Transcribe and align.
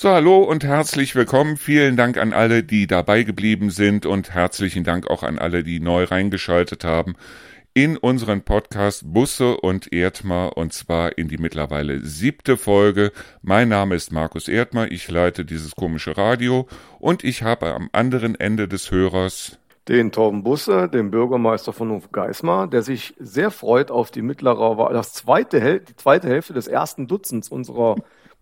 So, 0.00 0.10
hallo 0.10 0.44
und 0.44 0.62
herzlich 0.62 1.16
willkommen. 1.16 1.56
Vielen 1.56 1.96
Dank 1.96 2.18
an 2.18 2.32
alle, 2.32 2.62
die 2.62 2.86
dabei 2.86 3.24
geblieben 3.24 3.70
sind 3.70 4.06
und 4.06 4.30
herzlichen 4.32 4.84
Dank 4.84 5.10
auch 5.10 5.24
an 5.24 5.40
alle, 5.40 5.64
die 5.64 5.80
neu 5.80 6.04
reingeschaltet 6.04 6.84
haben 6.84 7.16
in 7.74 7.96
unseren 7.96 8.42
Podcast 8.42 9.12
Busse 9.12 9.56
und 9.56 9.92
Erdmer 9.92 10.56
und 10.56 10.72
zwar 10.72 11.18
in 11.18 11.26
die 11.26 11.38
mittlerweile 11.38 11.98
siebte 12.06 12.56
Folge. 12.56 13.10
Mein 13.42 13.70
Name 13.70 13.96
ist 13.96 14.12
Markus 14.12 14.46
Erdmer, 14.46 14.88
ich 14.88 15.10
leite 15.10 15.44
dieses 15.44 15.74
komische 15.74 16.16
Radio 16.16 16.68
und 17.00 17.24
ich 17.24 17.42
habe 17.42 17.74
am 17.74 17.88
anderen 17.90 18.36
Ende 18.38 18.68
des 18.68 18.92
Hörers 18.92 19.58
den 19.88 20.12
Torben 20.12 20.44
Busse, 20.44 20.88
den 20.88 21.10
Bürgermeister 21.10 21.72
von 21.72 21.90
Hof 21.90 22.12
Geismar, 22.12 22.68
der 22.68 22.82
sich 22.82 23.14
sehr 23.18 23.50
freut 23.50 23.90
auf 23.90 24.10
die 24.12 24.22
mittlere, 24.22 24.90
das 24.92 25.14
zweite, 25.14 25.80
die 25.80 25.96
zweite 25.96 26.28
Hälfte 26.28 26.52
des 26.52 26.68
ersten 26.68 27.08
Dutzends 27.08 27.48
unserer 27.48 27.96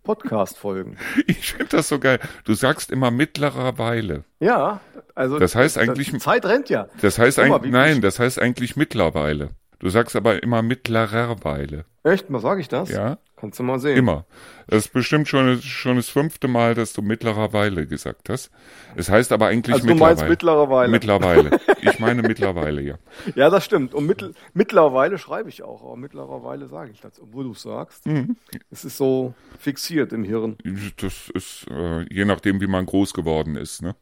Podcast-Folgen. 0.07 0.97
Ich 1.27 1.51
finde 1.53 1.67
das 1.77 1.89
so 1.89 1.99
geil. 1.99 2.19
Du 2.45 2.53
sagst 2.53 2.91
immer 2.91 3.11
mittlerer 3.11 3.77
Weile. 3.77 4.23
Ja, 4.39 4.79
also. 5.13 5.37
Das 5.37 5.53
heißt 5.53 5.77
eigentlich. 5.77 6.11
Die 6.11 6.17
Zeit 6.17 6.45
rennt 6.45 6.69
ja. 6.69 6.87
Das 7.01 7.19
heißt 7.19 7.39
eigentlich, 7.39 7.71
nein, 7.71 8.01
das 8.01 8.17
heißt 8.19 8.41
eigentlich 8.41 8.77
mittlerweile. 8.77 9.49
Du 9.79 9.89
sagst 9.89 10.15
aber 10.15 10.41
immer 10.41 10.61
mittlerer 10.61 11.43
Weile. 11.43 11.85
Echt? 12.03 12.25
Was 12.29 12.41
sage 12.41 12.61
ich 12.61 12.67
das? 12.67 12.89
Ja. 12.89 13.17
Kannst 13.35 13.59
du 13.59 13.63
mal 13.63 13.79
sehen. 13.79 13.95
Immer. 13.95 14.25
Das 14.67 14.85
ist 14.85 14.93
bestimmt 14.93 15.27
schon, 15.27 15.61
schon 15.61 15.97
das 15.97 16.09
fünfte 16.09 16.47
Mal, 16.47 16.73
dass 16.73 16.93
du 16.93 17.03
mittlerer 17.03 17.53
Weile 17.53 17.85
gesagt 17.85 18.29
hast. 18.29 18.49
Es 18.95 19.09
heißt 19.09 19.31
aber 19.31 19.47
eigentlich 19.47 19.75
also 19.75 19.85
mittlerweile. 19.85 20.15
Du 20.15 20.21
meinst 20.21 20.29
mittlerweile. 20.29 20.91
Mittlerweile. 20.91 21.59
Ich 21.79 21.99
meine 21.99 22.21
mittlerweile, 22.21 22.81
ja. 22.81 22.95
Ja, 23.35 23.49
das 23.49 23.63
stimmt. 23.63 23.93
Und 23.93 24.07
mittel, 24.07 24.33
mittlerweile 24.53 25.17
schreibe 25.17 25.47
ich 25.47 25.63
auch, 25.63 25.83
aber 25.83 25.95
mittlerweile 25.95 26.67
sage 26.67 26.91
ich 26.91 26.99
das, 26.99 27.21
obwohl 27.21 27.45
du 27.45 27.51
es 27.51 27.61
sagst. 27.61 28.05
Mhm. 28.07 28.35
Es 28.71 28.83
ist 28.83 28.97
so 28.97 29.33
fixiert 29.59 30.11
im 30.11 30.23
Hirn. 30.23 30.57
Das 30.97 31.29
ist, 31.33 31.67
äh, 31.69 32.05
je 32.13 32.25
nachdem, 32.25 32.59
wie 32.59 32.67
man 32.67 32.85
groß 32.85 33.13
geworden 33.13 33.55
ist, 33.55 33.81
ne? 33.83 33.95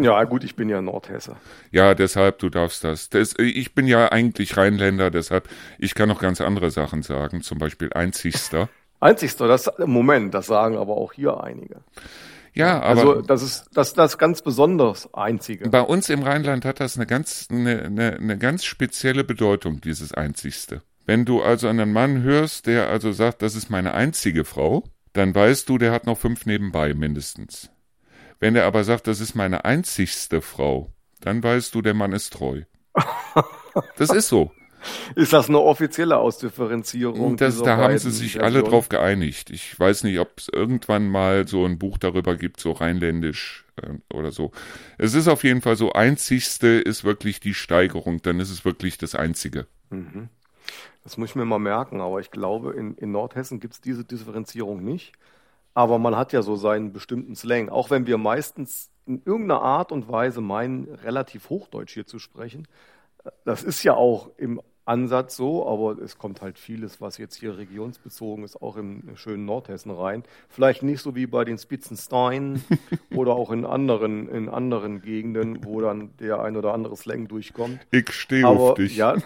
Ja, 0.00 0.24
gut, 0.24 0.44
ich 0.44 0.56
bin 0.56 0.68
ja 0.68 0.80
Nordhesse. 0.80 1.36
Ja, 1.70 1.94
deshalb, 1.94 2.38
du 2.38 2.48
darfst 2.48 2.84
das. 2.84 3.08
das. 3.08 3.34
Ich 3.38 3.74
bin 3.74 3.86
ja 3.86 4.10
eigentlich 4.10 4.56
Rheinländer, 4.56 5.10
deshalb, 5.10 5.48
ich 5.78 5.94
kann 5.94 6.08
noch 6.08 6.20
ganz 6.20 6.40
andere 6.40 6.70
Sachen 6.70 7.02
sagen, 7.02 7.42
zum 7.42 7.58
Beispiel 7.58 7.92
Einzigster. 7.92 8.68
Einzigster, 9.00 9.48
das, 9.48 9.70
Moment, 9.78 10.34
das 10.34 10.46
sagen 10.46 10.76
aber 10.76 10.96
auch 10.96 11.12
hier 11.12 11.42
einige. 11.42 11.76
Ja, 12.54 12.80
aber. 12.80 13.00
Also, 13.00 13.22
das 13.22 13.42
ist, 13.42 13.64
das, 13.74 13.94
das 13.94 14.18
ganz 14.18 14.42
besonders 14.42 15.12
Einzige. 15.14 15.68
Bei 15.70 15.80
uns 15.80 16.08
im 16.08 16.22
Rheinland 16.22 16.64
hat 16.64 16.80
das 16.80 16.96
eine 16.96 17.06
ganz, 17.06 17.48
eine, 17.50 17.82
eine, 17.82 18.12
eine 18.14 18.38
ganz 18.38 18.64
spezielle 18.64 19.24
Bedeutung, 19.24 19.80
dieses 19.80 20.12
Einzigste. 20.12 20.82
Wenn 21.06 21.24
du 21.24 21.42
also 21.42 21.68
einen 21.68 21.92
Mann 21.92 22.22
hörst, 22.22 22.66
der 22.66 22.88
also 22.88 23.12
sagt, 23.12 23.42
das 23.42 23.56
ist 23.56 23.70
meine 23.70 23.94
einzige 23.94 24.44
Frau, 24.44 24.84
dann 25.12 25.34
weißt 25.34 25.68
du, 25.68 25.78
der 25.78 25.92
hat 25.92 26.06
noch 26.06 26.18
fünf 26.18 26.46
nebenbei 26.46 26.94
mindestens. 26.94 27.71
Wenn 28.42 28.56
er 28.56 28.64
aber 28.64 28.82
sagt, 28.82 29.06
das 29.06 29.20
ist 29.20 29.36
meine 29.36 29.64
einzigste 29.64 30.40
Frau, 30.40 30.92
dann 31.20 31.44
weißt 31.44 31.72
du, 31.76 31.80
der 31.80 31.94
Mann 31.94 32.10
ist 32.10 32.32
treu. 32.32 32.62
Das 33.96 34.10
ist 34.10 34.26
so. 34.26 34.50
Ist 35.14 35.32
das 35.32 35.48
eine 35.48 35.60
offizielle 35.60 36.16
Ausdifferenzierung? 36.16 37.36
Das, 37.36 37.62
da 37.62 37.76
haben 37.76 37.96
sie 37.98 38.10
sich 38.10 38.42
alle 38.42 38.64
drauf 38.64 38.88
geeinigt. 38.88 39.50
Ich 39.50 39.78
weiß 39.78 40.02
nicht, 40.02 40.18
ob 40.18 40.32
es 40.38 40.48
irgendwann 40.52 41.08
mal 41.08 41.46
so 41.46 41.64
ein 41.64 41.78
Buch 41.78 41.98
darüber 41.98 42.34
gibt, 42.34 42.58
so 42.58 42.72
rheinländisch 42.72 43.64
äh, 43.76 43.90
oder 44.12 44.32
so. 44.32 44.50
Es 44.98 45.14
ist 45.14 45.28
auf 45.28 45.44
jeden 45.44 45.60
Fall 45.60 45.76
so, 45.76 45.92
einzigste 45.92 46.66
ist 46.66 47.04
wirklich 47.04 47.38
die 47.38 47.54
Steigerung, 47.54 48.22
dann 48.22 48.40
ist 48.40 48.50
es 48.50 48.64
wirklich 48.64 48.98
das 48.98 49.14
Einzige. 49.14 49.68
Mhm. 49.90 50.30
Das 51.04 51.16
muss 51.16 51.30
ich 51.30 51.36
mir 51.36 51.44
mal 51.44 51.60
merken, 51.60 52.00
aber 52.00 52.18
ich 52.18 52.32
glaube, 52.32 52.72
in, 52.72 52.96
in 52.96 53.12
Nordhessen 53.12 53.60
gibt 53.60 53.74
es 53.74 53.80
diese 53.80 54.04
Differenzierung 54.04 54.82
nicht. 54.82 55.12
Aber 55.74 55.98
man 55.98 56.16
hat 56.16 56.32
ja 56.32 56.42
so 56.42 56.56
seinen 56.56 56.92
bestimmten 56.92 57.34
Slang. 57.34 57.68
Auch 57.68 57.90
wenn 57.90 58.06
wir 58.06 58.18
meistens 58.18 58.90
in 59.06 59.22
irgendeiner 59.24 59.62
Art 59.62 59.92
und 59.92 60.08
Weise 60.10 60.40
meinen, 60.40 60.88
relativ 61.02 61.50
Hochdeutsch 61.50 61.94
hier 61.94 62.06
zu 62.06 62.18
sprechen. 62.18 62.68
Das 63.44 63.62
ist 63.62 63.82
ja 63.82 63.94
auch 63.94 64.30
im 64.36 64.60
Ansatz 64.84 65.36
so, 65.36 65.68
aber 65.68 66.02
es 66.02 66.18
kommt 66.18 66.42
halt 66.42 66.58
vieles, 66.58 67.00
was 67.00 67.16
jetzt 67.16 67.36
hier 67.36 67.56
regionsbezogen 67.56 68.44
ist, 68.44 68.60
auch 68.60 68.76
im 68.76 69.16
schönen 69.16 69.44
Nordhessen 69.44 69.92
rein. 69.92 70.24
Vielleicht 70.48 70.82
nicht 70.82 71.00
so 71.00 71.14
wie 71.14 71.26
bei 71.26 71.44
den 71.44 71.56
Spitzensteinen 71.56 72.64
oder 73.14 73.34
auch 73.34 73.52
in 73.52 73.64
anderen, 73.64 74.28
in 74.28 74.48
anderen 74.48 75.00
Gegenden, 75.00 75.64
wo 75.64 75.80
dann 75.80 76.16
der 76.18 76.40
ein 76.40 76.56
oder 76.56 76.74
andere 76.74 76.96
Slang 76.96 77.28
durchkommt. 77.28 77.78
Ich 77.92 78.10
stehe 78.10 78.46
auf 78.46 78.74
dich. 78.74 78.96
Ja, 78.96 79.16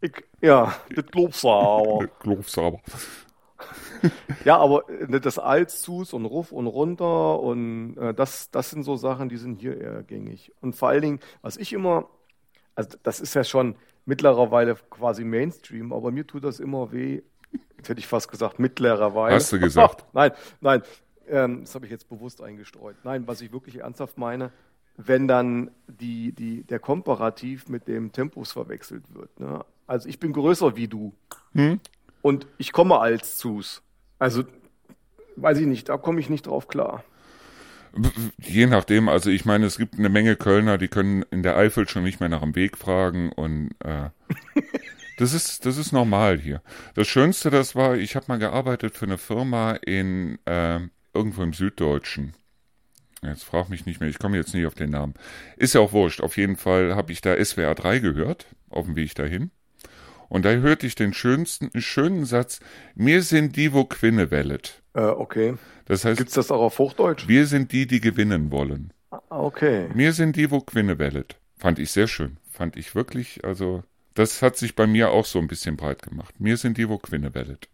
ich, 0.00 0.12
ja, 0.40 0.76
das 0.94 1.06
glaubst 1.06 1.42
du 1.42 1.50
aber. 1.50 2.06
Das 2.06 2.18
glaubst 2.20 2.56
du 2.56 2.60
aber 2.60 2.80
ja, 4.44 4.58
aber 4.58 4.88
äh, 4.88 5.20
das 5.20 5.38
Alzus 5.38 6.12
und 6.12 6.24
Ruf 6.24 6.52
und 6.52 6.66
runter 6.66 7.40
und 7.40 7.96
äh, 7.96 8.14
das, 8.14 8.50
das 8.50 8.70
sind 8.70 8.82
so 8.82 8.96
Sachen, 8.96 9.28
die 9.28 9.36
sind 9.36 9.60
hier 9.60 9.80
eher 9.80 10.02
gängig. 10.02 10.52
Und 10.60 10.76
vor 10.76 10.88
allen 10.88 11.02
Dingen, 11.02 11.20
was 11.42 11.56
ich 11.56 11.72
immer, 11.72 12.08
also 12.74 12.96
das 13.02 13.20
ist 13.20 13.34
ja 13.34 13.44
schon 13.44 13.76
mittlerweile 14.04 14.76
quasi 14.90 15.24
Mainstream, 15.24 15.92
aber 15.92 16.10
mir 16.10 16.26
tut 16.26 16.44
das 16.44 16.60
immer 16.60 16.92
weh, 16.92 17.22
jetzt 17.76 17.88
hätte 17.88 18.00
ich 18.00 18.06
fast 18.06 18.30
gesagt 18.30 18.58
mittlerweile. 18.58 19.34
Hast 19.34 19.52
du 19.52 19.58
gesagt? 19.58 20.04
nein, 20.12 20.32
nein, 20.60 20.82
ähm, 21.28 21.60
das 21.62 21.74
habe 21.74 21.86
ich 21.86 21.90
jetzt 21.90 22.08
bewusst 22.08 22.40
eingestreut. 22.42 22.96
Nein, 23.04 23.26
was 23.26 23.40
ich 23.40 23.52
wirklich 23.52 23.80
ernsthaft 23.80 24.18
meine, 24.18 24.52
wenn 24.96 25.28
dann 25.28 25.70
die, 25.86 26.32
die, 26.32 26.62
der 26.62 26.78
Komparativ 26.78 27.68
mit 27.68 27.88
dem 27.88 28.12
Tempus 28.12 28.52
verwechselt 28.52 29.12
wird. 29.14 29.38
Ne? 29.38 29.64
Also 29.86 30.08
ich 30.08 30.18
bin 30.18 30.32
größer 30.32 30.76
wie 30.76 30.88
du. 30.88 31.12
Hm? 31.52 31.80
Und 32.26 32.48
ich 32.58 32.72
komme 32.72 32.98
als 32.98 33.38
Zus. 33.38 33.84
Also, 34.18 34.42
weiß 35.36 35.58
ich 35.58 35.66
nicht, 35.66 35.88
da 35.88 35.96
komme 35.96 36.18
ich 36.18 36.28
nicht 36.28 36.48
drauf 36.48 36.66
klar. 36.66 37.04
Je 38.36 38.66
nachdem, 38.66 39.08
also 39.08 39.30
ich 39.30 39.44
meine, 39.44 39.66
es 39.66 39.78
gibt 39.78 39.96
eine 39.96 40.08
Menge 40.08 40.34
Kölner, 40.34 40.76
die 40.76 40.88
können 40.88 41.22
in 41.30 41.44
der 41.44 41.56
Eifel 41.56 41.88
schon 41.88 42.02
nicht 42.02 42.18
mehr 42.18 42.28
nach 42.28 42.40
dem 42.40 42.56
Weg 42.56 42.78
fragen 42.78 43.30
und 43.30 43.76
äh, 43.84 44.10
das 45.18 45.34
ist 45.34 45.66
das 45.66 45.76
ist 45.76 45.92
normal 45.92 46.40
hier. 46.40 46.62
Das 46.96 47.06
Schönste, 47.06 47.50
das 47.50 47.76
war, 47.76 47.96
ich 47.96 48.16
habe 48.16 48.26
mal 48.26 48.40
gearbeitet 48.40 48.96
für 48.96 49.06
eine 49.06 49.18
Firma 49.18 49.74
in 49.74 50.40
äh, 50.46 50.80
irgendwo 51.14 51.44
im 51.44 51.52
Süddeutschen. 51.52 52.32
Jetzt 53.22 53.44
frag 53.44 53.68
mich 53.68 53.86
nicht 53.86 54.00
mehr, 54.00 54.08
ich 54.08 54.18
komme 54.18 54.36
jetzt 54.36 54.52
nicht 54.52 54.66
auf 54.66 54.74
den 54.74 54.90
Namen. 54.90 55.14
Ist 55.56 55.74
ja 55.74 55.80
auch 55.80 55.92
wurscht. 55.92 56.20
Auf 56.20 56.36
jeden 56.36 56.56
Fall 56.56 56.96
habe 56.96 57.12
ich 57.12 57.20
da 57.20 57.36
SWR 57.42 57.76
3 57.76 58.00
gehört, 58.00 58.46
auf 58.68 58.86
dem 58.86 58.96
Weg 58.96 59.14
dahin. 59.14 59.52
Und 60.28 60.44
da 60.44 60.50
hörte 60.50 60.86
ich 60.86 60.94
den 60.94 61.12
schönsten, 61.12 61.70
schönen 61.80 62.24
Satz, 62.24 62.60
mir 62.94 63.22
sind 63.22 63.56
die, 63.56 63.72
wo 63.72 63.84
Quinne 63.84 64.30
wellet. 64.30 64.82
Äh, 64.94 65.02
okay. 65.02 65.54
Das 65.86 66.04
heißt. 66.04 66.18
Gibt's 66.18 66.34
das 66.34 66.50
auch 66.50 66.60
auf 66.60 66.78
Hochdeutsch? 66.78 67.28
Wir 67.28 67.46
sind 67.46 67.72
die, 67.72 67.86
die 67.86 68.00
gewinnen 68.00 68.50
wollen. 68.50 68.92
Ah, 69.10 69.20
okay. 69.28 69.88
Mir 69.94 70.12
sind 70.12 70.36
die, 70.36 70.50
wo 70.50 70.60
Quinne 70.60 70.98
wellet. 70.98 71.36
Fand 71.56 71.78
ich 71.78 71.90
sehr 71.90 72.08
schön. 72.08 72.38
Fand 72.50 72.76
ich 72.76 72.94
wirklich, 72.94 73.44
also, 73.44 73.82
das 74.14 74.42
hat 74.42 74.56
sich 74.56 74.74
bei 74.74 74.86
mir 74.86 75.10
auch 75.10 75.26
so 75.26 75.38
ein 75.38 75.48
bisschen 75.48 75.76
breit 75.76 76.02
gemacht. 76.02 76.40
Mir 76.40 76.56
sind 76.56 76.78
die, 76.78 76.88
wo 76.88 76.98
Quinne 76.98 77.34
wellet. 77.34 77.68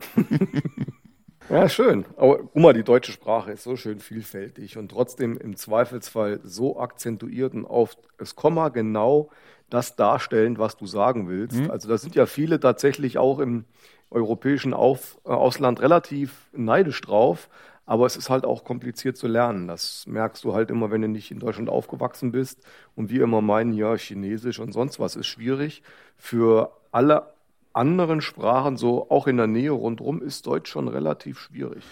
ja, 1.48 1.68
schön. 1.68 2.04
Aber 2.16 2.38
guck 2.38 2.56
mal, 2.56 2.72
die 2.72 2.82
deutsche 2.82 3.12
Sprache 3.12 3.52
ist 3.52 3.62
so 3.62 3.76
schön 3.76 4.00
vielfältig 4.00 4.78
und 4.78 4.90
trotzdem 4.90 5.36
im 5.36 5.56
Zweifelsfall 5.56 6.40
so 6.42 6.80
akzentuiert 6.80 7.54
und 7.54 7.66
auf 7.66 7.96
das 8.18 8.34
Komma 8.34 8.70
genau 8.70 9.30
das 9.72 9.96
darstellen, 9.96 10.58
was 10.58 10.76
du 10.76 10.86
sagen 10.86 11.28
willst. 11.28 11.58
Mhm. 11.58 11.70
Also 11.70 11.88
da 11.88 11.96
sind 11.98 12.14
ja 12.14 12.26
viele 12.26 12.60
tatsächlich 12.60 13.18
auch 13.18 13.38
im 13.38 13.64
europäischen 14.10 14.74
Auf, 14.74 15.18
äh, 15.24 15.30
Ausland 15.30 15.80
relativ 15.80 16.48
neidisch 16.52 17.00
drauf, 17.00 17.48
aber 17.86 18.06
es 18.06 18.16
ist 18.16 18.30
halt 18.30 18.44
auch 18.44 18.64
kompliziert 18.64 19.16
zu 19.16 19.26
lernen. 19.26 19.68
Das 19.68 20.06
merkst 20.06 20.44
du 20.44 20.54
halt 20.54 20.70
immer, 20.70 20.90
wenn 20.90 21.02
du 21.02 21.08
nicht 21.08 21.30
in 21.30 21.40
Deutschland 21.40 21.68
aufgewachsen 21.68 22.32
bist 22.32 22.60
und 22.94 23.10
wir 23.10 23.22
immer 23.22 23.40
meinen, 23.40 23.72
ja, 23.72 23.96
Chinesisch 23.96 24.58
und 24.58 24.72
sonst 24.72 25.00
was 25.00 25.16
ist 25.16 25.26
schwierig. 25.26 25.82
Für 26.16 26.72
alle 26.92 27.32
anderen 27.72 28.20
Sprachen, 28.20 28.76
so 28.76 29.10
auch 29.10 29.26
in 29.26 29.38
der 29.38 29.46
Nähe 29.46 29.70
rundherum, 29.70 30.20
ist 30.22 30.46
Deutsch 30.46 30.70
schon 30.70 30.88
relativ 30.88 31.38
schwierig. 31.38 31.82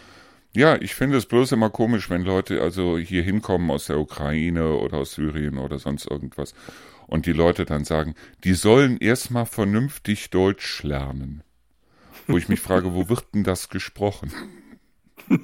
Ja, 0.53 0.77
ich 0.77 0.95
finde 0.95 1.17
es 1.17 1.27
bloß 1.27 1.53
immer 1.53 1.71
komisch, 1.71 2.11
wenn 2.11 2.23
Leute 2.23 2.61
also 2.61 2.99
hier 2.99 3.23
hinkommen 3.23 3.71
aus 3.71 3.87
der 3.87 3.99
Ukraine 3.99 4.75
oder 4.75 4.99
aus 4.99 5.13
Syrien 5.13 5.59
oder 5.59 5.79
sonst 5.79 6.11
irgendwas 6.11 6.55
und 7.11 7.27
die 7.27 7.33
Leute 7.33 7.65
dann 7.65 7.85
sagen, 7.85 8.15
die 8.45 8.55
sollen 8.55 8.97
erstmal 8.97 9.47
vernünftig 9.47 10.31
Deutsch 10.31 10.83
lernen. 10.83 11.43
Wo 12.27 12.39
ich 12.39 12.49
mich 12.49 12.61
frage, 12.61 12.95
wo 12.95 13.09
wird 13.09 13.35
denn 13.35 13.45
das 13.45 13.69
gesprochen? 13.69 14.33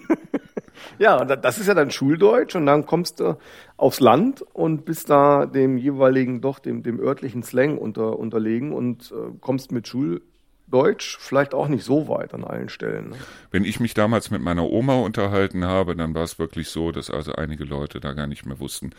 Ja, 0.98 1.24
das 1.24 1.58
ist 1.58 1.66
ja 1.66 1.74
dann 1.74 1.90
Schuldeutsch 1.90 2.54
und 2.54 2.66
dann 2.66 2.86
kommst 2.86 3.20
du 3.20 3.38
aufs 3.76 4.00
Land 4.00 4.42
und 4.52 4.84
bist 4.84 5.10
da 5.10 5.46
dem 5.46 5.78
jeweiligen, 5.78 6.40
doch 6.40 6.58
dem, 6.58 6.82
dem 6.82 7.00
örtlichen 7.00 7.42
Slang 7.42 7.78
unter, 7.78 8.18
unterlegen 8.18 8.72
und 8.72 9.12
äh, 9.12 9.32
kommst 9.40 9.72
mit 9.72 9.88
Schuldeutsch 9.88 11.18
vielleicht 11.18 11.54
auch 11.54 11.68
nicht 11.68 11.84
so 11.84 12.08
weit 12.08 12.34
an 12.34 12.44
allen 12.44 12.68
Stellen. 12.68 13.10
Ne? 13.10 13.16
Wenn 13.50 13.64
ich 13.64 13.80
mich 13.80 13.94
damals 13.94 14.30
mit 14.30 14.42
meiner 14.42 14.70
Oma 14.70 14.96
unterhalten 14.96 15.64
habe, 15.64 15.96
dann 15.96 16.14
war 16.14 16.24
es 16.24 16.38
wirklich 16.38 16.68
so, 16.68 16.92
dass 16.92 17.10
also 17.10 17.32
einige 17.32 17.64
Leute 17.64 18.00
da 18.00 18.12
gar 18.12 18.26
nicht 18.26 18.46
mehr 18.46 18.60
wussten, 18.60 18.90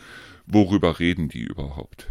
worüber 0.46 0.98
reden 0.98 1.28
die 1.28 1.42
überhaupt. 1.42 2.08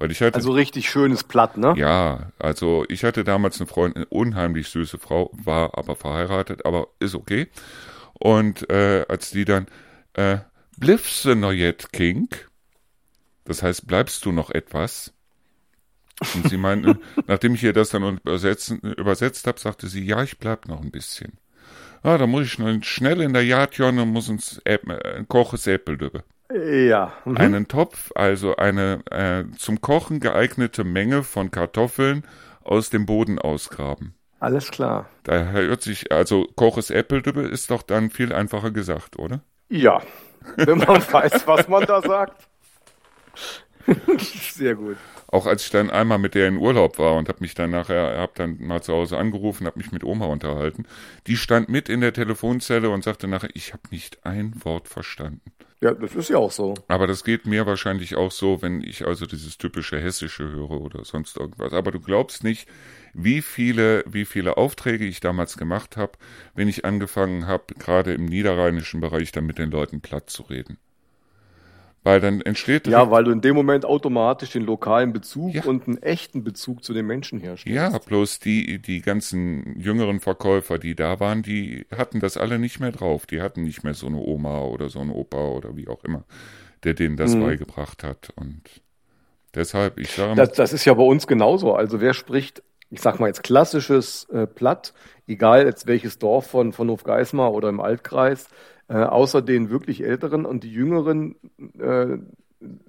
Weil 0.00 0.10
ich 0.10 0.22
hatte, 0.22 0.36
also 0.36 0.52
richtig 0.52 0.88
schönes 0.88 1.24
Platt, 1.24 1.58
ne? 1.58 1.74
Ja, 1.76 2.32
also 2.38 2.86
ich 2.88 3.04
hatte 3.04 3.22
damals 3.22 3.60
eine 3.60 3.66
Freundin, 3.66 4.04
eine 4.04 4.06
unheimlich 4.06 4.68
süße 4.70 4.98
Frau, 4.98 5.30
war 5.34 5.76
aber 5.76 5.94
verheiratet, 5.94 6.64
aber 6.64 6.88
ist 7.00 7.14
okay. 7.14 7.48
Und 8.14 8.70
äh, 8.70 9.04
als 9.10 9.30
die 9.30 9.44
dann, 9.44 9.66
äh, 10.14 10.38
bliffst 10.78 11.26
du 11.26 11.34
noch 11.34 11.52
jetzt, 11.52 11.92
King? 11.92 12.28
Das 13.44 13.62
heißt, 13.62 13.86
bleibst 13.86 14.24
du 14.24 14.32
noch 14.32 14.50
etwas? 14.50 15.12
Und 16.34 16.48
sie 16.48 16.56
meinte, 16.56 16.98
nachdem 17.26 17.54
ich 17.54 17.62
ihr 17.62 17.74
das 17.74 17.90
dann 17.90 18.20
übersetzt, 18.24 19.46
habe, 19.46 19.60
sagte 19.60 19.86
sie, 19.86 20.02
ja, 20.02 20.22
ich 20.22 20.38
bleib 20.38 20.66
noch 20.66 20.80
ein 20.80 20.90
bisschen. 20.90 21.34
Ah, 22.02 22.16
da 22.16 22.26
muss 22.26 22.46
ich 22.46 22.86
schnell 22.86 23.20
in 23.20 23.34
der 23.34 23.44
Jadjon 23.44 23.98
und 23.98 24.08
muss 24.08 24.30
uns 24.30 24.62
ein 24.64 25.28
koches 25.28 25.66
Äppeldübbe. 25.66 26.24
Ja. 26.52 27.12
Mhm. 27.24 27.36
Einen 27.36 27.68
Topf, 27.68 28.10
also 28.14 28.56
eine 28.56 29.02
äh, 29.10 29.44
zum 29.56 29.80
Kochen 29.80 30.20
geeignete 30.20 30.84
Menge 30.84 31.22
von 31.22 31.50
Kartoffeln 31.50 32.24
aus 32.64 32.90
dem 32.90 33.06
Boden 33.06 33.38
ausgraben. 33.38 34.14
Alles 34.40 34.70
klar. 34.70 35.08
Da 35.24 35.50
hört 35.50 35.82
sich, 35.82 36.10
also 36.12 36.46
koches 36.56 36.90
Äppeldübbe 36.90 37.42
ist 37.42 37.70
doch 37.70 37.82
dann 37.82 38.10
viel 38.10 38.32
einfacher 38.32 38.70
gesagt, 38.70 39.18
oder? 39.18 39.42
Ja, 39.68 40.00
wenn 40.56 40.78
man 40.78 41.02
weiß, 41.12 41.46
was 41.46 41.68
man 41.68 41.84
da 41.84 42.00
sagt. 42.00 42.48
Sehr 44.52 44.74
gut. 44.74 44.96
Auch 45.28 45.46
als 45.46 45.64
ich 45.64 45.70
dann 45.70 45.90
einmal 45.90 46.18
mit 46.18 46.34
der 46.34 46.48
in 46.48 46.56
Urlaub 46.56 46.98
war 46.98 47.14
und 47.16 47.28
habe 47.28 47.38
mich 47.40 47.54
dann 47.54 47.70
nachher, 47.70 48.18
habe 48.18 48.32
dann 48.34 48.58
mal 48.60 48.82
zu 48.82 48.92
Hause 48.92 49.16
angerufen, 49.16 49.66
habe 49.66 49.78
mich 49.78 49.92
mit 49.92 50.04
Oma 50.04 50.26
unterhalten. 50.26 50.86
Die 51.26 51.36
stand 51.36 51.68
mit 51.68 51.88
in 51.88 52.00
der 52.00 52.12
Telefonzelle 52.12 52.90
und 52.90 53.04
sagte 53.04 53.28
nachher, 53.28 53.50
ich 53.54 53.72
habe 53.72 53.82
nicht 53.90 54.24
ein 54.26 54.54
Wort 54.64 54.88
verstanden. 54.88 55.52
Ja, 55.82 55.94
das 55.94 56.14
ist 56.14 56.28
ja 56.28 56.36
auch 56.36 56.50
so. 56.50 56.74
Aber 56.88 57.06
das 57.06 57.24
geht 57.24 57.46
mir 57.46 57.64
wahrscheinlich 57.64 58.14
auch 58.14 58.30
so, 58.30 58.60
wenn 58.60 58.82
ich 58.82 59.06
also 59.06 59.24
dieses 59.24 59.56
typische 59.56 59.98
Hessische 59.98 60.50
höre 60.50 60.72
oder 60.72 61.04
sonst 61.06 61.38
irgendwas. 61.38 61.72
Aber 61.72 61.90
du 61.90 62.00
glaubst 62.00 62.44
nicht, 62.44 62.68
wie 63.14 63.40
viele, 63.40 64.04
wie 64.06 64.26
viele 64.26 64.58
Aufträge 64.58 65.06
ich 65.06 65.20
damals 65.20 65.56
gemacht 65.56 65.96
habe, 65.96 66.12
wenn 66.54 66.68
ich 66.68 66.84
angefangen 66.84 67.46
habe, 67.46 67.74
gerade 67.78 68.12
im 68.12 68.26
niederrheinischen 68.26 69.00
Bereich 69.00 69.32
dann 69.32 69.46
mit 69.46 69.58
den 69.58 69.70
Leuten 69.70 70.02
platt 70.02 70.28
zu 70.28 70.42
reden. 70.42 70.76
Weil 72.02 72.20
dann 72.20 72.40
entsteht. 72.40 72.86
Ja, 72.86 73.10
weil 73.10 73.24
du 73.24 73.30
in 73.30 73.42
dem 73.42 73.54
Moment 73.54 73.84
automatisch 73.84 74.52
den 74.52 74.64
lokalen 74.64 75.12
Bezug 75.12 75.54
ja. 75.54 75.64
und 75.64 75.86
einen 75.86 76.02
echten 76.02 76.42
Bezug 76.42 76.82
zu 76.82 76.94
den 76.94 77.06
Menschen 77.06 77.40
herstellst. 77.40 77.76
Ja, 77.76 77.98
bloß 77.98 78.38
die, 78.38 78.78
die 78.78 79.02
ganzen 79.02 79.78
jüngeren 79.78 80.20
Verkäufer, 80.20 80.78
die 80.78 80.94
da 80.94 81.20
waren, 81.20 81.42
die 81.42 81.86
hatten 81.94 82.20
das 82.20 82.38
alle 82.38 82.58
nicht 82.58 82.80
mehr 82.80 82.92
drauf. 82.92 83.26
Die 83.26 83.42
hatten 83.42 83.64
nicht 83.64 83.84
mehr 83.84 83.92
so 83.92 84.06
eine 84.06 84.16
Oma 84.16 84.60
oder 84.60 84.88
so 84.88 85.00
einen 85.00 85.10
Opa 85.10 85.48
oder 85.48 85.76
wie 85.76 85.88
auch 85.88 86.02
immer, 86.04 86.24
der 86.84 86.94
denen 86.94 87.18
das 87.18 87.34
mhm. 87.34 87.42
beigebracht 87.42 88.02
hat. 88.02 88.30
Und 88.34 88.62
deshalb, 89.54 89.98
ich 89.98 90.12
sage 90.12 90.30
mal. 90.30 90.36
Das, 90.36 90.52
das 90.52 90.72
ist 90.72 90.86
ja 90.86 90.94
bei 90.94 91.04
uns 91.04 91.26
genauso. 91.26 91.74
Also 91.74 92.00
wer 92.00 92.14
spricht, 92.14 92.62
ich 92.88 93.02
sag 93.02 93.20
mal 93.20 93.26
jetzt 93.26 93.42
klassisches 93.42 94.24
äh, 94.30 94.46
Platt, 94.46 94.94
egal 95.26 95.66
jetzt 95.66 95.86
welches 95.86 96.18
Dorf 96.18 96.46
von, 96.46 96.72
von 96.72 96.88
Hofgeismar 96.88 97.52
oder 97.52 97.68
im 97.68 97.80
Altkreis, 97.80 98.48
äh, 98.90 99.04
außer 99.04 99.40
den 99.40 99.70
wirklich 99.70 100.04
Älteren 100.04 100.44
und 100.44 100.64
die 100.64 100.72
Jüngeren 100.72 101.36
äh, 101.78 102.18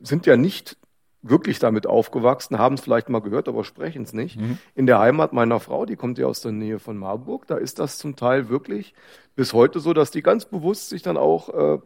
sind 0.01 0.25
ja 0.25 0.35
nicht 0.35 0.77
wirklich 1.21 1.59
damit 1.59 1.85
aufgewachsen, 1.85 2.57
haben 2.57 2.73
es 2.73 2.81
vielleicht 2.81 3.07
mal 3.07 3.21
gehört, 3.21 3.47
aber 3.47 3.63
sprechen 3.63 4.01
es 4.01 4.11
nicht. 4.11 4.39
Mhm. 4.39 4.57
In 4.73 4.87
der 4.87 4.97
Heimat 4.97 5.31
meiner 5.31 5.59
Frau, 5.59 5.85
die 5.85 5.95
kommt 5.95 6.17
ja 6.17 6.25
aus 6.25 6.41
der 6.41 6.53
Nähe 6.53 6.79
von 6.79 6.97
Marburg, 6.97 7.45
da 7.45 7.57
ist 7.57 7.77
das 7.77 7.99
zum 7.99 8.15
Teil 8.15 8.49
wirklich 8.49 8.95
bis 9.35 9.53
heute 9.53 9.79
so, 9.79 9.93
dass 9.93 10.09
die 10.09 10.23
ganz 10.23 10.45
bewusst 10.45 10.89
sich 10.89 11.03
dann 11.03 11.17
auch, 11.17 11.49
äh, 11.49 11.77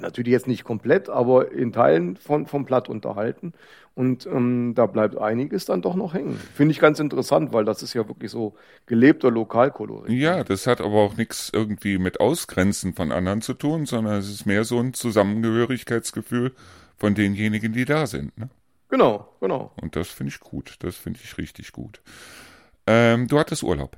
natürlich 0.00 0.30
jetzt 0.30 0.46
nicht 0.46 0.62
komplett, 0.62 1.08
aber 1.08 1.50
in 1.50 1.72
Teilen 1.72 2.16
von, 2.16 2.46
vom 2.46 2.64
Platt 2.64 2.88
unterhalten. 2.88 3.54
Und 3.98 4.26
ähm, 4.26 4.74
da 4.76 4.86
bleibt 4.86 5.18
einiges 5.18 5.64
dann 5.64 5.82
doch 5.82 5.96
noch 5.96 6.14
hängen. 6.14 6.38
Finde 6.54 6.70
ich 6.70 6.78
ganz 6.78 7.00
interessant, 7.00 7.52
weil 7.52 7.64
das 7.64 7.82
ist 7.82 7.94
ja 7.94 8.06
wirklich 8.06 8.30
so 8.30 8.54
gelebter 8.86 9.28
Lokalkolorit. 9.28 10.12
Ja, 10.12 10.44
das 10.44 10.68
hat 10.68 10.80
aber 10.80 10.94
auch 10.98 11.16
nichts 11.16 11.50
irgendwie 11.52 11.98
mit 11.98 12.20
Ausgrenzen 12.20 12.94
von 12.94 13.10
anderen 13.10 13.42
zu 13.42 13.54
tun, 13.54 13.86
sondern 13.86 14.20
es 14.20 14.30
ist 14.30 14.46
mehr 14.46 14.62
so 14.62 14.78
ein 14.78 14.94
Zusammengehörigkeitsgefühl 14.94 16.54
von 16.96 17.16
denjenigen, 17.16 17.72
die 17.72 17.84
da 17.84 18.06
sind. 18.06 18.38
Ne? 18.38 18.48
Genau, 18.88 19.34
genau. 19.40 19.72
Und 19.82 19.96
das 19.96 20.06
finde 20.06 20.30
ich 20.32 20.38
gut. 20.38 20.76
Das 20.78 20.94
finde 20.94 21.18
ich 21.20 21.36
richtig 21.36 21.72
gut. 21.72 22.00
Ähm, 22.86 23.26
du 23.26 23.36
hattest 23.36 23.64
Urlaub. 23.64 23.96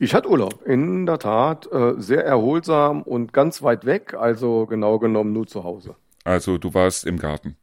Ich 0.00 0.14
hatte 0.14 0.28
Urlaub, 0.28 0.66
in 0.66 1.06
der 1.06 1.20
Tat, 1.20 1.70
äh, 1.70 1.94
sehr 1.98 2.24
erholsam 2.24 3.02
und 3.02 3.32
ganz 3.32 3.62
weit 3.62 3.86
weg, 3.86 4.14
also 4.14 4.66
genau 4.66 4.98
genommen 4.98 5.32
nur 5.32 5.46
zu 5.46 5.62
Hause. 5.62 5.94
Also 6.24 6.58
du 6.58 6.74
warst 6.74 7.06
im 7.06 7.20
Garten. 7.20 7.56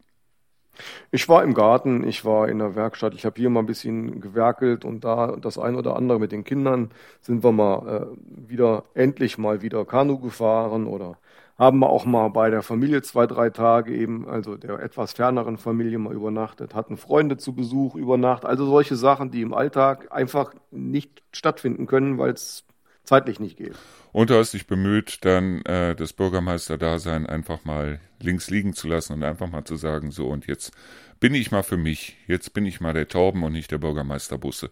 Ich 1.11 1.27
war 1.29 1.43
im 1.43 1.53
Garten, 1.53 2.07
ich 2.07 2.25
war 2.25 2.47
in 2.49 2.59
der 2.59 2.75
Werkstatt, 2.75 3.13
ich 3.13 3.25
habe 3.25 3.39
hier 3.39 3.49
mal 3.49 3.61
ein 3.61 3.65
bisschen 3.65 4.21
gewerkelt 4.21 4.85
und 4.85 5.03
da 5.03 5.35
das 5.39 5.57
ein 5.57 5.75
oder 5.75 5.95
andere 5.95 6.19
mit 6.19 6.31
den 6.31 6.43
Kindern. 6.43 6.91
Sind 7.21 7.43
wir 7.43 7.51
mal 7.51 8.09
äh, 8.13 8.49
wieder, 8.49 8.83
endlich 8.93 9.37
mal 9.37 9.61
wieder 9.61 9.85
Kanu 9.85 10.19
gefahren 10.19 10.87
oder 10.87 11.17
haben 11.57 11.79
wir 11.79 11.89
auch 11.89 12.05
mal 12.05 12.29
bei 12.29 12.49
der 12.49 12.61
Familie 12.63 13.01
zwei, 13.01 13.27
drei 13.27 13.49
Tage 13.49 13.95
eben, 13.95 14.27
also 14.27 14.57
der 14.57 14.79
etwas 14.79 15.13
ferneren 15.13 15.57
Familie 15.57 15.97
mal 15.97 16.13
übernachtet, 16.13 16.75
hatten 16.75 16.97
Freunde 16.97 17.37
zu 17.37 17.55
Besuch 17.55 17.95
über 17.95 18.17
Nacht, 18.17 18.45
also 18.45 18.65
solche 18.65 18.95
Sachen, 18.97 19.31
die 19.31 19.41
im 19.41 19.53
Alltag 19.53 20.07
einfach 20.11 20.53
nicht 20.71 21.23
stattfinden 21.31 21.87
können, 21.87 22.17
weil 22.17 22.31
es 22.31 22.64
zeitlich 23.05 23.39
nicht 23.39 23.57
geht. 23.57 23.75
Und 24.11 24.29
du 24.29 24.35
hast 24.35 24.53
dich 24.53 24.67
bemüht, 24.67 25.25
dann 25.25 25.61
äh, 25.63 25.95
das 25.95 26.13
Bürgermeister-Dasein 26.13 27.25
einfach 27.25 27.65
mal 27.65 27.99
links 28.21 28.49
liegen 28.49 28.73
zu 28.73 28.87
lassen 28.87 29.13
und 29.13 29.23
einfach 29.23 29.49
mal 29.49 29.65
zu 29.65 29.75
sagen, 29.75 30.11
so 30.11 30.27
und 30.27 30.47
jetzt 30.47 30.71
bin 31.19 31.33
ich 31.33 31.51
mal 31.51 31.63
für 31.63 31.77
mich, 31.77 32.17
jetzt 32.27 32.53
bin 32.53 32.65
ich 32.65 32.81
mal 32.81 32.93
der 32.93 33.07
Torben 33.07 33.43
und 33.43 33.53
nicht 33.53 33.71
der 33.71 33.77
Bürgermeister 33.77 34.37
Busse. 34.37 34.71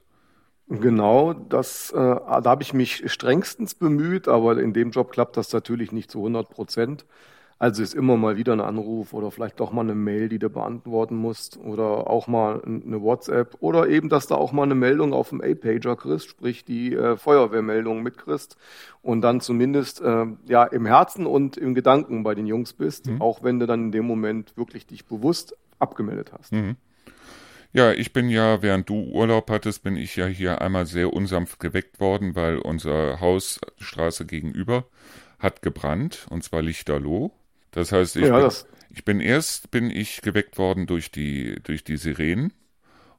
Genau, 0.70 1.34
das, 1.34 1.92
äh, 1.92 1.98
da 1.98 2.44
habe 2.46 2.64
ich 2.64 2.74
mich 2.74 3.12
strengstens 3.12 3.76
bemüht, 3.76 4.28
aber 4.28 4.58
in 4.60 4.74
dem 4.74 4.92
Job 4.92 5.12
klappt 5.12 5.36
das 5.36 5.52
natürlich 5.52 5.92
nicht 5.92 6.10
zu 6.10 6.20
100 6.20 6.50
Prozent. 6.50 7.06
Also 7.64 7.82
ist 7.82 7.94
immer 7.94 8.18
mal 8.18 8.36
wieder 8.36 8.52
ein 8.52 8.60
Anruf 8.60 9.14
oder 9.14 9.32
vielleicht 9.32 9.62
doch 9.62 9.72
mal 9.72 9.84
eine 9.84 9.96
Mail, 9.96 10.28
die 10.28 10.38
du 10.38 10.50
beantworten 10.50 11.16
musst 11.16 11.56
oder 11.56 12.10
auch 12.10 12.28
mal 12.28 12.62
eine 12.66 13.02
WhatsApp 13.02 13.56
oder 13.62 13.88
eben, 13.88 14.10
dass 14.10 14.28
da 14.28 14.36
auch 14.36 14.52
mal 14.52 14.64
eine 14.64 14.76
Meldung 14.76 15.14
auf 15.14 15.30
dem 15.30 15.40
A-Pager 15.40 15.96
kriegst, 15.96 16.28
sprich 16.28 16.66
die 16.66 16.94
äh, 16.94 17.16
Feuerwehrmeldung 17.16 18.04
mitkriegst 18.04 18.58
und 19.02 19.22
dann 19.22 19.40
zumindest 19.40 20.02
äh, 20.02 20.26
ja 20.46 20.66
im 20.66 20.86
Herzen 20.86 21.26
und 21.26 21.56
im 21.56 21.74
Gedanken 21.74 22.24
bei 22.24 22.36
den 22.36 22.48
Jungs 22.48 22.74
bist, 22.74 23.08
mhm. 23.08 23.22
auch 23.22 23.44
wenn 23.44 23.62
du 23.62 23.66
dann 23.66 23.86
in 23.86 23.92
dem 23.94 24.08
Moment 24.08 24.58
wirklich 24.58 24.86
dich 24.86 25.06
bewusst 25.06 25.56
abgemeldet 25.80 26.34
hast. 26.38 26.52
Mhm. 26.52 26.76
Ja, 27.72 27.94
ich 27.94 28.12
bin 28.12 28.28
ja, 28.28 28.62
während 28.62 28.90
du 28.90 28.96
Urlaub 28.96 29.50
hattest, 29.50 29.84
bin 29.84 29.96
ich 29.96 30.18
ja 30.18 30.26
hier 30.26 30.62
einmal 30.62 30.86
sehr 30.86 31.14
unsanft 31.14 31.62
geweckt 31.62 32.02
worden, 32.02 32.36
weil 32.36 32.58
unser 32.58 33.22
Haus 33.22 33.62
Straße 33.80 34.26
gegenüber 34.26 34.84
hat 35.40 35.62
gebrannt, 35.62 36.28
und 36.30 36.44
zwar 36.44 36.62
lichterloh. 36.62 37.32
Das 37.74 37.92
heißt, 37.92 38.16
ich, 38.18 38.28
ja, 38.28 38.36
bin, 38.36 38.42
das 38.42 38.66
ich 38.90 39.06
bin 39.06 39.20
erst 39.20 39.72
bin 39.72 39.90
ich 39.90 40.22
geweckt 40.22 40.58
worden 40.58 40.88
durch 40.88 41.12
die, 41.12 41.58
durch 41.64 41.84
die 41.84 41.98
Sirenen. 41.98 42.54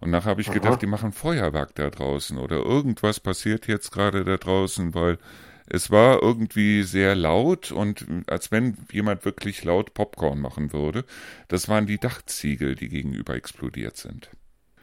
Und 0.01 0.11
nachher 0.11 0.31
habe 0.31 0.41
ich 0.41 0.49
Aha. 0.49 0.55
gedacht, 0.55 0.83
die 0.83 0.87
machen 0.87 1.13
Feuerwerk 1.13 1.75
da 1.75 1.91
draußen 1.91 2.39
oder 2.39 2.57
irgendwas 2.57 3.21
passiert 3.21 3.67
jetzt 3.67 3.91
gerade 3.91 4.25
da 4.25 4.37
draußen, 4.37 4.95
weil 4.95 5.19
es 5.67 5.91
war 5.91 6.23
irgendwie 6.23 6.83
sehr 6.83 7.15
laut 7.15 7.73
und 7.73 8.07
als 8.27 8.53
wenn 8.53 8.77
jemand 8.93 9.25
wirklich 9.25 9.65
laut 9.65 9.95
Popcorn 9.95 10.41
machen 10.41 10.73
würde. 10.73 11.05
Das 11.49 11.69
waren 11.69 11.87
die 11.87 11.99
Dachziegel, 11.99 12.75
die 12.75 12.89
gegenüber 12.89 13.35
explodiert 13.35 13.97
sind. 13.97 14.29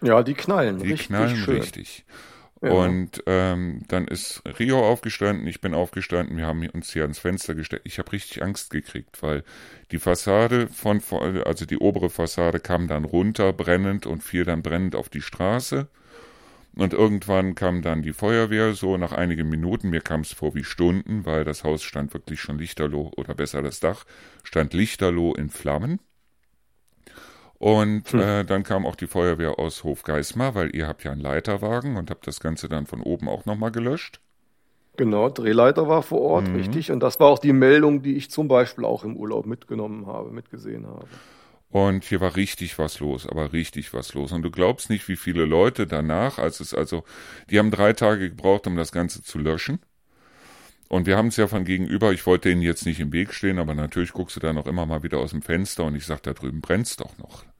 Ja, 0.01 0.24
die 0.24 0.34
knallen. 0.34 0.80
Die 0.80 0.90
richtig 0.90 1.08
knallen 1.08 1.38
schön. 1.38 1.58
richtig. 1.58 2.06
Und 2.70 3.24
ähm, 3.25 3.82
dann 3.88 4.08
ist 4.08 4.44
Rio 4.60 4.88
aufgestanden, 4.88 5.48
ich 5.48 5.62
bin 5.62 5.74
aufgestanden, 5.74 6.38
wir 6.38 6.46
haben 6.46 6.68
uns 6.70 6.94
hier 6.94 7.01
ans 7.01 7.18
Fenster 7.18 7.56
gestellt. 7.56 7.82
Ich 7.86 7.98
habe 7.98 8.12
richtig 8.12 8.44
Angst 8.44 8.70
gekriegt, 8.70 9.24
weil 9.24 9.44
die 9.91 9.98
Fassade 9.98 10.68
von, 10.68 11.01
also 11.44 11.65
die 11.65 11.77
obere 11.77 12.12
Fassade 12.12 12.60
kam 12.60 12.88
dann 12.88 13.03
runter, 13.03 13.51
brennend 13.51 14.06
und 14.06 14.22
fiel 14.24 14.46
dann 14.46 14.62
brennend 14.62 14.96
auf 14.96 15.10
die 15.10 15.22
Straße. 15.22 15.88
Und 16.75 16.94
irgendwann 16.94 17.56
kam 17.56 17.82
dann 17.82 18.01
die 18.01 18.13
Feuerwehr, 18.13 18.74
so 18.74 18.96
nach 18.96 19.12
einigen 19.12 19.50
Minuten, 19.50 19.89
mir 19.89 20.01
kam 20.01 20.22
es 20.22 20.32
vor 20.32 20.56
wie 20.56 20.63
Stunden, 20.63 21.25
weil 21.25 21.44
das 21.44 21.63
Haus 21.63 21.84
stand 21.84 22.13
wirklich 22.13 22.39
schon 22.39 22.60
lichterloh, 22.60 23.12
oder 23.18 23.36
besser 23.36 23.62
das 23.62 23.80
Dach, 23.80 24.06
stand 24.44 24.74
lichterloh 24.74 25.34
in 25.34 25.50
Flammen. 25.50 26.00
Und 27.62 28.12
hm. 28.12 28.20
äh, 28.20 28.44
dann 28.44 28.63
kam 28.63 28.88
auch 28.88 28.96
die 28.96 29.06
Feuerwehr 29.06 29.60
aus 29.60 29.84
Hofgeismar, 29.84 30.56
weil 30.56 30.75
ihr 30.75 30.88
habt 30.88 31.03
ja 31.03 31.12
einen 31.12 31.22
Leiterwagen 31.22 31.96
und 31.96 32.10
habt 32.10 32.25
das 32.25 32.39
Ganze 32.39 32.68
dann 32.68 32.88
von 32.88 33.03
oben 33.03 33.30
auch 33.30 33.46
nochmal 33.46 33.72
gelöscht. 33.72 34.20
Genau, 34.98 35.30
Drehleiter 35.30 35.88
war 35.88 36.01
vor 36.01 36.22
Ort, 36.22 36.48
mhm. 36.48 36.56
richtig. 36.56 36.91
Und 36.91 37.01
das 37.01 37.20
war 37.20 37.27
auch 37.27 37.38
die 37.38 37.53
Meldung, 37.53 38.01
die 38.01 38.15
ich 38.15 38.32
zum 38.32 38.48
Beispiel 38.48 38.84
auch 38.84 39.03
im 39.03 39.15
Urlaub 39.15 39.46
mitgenommen 39.46 40.08
habe, 40.08 40.32
mitgesehen 40.32 40.88
habe. 40.88 41.06
Und 41.70 42.03
hier 42.03 42.20
war 42.20 42.36
richtig 42.36 42.80
was 42.80 43.00
los, 43.00 43.27
aber 43.27 43.53
richtig 43.53 43.94
was 43.94 44.15
los. 44.15 44.32
Und 44.32 44.41
du 44.41 44.50
glaubst 44.50 44.89
nicht, 44.89 45.08
wie 45.08 45.15
viele 45.15 45.46
Leute 45.46 45.86
danach, 45.86 46.39
als 46.39 46.62
es 46.62 46.74
also, 46.74 47.03
die 47.51 47.60
haben 47.60 47.70
drei 47.70 47.94
Tage 47.94 48.32
gebraucht, 48.32 48.65
um 48.65 48.75
das 48.75 48.91
Ganze 48.91 49.22
zu 49.22 49.38
löschen. 49.38 49.77
Und 50.89 51.06
wir 51.06 51.15
haben 51.15 51.27
es 51.27 51.38
ja 51.38 51.46
von 51.46 51.63
gegenüber, 51.63 52.12
ich 52.12 52.25
wollte 52.25 52.50
ihnen 52.50 52.63
jetzt 52.63 52.88
nicht 52.88 53.00
im 53.00 53.13
Weg 53.13 53.36
stehen, 53.36 53.60
aber 53.60 53.75
natürlich 53.75 54.13
guckst 54.13 54.36
du 54.36 54.39
da 54.39 54.51
noch 54.51 54.65
immer 54.65 54.88
mal 54.88 55.03
wieder 55.03 55.20
aus 55.20 55.30
dem 55.30 55.44
Fenster 55.44 55.84
und 55.84 55.94
ich 55.94 56.08
sag, 56.08 56.24
da 56.24 56.34
drüben 56.34 56.60
brennt's 56.60 56.96
doch 56.96 57.20
noch 57.20 57.50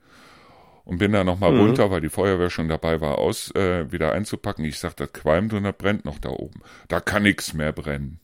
und 0.92 0.98
bin 0.98 1.14
da 1.14 1.24
nochmal 1.24 1.54
mhm. 1.54 1.60
runter, 1.62 1.90
weil 1.90 2.02
die 2.02 2.10
Feuerwehr 2.10 2.50
schon 2.50 2.68
dabei 2.68 3.00
war, 3.00 3.18
aus 3.18 3.50
äh, 3.56 3.90
wieder 3.94 4.12
einzupacken. 4.12 4.66
Ich 4.66 4.78
sag, 4.78 4.94
das 4.98 5.14
qualmt 5.14 5.54
und 5.54 5.64
das 5.64 5.78
brennt 5.78 6.04
noch 6.04 6.20
da 6.20 6.32
oben. 6.32 6.60
Da 6.90 7.00
kann 7.00 7.24
nichts 7.24 7.54
mehr 7.54 7.72
brennen. 7.72 8.20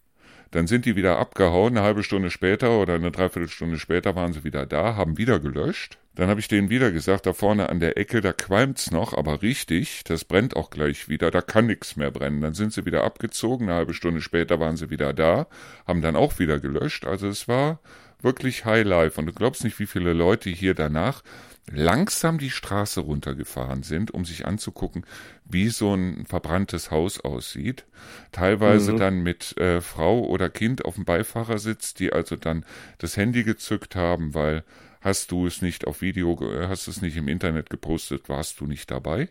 Dann 0.51 0.67
sind 0.67 0.83
die 0.83 0.97
wieder 0.97 1.17
abgehauen, 1.17 1.77
eine 1.77 1.86
halbe 1.86 2.03
Stunde 2.03 2.29
später 2.29 2.77
oder 2.81 2.95
eine 2.95 3.12
Dreiviertelstunde 3.12 3.79
später 3.79 4.17
waren 4.17 4.33
sie 4.33 4.43
wieder 4.43 4.65
da, 4.65 4.97
haben 4.97 5.17
wieder 5.17 5.39
gelöscht. 5.39 5.97
Dann 6.15 6.27
habe 6.27 6.41
ich 6.41 6.50
denen 6.50 6.69
wieder 6.69 6.91
gesagt, 6.91 7.25
da 7.25 7.31
vorne 7.31 7.69
an 7.69 7.79
der 7.79 7.97
Ecke, 7.97 8.19
da 8.19 8.33
qualmt's 8.33 8.91
noch, 8.91 9.13
aber 9.13 9.41
richtig, 9.41 10.03
das 10.03 10.25
brennt 10.25 10.57
auch 10.57 10.69
gleich 10.69 11.07
wieder, 11.07 11.31
da 11.31 11.39
kann 11.39 11.67
nichts 11.67 11.95
mehr 11.95 12.12
brennen. 12.12 12.41
Dann 12.41 12.53
sind 12.53 12.74
sie 12.74 12.86
wieder 12.86 13.05
abgezogen, 13.05 13.69
eine 13.69 13.77
halbe 13.77 13.93
Stunde 13.93 14.19
später 14.19 14.59
waren 14.59 14.75
sie 14.75 14.89
wieder 14.89 15.13
da, 15.13 15.47
haben 15.88 16.01
dann 16.01 16.17
auch 16.17 16.38
wieder 16.38 16.59
gelöscht. 16.59 17.07
Also 17.07 17.29
es 17.29 17.47
war 17.47 17.79
wirklich 18.21 18.65
High 18.65 18.86
Life. 18.86 19.17
Und 19.17 19.27
du 19.27 19.31
glaubst 19.31 19.63
nicht, 19.63 19.79
wie 19.79 19.86
viele 19.86 20.12
Leute 20.12 20.50
hier 20.50 20.74
danach 20.74 21.24
langsam 21.71 22.38
die 22.38 22.50
Straße 22.50 23.01
runtergefahren 23.01 23.83
sind, 23.83 24.12
um 24.12 24.25
sich 24.25 24.45
anzugucken, 24.45 25.05
wie 25.45 25.69
so 25.69 25.93
ein 25.93 26.25
verbranntes 26.25 26.91
Haus 26.91 27.19
aussieht. 27.19 27.86
Teilweise 28.31 28.93
mhm. 28.93 28.97
dann 28.97 29.24
mit 29.24 29.57
äh, 29.57 29.81
Frau 29.81 30.25
oder 30.25 30.50
Kind 30.50 30.86
auf 30.86 30.95
dem 30.95 31.05
Beifahrersitz, 31.05 31.93
die 31.93 32.13
also 32.13 32.36
dann 32.36 32.65
das 33.00 33.17
Handy 33.17 33.43
gezückt 33.43 33.95
haben, 33.95 34.33
weil 34.33 34.63
hast 35.01 35.31
du 35.31 35.45
es 35.45 35.62
nicht 35.62 35.88
auf 35.88 36.01
Video, 36.01 36.38
hast 36.67 36.88
es 36.88 37.01
nicht 37.01 37.17
im 37.17 37.27
Internet 37.27 37.69
gepostet, 37.69 38.29
warst 38.29 38.59
du 38.59 38.65
nicht 38.65 38.89
dabei? 38.89 39.29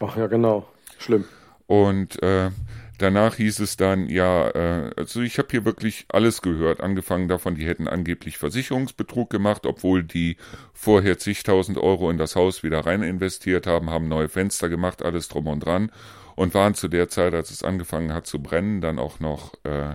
Ach 0.00 0.16
ja, 0.16 0.26
genau. 0.26 0.68
Schlimm. 0.98 1.24
Und 1.66 2.22
äh, 2.22 2.50
Danach 2.98 3.36
hieß 3.36 3.60
es 3.60 3.76
dann, 3.76 4.08
ja, 4.08 4.48
äh, 4.50 4.90
also 4.96 5.20
ich 5.22 5.38
habe 5.38 5.48
hier 5.52 5.64
wirklich 5.64 6.06
alles 6.08 6.42
gehört, 6.42 6.80
angefangen 6.80 7.28
davon, 7.28 7.54
die 7.54 7.66
hätten 7.66 7.86
angeblich 7.86 8.38
Versicherungsbetrug 8.38 9.30
gemacht, 9.30 9.66
obwohl 9.66 10.02
die 10.02 10.36
vorher 10.72 11.16
zigtausend 11.16 11.78
Euro 11.78 12.10
in 12.10 12.18
das 12.18 12.34
Haus 12.34 12.64
wieder 12.64 12.80
rein 12.80 13.02
investiert 13.02 13.68
haben, 13.68 13.88
haben 13.90 14.08
neue 14.08 14.28
Fenster 14.28 14.68
gemacht, 14.68 15.02
alles 15.02 15.28
drum 15.28 15.46
und 15.46 15.60
dran 15.60 15.92
und 16.34 16.54
waren 16.54 16.74
zu 16.74 16.88
der 16.88 17.08
Zeit, 17.08 17.34
als 17.34 17.50
es 17.50 17.62
angefangen 17.62 18.12
hat 18.12 18.26
zu 18.26 18.42
brennen, 18.42 18.80
dann 18.80 18.98
auch 18.98 19.20
noch 19.20 19.54
äh, 19.64 19.94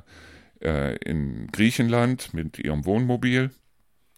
äh, 0.61 0.95
in 0.97 1.47
Griechenland 1.51 2.33
mit 2.33 2.57
ihrem 2.57 2.85
Wohnmobil. 2.85 3.51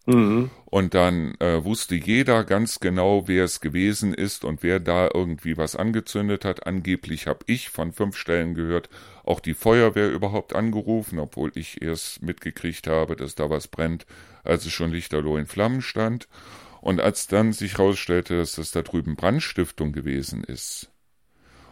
Mhm. 0.05 0.51
Und 0.65 0.93
dann 0.93 1.35
äh, 1.39 1.63
wusste 1.63 1.95
jeder 1.95 2.43
ganz 2.43 2.79
genau, 2.79 3.27
wer 3.27 3.45
es 3.45 3.59
gewesen 3.61 4.13
ist 4.13 4.45
und 4.45 4.61
wer 4.61 4.79
da 4.79 5.09
irgendwie 5.13 5.57
was 5.57 5.75
angezündet 5.75 6.45
hat. 6.45 6.67
Angeblich 6.67 7.27
habe 7.27 7.39
ich 7.47 7.69
von 7.69 7.91
fünf 7.91 8.15
Stellen 8.15 8.53
gehört, 8.53 8.89
auch 9.23 9.39
die 9.39 9.53
Feuerwehr 9.53 10.11
überhaupt 10.11 10.53
angerufen, 10.53 11.17
obwohl 11.17 11.51
ich 11.55 11.81
erst 11.81 12.21
mitgekriegt 12.21 12.87
habe, 12.87 13.15
dass 13.15 13.35
da 13.35 13.49
was 13.49 13.67
brennt, 13.67 14.05
als 14.43 14.65
es 14.65 14.73
schon 14.73 14.91
lichterloh 14.91 15.37
in 15.37 15.47
Flammen 15.47 15.81
stand. 15.81 16.27
Und 16.81 17.01
als 17.01 17.25
dann 17.25 17.51
sich 17.51 17.79
herausstellte, 17.79 18.37
dass 18.37 18.55
das 18.55 18.71
da 18.71 18.83
drüben 18.83 19.15
Brandstiftung 19.15 19.91
gewesen 19.91 20.43
ist. 20.43 20.91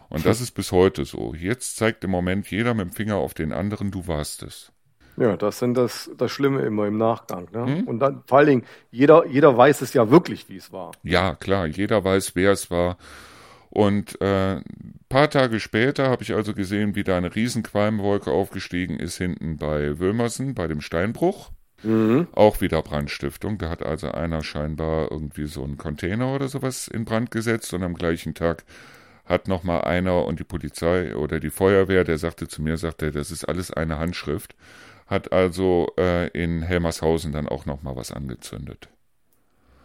Und 0.08 0.26
das 0.26 0.40
ist 0.40 0.52
bis 0.52 0.72
heute 0.72 1.04
so. 1.04 1.34
Jetzt 1.34 1.76
zeigt 1.76 2.02
im 2.04 2.10
Moment 2.10 2.50
jeder 2.50 2.74
mit 2.74 2.86
dem 2.86 2.92
Finger 2.92 3.16
auf 3.16 3.34
den 3.34 3.52
anderen, 3.52 3.90
du 3.90 4.08
warst 4.08 4.42
es. 4.42 4.73
Ja, 5.16 5.36
das 5.36 5.58
sind 5.58 5.74
das, 5.74 6.10
das 6.16 6.30
Schlimme 6.30 6.62
immer 6.62 6.86
im 6.86 6.98
Nachgang. 6.98 7.48
Ne? 7.52 7.66
Hm? 7.66 7.88
Und 7.88 8.00
dann 8.00 8.22
vor 8.26 8.38
allen 8.38 8.48
Dingen, 8.48 8.64
jeder, 8.90 9.26
jeder 9.26 9.56
weiß 9.56 9.82
es 9.82 9.92
ja 9.94 10.10
wirklich, 10.10 10.48
wie 10.48 10.56
es 10.56 10.72
war. 10.72 10.92
Ja, 11.02 11.34
klar, 11.34 11.66
jeder 11.66 12.04
weiß, 12.04 12.34
wer 12.34 12.52
es 12.52 12.70
war. 12.70 12.96
Und 13.70 14.20
äh, 14.20 14.60
paar 15.08 15.30
Tage 15.30 15.58
später 15.60 16.08
habe 16.08 16.22
ich 16.22 16.34
also 16.34 16.54
gesehen, 16.54 16.94
wie 16.94 17.04
da 17.04 17.16
eine 17.16 17.34
Riesenqualmwolke 17.34 18.30
aufgestiegen 18.30 18.98
ist 18.98 19.16
hinten 19.16 19.56
bei 19.56 19.98
Wömersen, 19.98 20.54
bei 20.54 20.66
dem 20.68 20.80
Steinbruch. 20.80 21.50
Mhm. 21.82 22.28
Auch 22.32 22.60
wieder 22.60 22.82
Brandstiftung. 22.82 23.58
Da 23.58 23.70
hat 23.70 23.84
also 23.84 24.10
einer 24.10 24.42
scheinbar 24.42 25.10
irgendwie 25.10 25.46
so 25.46 25.62
einen 25.62 25.76
Container 25.76 26.34
oder 26.34 26.48
sowas 26.48 26.88
in 26.88 27.04
Brand 27.04 27.30
gesetzt 27.30 27.74
und 27.74 27.82
am 27.82 27.94
gleichen 27.94 28.34
Tag 28.34 28.64
hat 29.24 29.48
nochmal 29.48 29.82
einer 29.82 30.24
und 30.24 30.38
die 30.38 30.44
Polizei 30.44 31.14
oder 31.16 31.40
die 31.40 31.50
Feuerwehr, 31.50 32.04
der 32.04 32.18
sagte 32.18 32.46
zu 32.46 32.62
mir, 32.62 32.76
sagte, 32.76 33.10
das 33.10 33.30
ist 33.30 33.44
alles 33.44 33.72
eine 33.72 33.98
Handschrift 33.98 34.54
hat 35.06 35.32
also 35.32 35.92
äh, 35.98 36.28
in 36.28 36.62
Helmershausen 36.62 37.32
dann 37.32 37.48
auch 37.48 37.66
noch 37.66 37.82
mal 37.82 37.96
was 37.96 38.12
angezündet. 38.12 38.88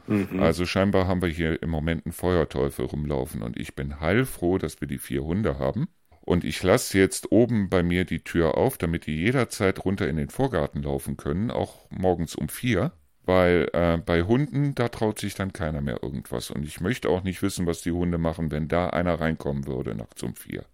Mhm. 0.08 0.40
Also 0.40 0.66
scheinbar 0.66 1.08
haben 1.08 1.22
wir 1.22 1.30
hier 1.30 1.62
im 1.62 1.70
Moment 1.70 2.06
einen 2.06 2.14
Feuerteufel 2.14 2.86
rumlaufen 2.86 3.42
und 3.42 3.60
ich 3.60 3.76
bin 3.76 4.00
heilfroh, 4.00 4.58
dass 4.58 4.82
wir 4.82 4.88
die 4.88 4.98
vier 4.98 5.24
Hunde 5.24 5.60
haben. 5.60 5.88
Und 6.22 6.44
ich 6.44 6.62
lasse 6.62 6.98
jetzt 6.98 7.32
oben 7.32 7.70
bei 7.70 7.82
mir 7.82 8.06
die 8.06 8.24
Tür 8.24 8.56
auf, 8.58 8.78
damit 8.78 9.08
die 9.08 9.16
jederzeit 9.16 9.84
runter 9.84 10.08
in 10.08 10.16
den 10.16 10.30
Vorgarten 10.30 10.84
laufen 10.84 11.18
können, 11.18 11.50
auch 11.50 11.90
morgens 11.90 12.36
um 12.36 12.50
vier. 12.50 12.92
Weil 13.26 13.70
äh, 13.74 13.98
bei 13.98 14.24
Hunden, 14.24 14.74
da 14.74 14.90
traut 14.90 15.20
sich 15.20 15.36
dann 15.36 15.54
keiner 15.54 15.82
mehr 15.82 16.02
irgendwas. 16.02 16.50
Und 16.50 16.66
ich 16.66 16.82
möchte 16.82 17.10
auch 17.10 17.24
nicht 17.24 17.42
wissen, 17.44 17.68
was 17.68 17.82
die 17.82 17.92
Hunde 17.92 18.18
machen, 18.18 18.52
wenn 18.52 18.68
da 18.68 18.90
einer 18.90 19.20
reinkommen 19.20 19.68
würde 19.68 19.94
nachts 19.94 20.24
um 20.24 20.36
vier. 20.36 20.66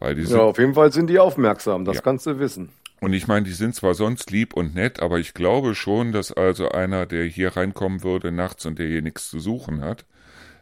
Weil 0.00 0.14
die 0.14 0.24
sind, 0.24 0.36
ja, 0.36 0.42
auf 0.44 0.58
jeden 0.58 0.74
Fall 0.74 0.92
sind 0.92 1.08
die 1.08 1.18
aufmerksam, 1.18 1.84
das 1.84 1.96
ja. 1.96 2.02
kannst 2.02 2.26
du 2.26 2.38
wissen. 2.38 2.70
Und 3.00 3.12
ich 3.12 3.28
meine, 3.28 3.46
die 3.46 3.52
sind 3.52 3.74
zwar 3.74 3.94
sonst 3.94 4.30
lieb 4.30 4.54
und 4.54 4.74
nett, 4.74 5.00
aber 5.00 5.18
ich 5.18 5.34
glaube 5.34 5.74
schon, 5.74 6.12
dass 6.12 6.32
also 6.32 6.70
einer, 6.70 7.06
der 7.06 7.24
hier 7.24 7.56
reinkommen 7.56 8.02
würde 8.02 8.32
nachts 8.32 8.66
und 8.66 8.78
der 8.78 8.88
hier 8.88 9.02
nichts 9.02 9.30
zu 9.30 9.38
suchen 9.38 9.80
hat, 9.82 10.04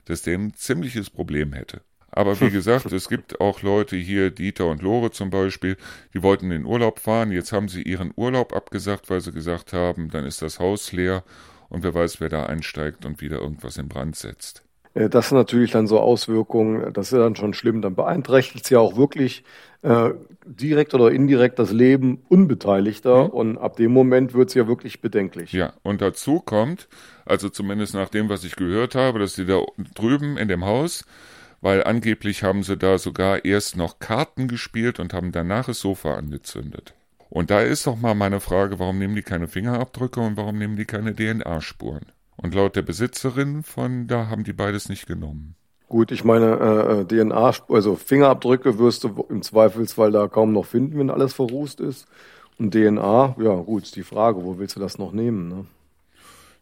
dass 0.04 0.22
der 0.22 0.38
ein 0.38 0.54
ziemliches 0.54 1.08
Problem 1.08 1.52
hätte. 1.54 1.80
Aber 2.10 2.38
wie 2.40 2.50
gesagt, 2.50 2.92
es 2.92 3.08
gibt 3.08 3.40
auch 3.40 3.62
Leute 3.62 3.96
hier, 3.96 4.30
Dieter 4.30 4.66
und 4.66 4.82
Lore 4.82 5.10
zum 5.10 5.30
Beispiel, 5.30 5.76
die 6.12 6.22
wollten 6.22 6.46
in 6.46 6.62
den 6.62 6.66
Urlaub 6.66 6.98
fahren. 6.98 7.32
Jetzt 7.32 7.52
haben 7.52 7.68
sie 7.68 7.82
ihren 7.82 8.12
Urlaub 8.16 8.54
abgesagt, 8.54 9.08
weil 9.08 9.20
sie 9.20 9.32
gesagt 9.32 9.72
haben, 9.72 10.10
dann 10.10 10.26
ist 10.26 10.42
das 10.42 10.58
Haus 10.58 10.92
leer 10.92 11.24
und 11.68 11.82
wer 11.84 11.94
weiß, 11.94 12.20
wer 12.20 12.28
da 12.28 12.44
einsteigt 12.44 13.06
und 13.06 13.20
wieder 13.20 13.40
irgendwas 13.40 13.78
in 13.78 13.88
Brand 13.88 14.14
setzt. 14.14 14.62
Äh, 14.96 15.08
das 15.08 15.28
sind 15.28 15.38
natürlich 15.38 15.70
dann 15.70 15.86
so 15.86 16.00
Auswirkungen, 16.00 16.92
das 16.92 17.12
ist 17.12 17.18
dann 17.18 17.36
schon 17.36 17.54
schlimm. 17.54 17.82
Dann 17.82 17.94
beeinträchtigt 17.94 18.64
es 18.64 18.70
ja 18.70 18.78
auch 18.78 18.96
wirklich 18.96 19.44
äh, 19.86 20.14
direkt 20.44 20.94
oder 20.94 21.12
indirekt 21.12 21.60
das 21.60 21.70
Leben 21.70 22.24
Unbeteiligter 22.28 23.24
mhm. 23.24 23.30
und 23.30 23.58
ab 23.58 23.76
dem 23.76 23.92
Moment 23.92 24.34
wird 24.34 24.48
es 24.48 24.54
ja 24.54 24.66
wirklich 24.66 25.00
bedenklich. 25.00 25.52
Ja, 25.52 25.74
und 25.84 26.00
dazu 26.00 26.40
kommt, 26.40 26.88
also 27.24 27.48
zumindest 27.48 27.94
nach 27.94 28.08
dem, 28.08 28.28
was 28.28 28.42
ich 28.42 28.56
gehört 28.56 28.96
habe, 28.96 29.20
dass 29.20 29.34
die 29.34 29.46
da 29.46 29.60
drüben 29.94 30.36
in 30.38 30.48
dem 30.48 30.64
Haus, 30.64 31.04
weil 31.60 31.84
angeblich 31.84 32.42
haben 32.42 32.64
sie 32.64 32.76
da 32.76 32.98
sogar 32.98 33.44
erst 33.44 33.76
noch 33.76 34.00
Karten 34.00 34.48
gespielt 34.48 34.98
und 34.98 35.14
haben 35.14 35.30
danach 35.30 35.66
das 35.66 35.80
Sofa 35.80 36.14
angezündet. 36.14 36.94
Und 37.28 37.50
da 37.50 37.60
ist 37.60 37.86
doch 37.86 37.96
mal 37.96 38.14
meine 38.14 38.40
Frage, 38.40 38.80
warum 38.80 38.98
nehmen 38.98 39.14
die 39.14 39.22
keine 39.22 39.46
Fingerabdrücke 39.46 40.20
und 40.20 40.36
warum 40.36 40.58
nehmen 40.58 40.76
die 40.76 40.84
keine 40.84 41.14
DNA-Spuren? 41.14 42.06
Und 42.36 42.54
laut 42.54 42.74
der 42.74 42.82
Besitzerin 42.82 43.62
von 43.62 44.08
da 44.08 44.28
haben 44.28 44.44
die 44.44 44.52
beides 44.52 44.88
nicht 44.88 45.06
genommen. 45.06 45.54
Gut, 45.88 46.10
ich 46.10 46.24
meine, 46.24 46.58
äh, 46.58 47.00
äh 47.00 47.04
DNA, 47.04 47.52
also 47.68 47.94
Fingerabdrücke 47.94 48.78
wirst 48.78 49.04
du 49.04 49.24
im 49.28 49.42
Zweifelsfall 49.42 50.10
da 50.10 50.26
kaum 50.26 50.52
noch 50.52 50.66
finden, 50.66 50.98
wenn 50.98 51.10
alles 51.10 51.34
verrußt 51.34 51.80
ist. 51.80 52.06
Und 52.58 52.72
DNA, 52.72 53.36
ja 53.38 53.54
gut, 53.54 53.84
ist 53.84 53.96
die 53.96 54.02
Frage, 54.02 54.42
wo 54.42 54.58
willst 54.58 54.76
du 54.76 54.80
das 54.80 54.98
noch 54.98 55.12
nehmen? 55.12 55.48
Ne? 55.48 55.66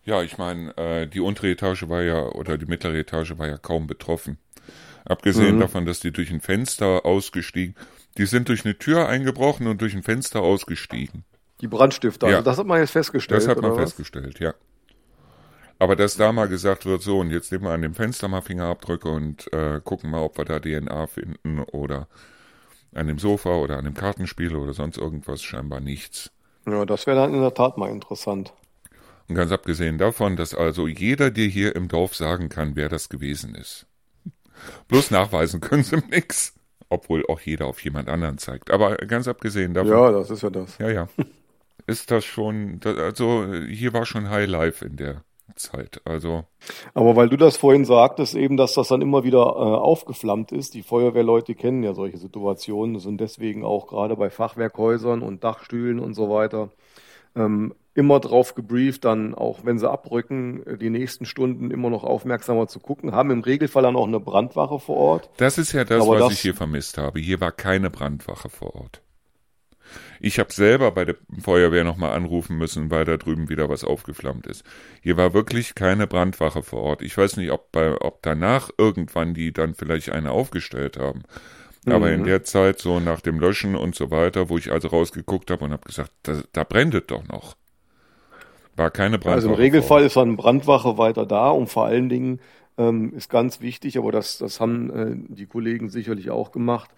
Ja, 0.04 0.22
ich 0.22 0.36
meine, 0.36 0.76
äh, 0.76 1.06
die 1.06 1.20
untere 1.20 1.50
Etage 1.50 1.88
war 1.88 2.02
ja, 2.02 2.22
oder 2.26 2.58
die 2.58 2.66
mittlere 2.66 2.98
Etage 2.98 3.38
war 3.38 3.46
ja 3.46 3.56
kaum 3.56 3.86
betroffen. 3.86 4.38
Abgesehen 5.06 5.56
mhm. 5.56 5.60
davon, 5.60 5.86
dass 5.86 6.00
die 6.00 6.12
durch 6.12 6.30
ein 6.30 6.40
Fenster 6.40 7.06
ausgestiegen, 7.06 7.74
die 8.18 8.26
sind 8.26 8.48
durch 8.48 8.64
eine 8.64 8.76
Tür 8.76 9.08
eingebrochen 9.08 9.66
und 9.66 9.80
durch 9.80 9.94
ein 9.94 10.02
Fenster 10.02 10.40
ausgestiegen. 10.40 11.24
Die 11.60 11.68
Brandstifter, 11.68 12.28
ja. 12.28 12.36
also 12.36 12.44
das 12.44 12.58
hat 12.58 12.66
man 12.66 12.80
jetzt 12.80 12.90
festgestellt. 12.90 13.40
Das 13.40 13.48
hat 13.48 13.60
man 13.60 13.74
festgestellt, 13.74 14.40
ja. 14.40 14.54
Aber 15.78 15.96
dass 15.96 16.16
da 16.16 16.32
mal 16.32 16.48
gesagt 16.48 16.86
wird, 16.86 17.02
so, 17.02 17.18
und 17.18 17.30
jetzt 17.30 17.50
nehmen 17.52 17.64
wir 17.64 17.72
an 17.72 17.82
dem 17.82 17.94
Fenster 17.94 18.28
mal 18.28 18.40
Fingerabdrücke 18.40 19.08
und 19.08 19.52
äh, 19.52 19.80
gucken 19.82 20.10
mal, 20.10 20.22
ob 20.22 20.38
wir 20.38 20.44
da 20.44 20.60
DNA 20.60 21.06
finden 21.06 21.60
oder 21.60 22.08
an 22.94 23.08
dem 23.08 23.18
Sofa 23.18 23.56
oder 23.56 23.76
an 23.76 23.84
dem 23.84 23.94
Kartenspiel 23.94 24.54
oder 24.54 24.72
sonst 24.72 24.98
irgendwas, 24.98 25.42
scheinbar 25.42 25.80
nichts. 25.80 26.30
Ja, 26.66 26.84
das 26.86 27.06
wäre 27.06 27.16
dann 27.16 27.34
in 27.34 27.40
der 27.40 27.54
Tat 27.54 27.76
mal 27.76 27.90
interessant. 27.90 28.52
Und 29.28 29.34
ganz 29.34 29.52
abgesehen 29.52 29.98
davon, 29.98 30.36
dass 30.36 30.54
also 30.54 30.86
jeder 30.86 31.30
dir 31.30 31.46
hier 31.46 31.74
im 31.76 31.88
Dorf 31.88 32.14
sagen 32.14 32.48
kann, 32.48 32.76
wer 32.76 32.88
das 32.88 33.08
gewesen 33.08 33.54
ist. 33.54 33.86
Bloß 34.88 35.10
nachweisen 35.10 35.60
können 35.60 35.82
sie 35.82 35.96
nix. 36.10 36.54
Obwohl 36.90 37.26
auch 37.26 37.40
jeder 37.40 37.66
auf 37.66 37.82
jemand 37.82 38.08
anderen 38.08 38.38
zeigt. 38.38 38.70
Aber 38.70 38.96
ganz 38.96 39.26
abgesehen 39.26 39.74
davon. 39.74 39.90
Ja, 39.90 40.12
das 40.12 40.30
ist 40.30 40.42
ja 40.42 40.50
das. 40.50 40.78
Ja, 40.78 40.90
ja. 40.90 41.08
Ist 41.86 42.10
das 42.10 42.24
schon, 42.24 42.80
also 42.82 43.52
hier 43.68 43.92
war 43.92 44.06
schon 44.06 44.30
High 44.30 44.48
Life 44.48 44.82
in 44.82 44.96
der 44.96 45.22
Zeit. 45.56 46.00
Also. 46.04 46.44
Aber 46.94 47.16
weil 47.16 47.28
du 47.28 47.36
das 47.36 47.56
vorhin 47.56 47.84
sagtest, 47.84 48.34
eben, 48.34 48.56
dass 48.56 48.74
das 48.74 48.88
dann 48.88 49.02
immer 49.02 49.24
wieder 49.24 49.40
äh, 49.40 49.42
aufgeflammt 49.42 50.52
ist. 50.52 50.74
Die 50.74 50.82
Feuerwehrleute 50.82 51.54
kennen 51.54 51.82
ja 51.82 51.94
solche 51.94 52.18
Situationen, 52.18 52.98
sind 52.98 53.20
deswegen 53.20 53.64
auch 53.64 53.86
gerade 53.86 54.16
bei 54.16 54.30
Fachwerkhäusern 54.30 55.22
und 55.22 55.44
Dachstühlen 55.44 56.00
und 56.00 56.14
so 56.14 56.30
weiter 56.30 56.70
ähm, 57.36 57.74
immer 57.94 58.18
drauf 58.20 58.54
gebrieft, 58.54 59.04
dann 59.04 59.34
auch 59.34 59.64
wenn 59.64 59.78
sie 59.78 59.88
abrücken, 59.88 60.64
die 60.80 60.90
nächsten 60.90 61.26
Stunden 61.26 61.70
immer 61.70 61.90
noch 61.90 62.02
aufmerksamer 62.02 62.66
zu 62.66 62.80
gucken, 62.80 63.12
haben 63.12 63.30
im 63.30 63.40
Regelfall 63.40 63.84
dann 63.84 63.96
auch 63.96 64.06
eine 64.08 64.20
Brandwache 64.20 64.80
vor 64.80 64.96
Ort. 64.96 65.30
Das 65.36 65.58
ist 65.58 65.72
ja 65.72 65.84
das, 65.84 66.02
Aber 66.02 66.14
was 66.14 66.28
das, 66.28 66.32
ich 66.32 66.40
hier 66.40 66.54
vermisst 66.54 66.98
habe. 66.98 67.20
Hier 67.20 67.40
war 67.40 67.52
keine 67.52 67.90
Brandwache 67.90 68.48
vor 68.48 68.74
Ort. 68.74 69.00
Ich 70.20 70.38
habe 70.38 70.52
selber 70.52 70.90
bei 70.92 71.04
der 71.04 71.16
Feuerwehr 71.40 71.84
nochmal 71.84 72.16
anrufen 72.16 72.56
müssen, 72.56 72.90
weil 72.90 73.04
da 73.04 73.16
drüben 73.16 73.48
wieder 73.48 73.68
was 73.68 73.84
aufgeflammt 73.84 74.46
ist. 74.46 74.64
Hier 75.02 75.16
war 75.16 75.34
wirklich 75.34 75.74
keine 75.74 76.06
Brandwache 76.06 76.62
vor 76.62 76.82
Ort. 76.82 77.02
Ich 77.02 77.16
weiß 77.16 77.36
nicht, 77.36 77.50
ob, 77.50 77.72
bei, 77.72 78.00
ob 78.00 78.22
danach 78.22 78.70
irgendwann 78.78 79.34
die 79.34 79.52
dann 79.52 79.74
vielleicht 79.74 80.10
eine 80.10 80.30
aufgestellt 80.30 80.98
haben. 80.98 81.22
Aber 81.86 82.10
in 82.10 82.24
der 82.24 82.44
Zeit, 82.44 82.78
so 82.78 82.98
nach 82.98 83.20
dem 83.20 83.38
Löschen 83.38 83.74
und 83.74 83.94
so 83.94 84.10
weiter, 84.10 84.48
wo 84.48 84.56
ich 84.56 84.72
also 84.72 84.88
rausgeguckt 84.88 85.50
habe 85.50 85.64
und 85.66 85.72
habe 85.72 85.86
gesagt, 85.86 86.10
da, 86.22 86.40
da 86.52 86.64
brennt 86.64 86.94
es 86.94 87.06
doch 87.06 87.26
noch. 87.28 87.56
War 88.76 88.90
keine 88.90 89.18
Brandwache. 89.18 89.34
Also 89.34 89.48
im 89.50 89.54
Regelfall 89.54 90.00
vor. 90.00 90.06
ist 90.06 90.16
eine 90.16 90.34
Brandwache 90.34 90.98
weiter 90.98 91.26
da 91.26 91.50
und 91.50 91.68
vor 91.68 91.84
allen 91.84 92.08
Dingen 92.08 92.40
ähm, 92.78 93.12
ist 93.14 93.30
ganz 93.30 93.60
wichtig, 93.60 93.98
aber 93.98 94.12
das, 94.12 94.38
das 94.38 94.60
haben 94.60 94.90
äh, 94.90 95.34
die 95.34 95.46
Kollegen 95.46 95.90
sicherlich 95.90 96.30
auch 96.30 96.52
gemacht, 96.52 96.90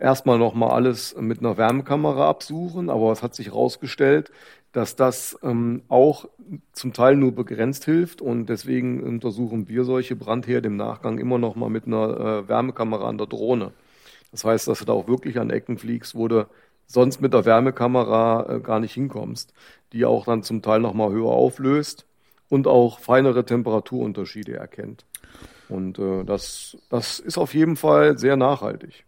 erstmal 0.00 0.38
nochmal 0.38 0.70
alles 0.70 1.14
mit 1.18 1.40
einer 1.40 1.56
Wärmekamera 1.56 2.28
absuchen, 2.28 2.90
aber 2.90 3.12
es 3.12 3.22
hat 3.22 3.34
sich 3.34 3.48
herausgestellt, 3.48 4.32
dass 4.72 4.96
das 4.96 5.38
ähm, 5.42 5.82
auch 5.88 6.28
zum 6.72 6.92
Teil 6.92 7.16
nur 7.16 7.32
begrenzt 7.32 7.84
hilft 7.84 8.22
und 8.22 8.46
deswegen 8.46 9.02
untersuchen 9.02 9.68
wir 9.68 9.84
solche 9.84 10.16
Brandherde 10.16 10.68
im 10.68 10.76
Nachgang 10.76 11.18
immer 11.18 11.38
nochmal 11.38 11.70
mit 11.70 11.86
einer 11.86 12.44
äh, 12.44 12.48
Wärmekamera 12.48 13.08
an 13.08 13.18
der 13.18 13.26
Drohne. 13.26 13.72
Das 14.30 14.44
heißt, 14.44 14.68
dass 14.68 14.78
du 14.78 14.84
da 14.84 14.92
auch 14.92 15.08
wirklich 15.08 15.38
an 15.38 15.50
Ecken 15.50 15.76
fliegst, 15.76 16.14
wo 16.14 16.28
du 16.28 16.46
sonst 16.86 17.20
mit 17.20 17.34
der 17.34 17.44
Wärmekamera 17.44 18.56
äh, 18.56 18.60
gar 18.60 18.80
nicht 18.80 18.94
hinkommst, 18.94 19.52
die 19.92 20.04
auch 20.04 20.24
dann 20.24 20.42
zum 20.42 20.62
Teil 20.62 20.80
nochmal 20.80 21.10
höher 21.10 21.30
auflöst 21.30 22.06
und 22.48 22.66
auch 22.66 23.00
feinere 23.00 23.44
Temperaturunterschiede 23.44 24.56
erkennt. 24.56 25.04
Und 25.68 25.98
äh, 25.98 26.24
das, 26.24 26.76
das 26.90 27.18
ist 27.18 27.38
auf 27.38 27.54
jeden 27.54 27.76
Fall 27.76 28.18
sehr 28.18 28.36
nachhaltig. 28.36 29.04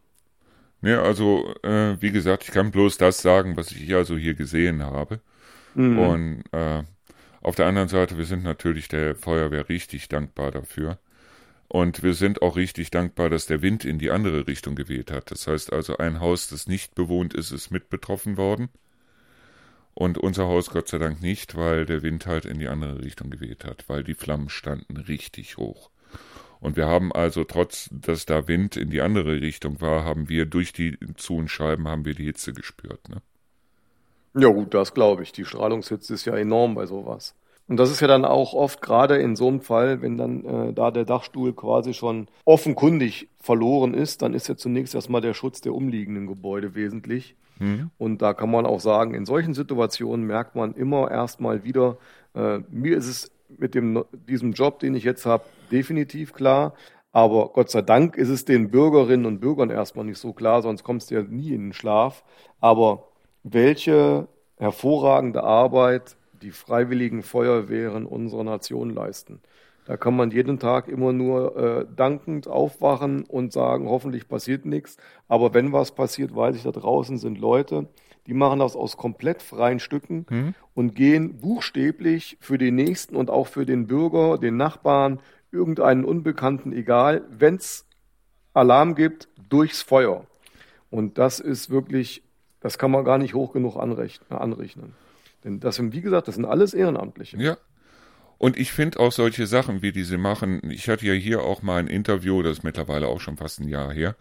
Ja, 0.83 1.03
also 1.03 1.55
äh, 1.63 1.97
wie 2.01 2.11
gesagt, 2.11 2.45
ich 2.45 2.51
kann 2.51 2.73
bloß 2.73 2.99
das 2.99 3.23
sagen, 3.23 3.57
was 3.57 3.71
ich 3.71 3.95
also 3.95 4.17
hier 4.17 4.35
gesehen 4.35 4.83
habe. 4.83 5.21
Mhm. 5.75 5.99
Und 5.99 6.43
äh, 6.53 6.83
auf 7.41 7.55
der 7.55 7.67
anderen 7.67 7.89
Seite, 7.89 8.19
wir 8.19 8.25
sind 8.25 8.43
natürlich 8.43 8.89
der 8.89 9.15
Feuerwehr 9.15 9.69
richtig 9.69 10.09
dankbar 10.09 10.51
dafür. 10.51 10.99
Und 11.69 12.03
wir 12.03 12.15
sind 12.15 12.43
auch 12.43 12.57
richtig 12.57 12.91
dankbar, 12.91 13.31
dass 13.31 13.47
der 13.47 13.63
Wind 13.63 13.85
in 13.85 13.99
die 13.99 14.11
andere 14.11 14.47
Richtung 14.47 14.75
geweht 14.75 15.11
hat. 15.11 15.31
Das 15.31 15.47
heißt 15.47 15.73
also, 15.73 15.97
ein 15.97 16.21
Haus, 16.21 16.49
das 16.49 16.67
nicht 16.67 16.95
bewohnt 16.95 17.33
ist, 17.33 17.51
ist 17.51 17.71
mit 17.71 17.89
betroffen 17.89 18.37
worden. 18.37 18.69
Und 19.95 20.19
unser 20.19 20.47
Haus 20.47 20.71
Gott 20.71 20.89
sei 20.89 20.99
Dank 20.99 21.23
nicht, 21.23 21.55
weil 21.55 21.87
der 21.87 22.03
Wind 22.03 22.27
halt 22.27 22.45
in 22.45 22.59
die 22.59 22.69
andere 22.69 23.03
Richtung 23.03 23.31
geweht 23.31 23.65
hat, 23.65 23.89
weil 23.89 24.05
die 24.05 24.15
Flammen 24.15 24.49
standen 24.49 24.97
richtig 24.97 25.57
hoch. 25.57 25.91
Und 26.63 26.77
wir 26.77 26.87
haben 26.87 27.13
also, 27.13 27.43
trotz 27.43 27.91
dass 27.91 28.25
da 28.25 28.47
Wind 28.47 28.77
in 28.77 28.89
die 28.89 29.01
andere 29.01 29.41
Richtung 29.41 29.81
war, 29.81 30.05
haben 30.05 30.29
wir 30.29 30.47
durch 30.47 30.73
die 30.73 30.97
Zuhenscheiben 31.17 31.89
haben 31.89 32.05
wir 32.05 32.15
die 32.15 32.25
Hitze 32.25 32.53
gespürt. 32.53 33.09
Ne? 33.09 33.17
Ja 34.41 34.49
gut, 34.49 34.73
das 34.73 34.95
glaube 34.95 35.25
ich. 35.25 35.33
Die 35.33 35.45
Strahlungshitze 35.45 36.15
ist 36.15 36.25
ja 36.25 36.37
enorm 36.37 36.77
bei 36.77 36.87
sowas. 36.87 37.35
Und 37.67 37.79
das 37.79 37.91
ist 37.91 38.01
ja 38.01 38.07
dann 38.07 38.25
auch 38.25 38.55
oft 38.55 38.81
gerade 38.81 39.17
in 39.17 39.35
so 39.35 39.49
einem 39.49 39.61
Fall, 39.61 40.03
wenn 40.03 40.17
dann 40.17 40.45
äh, 40.45 40.73
da 40.73 40.93
der 40.93 41.05
Dachstuhl 41.05 41.53
quasi 41.53 41.95
schon 41.95 42.29
offenkundig 42.45 43.29
verloren 43.41 43.93
ist, 43.93 44.23
dann 44.23 44.33
ist 44.33 44.47
ja 44.47 44.57
zunächst 44.57 44.95
erstmal 44.95 45.21
der 45.21 45.35
Schutz 45.35 45.63
der 45.63 45.75
umliegenden 45.75 46.29
Gebäude 46.29 46.77
wesentlich. 46.77 47.35
Mhm. 47.59 47.91
Und 47.99 48.23
da 48.23 48.35
kann 48.35 48.53
man 48.53 48.67
auch 48.67 48.81
sagen, 48.81 49.15
in 49.15 49.27
solchen 49.27 49.55
Situationen 49.55 50.25
merkt 50.25 50.55
man 50.55 50.75
immer 50.75 51.11
erstmal 51.11 51.65
wieder, 51.65 51.99
äh, 52.37 52.61
mir 52.71 52.97
ist 52.97 53.09
es 53.09 53.33
mit 53.59 53.75
dem, 53.75 54.05
diesem 54.29 54.53
Job, 54.53 54.79
den 54.79 54.95
ich 54.95 55.03
jetzt 55.03 55.27
habe, 55.27 55.45
definitiv 55.73 56.33
klar. 56.33 56.75
Aber 57.11 57.51
Gott 57.53 57.71
sei 57.71 57.83
Dank 57.83 58.17
ist 58.17 58.31
es 58.31 58.45
den 58.45 58.71
Bürgerinnen 58.71 59.27
und 59.27 59.41
Bürgern 59.41 59.71
erstmal 59.71 60.05
nicht 60.05 60.19
so 60.19 60.33
klar, 60.33 60.63
sonst 60.63 60.83
kommst 60.83 61.11
du 61.11 61.17
ja 61.17 61.23
nie 61.23 61.53
in 61.53 61.67
den 61.67 61.73
Schlaf. 61.73 62.25
Aber 62.61 63.09
welche 63.43 64.29
hervorragende 64.57 65.43
Arbeit 65.43 66.17
die 66.43 66.51
freiwilligen 66.51 67.23
Feuerwehren 67.23 68.07
unserer 68.07 68.45
Nation 68.45 68.91
leisten. 68.91 69.41
Da 69.85 69.97
kann 69.97 70.15
man 70.15 70.31
jeden 70.31 70.59
Tag 70.59 70.87
immer 70.89 71.13
nur 71.13 71.57
äh, 71.57 71.87
dankend 71.97 72.47
aufwachen 72.47 73.25
und 73.25 73.53
sagen, 73.53 73.89
hoffentlich 73.89 74.29
passiert 74.29 74.65
nichts. 74.65 74.97
Aber 75.27 75.55
wenn 75.55 75.73
was 75.73 75.93
passiert, 75.93 76.35
weiß 76.35 76.55
ich, 76.55 76.63
da 76.63 76.71
draußen 76.71 77.19
sind 77.19 77.39
Leute, 77.39 77.89
die 78.29 78.35
machen 78.35 78.61
das 78.61 78.77
aus 78.77 78.97
komplett 78.97 79.43
freien 79.43 79.81
Stücken 79.81 80.27
mhm. 80.31 80.55
und 80.75 80.95
gehen 80.95 81.41
buchstäblich 81.41 82.37
für 82.41 82.59
den 82.59 82.77
Nächsten 82.77 83.17
und 83.17 83.31
auch 83.31 83.49
für 83.49 83.67
den 83.67 83.89
Bürger, 83.89 84.39
den 84.39 84.57
Nachbarn, 84.57 85.19
irgendeinen 85.53 86.05
Unbekannten, 86.05 86.73
egal, 86.73 87.25
wenn 87.31 87.57
es 87.57 87.87
Alarm 88.55 88.95
gibt, 88.95 89.29
durchs 89.49 89.83
Feuer. 89.83 90.27
Und 90.91 91.19
das 91.19 91.41
ist 91.41 91.71
wirklich 91.71 92.23
das 92.63 92.79
kann 92.79 92.93
man 92.93 93.05
gar 93.05 93.19
nicht 93.19 93.35
hoch 93.35 93.53
genug 93.53 93.77
anrechnen. 93.77 94.95
Denn 95.45 95.61
das 95.61 95.77
sind, 95.77 95.93
wie 95.93 96.01
gesagt, 96.01 96.29
das 96.29 96.37
sind 96.37 96.45
alles 96.45 96.73
Ehrenamtliche. 96.73 97.37
Ja. 97.37 97.59
Und 98.39 98.57
ich 98.57 98.73
finde 98.73 99.01
auch 99.01 99.13
solche 99.13 99.47
Sachen, 99.47 99.83
wie 99.83 99.93
diese 99.93 100.17
machen, 100.17 100.61
ich 100.71 100.89
hatte 100.89 101.07
ja 101.07 101.13
hier 101.13 101.43
auch 101.43 101.63
mal 101.63 101.79
ein 101.79 101.89
Interview, 101.89 102.43
das 102.43 102.59
ist 102.59 102.65
mittlerweile 102.65 103.09
auch 103.09 103.21
schon 103.21 103.37
fast 103.37 103.61
ein 103.61 103.69
Jahr 103.69 103.93
her, 103.93 104.17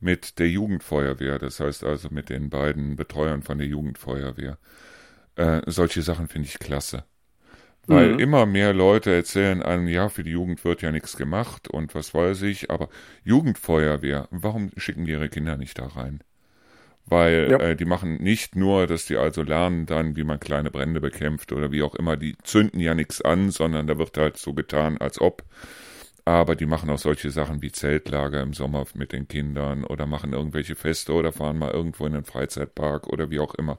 mit 0.00 0.38
der 0.38 0.48
Jugendfeuerwehr, 0.48 1.38
das 1.38 1.60
heißt 1.60 1.82
also 1.84 2.08
mit 2.10 2.28
den 2.28 2.50
beiden 2.50 2.96
Betreuern 2.96 3.42
von 3.42 3.58
der 3.58 3.66
Jugendfeuerwehr. 3.66 4.58
Äh, 5.36 5.62
solche 5.66 6.02
Sachen 6.02 6.28
finde 6.28 6.48
ich 6.48 6.58
klasse. 6.58 7.04
Weil 7.86 8.14
mhm. 8.14 8.18
immer 8.18 8.46
mehr 8.46 8.72
Leute 8.72 9.14
erzählen 9.14 9.62
einem, 9.62 9.88
ja, 9.88 10.08
für 10.08 10.22
die 10.22 10.30
Jugend 10.30 10.64
wird 10.64 10.82
ja 10.82 10.90
nichts 10.90 11.16
gemacht 11.16 11.68
und 11.68 11.94
was 11.94 12.14
weiß 12.14 12.42
ich, 12.42 12.70
aber 12.70 12.88
Jugendfeuerwehr, 13.24 14.28
warum 14.30 14.70
schicken 14.76 15.04
die 15.04 15.12
ihre 15.12 15.28
Kinder 15.28 15.56
nicht 15.56 15.78
da 15.78 15.86
rein? 15.86 16.20
weil 17.06 17.48
ja. 17.50 17.58
äh, 17.58 17.76
die 17.76 17.84
machen 17.84 18.22
nicht 18.22 18.56
nur, 18.56 18.86
dass 18.86 19.06
die 19.06 19.16
also 19.16 19.42
lernen 19.42 19.86
dann, 19.86 20.16
wie 20.16 20.24
man 20.24 20.40
kleine 20.40 20.70
Brände 20.70 21.00
bekämpft 21.00 21.52
oder 21.52 21.70
wie 21.70 21.82
auch 21.82 21.94
immer, 21.94 22.16
die 22.16 22.36
zünden 22.42 22.80
ja 22.80 22.94
nichts 22.94 23.20
an, 23.20 23.50
sondern 23.50 23.86
da 23.86 23.98
wird 23.98 24.16
halt 24.16 24.36
so 24.36 24.54
getan, 24.54 24.98
als 24.98 25.20
ob. 25.20 25.44
Aber 26.26 26.56
die 26.56 26.64
machen 26.64 26.88
auch 26.88 26.98
solche 26.98 27.30
Sachen 27.30 27.60
wie 27.60 27.70
Zeltlager 27.70 28.40
im 28.40 28.54
Sommer 28.54 28.86
mit 28.94 29.12
den 29.12 29.28
Kindern 29.28 29.84
oder 29.84 30.06
machen 30.06 30.32
irgendwelche 30.32 30.74
Feste 30.74 31.12
oder 31.12 31.32
fahren 31.32 31.58
mal 31.58 31.70
irgendwo 31.70 32.06
in 32.06 32.14
einen 32.14 32.24
Freizeitpark 32.24 33.08
oder 33.08 33.30
wie 33.30 33.40
auch 33.40 33.54
immer. 33.54 33.78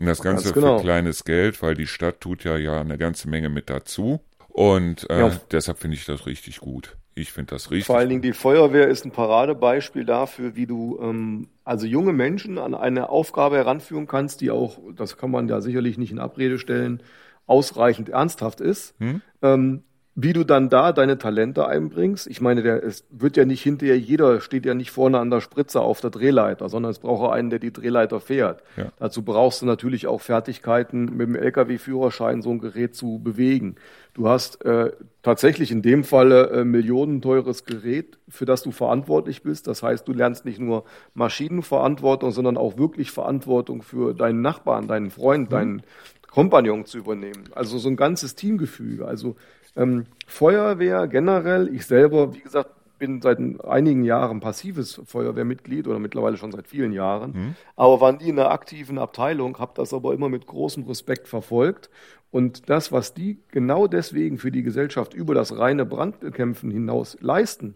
Und 0.00 0.06
das 0.06 0.22
Ganze 0.22 0.54
genau. 0.54 0.78
für 0.78 0.84
kleines 0.84 1.24
Geld, 1.24 1.62
weil 1.62 1.74
die 1.74 1.86
Stadt 1.86 2.22
tut 2.22 2.44
ja 2.44 2.56
ja 2.56 2.80
eine 2.80 2.96
ganze 2.96 3.28
Menge 3.28 3.50
mit 3.50 3.68
dazu. 3.68 4.20
Und 4.48 5.08
äh, 5.10 5.18
ja. 5.20 5.40
deshalb 5.52 5.78
finde 5.78 5.96
ich 5.96 6.06
das 6.06 6.26
richtig 6.26 6.60
gut. 6.60 6.96
Ich 7.14 7.32
finde 7.32 7.54
das 7.54 7.70
richtig. 7.70 7.86
Vor 7.86 7.98
allen 7.98 8.08
Dingen 8.08 8.22
die 8.22 8.32
Feuerwehr 8.32 8.88
ist 8.88 9.04
ein 9.04 9.10
Paradebeispiel 9.10 10.06
dafür, 10.06 10.56
wie 10.56 10.66
du 10.66 10.98
ähm, 11.02 11.48
also 11.64 11.86
junge 11.86 12.14
Menschen 12.14 12.56
an 12.56 12.74
eine 12.74 13.10
Aufgabe 13.10 13.56
heranführen 13.56 14.06
kannst, 14.06 14.40
die 14.40 14.50
auch, 14.50 14.78
das 14.96 15.18
kann 15.18 15.30
man 15.30 15.48
ja 15.48 15.60
sicherlich 15.60 15.98
nicht 15.98 16.12
in 16.12 16.18
Abrede 16.18 16.58
stellen, 16.58 17.02
ausreichend 17.46 18.08
ernsthaft 18.08 18.62
ist. 18.62 18.94
Hm? 19.00 19.20
Ähm, 19.42 19.82
wie 20.16 20.32
du 20.32 20.44
dann 20.44 20.68
da 20.68 20.92
deine 20.92 21.18
Talente 21.18 21.66
einbringst. 21.66 22.26
Ich 22.26 22.40
meine, 22.40 22.62
der, 22.62 22.82
es 22.82 23.04
wird 23.10 23.36
ja 23.36 23.44
nicht 23.44 23.62
hinterher 23.62 23.98
jeder, 23.98 24.40
steht 24.40 24.66
ja 24.66 24.74
nicht 24.74 24.90
vorne 24.90 25.20
an 25.20 25.30
der 25.30 25.40
Spritze 25.40 25.80
auf 25.80 26.00
der 26.00 26.10
Drehleiter, 26.10 26.68
sondern 26.68 26.90
es 26.90 26.98
braucht 26.98 27.32
einen, 27.32 27.48
der 27.48 27.60
die 27.60 27.72
Drehleiter 27.72 28.18
fährt. 28.20 28.62
Ja. 28.76 28.92
Dazu 28.98 29.22
brauchst 29.22 29.62
du 29.62 29.66
natürlich 29.66 30.08
auch 30.08 30.20
Fertigkeiten, 30.20 31.16
mit 31.16 31.28
dem 31.28 31.36
Lkw-Führerschein 31.36 32.42
so 32.42 32.50
ein 32.50 32.58
Gerät 32.58 32.96
zu 32.96 33.20
bewegen. 33.22 33.76
Du 34.12 34.28
hast 34.28 34.64
äh, 34.64 34.90
tatsächlich 35.22 35.70
in 35.70 35.80
dem 35.80 36.02
Falle 36.02 36.50
äh, 36.50 36.64
millionenteures 36.64 37.64
Gerät, 37.64 38.18
für 38.28 38.46
das 38.46 38.62
du 38.62 38.72
verantwortlich 38.72 39.44
bist. 39.44 39.68
Das 39.68 39.84
heißt, 39.84 40.08
du 40.08 40.12
lernst 40.12 40.44
nicht 40.44 40.58
nur 40.58 40.84
Maschinenverantwortung, 41.14 42.32
sondern 42.32 42.56
auch 42.56 42.76
wirklich 42.76 43.12
Verantwortung 43.12 43.82
für 43.82 44.12
deinen 44.12 44.42
Nachbarn, 44.42 44.88
deinen 44.88 45.10
Freund, 45.10 45.50
mhm. 45.50 45.54
deinen 45.54 45.82
Kompagnon 46.30 46.84
zu 46.84 46.98
übernehmen. 46.98 47.44
Also 47.54 47.78
so 47.78 47.88
ein 47.88 47.96
ganzes 47.96 48.34
Teamgefüge. 48.34 49.06
Also 49.06 49.36
ähm, 49.76 50.06
Feuerwehr 50.26 51.06
generell, 51.08 51.74
ich 51.74 51.86
selber, 51.86 52.34
wie 52.34 52.40
gesagt, 52.40 52.70
bin 52.98 53.20
seit 53.22 53.38
einigen 53.64 54.04
Jahren 54.04 54.40
passives 54.40 55.00
Feuerwehrmitglied 55.06 55.88
oder 55.88 55.98
mittlerweile 55.98 56.36
schon 56.36 56.52
seit 56.52 56.68
vielen 56.68 56.92
Jahren, 56.92 57.32
mhm. 57.32 57.54
aber 57.74 58.00
war 58.00 58.12
nie 58.12 58.28
in 58.28 58.38
einer 58.38 58.50
aktiven 58.50 58.98
Abteilung, 58.98 59.58
habe 59.58 59.72
das 59.74 59.92
aber 59.92 60.14
immer 60.14 60.28
mit 60.28 60.46
großem 60.46 60.84
Respekt 60.84 61.26
verfolgt. 61.26 61.90
Und 62.30 62.68
das, 62.68 62.92
was 62.92 63.12
die 63.12 63.40
genau 63.50 63.88
deswegen 63.88 64.38
für 64.38 64.52
die 64.52 64.62
Gesellschaft 64.62 65.14
über 65.14 65.34
das 65.34 65.58
reine 65.58 65.84
Brandbekämpfen 65.84 66.70
hinaus 66.70 67.16
leisten, 67.20 67.74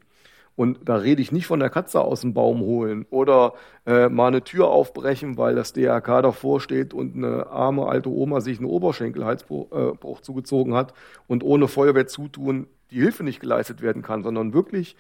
und 0.57 0.89
da 0.89 0.97
rede 0.97 1.21
ich 1.21 1.33
nicht 1.33 1.47
von 1.47 1.61
der 1.61 1.71
Katze 1.71 2.01
aus 2.01 2.21
dem 2.21 2.35
Baum 2.35 2.61
holen 2.61 3.07
oder 3.11 3.55
äh, 3.87 4.09
mal 4.09 4.29
eine 4.29 4.45
Tür 4.45 4.69
aufbrechen, 4.69 5.37
weil 5.37 5.55
das 5.55 5.73
DRK 5.73 6.23
davor 6.23 6.61
steht 6.61 6.95
und 6.95 7.17
eine 7.17 7.49
arme 7.49 7.87
alte 7.87 8.09
Oma 8.09 8.41
sich 8.41 8.59
einen 8.59 8.69
Oberschenkelhalsbruch 8.69 9.95
äh, 9.95 10.23
zugezogen 10.23 10.75
hat 10.75 10.95
und 11.27 11.43
ohne 11.43 11.67
Feuerwehr 11.67 12.07
zutun 12.07 12.69
die 12.91 13.01
Hilfe 13.01 13.25
nicht 13.25 13.41
geleistet 13.41 13.83
werden 13.83 14.03
kann, 14.03 14.23
sondern 14.23 14.53
wirklich 14.53 14.97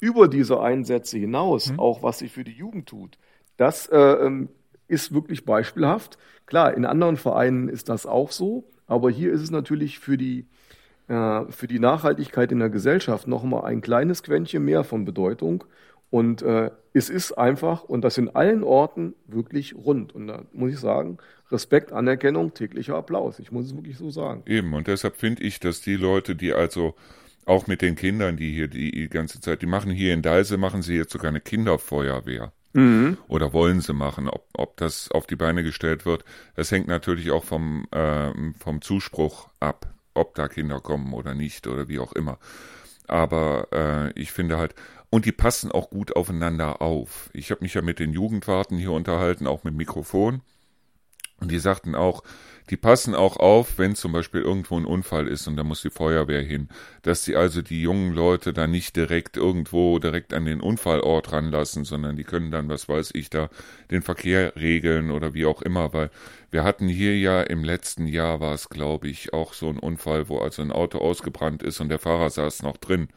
über 0.00 0.28
diese 0.28 0.60
Einsätze 0.60 1.18
hinaus, 1.18 1.72
mhm. 1.72 1.80
auch 1.80 2.02
was 2.02 2.18
sie 2.18 2.28
für 2.28 2.44
die 2.44 2.52
Jugend 2.52 2.88
tut. 2.88 3.18
Das 3.56 3.86
äh, 3.86 3.98
ähm, 3.98 4.48
ist 4.88 5.12
wirklich 5.12 5.44
beispielhaft. 5.44 6.18
Klar, 6.46 6.74
in 6.74 6.84
anderen 6.84 7.16
Vereinen 7.16 7.68
ist 7.68 7.88
das 7.88 8.06
auch 8.06 8.30
so, 8.30 8.64
aber 8.86 9.10
hier 9.10 9.32
ist 9.32 9.42
es 9.42 9.50
natürlich 9.50 9.98
für 9.98 10.16
die 10.16 10.46
für 11.06 11.66
die 11.68 11.78
Nachhaltigkeit 11.78 12.50
in 12.50 12.60
der 12.60 12.70
Gesellschaft 12.70 13.28
noch 13.28 13.44
mal 13.44 13.64
ein 13.64 13.82
kleines 13.82 14.22
Quäntchen 14.22 14.64
mehr 14.64 14.84
von 14.84 15.04
Bedeutung. 15.04 15.64
Und 16.10 16.42
äh, 16.42 16.70
es 16.92 17.10
ist 17.10 17.32
einfach, 17.32 17.82
und 17.82 18.02
das 18.02 18.18
in 18.18 18.28
allen 18.30 18.62
Orten, 18.62 19.14
wirklich 19.26 19.74
rund. 19.74 20.14
Und 20.14 20.28
da 20.28 20.44
muss 20.52 20.72
ich 20.72 20.78
sagen, 20.78 21.18
Respekt, 21.50 21.92
Anerkennung, 21.92 22.54
täglicher 22.54 22.94
Applaus. 22.94 23.38
Ich 23.38 23.50
muss 23.50 23.66
es 23.66 23.74
wirklich 23.74 23.98
so 23.98 24.10
sagen. 24.10 24.42
Eben, 24.46 24.72
und 24.74 24.86
deshalb 24.86 25.16
finde 25.16 25.42
ich, 25.42 25.60
dass 25.60 25.80
die 25.80 25.96
Leute, 25.96 26.36
die 26.36 26.52
also 26.52 26.94
auch 27.46 27.66
mit 27.66 27.82
den 27.82 27.96
Kindern, 27.96 28.36
die 28.36 28.52
hier 28.52 28.68
die 28.68 29.08
ganze 29.08 29.40
Zeit, 29.40 29.60
die 29.60 29.66
machen 29.66 29.90
hier 29.90 30.14
in 30.14 30.22
Deise, 30.22 30.56
machen 30.56 30.82
sie 30.82 30.96
jetzt 30.96 31.12
sogar 31.12 31.30
eine 31.30 31.40
Kinderfeuerwehr. 31.40 32.52
Mhm. 32.74 33.18
Oder 33.28 33.52
wollen 33.52 33.80
sie 33.80 33.92
machen? 33.92 34.28
Ob, 34.28 34.46
ob 34.54 34.76
das 34.76 35.10
auf 35.10 35.26
die 35.26 35.36
Beine 35.36 35.62
gestellt 35.62 36.06
wird, 36.06 36.24
das 36.56 36.70
hängt 36.70 36.88
natürlich 36.88 37.30
auch 37.30 37.44
vom, 37.44 37.86
äh, 37.90 38.30
vom 38.58 38.82
Zuspruch 38.82 39.48
ab, 39.60 39.93
ob 40.14 40.34
da 40.34 40.48
Kinder 40.48 40.80
kommen 40.80 41.12
oder 41.12 41.34
nicht 41.34 41.66
oder 41.66 41.88
wie 41.88 41.98
auch 41.98 42.12
immer. 42.12 42.38
Aber 43.06 43.68
äh, 43.72 44.20
ich 44.20 44.32
finde 44.32 44.58
halt, 44.58 44.74
und 45.10 45.26
die 45.26 45.32
passen 45.32 45.70
auch 45.70 45.90
gut 45.90 46.16
aufeinander 46.16 46.82
auf. 46.82 47.30
Ich 47.32 47.50
habe 47.50 47.62
mich 47.62 47.74
ja 47.74 47.82
mit 47.82 47.98
den 47.98 48.12
Jugendwarten 48.12 48.78
hier 48.78 48.92
unterhalten, 48.92 49.46
auch 49.46 49.62
mit 49.62 49.74
Mikrofon. 49.74 50.40
Und 51.38 51.50
die 51.50 51.58
sagten 51.58 51.94
auch, 51.94 52.22
die 52.70 52.76
passen 52.76 53.14
auch 53.14 53.36
auf, 53.36 53.78
wenn 53.78 53.94
zum 53.94 54.12
Beispiel 54.12 54.40
irgendwo 54.40 54.76
ein 54.78 54.86
Unfall 54.86 55.28
ist 55.28 55.46
und 55.46 55.56
da 55.56 55.64
muss 55.64 55.82
die 55.82 55.90
Feuerwehr 55.90 56.42
hin, 56.42 56.68
dass 57.02 57.24
sie 57.24 57.36
also 57.36 57.60
die 57.60 57.82
jungen 57.82 58.12
Leute 58.12 58.52
da 58.52 58.66
nicht 58.66 58.96
direkt 58.96 59.36
irgendwo 59.36 59.98
direkt 59.98 60.32
an 60.32 60.46
den 60.46 60.60
Unfallort 60.60 61.30
ranlassen, 61.32 61.84
sondern 61.84 62.16
die 62.16 62.24
können 62.24 62.50
dann, 62.50 62.68
was 62.68 62.88
weiß 62.88 63.10
ich, 63.14 63.28
da 63.28 63.50
den 63.90 64.02
Verkehr 64.02 64.56
regeln 64.56 65.10
oder 65.10 65.34
wie 65.34 65.44
auch 65.44 65.60
immer, 65.60 65.92
weil 65.92 66.10
wir 66.50 66.64
hatten 66.64 66.88
hier 66.88 67.18
ja 67.18 67.42
im 67.42 67.64
letzten 67.64 68.06
Jahr 68.06 68.40
war 68.40 68.54
es, 68.54 68.68
glaube 68.68 69.08
ich, 69.08 69.34
auch 69.34 69.52
so 69.52 69.68
ein 69.68 69.78
Unfall, 69.78 70.28
wo 70.28 70.38
also 70.38 70.62
ein 70.62 70.72
Auto 70.72 70.98
ausgebrannt 70.98 71.62
ist 71.62 71.80
und 71.80 71.90
der 71.90 71.98
Fahrer 71.98 72.30
saß 72.30 72.62
noch 72.62 72.78
drin. 72.78 73.08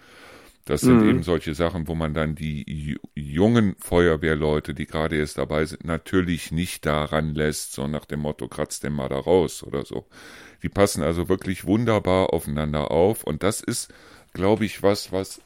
Das 0.68 0.82
sind 0.82 1.04
mhm. 1.04 1.10
eben 1.10 1.24
solche 1.24 1.56
Sachen, 1.56 1.88
wo 1.88 1.96
man 1.96 2.14
dann 2.14 2.36
die 2.36 3.00
jungen 3.16 3.78
Feuerwehrleute, 3.80 4.74
die 4.74 4.86
gerade 4.86 5.16
erst 5.16 5.38
dabei 5.38 5.64
sind, 5.64 5.86
natürlich 5.86 6.52
nicht 6.52 6.86
daran 6.86 7.34
lässt, 7.34 7.72
so 7.72 7.88
nach 7.88 8.04
dem 8.04 8.20
Motto, 8.20 8.50
kratzt 8.50 8.84
den 8.84 8.92
mal 8.92 9.08
da 9.08 9.18
raus 9.18 9.64
oder 9.64 9.86
so. 9.86 10.06
Die 10.64 10.70
passen 10.70 11.04
also 11.04 11.30
wirklich 11.30 11.64
wunderbar 11.64 12.34
aufeinander 12.34 12.92
auf 12.92 13.24
und 13.24 13.44
das 13.44 13.62
ist, 13.62 13.94
glaube 14.34 14.66
ich, 14.66 14.84
was, 14.84 15.14
was 15.14 15.40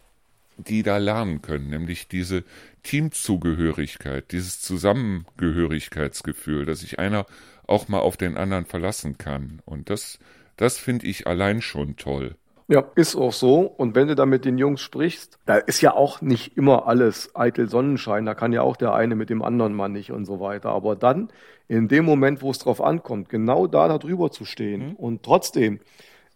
die 0.58 0.82
da 0.82 0.98
lernen 0.98 1.44
können, 1.44 1.70
nämlich 1.70 2.08
diese 2.08 2.44
Teamzugehörigkeit, 2.82 4.32
dieses 4.32 4.60
Zusammengehörigkeitsgefühl, 4.62 6.66
dass 6.66 6.80
sich 6.80 6.98
einer 6.98 7.28
auch 7.68 7.88
mal 7.88 8.00
auf 8.00 8.18
den 8.18 8.38
anderen 8.38 8.66
verlassen 8.66 9.20
kann. 9.20 9.62
Und 9.66 9.92
das, 9.92 10.18
das 10.58 10.80
finde 10.80 11.06
ich 11.06 11.28
allein 11.28 11.62
schon 11.62 11.96
toll. 11.96 12.38
Ja, 12.72 12.86
ist 12.96 13.18
auch 13.18 13.34
so. 13.34 13.64
Und 13.64 13.96
wenn 13.96 14.08
du 14.08 14.16
da 14.16 14.26
mit 14.26 14.46
den 14.46 14.58
Jungs 14.58 14.80
sprichst, 14.80 15.40
da 15.46 15.58
ist 15.58 15.82
ja 15.82 15.94
auch 15.94 16.22
nicht 16.22 16.56
immer 16.56 16.88
alles 16.88 17.36
eitel 17.36 17.68
Sonnenschein. 17.68 18.26
Da 18.26 18.34
kann 18.34 18.54
ja 18.54 18.62
auch 18.62 18.78
der 18.78 18.94
eine 18.94 19.16
mit 19.16 19.30
dem 19.30 19.42
anderen 19.42 19.74
Mann 19.74 19.92
nicht 19.92 20.14
und 20.14 20.24
so 20.24 20.40
weiter. 20.40 20.70
Aber 20.70 20.96
dann, 20.96 21.34
in 21.68 21.90
dem 21.90 22.06
Moment, 22.06 22.42
wo 22.42 22.50
es 22.50 22.60
drauf 22.60 22.82
ankommt, 22.82 23.28
genau 23.28 23.68
da 23.68 23.90
darüber 23.90 24.32
zu 24.32 24.46
stehen 24.46 24.92
mhm. 24.92 24.96
und 24.96 25.24
trotzdem 25.24 25.82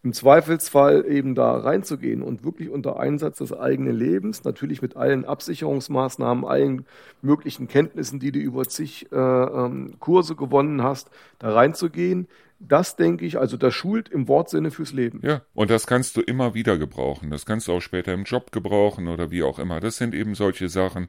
im 0.05 0.13
Zweifelsfall 0.13 1.03
eben 1.09 1.33
da 1.33 1.57
reinzugehen 1.57 2.21
und 2.21 2.45
wirklich 2.45 2.69
unter 2.69 2.99
Einsatz 2.99 3.39
des 3.39 3.51
eigenen 3.51 3.97
Lebens, 3.97 4.43
natürlich 4.43 4.83
mit 4.83 4.95
allen 4.95 5.25
Absicherungsmaßnahmen, 5.25 6.45
allen 6.45 6.85
möglichen 7.23 7.67
Kenntnissen, 7.67 8.19
die 8.19 8.31
du 8.31 8.37
über 8.37 8.65
zig 8.65 9.11
äh, 9.11 9.15
ähm, 9.15 9.95
Kurse 9.99 10.35
gewonnen 10.35 10.83
hast, 10.83 11.09
da 11.39 11.51
reinzugehen, 11.51 12.27
das 12.59 12.95
denke 12.95 13.25
ich, 13.25 13.39
also 13.39 13.57
das 13.57 13.73
schult 13.73 14.07
im 14.07 14.27
Wortsinne 14.27 14.69
fürs 14.69 14.93
Leben. 14.93 15.21
Ja, 15.23 15.41
und 15.55 15.71
das 15.71 15.87
kannst 15.87 16.15
du 16.17 16.21
immer 16.21 16.53
wieder 16.53 16.77
gebrauchen. 16.77 17.31
Das 17.31 17.47
kannst 17.47 17.67
du 17.67 17.73
auch 17.73 17.81
später 17.81 18.13
im 18.13 18.23
Job 18.25 18.51
gebrauchen 18.51 19.07
oder 19.07 19.31
wie 19.31 19.41
auch 19.41 19.57
immer. 19.57 19.79
Das 19.79 19.97
sind 19.97 20.13
eben 20.13 20.35
solche 20.35 20.69
Sachen. 20.69 21.07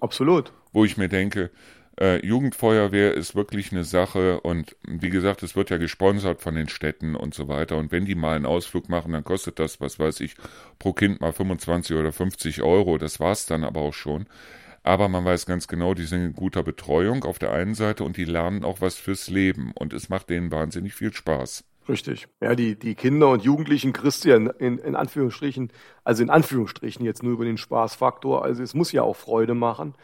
Absolut. 0.00 0.52
Wo 0.72 0.84
ich 0.84 0.98
mir 0.98 1.08
denke, 1.08 1.50
äh, 1.98 2.24
Jugendfeuerwehr 2.24 3.14
ist 3.14 3.34
wirklich 3.34 3.72
eine 3.72 3.84
Sache 3.84 4.40
und 4.40 4.76
wie 4.86 5.10
gesagt, 5.10 5.42
es 5.42 5.56
wird 5.56 5.70
ja 5.70 5.78
gesponsert 5.78 6.42
von 6.42 6.54
den 6.54 6.68
Städten 6.68 7.16
und 7.16 7.34
so 7.34 7.48
weiter. 7.48 7.78
Und 7.78 7.90
wenn 7.92 8.04
die 8.04 8.14
mal 8.14 8.36
einen 8.36 8.46
Ausflug 8.46 8.88
machen, 8.88 9.12
dann 9.12 9.24
kostet 9.24 9.58
das, 9.58 9.80
was 9.80 9.98
weiß 9.98 10.20
ich, 10.20 10.34
pro 10.78 10.92
Kind 10.92 11.20
mal 11.20 11.32
25 11.32 11.96
oder 11.96 12.12
50 12.12 12.62
Euro. 12.62 12.98
Das 12.98 13.18
war's 13.18 13.46
dann 13.46 13.64
aber 13.64 13.80
auch 13.80 13.94
schon. 13.94 14.26
Aber 14.82 15.08
man 15.08 15.24
weiß 15.24 15.46
ganz 15.46 15.66
genau, 15.66 15.94
die 15.94 16.04
sind 16.04 16.24
in 16.24 16.32
guter 16.34 16.62
Betreuung 16.62 17.24
auf 17.24 17.38
der 17.38 17.52
einen 17.52 17.74
Seite 17.74 18.04
und 18.04 18.16
die 18.16 18.24
lernen 18.24 18.64
auch 18.64 18.80
was 18.80 18.96
fürs 18.96 19.28
Leben. 19.28 19.72
Und 19.74 19.92
es 19.92 20.08
macht 20.08 20.30
denen 20.30 20.52
wahnsinnig 20.52 20.94
viel 20.94 21.12
Spaß. 21.12 21.64
Richtig. 21.88 22.26
Ja, 22.40 22.54
die, 22.54 22.78
die 22.78 22.94
Kinder 22.94 23.30
und 23.30 23.42
Jugendlichen 23.42 23.92
in, 24.24 24.46
in, 24.58 24.78
in 24.78 24.96
Anführungsstrichen, 24.96 25.72
also 26.04 26.22
in 26.22 26.30
Anführungsstrichen 26.30 27.04
jetzt 27.04 27.22
nur 27.22 27.32
über 27.32 27.44
den 27.44 27.58
Spaßfaktor. 27.58 28.44
Also 28.44 28.62
es 28.62 28.74
muss 28.74 28.92
ja 28.92 29.02
auch 29.02 29.16
Freude 29.16 29.54
machen. 29.54 29.94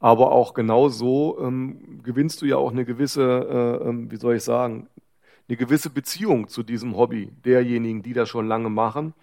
Aber 0.00 0.32
auch 0.32 0.54
genau 0.54 0.88
so 0.88 1.38
ähm, 1.40 2.00
gewinnst 2.02 2.40
du 2.40 2.46
ja 2.46 2.56
auch 2.56 2.70
eine 2.70 2.84
gewisse, 2.84 3.80
äh, 3.82 3.88
ähm, 3.88 4.10
wie 4.10 4.16
soll 4.16 4.36
ich 4.36 4.44
sagen, 4.44 4.88
eine 5.48 5.56
gewisse 5.56 5.90
Beziehung 5.90 6.48
zu 6.48 6.62
diesem 6.62 6.96
Hobby 6.96 7.32
derjenigen, 7.44 8.02
die 8.02 8.12
das 8.12 8.28
schon 8.28 8.46
lange 8.46 8.70
machen 8.70 9.14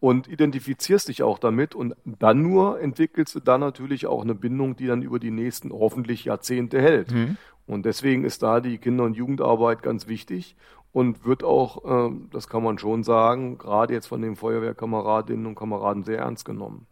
und 0.00 0.28
identifizierst 0.28 1.08
dich 1.08 1.22
auch 1.22 1.38
damit 1.38 1.74
und 1.74 1.94
dann 2.04 2.42
nur 2.42 2.80
entwickelst 2.80 3.34
du 3.34 3.40
dann 3.40 3.60
natürlich 3.60 4.06
auch 4.06 4.22
eine 4.22 4.34
Bindung, 4.34 4.76
die 4.76 4.86
dann 4.86 5.02
über 5.02 5.18
die 5.18 5.30
nächsten 5.30 5.72
hoffentlich 5.72 6.24
Jahrzehnte 6.24 6.80
hält. 6.80 7.12
Mhm. 7.12 7.36
Und 7.66 7.84
deswegen 7.84 8.24
ist 8.24 8.42
da 8.42 8.60
die 8.60 8.78
Kinder- 8.78 9.04
und 9.04 9.16
Jugendarbeit 9.16 9.82
ganz 9.82 10.06
wichtig 10.06 10.56
und 10.92 11.24
wird 11.24 11.44
auch, 11.44 12.08
äh, 12.08 12.14
das 12.30 12.48
kann 12.48 12.62
man 12.62 12.78
schon 12.78 13.02
sagen, 13.02 13.58
gerade 13.58 13.94
jetzt 13.94 14.06
von 14.06 14.22
den 14.22 14.36
Feuerwehrkameradinnen 14.36 15.46
und 15.46 15.54
Kameraden 15.54 16.04
sehr 16.04 16.18
ernst 16.18 16.44
genommen. 16.44 16.86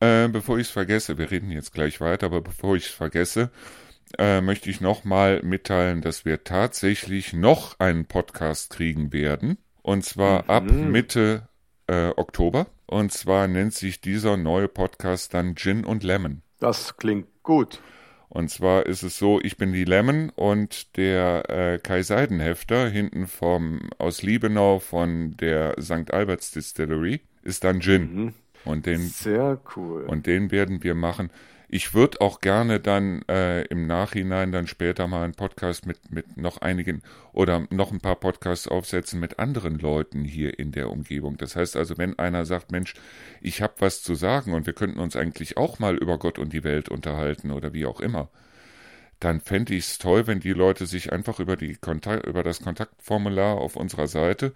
Äh, 0.00 0.28
bevor 0.28 0.58
ich 0.58 0.68
es 0.68 0.70
vergesse, 0.70 1.18
wir 1.18 1.30
reden 1.30 1.50
jetzt 1.50 1.72
gleich 1.72 2.00
weiter, 2.00 2.26
aber 2.26 2.40
bevor 2.40 2.76
ich 2.76 2.86
es 2.86 2.92
vergesse, 2.92 3.50
äh, 4.16 4.40
möchte 4.40 4.70
ich 4.70 4.80
nochmal 4.80 5.42
mitteilen, 5.42 6.00
dass 6.00 6.24
wir 6.24 6.44
tatsächlich 6.44 7.32
noch 7.32 7.78
einen 7.80 8.06
Podcast 8.06 8.70
kriegen 8.70 9.12
werden. 9.12 9.58
Und 9.82 10.04
zwar 10.04 10.44
mhm. 10.44 10.50
ab 10.50 10.64
Mitte 10.64 11.48
äh, 11.88 12.10
Oktober. 12.16 12.66
Und 12.86 13.12
zwar 13.12 13.48
nennt 13.48 13.74
sich 13.74 14.00
dieser 14.00 14.36
neue 14.36 14.68
Podcast 14.68 15.34
dann 15.34 15.56
Gin 15.56 15.84
und 15.84 16.04
Lemon. 16.04 16.42
Das 16.60 16.96
klingt 16.96 17.26
gut. 17.42 17.80
Und 18.28 18.50
zwar 18.50 18.86
ist 18.86 19.02
es 19.02 19.18
so, 19.18 19.40
ich 19.40 19.56
bin 19.56 19.72
die 19.72 19.84
Lemon 19.84 20.30
und 20.30 20.96
der 20.96 21.48
äh, 21.48 21.78
Kai 21.78 22.02
Seidenhefter 22.02 22.88
hinten 22.88 23.26
vom 23.26 23.90
aus 23.98 24.22
Liebenau 24.22 24.78
von 24.78 25.36
der 25.38 25.80
St. 25.80 26.12
Alberts 26.12 26.50
Distillery 26.50 27.20
ist 27.42 27.64
dann 27.64 27.80
Gin. 27.80 28.14
Mhm. 28.14 28.34
Und 28.64 28.86
den, 28.86 29.00
Sehr 29.00 29.60
cool. 29.76 30.04
Und 30.04 30.26
den 30.26 30.50
werden 30.50 30.82
wir 30.82 30.94
machen. 30.94 31.30
Ich 31.70 31.92
würde 31.92 32.22
auch 32.22 32.40
gerne 32.40 32.80
dann 32.80 33.20
äh, 33.28 33.62
im 33.64 33.86
Nachhinein 33.86 34.52
dann 34.52 34.66
später 34.66 35.06
mal 35.06 35.24
einen 35.24 35.34
Podcast 35.34 35.84
mit, 35.84 36.10
mit 36.10 36.38
noch 36.38 36.62
einigen 36.62 37.02
oder 37.34 37.66
noch 37.68 37.92
ein 37.92 38.00
paar 38.00 38.16
Podcasts 38.16 38.66
aufsetzen 38.66 39.20
mit 39.20 39.38
anderen 39.38 39.78
Leuten 39.78 40.24
hier 40.24 40.58
in 40.58 40.72
der 40.72 40.90
Umgebung. 40.90 41.36
Das 41.36 41.56
heißt 41.56 41.76
also, 41.76 41.98
wenn 41.98 42.18
einer 42.18 42.46
sagt, 42.46 42.72
Mensch, 42.72 42.94
ich 43.42 43.60
habe 43.60 43.74
was 43.80 44.02
zu 44.02 44.14
sagen 44.14 44.54
und 44.54 44.64
wir 44.64 44.72
könnten 44.72 44.98
uns 44.98 45.14
eigentlich 45.14 45.58
auch 45.58 45.78
mal 45.78 45.98
über 45.98 46.18
Gott 46.18 46.38
und 46.38 46.54
die 46.54 46.64
Welt 46.64 46.88
unterhalten 46.88 47.50
oder 47.50 47.74
wie 47.74 47.84
auch 47.84 48.00
immer, 48.00 48.30
dann 49.20 49.40
fände 49.40 49.74
ich 49.74 49.84
es 49.84 49.98
toll, 49.98 50.26
wenn 50.26 50.40
die 50.40 50.54
Leute 50.54 50.86
sich 50.86 51.12
einfach 51.12 51.38
über, 51.38 51.56
die 51.56 51.74
Kontakt, 51.74 52.26
über 52.26 52.42
das 52.42 52.62
Kontaktformular 52.62 53.58
auf 53.58 53.76
unserer 53.76 54.06
Seite 54.06 54.54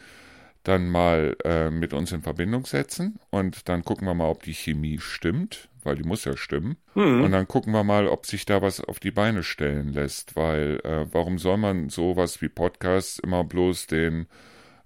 dann 0.62 0.88
mal 0.88 1.36
äh, 1.44 1.70
mit 1.70 1.92
uns 1.92 2.12
in 2.12 2.22
Verbindung 2.22 2.66
setzen 2.66 3.18
und 3.30 3.68
dann 3.68 3.84
gucken 3.84 4.06
wir 4.06 4.14
mal, 4.14 4.28
ob 4.28 4.42
die 4.42 4.54
Chemie 4.54 4.98
stimmt 4.98 5.68
weil 5.84 5.96
die 5.96 6.04
muss 6.04 6.24
ja 6.24 6.36
stimmen. 6.36 6.76
Hm. 6.94 7.24
Und 7.24 7.32
dann 7.32 7.48
gucken 7.48 7.72
wir 7.72 7.84
mal, 7.84 8.06
ob 8.06 8.26
sich 8.26 8.44
da 8.44 8.62
was 8.62 8.80
auf 8.80 9.00
die 9.00 9.10
Beine 9.10 9.42
stellen 9.42 9.92
lässt, 9.92 10.36
weil 10.36 10.80
äh, 10.84 11.06
warum 11.12 11.38
soll 11.38 11.56
man 11.56 11.88
sowas 11.88 12.40
wie 12.40 12.48
Podcasts 12.48 13.18
immer 13.18 13.44
bloß 13.44 13.86
den 13.86 14.26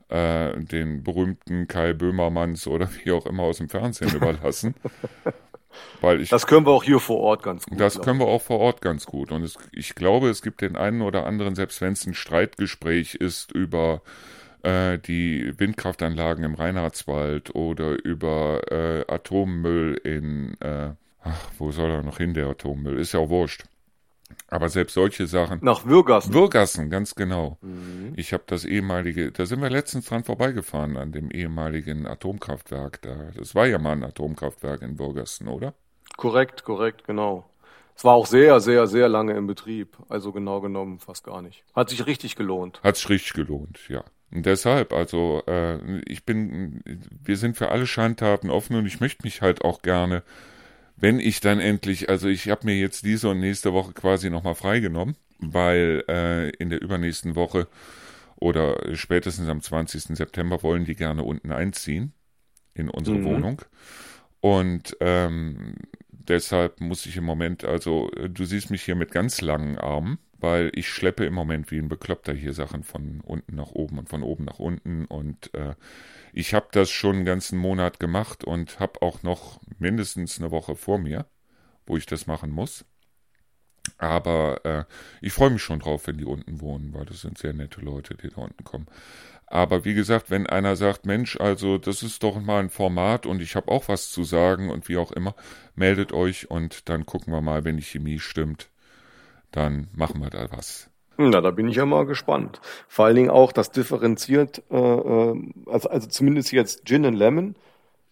äh, 0.08 0.56
den 0.58 1.02
berühmten 1.02 1.66
Kai 1.66 1.92
Böhmermanns 1.92 2.66
oder 2.66 2.88
wie 3.04 3.10
auch 3.12 3.26
immer 3.26 3.44
aus 3.44 3.58
dem 3.58 3.68
Fernsehen 3.68 4.10
überlassen? 4.14 4.74
Weil 6.00 6.22
ich, 6.22 6.30
das 6.30 6.46
können 6.46 6.64
wir 6.64 6.70
auch 6.70 6.84
hier 6.84 7.00
vor 7.00 7.18
Ort 7.18 7.42
ganz 7.42 7.66
gut. 7.66 7.78
Das 7.78 8.00
können 8.00 8.18
wir 8.18 8.26
auch 8.26 8.40
vor 8.40 8.60
Ort 8.60 8.80
ganz 8.80 9.04
gut. 9.04 9.30
Und 9.30 9.42
es, 9.42 9.58
ich 9.72 9.94
glaube, 9.94 10.30
es 10.30 10.40
gibt 10.40 10.62
den 10.62 10.76
einen 10.76 11.02
oder 11.02 11.26
anderen, 11.26 11.54
selbst 11.54 11.82
wenn 11.82 11.92
es 11.92 12.06
ein 12.06 12.14
Streitgespräch 12.14 13.16
ist 13.16 13.52
über 13.52 14.00
äh, 14.66 14.98
die 14.98 15.52
Windkraftanlagen 15.58 16.44
im 16.44 16.54
Reinhardswald 16.54 17.54
oder 17.54 18.04
über 18.04 18.60
äh, 18.70 19.04
Atommüll 19.06 20.00
in, 20.02 20.56
äh, 20.60 20.90
ach, 21.22 21.50
wo 21.58 21.70
soll 21.70 21.90
er 21.90 22.02
noch 22.02 22.18
hin, 22.18 22.34
der 22.34 22.48
Atommüll? 22.48 22.98
Ist 22.98 23.12
ja 23.12 23.20
auch 23.20 23.30
wurscht. 23.30 23.64
Aber 24.48 24.68
selbst 24.68 24.94
solche 24.94 25.28
Sachen. 25.28 25.60
Nach 25.62 25.86
Würgassen. 25.86 26.34
Würgassen, 26.34 26.90
ganz 26.90 27.14
genau. 27.14 27.58
Mhm. 27.60 28.12
Ich 28.16 28.32
habe 28.32 28.42
das 28.46 28.64
ehemalige, 28.64 29.30
da 29.30 29.46
sind 29.46 29.60
wir 29.60 29.70
letztens 29.70 30.06
dran 30.06 30.24
vorbeigefahren, 30.24 30.96
an 30.96 31.12
dem 31.12 31.30
ehemaligen 31.30 32.06
Atomkraftwerk 32.06 33.02
da. 33.02 33.30
Das 33.36 33.54
war 33.54 33.66
ja 33.66 33.78
mal 33.78 33.92
ein 33.92 34.02
Atomkraftwerk 34.02 34.82
in 34.82 34.98
Würgassen, 34.98 35.46
oder? 35.46 35.74
Korrekt, 36.16 36.64
korrekt, 36.64 37.04
genau. 37.04 37.48
Es 37.94 38.04
war 38.04 38.14
auch 38.14 38.26
sehr, 38.26 38.60
sehr, 38.60 38.88
sehr 38.88 39.08
lange 39.08 39.34
im 39.34 39.46
Betrieb. 39.46 39.96
Also 40.08 40.32
genau 40.32 40.60
genommen 40.60 40.98
fast 40.98 41.24
gar 41.24 41.40
nicht. 41.40 41.64
Hat 41.74 41.88
sich 41.88 42.04
richtig 42.06 42.34
gelohnt. 42.34 42.80
Hat 42.82 42.96
sich 42.96 43.08
richtig 43.08 43.32
gelohnt, 43.32 43.80
ja. 43.88 44.04
Deshalb, 44.30 44.92
also 44.92 45.42
äh, 45.46 46.00
ich 46.00 46.24
bin, 46.24 46.82
wir 47.22 47.36
sind 47.36 47.56
für 47.56 47.70
alle 47.70 47.86
Schandtaten 47.86 48.50
offen 48.50 48.76
und 48.76 48.86
ich 48.86 49.00
möchte 49.00 49.22
mich 49.22 49.40
halt 49.40 49.64
auch 49.64 49.82
gerne, 49.82 50.22
wenn 50.96 51.20
ich 51.20 51.40
dann 51.40 51.60
endlich, 51.60 52.08
also 52.08 52.28
ich 52.28 52.48
habe 52.48 52.66
mir 52.66 52.76
jetzt 52.76 53.04
diese 53.04 53.28
und 53.28 53.40
nächste 53.40 53.72
Woche 53.72 53.92
quasi 53.92 54.30
nochmal 54.30 54.54
freigenommen, 54.54 55.16
weil 55.38 56.04
äh, 56.08 56.50
in 56.50 56.70
der 56.70 56.82
übernächsten 56.82 57.36
Woche 57.36 57.68
oder 58.36 58.94
spätestens 58.94 59.48
am 59.48 59.60
20. 59.60 60.16
September 60.16 60.62
wollen 60.62 60.84
die 60.84 60.96
gerne 60.96 61.22
unten 61.22 61.52
einziehen 61.52 62.12
in 62.74 62.90
unsere 62.90 63.18
mhm. 63.18 63.24
Wohnung. 63.24 63.62
Und 64.40 64.96
ähm, 65.00 65.76
deshalb 66.10 66.80
muss 66.80 67.06
ich 67.06 67.16
im 67.16 67.24
Moment, 67.24 67.64
also 67.64 68.10
du 68.28 68.44
siehst 68.44 68.70
mich 68.70 68.82
hier 68.82 68.96
mit 68.96 69.10
ganz 69.10 69.40
langen 69.40 69.78
Armen, 69.78 70.18
weil 70.38 70.70
ich 70.74 70.88
schleppe 70.88 71.24
im 71.24 71.34
Moment 71.34 71.70
wie 71.70 71.78
ein 71.78 71.88
Bekloppter 71.88 72.32
hier 72.32 72.52
Sachen 72.52 72.82
von 72.82 73.20
unten 73.20 73.56
nach 73.56 73.70
oben 73.70 73.98
und 73.98 74.08
von 74.08 74.22
oben 74.22 74.44
nach 74.44 74.58
unten 74.58 75.04
und 75.06 75.52
äh, 75.54 75.74
ich 76.32 76.52
habe 76.52 76.68
das 76.72 76.90
schon 76.90 77.16
einen 77.16 77.24
ganzen 77.24 77.58
Monat 77.58 77.98
gemacht 77.98 78.44
und 78.44 78.78
habe 78.78 79.00
auch 79.02 79.22
noch 79.22 79.60
mindestens 79.78 80.38
eine 80.38 80.50
Woche 80.50 80.76
vor 80.76 80.98
mir, 80.98 81.26
wo 81.86 81.96
ich 81.96 82.06
das 82.06 82.26
machen 82.26 82.50
muss. 82.50 82.84
Aber 83.98 84.64
äh, 84.64 84.84
ich 85.20 85.32
freue 85.32 85.50
mich 85.50 85.62
schon 85.62 85.78
drauf, 85.78 86.06
wenn 86.06 86.18
die 86.18 86.24
unten 86.24 86.60
wohnen, 86.60 86.92
weil 86.92 87.06
das 87.06 87.22
sind 87.22 87.38
sehr 87.38 87.52
nette 87.52 87.80
Leute, 87.80 88.14
die 88.16 88.28
da 88.28 88.42
unten 88.42 88.64
kommen. 88.64 88.86
Aber 89.46 89.84
wie 89.84 89.94
gesagt, 89.94 90.30
wenn 90.30 90.46
einer 90.46 90.74
sagt, 90.76 91.06
Mensch, 91.06 91.36
also 91.40 91.78
das 91.78 92.02
ist 92.02 92.22
doch 92.22 92.40
mal 92.40 92.60
ein 92.60 92.70
Format 92.70 93.26
und 93.26 93.40
ich 93.40 93.54
habe 93.54 93.70
auch 93.70 93.88
was 93.88 94.10
zu 94.10 94.24
sagen 94.24 94.70
und 94.70 94.88
wie 94.88 94.96
auch 94.96 95.12
immer, 95.12 95.36
meldet 95.76 96.12
euch 96.12 96.50
und 96.50 96.88
dann 96.88 97.06
gucken 97.06 97.32
wir 97.32 97.40
mal, 97.40 97.64
wenn 97.64 97.76
die 97.76 97.84
Chemie 97.84 98.18
stimmt, 98.18 98.68
dann 99.56 99.88
machen 99.94 100.20
wir 100.20 100.30
da 100.30 100.48
was. 100.50 100.90
Na, 101.18 101.40
da 101.40 101.50
bin 101.50 101.68
ich 101.68 101.76
ja 101.76 101.86
mal 101.86 102.04
gespannt. 102.04 102.60
Vor 102.88 103.06
allen 103.06 103.16
Dingen 103.16 103.30
auch 103.30 103.52
das 103.52 103.70
differenziert, 103.70 104.62
äh, 104.70 104.76
äh 104.76 105.34
also, 105.66 105.88
also 105.88 106.08
zumindest 106.08 106.52
jetzt 106.52 106.84
Gin 106.84 107.06
and 107.06 107.16
Lemon 107.16 107.56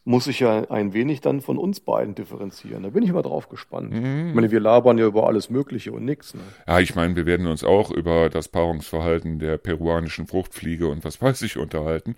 muss 0.06 0.26
ich 0.26 0.40
ja 0.40 0.70
ein 0.70 0.92
wenig 0.92 1.22
dann 1.22 1.40
von 1.40 1.56
uns 1.56 1.80
beiden 1.80 2.14
differenzieren. 2.14 2.82
Da 2.82 2.90
bin 2.90 3.02
ich 3.02 3.12
mal 3.12 3.22
drauf 3.22 3.48
gespannt. 3.48 3.92
Mhm. 3.92 4.28
Ich 4.28 4.34
meine, 4.34 4.50
wir 4.50 4.60
labern 4.60 4.98
ja 4.98 5.06
über 5.06 5.26
alles 5.26 5.48
Mögliche 5.48 5.92
und 5.92 6.04
nichts. 6.04 6.34
Ne? 6.34 6.40
Ja, 6.66 6.80
ich 6.80 6.94
meine, 6.94 7.16
wir 7.16 7.24
werden 7.24 7.46
uns 7.46 7.64
auch 7.64 7.90
über 7.90 8.28
das 8.28 8.48
Paarungsverhalten 8.48 9.38
der 9.38 9.56
peruanischen 9.56 10.26
Fruchtfliege 10.26 10.88
und 10.88 11.04
was 11.04 11.20
weiß 11.22 11.40
ich 11.42 11.56
unterhalten. 11.56 12.16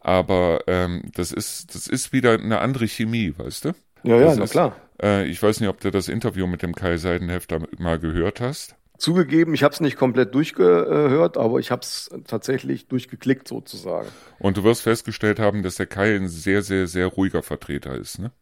Aber 0.00 0.60
ähm, 0.68 1.02
das 1.14 1.32
ist 1.32 1.74
das 1.74 1.88
ist 1.88 2.12
wieder 2.12 2.34
eine 2.34 2.60
andere 2.60 2.86
Chemie, 2.86 3.34
weißt 3.36 3.64
du? 3.64 3.68
Ja, 4.04 4.16
ja, 4.16 4.26
das 4.26 4.36
na 4.36 4.44
ist, 4.44 4.50
klar. 4.52 4.76
Äh, 5.02 5.26
ich 5.26 5.42
weiß 5.42 5.60
nicht, 5.60 5.68
ob 5.68 5.80
du 5.80 5.90
das 5.90 6.08
Interview 6.08 6.46
mit 6.46 6.62
dem 6.62 6.74
Kai 6.74 6.96
Seidenhefter 6.96 7.60
mal 7.78 7.98
gehört 7.98 8.40
hast. 8.40 8.76
Zugegeben, 8.98 9.52
ich 9.52 9.62
habe 9.62 9.74
es 9.74 9.80
nicht 9.80 9.96
komplett 9.96 10.34
durchgehört, 10.34 11.36
aber 11.36 11.58
ich 11.58 11.70
habe 11.70 11.82
es 11.82 12.10
tatsächlich 12.26 12.88
durchgeklickt 12.88 13.46
sozusagen. 13.46 14.08
Und 14.38 14.56
du 14.56 14.64
wirst 14.64 14.82
festgestellt 14.82 15.38
haben, 15.38 15.62
dass 15.62 15.74
der 15.74 15.86
Kai 15.86 16.16
ein 16.16 16.28
sehr, 16.28 16.62
sehr, 16.62 16.86
sehr 16.86 17.06
ruhiger 17.06 17.42
Vertreter 17.42 17.94
ist, 17.94 18.18
ne? 18.18 18.32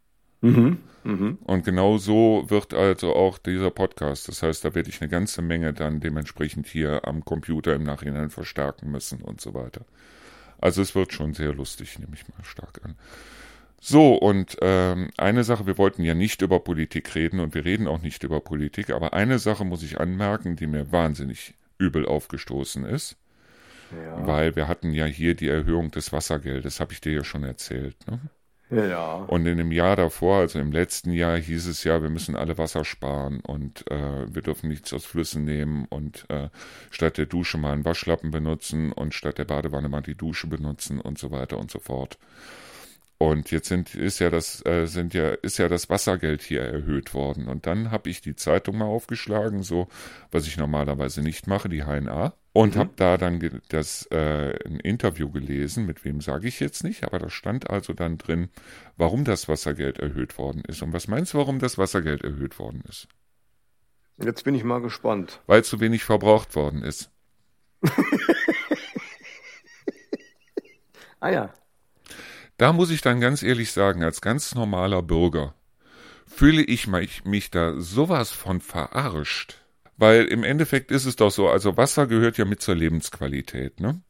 Mhm. 0.42 0.78
Mhm. 1.04 1.38
Und 1.44 1.64
genau 1.64 1.98
so 1.98 2.44
wird 2.48 2.72
also 2.72 3.14
auch 3.14 3.38
dieser 3.38 3.70
Podcast. 3.70 4.28
Das 4.28 4.42
heißt, 4.42 4.64
da 4.64 4.74
werde 4.74 4.90
ich 4.90 5.00
eine 5.00 5.10
ganze 5.10 5.42
Menge 5.42 5.72
dann 5.72 6.00
dementsprechend 6.00 6.66
hier 6.66 7.06
am 7.06 7.24
Computer 7.24 7.74
im 7.74 7.82
Nachhinein 7.82 8.30
verstärken 8.30 8.90
müssen 8.90 9.22
und 9.22 9.40
so 9.40 9.54
weiter. 9.54 9.84
Also 10.58 10.82
es 10.82 10.94
wird 10.94 11.12
schon 11.12 11.34
sehr 11.34 11.52
lustig, 11.52 11.98
nehme 11.98 12.14
ich 12.14 12.28
mal 12.28 12.44
stark 12.44 12.80
an. 12.84 12.94
So, 13.86 14.14
und 14.14 14.56
ähm, 14.62 15.10
eine 15.18 15.44
Sache, 15.44 15.66
wir 15.66 15.76
wollten 15.76 16.04
ja 16.04 16.14
nicht 16.14 16.40
über 16.40 16.58
Politik 16.58 17.14
reden 17.14 17.38
und 17.38 17.54
wir 17.54 17.66
reden 17.66 17.86
auch 17.86 18.00
nicht 18.00 18.24
über 18.24 18.40
Politik, 18.40 18.88
aber 18.88 19.12
eine 19.12 19.38
Sache 19.38 19.66
muss 19.66 19.82
ich 19.82 20.00
anmerken, 20.00 20.56
die 20.56 20.66
mir 20.66 20.90
wahnsinnig 20.90 21.52
übel 21.76 22.06
aufgestoßen 22.06 22.86
ist. 22.86 23.18
Ja. 23.92 24.26
Weil 24.26 24.56
wir 24.56 24.68
hatten 24.68 24.94
ja 24.94 25.04
hier 25.04 25.34
die 25.34 25.48
Erhöhung 25.48 25.90
des 25.90 26.14
Wassergeldes, 26.14 26.80
habe 26.80 26.94
ich 26.94 27.02
dir 27.02 27.12
ja 27.12 27.24
schon 27.24 27.44
erzählt. 27.44 27.94
Ne? 28.06 28.20
Ja. 28.88 29.16
Und 29.16 29.44
in 29.44 29.58
dem 29.58 29.70
Jahr 29.70 29.96
davor, 29.96 30.38
also 30.38 30.60
im 30.60 30.72
letzten 30.72 31.12
Jahr, 31.12 31.36
hieß 31.36 31.66
es 31.66 31.84
ja, 31.84 32.00
wir 32.00 32.08
müssen 32.08 32.36
alle 32.36 32.56
Wasser 32.56 32.86
sparen 32.86 33.40
und 33.40 33.84
äh, 33.90 34.34
wir 34.34 34.40
dürfen 34.40 34.70
nichts 34.70 34.94
aus 34.94 35.04
Flüssen 35.04 35.44
nehmen 35.44 35.84
und 35.90 36.24
äh, 36.30 36.48
statt 36.90 37.18
der 37.18 37.26
Dusche 37.26 37.58
mal 37.58 37.74
einen 37.74 37.84
Waschlappen 37.84 38.30
benutzen 38.30 38.92
und 38.92 39.12
statt 39.12 39.36
der 39.36 39.44
Badewanne 39.44 39.90
mal 39.90 40.00
die 40.00 40.16
Dusche 40.16 40.46
benutzen 40.46 41.02
und 41.02 41.18
so 41.18 41.30
weiter 41.30 41.58
und 41.58 41.70
so 41.70 41.80
fort. 41.80 42.16
Und 43.18 43.50
jetzt 43.52 43.68
sind, 43.68 43.94
ist 43.94 44.18
ja 44.18 44.28
das, 44.28 44.64
äh, 44.66 44.86
sind 44.86 45.14
ja, 45.14 45.30
ist 45.30 45.58
ja 45.58 45.68
das 45.68 45.88
Wassergeld 45.88 46.42
hier 46.42 46.62
erhöht 46.62 47.14
worden. 47.14 47.46
Und 47.46 47.66
dann 47.66 47.90
habe 47.90 48.10
ich 48.10 48.20
die 48.20 48.34
Zeitung 48.34 48.78
mal 48.78 48.86
aufgeschlagen, 48.86 49.62
so, 49.62 49.88
was 50.30 50.46
ich 50.46 50.56
normalerweise 50.56 51.22
nicht 51.22 51.46
mache, 51.46 51.68
die 51.68 51.84
HNA. 51.84 52.34
Und 52.52 52.74
mhm. 52.74 52.80
habe 52.80 52.90
da 52.96 53.16
dann 53.16 53.60
das, 53.68 54.06
äh, 54.10 54.58
ein 54.66 54.80
Interview 54.80 55.30
gelesen, 55.30 55.86
mit 55.86 56.04
wem 56.04 56.20
sage 56.20 56.48
ich 56.48 56.60
jetzt 56.60 56.84
nicht, 56.84 57.04
aber 57.04 57.18
da 57.18 57.30
stand 57.30 57.70
also 57.70 57.92
dann 57.92 58.18
drin, 58.18 58.48
warum 58.96 59.24
das 59.24 59.48
Wassergeld 59.48 60.00
erhöht 60.00 60.36
worden 60.36 60.62
ist. 60.66 60.82
Und 60.82 60.92
was 60.92 61.08
meinst 61.08 61.34
du, 61.34 61.38
warum 61.38 61.60
das 61.60 61.78
Wassergeld 61.78 62.24
erhöht 62.24 62.58
worden 62.58 62.82
ist? 62.88 63.08
Jetzt 64.18 64.44
bin 64.44 64.54
ich 64.54 64.64
mal 64.64 64.80
gespannt. 64.80 65.40
Weil 65.46 65.64
zu 65.64 65.80
wenig 65.80 66.04
verbraucht 66.04 66.54
worden 66.54 66.82
ist. 66.82 67.10
ah 71.20 71.30
ja. 71.30 71.54
Da 72.56 72.72
muss 72.72 72.90
ich 72.90 73.00
dann 73.00 73.20
ganz 73.20 73.42
ehrlich 73.42 73.72
sagen, 73.72 74.02
als 74.02 74.20
ganz 74.20 74.54
normaler 74.54 75.02
Bürger 75.02 75.54
fühle 76.26 76.62
ich 76.62 76.86
mich, 76.86 77.24
mich 77.24 77.50
da 77.50 77.80
sowas 77.80 78.30
von 78.30 78.60
verarscht. 78.60 79.60
Weil 79.96 80.24
im 80.24 80.42
Endeffekt 80.42 80.90
ist 80.90 81.04
es 81.04 81.16
doch 81.16 81.30
so, 81.30 81.48
also 81.48 81.76
Wasser 81.76 82.06
gehört 82.06 82.38
ja 82.38 82.44
mit 82.44 82.60
zur 82.60 82.74
Lebensqualität, 82.74 83.80
ne? 83.80 84.00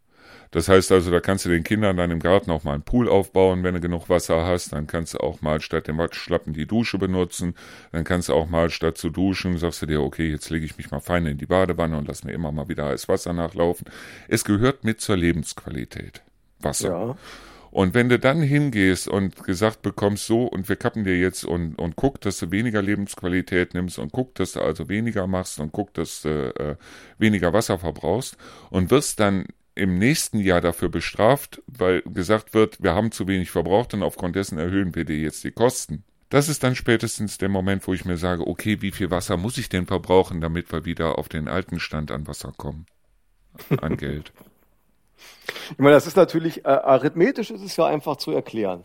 Das 0.50 0.68
heißt 0.68 0.92
also, 0.92 1.10
da 1.10 1.18
kannst 1.18 1.44
du 1.44 1.48
den 1.48 1.64
Kindern 1.64 1.96
dann 1.96 2.12
im 2.12 2.20
Garten 2.20 2.52
auch 2.52 2.62
mal 2.62 2.74
einen 2.74 2.84
Pool 2.84 3.08
aufbauen, 3.08 3.64
wenn 3.64 3.74
du 3.74 3.80
genug 3.80 4.08
Wasser 4.08 4.46
hast. 4.46 4.72
Dann 4.72 4.86
kannst 4.86 5.14
du 5.14 5.18
auch 5.18 5.42
mal 5.42 5.60
statt 5.60 5.88
dem 5.88 5.98
Wattschlappen 5.98 6.52
die 6.52 6.66
Dusche 6.66 6.96
benutzen. 6.96 7.56
Dann 7.90 8.04
kannst 8.04 8.28
du 8.28 8.34
auch 8.34 8.48
mal 8.48 8.70
statt 8.70 8.96
zu 8.96 9.10
duschen, 9.10 9.58
sagst 9.58 9.82
du 9.82 9.86
dir, 9.86 10.00
okay, 10.00 10.30
jetzt 10.30 10.50
lege 10.50 10.64
ich 10.64 10.76
mich 10.76 10.92
mal 10.92 11.00
fein 11.00 11.26
in 11.26 11.38
die 11.38 11.46
Badewanne 11.46 11.98
und 11.98 12.06
lass 12.06 12.22
mir 12.22 12.32
immer 12.32 12.52
mal 12.52 12.68
wieder 12.68 12.84
heiß 12.84 13.08
Wasser 13.08 13.32
nachlaufen. 13.32 13.88
Es 14.28 14.44
gehört 14.44 14.84
mit 14.84 15.00
zur 15.00 15.16
Lebensqualität. 15.16 16.22
Wasser. 16.60 16.88
Ja. 16.88 17.16
Und 17.74 17.92
wenn 17.92 18.08
du 18.08 18.20
dann 18.20 18.40
hingehst 18.40 19.08
und 19.08 19.42
gesagt 19.42 19.82
bekommst, 19.82 20.28
so, 20.28 20.44
und 20.44 20.68
wir 20.68 20.76
kappen 20.76 21.02
dir 21.02 21.18
jetzt 21.18 21.44
und, 21.44 21.74
und 21.74 21.96
guck, 21.96 22.20
dass 22.20 22.38
du 22.38 22.52
weniger 22.52 22.80
Lebensqualität 22.80 23.74
nimmst 23.74 23.98
und 23.98 24.12
guck, 24.12 24.36
dass 24.36 24.52
du 24.52 24.60
also 24.60 24.88
weniger 24.88 25.26
machst 25.26 25.58
und 25.58 25.72
guck, 25.72 25.92
dass 25.92 26.22
du 26.22 26.54
äh, 26.54 26.76
weniger 27.18 27.52
Wasser 27.52 27.76
verbrauchst 27.80 28.36
und 28.70 28.92
wirst 28.92 29.18
dann 29.18 29.46
im 29.74 29.98
nächsten 29.98 30.38
Jahr 30.38 30.60
dafür 30.60 30.88
bestraft, 30.88 31.64
weil 31.66 32.02
gesagt 32.02 32.54
wird, 32.54 32.80
wir 32.80 32.94
haben 32.94 33.10
zu 33.10 33.26
wenig 33.26 33.50
verbraucht 33.50 33.92
und 33.92 34.04
aufgrund 34.04 34.36
dessen 34.36 34.56
erhöhen 34.56 34.94
wir 34.94 35.04
dir 35.04 35.18
jetzt 35.18 35.42
die 35.42 35.50
Kosten. 35.50 36.04
Das 36.28 36.48
ist 36.48 36.62
dann 36.62 36.76
spätestens 36.76 37.38
der 37.38 37.48
Moment, 37.48 37.88
wo 37.88 37.92
ich 37.92 38.04
mir 38.04 38.18
sage, 38.18 38.46
okay, 38.46 38.82
wie 38.82 38.92
viel 38.92 39.10
Wasser 39.10 39.36
muss 39.36 39.58
ich 39.58 39.68
denn 39.68 39.86
verbrauchen, 39.86 40.40
damit 40.40 40.70
wir 40.70 40.84
wieder 40.84 41.18
auf 41.18 41.28
den 41.28 41.48
alten 41.48 41.80
Stand 41.80 42.12
an 42.12 42.28
Wasser 42.28 42.52
kommen? 42.56 42.86
An 43.80 43.96
Geld. 43.96 44.32
Ich 45.72 45.78
meine, 45.78 45.94
das 45.94 46.06
ist 46.06 46.16
natürlich, 46.16 46.64
äh, 46.64 46.68
arithmetisch 46.68 47.50
ist 47.50 47.62
es 47.62 47.76
ja 47.76 47.86
einfach 47.86 48.16
zu 48.16 48.30
erklären. 48.32 48.84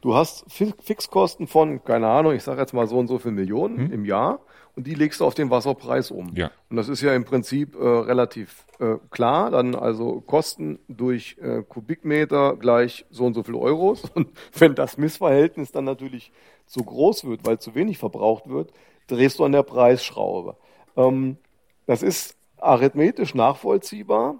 Du 0.00 0.14
hast 0.14 0.44
Fixkosten 0.50 1.48
von, 1.48 1.82
keine 1.84 2.08
Ahnung, 2.08 2.32
ich 2.32 2.44
sage 2.44 2.60
jetzt 2.60 2.72
mal 2.72 2.86
so 2.86 2.98
und 2.98 3.08
so 3.08 3.18
viel 3.18 3.32
Millionen 3.32 3.78
hm? 3.78 3.92
im 3.92 4.04
Jahr 4.04 4.40
und 4.78 4.86
die 4.86 4.94
legst 4.94 5.18
du 5.18 5.24
auf 5.24 5.34
den 5.34 5.50
Wasserpreis 5.50 6.12
um. 6.12 6.30
Ja. 6.36 6.52
Und 6.70 6.76
das 6.76 6.88
ist 6.88 7.02
ja 7.02 7.12
im 7.12 7.24
Prinzip 7.24 7.74
äh, 7.74 7.84
relativ 7.84 8.64
äh, 8.78 8.94
klar. 9.10 9.50
Dann 9.50 9.74
also 9.74 10.20
Kosten 10.20 10.78
durch 10.86 11.36
äh, 11.42 11.64
Kubikmeter 11.68 12.56
gleich 12.56 13.04
so 13.10 13.24
und 13.24 13.34
so 13.34 13.42
viel 13.42 13.56
Euros. 13.56 14.04
Und 14.14 14.28
wenn 14.56 14.76
das 14.76 14.96
Missverhältnis 14.96 15.72
dann 15.72 15.84
natürlich 15.84 16.30
zu 16.66 16.84
groß 16.84 17.24
wird, 17.24 17.44
weil 17.44 17.58
zu 17.58 17.74
wenig 17.74 17.98
verbraucht 17.98 18.48
wird, 18.48 18.72
drehst 19.08 19.40
du 19.40 19.44
an 19.44 19.50
der 19.50 19.64
Preisschraube. 19.64 20.56
Ähm, 20.96 21.38
das 21.86 22.04
ist 22.04 22.36
arithmetisch 22.58 23.34
nachvollziehbar. 23.34 24.36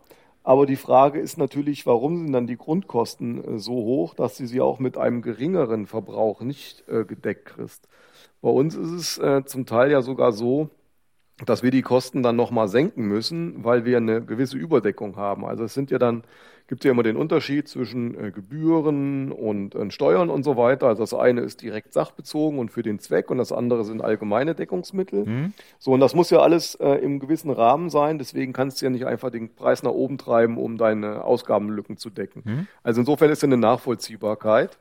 Aber 0.49 0.65
die 0.65 0.77
Frage 0.77 1.21
ist 1.21 1.37
natürlich, 1.37 1.85
warum 1.85 2.17
sind 2.17 2.33
dann 2.33 2.47
die 2.47 2.57
Grundkosten 2.57 3.57
äh, 3.57 3.59
so 3.59 3.75
hoch, 3.75 4.15
dass 4.15 4.39
du 4.39 4.47
sie 4.47 4.63
auch 4.63 4.79
mit 4.79 4.97
einem 4.97 5.21
geringeren 5.21 5.87
Verbrauch 5.87 6.41
nicht 6.41 6.89
äh, 6.89 7.05
gedeckt 7.05 7.45
kriegst. 7.45 7.87
Bei 8.41 8.49
uns 8.49 8.75
ist 8.75 8.93
es 8.93 9.19
äh, 9.19 9.45
zum 9.45 9.67
Teil 9.67 9.91
ja 9.91 10.01
sogar 10.01 10.33
so, 10.33 10.71
dass 11.45 11.63
wir 11.63 11.71
die 11.71 11.83
Kosten 11.83 12.23
dann 12.23 12.37
nochmal 12.37 12.69
senken 12.69 13.05
müssen, 13.07 13.63
weil 13.63 13.85
wir 13.85 13.99
eine 13.99 14.25
gewisse 14.25 14.57
Überdeckung 14.57 15.17
haben. 15.17 15.45
Also 15.45 15.65
es 15.65 15.75
sind 15.75 15.91
ja 15.91 15.99
dann 15.99 16.25
gibt 16.69 16.85
es 16.85 16.85
ja 16.85 16.93
immer 16.93 17.03
den 17.03 17.17
Unterschied 17.17 17.67
zwischen 17.67 18.15
äh, 18.23 18.31
Gebühren 18.31 19.33
und 19.33 19.75
äh, 19.75 19.91
Steuern 19.91 20.29
und 20.29 20.43
so 20.43 20.57
weiter. 20.57 20.87
Also 20.87 21.03
das 21.03 21.15
eine 21.15 21.41
ist 21.41 21.63
direkt 21.63 21.95
sachbezogen 21.95 22.59
und 22.59 22.71
für 22.71 22.83
den 22.83 22.99
Zweck 22.99 23.31
und 23.31 23.39
das 23.39 23.53
andere 23.53 23.85
sind 23.85 24.03
allgemeine 24.03 24.55
Deckungsmittel. 24.55 25.25
Mhm. 25.25 25.53
So, 25.79 25.93
und 25.93 26.01
das 26.01 26.15
muss 26.15 26.29
ja 26.29 26.41
alles 26.41 26.75
äh, 26.77 26.93
im 26.97 27.21
gewissen 27.21 27.51
Rahmen 27.51 27.89
sein. 27.89 28.19
Deswegen 28.19 28.53
kannst 28.53 28.81
du 28.81 28.87
ja 28.87 28.91
nicht 28.91 29.07
einfach 29.07 29.31
den 29.31 29.55
Preis 29.55 29.83
nach 29.83 29.93
oben 29.93 30.19
treiben, 30.19 30.59
um 30.59 30.77
deine 30.77 31.25
Ausgabenlücken 31.25 31.97
zu 31.97 32.11
decken. 32.11 32.43
Mhm. 32.45 32.67
Also 32.83 33.01
insofern 33.01 33.31
ist 33.31 33.43
ja 33.43 33.47
eine 33.47 33.57
Nachvollziehbarkeit. 33.57 34.79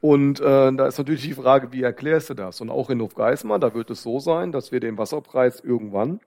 Und 0.00 0.40
äh, 0.40 0.72
da 0.72 0.86
ist 0.86 0.98
natürlich 0.98 1.22
die 1.22 1.34
Frage, 1.34 1.72
wie 1.72 1.82
erklärst 1.82 2.30
du 2.30 2.34
das? 2.34 2.60
Und 2.60 2.70
auch 2.70 2.88
in 2.88 3.00
Hofgeismar, 3.00 3.58
da 3.58 3.74
wird 3.74 3.90
es 3.90 4.02
so 4.02 4.20
sein, 4.20 4.52
dass 4.52 4.70
wir 4.70 4.78
den 4.78 4.96
Wasserpreis 4.96 5.58
irgendwann 5.58 6.20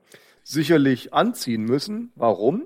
sicherlich 0.44 1.14
anziehen 1.14 1.64
müssen. 1.64 2.12
Warum? 2.16 2.64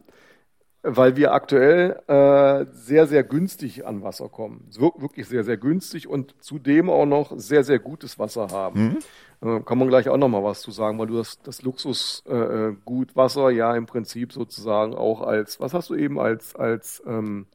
Weil 0.84 1.16
wir 1.16 1.34
aktuell 1.34 2.00
äh, 2.08 2.66
sehr, 2.72 3.08
sehr 3.08 3.24
günstig 3.24 3.86
an 3.86 4.04
Wasser 4.04 4.30
kommen. 4.30 4.68
Wirklich 4.70 5.28
sehr, 5.28 5.44
sehr 5.44 5.58
günstig 5.58 6.08
und 6.08 6.36
zudem 6.40 6.90
auch 6.90 7.06
noch 7.06 7.32
sehr, 7.38 7.64
sehr 7.64 7.80
gutes 7.80 8.20
Wasser 8.20 8.50
haben. 8.52 9.00
Mhm. 9.42 9.58
Äh, 9.58 9.60
kann 9.62 9.78
man 9.78 9.88
gleich 9.88 10.10
auch 10.10 10.18
noch 10.18 10.30
mal 10.30 10.44
was 10.44 10.62
zu 10.62 10.72
sagen, 10.72 11.00
weil 11.00 11.08
du 11.08 11.18
das, 11.18 11.42
das 11.42 11.64
Luxusgut 11.64 13.12
äh, 13.12 13.16
Wasser 13.16 13.50
ja 13.50 13.76
im 13.76 13.86
Prinzip 13.86 14.34
sozusagen 14.34 14.94
auch 14.94 15.22
als, 15.22 15.60
was 15.60 15.74
hast 15.74 15.90
du 15.90 15.96
eben 15.96 16.20
als, 16.20 16.56
als 16.56 17.02
ähm, 17.08 17.48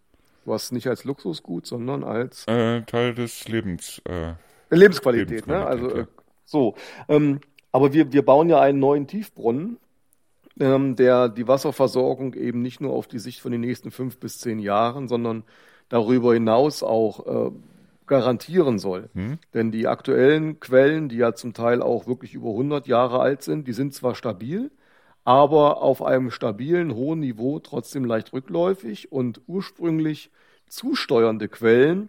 du 0.44 0.52
hast 0.52 0.72
nicht 0.72 0.88
als 0.88 1.04
Luxusgut, 1.04 1.66
sondern 1.66 2.04
als 2.04 2.46
äh, 2.46 2.82
Teil 2.82 3.14
des 3.14 3.46
Lebens. 3.48 4.00
Äh, 4.04 4.32
Lebensqualität, 4.70 5.46
Lebensqualität, 5.46 5.46
ne? 5.46 5.66
Also 5.66 5.88
ja. 5.90 6.02
Äh, 6.02 6.06
So, 6.46 6.74
ähm, 7.08 7.40
aber 7.72 7.92
wir, 7.92 8.10
wir 8.12 8.24
bauen 8.24 8.48
ja 8.48 8.58
einen 8.58 8.78
neuen 8.78 9.06
Tiefbrunnen, 9.06 9.76
der 10.58 11.28
die 11.28 11.46
Wasserversorgung 11.46 12.34
eben 12.34 12.62
nicht 12.62 12.80
nur 12.80 12.92
auf 12.92 13.06
die 13.06 13.18
Sicht 13.18 13.40
von 13.40 13.52
den 13.52 13.60
nächsten 13.60 13.90
fünf 13.90 14.18
bis 14.18 14.38
zehn 14.38 14.58
Jahren, 14.58 15.08
sondern 15.08 15.44
darüber 15.88 16.34
hinaus 16.34 16.82
auch 16.82 17.48
äh, 17.48 17.50
garantieren 18.06 18.78
soll. 18.78 19.08
Hm. 19.14 19.38
Denn 19.54 19.70
die 19.70 19.86
aktuellen 19.86 20.58
Quellen, 20.60 21.08
die 21.08 21.16
ja 21.16 21.34
zum 21.34 21.54
Teil 21.54 21.82
auch 21.82 22.06
wirklich 22.06 22.34
über 22.34 22.50
100 22.50 22.88
Jahre 22.88 23.20
alt 23.20 23.42
sind, 23.42 23.68
die 23.68 23.72
sind 23.72 23.94
zwar 23.94 24.14
stabil, 24.14 24.70
aber 25.24 25.82
auf 25.82 26.02
einem 26.02 26.30
stabilen, 26.30 26.94
hohen 26.94 27.20
Niveau 27.20 27.58
trotzdem 27.58 28.04
leicht 28.04 28.32
rückläufig 28.32 29.12
und 29.12 29.42
ursprünglich 29.46 30.30
zusteuernde 30.68 31.48
Quellen, 31.48 32.08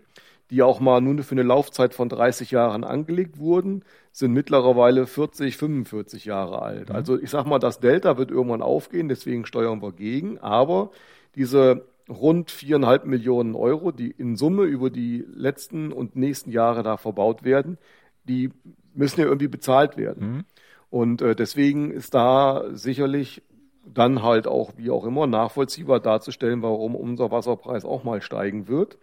die 0.50 0.64
auch 0.64 0.80
mal 0.80 1.02
nur 1.02 1.24
für 1.24 1.34
eine 1.34 1.44
Laufzeit 1.44 1.94
von 1.94 2.10
30 2.10 2.52
Jahren 2.52 2.84
angelegt 2.84 3.38
wurden, 3.38 3.84
sind 4.12 4.34
mittlerweile 4.34 5.06
40, 5.06 5.58
45 5.58 6.26
Jahre 6.26 6.62
alt. 6.62 6.90
Mhm. 6.90 6.96
Also 6.96 7.20
ich 7.20 7.30
sag 7.30 7.46
mal, 7.46 7.60
das 7.60 7.80
Delta 7.80 8.18
wird 8.18 8.32
irgendwann 8.32 8.62
aufgehen, 8.62 9.10
deswegen 9.10 9.46
steuern 9.46 9.82
wir 9.82 9.92
gegen, 9.92 10.40
aber 10.40 10.92
diese 11.36 11.86
rund 12.10 12.50
viereinhalb 12.50 13.06
Millionen 13.06 13.56
Euro, 13.56 13.92
die 13.92 14.10
in 14.10 14.36
Summe 14.36 14.64
über 14.64 14.90
die 14.90 15.24
letzten 15.32 15.92
und 15.92 16.16
nächsten 16.16 16.52
Jahre 16.52 16.82
da 16.82 16.98
verbaut 16.98 17.44
werden, 17.44 17.78
die 18.24 18.50
müssen 18.96 19.20
ja 19.22 19.28
irgendwie 19.28 19.48
bezahlt 19.48 19.96
werden. 19.98 20.32
Mhm. 20.32 20.46
Und 20.90 21.22
äh, 21.22 21.36
deswegen 21.36 21.92
ist 21.92 22.16
da 22.16 22.64
sicherlich 22.74 23.44
dann 23.86 24.24
halt 24.24 24.48
auch, 24.48 24.74
wie 24.78 24.90
auch 24.90 25.06
immer, 25.06 25.28
nachvollziehbar 25.28 26.00
darzustellen, 26.00 26.62
warum 26.62 26.96
unser 26.96 27.32
Wasserpreis 27.32 27.86
auch 27.86 28.04
mal 28.04 28.22
steigen 28.22 28.68
wird. 28.68 28.98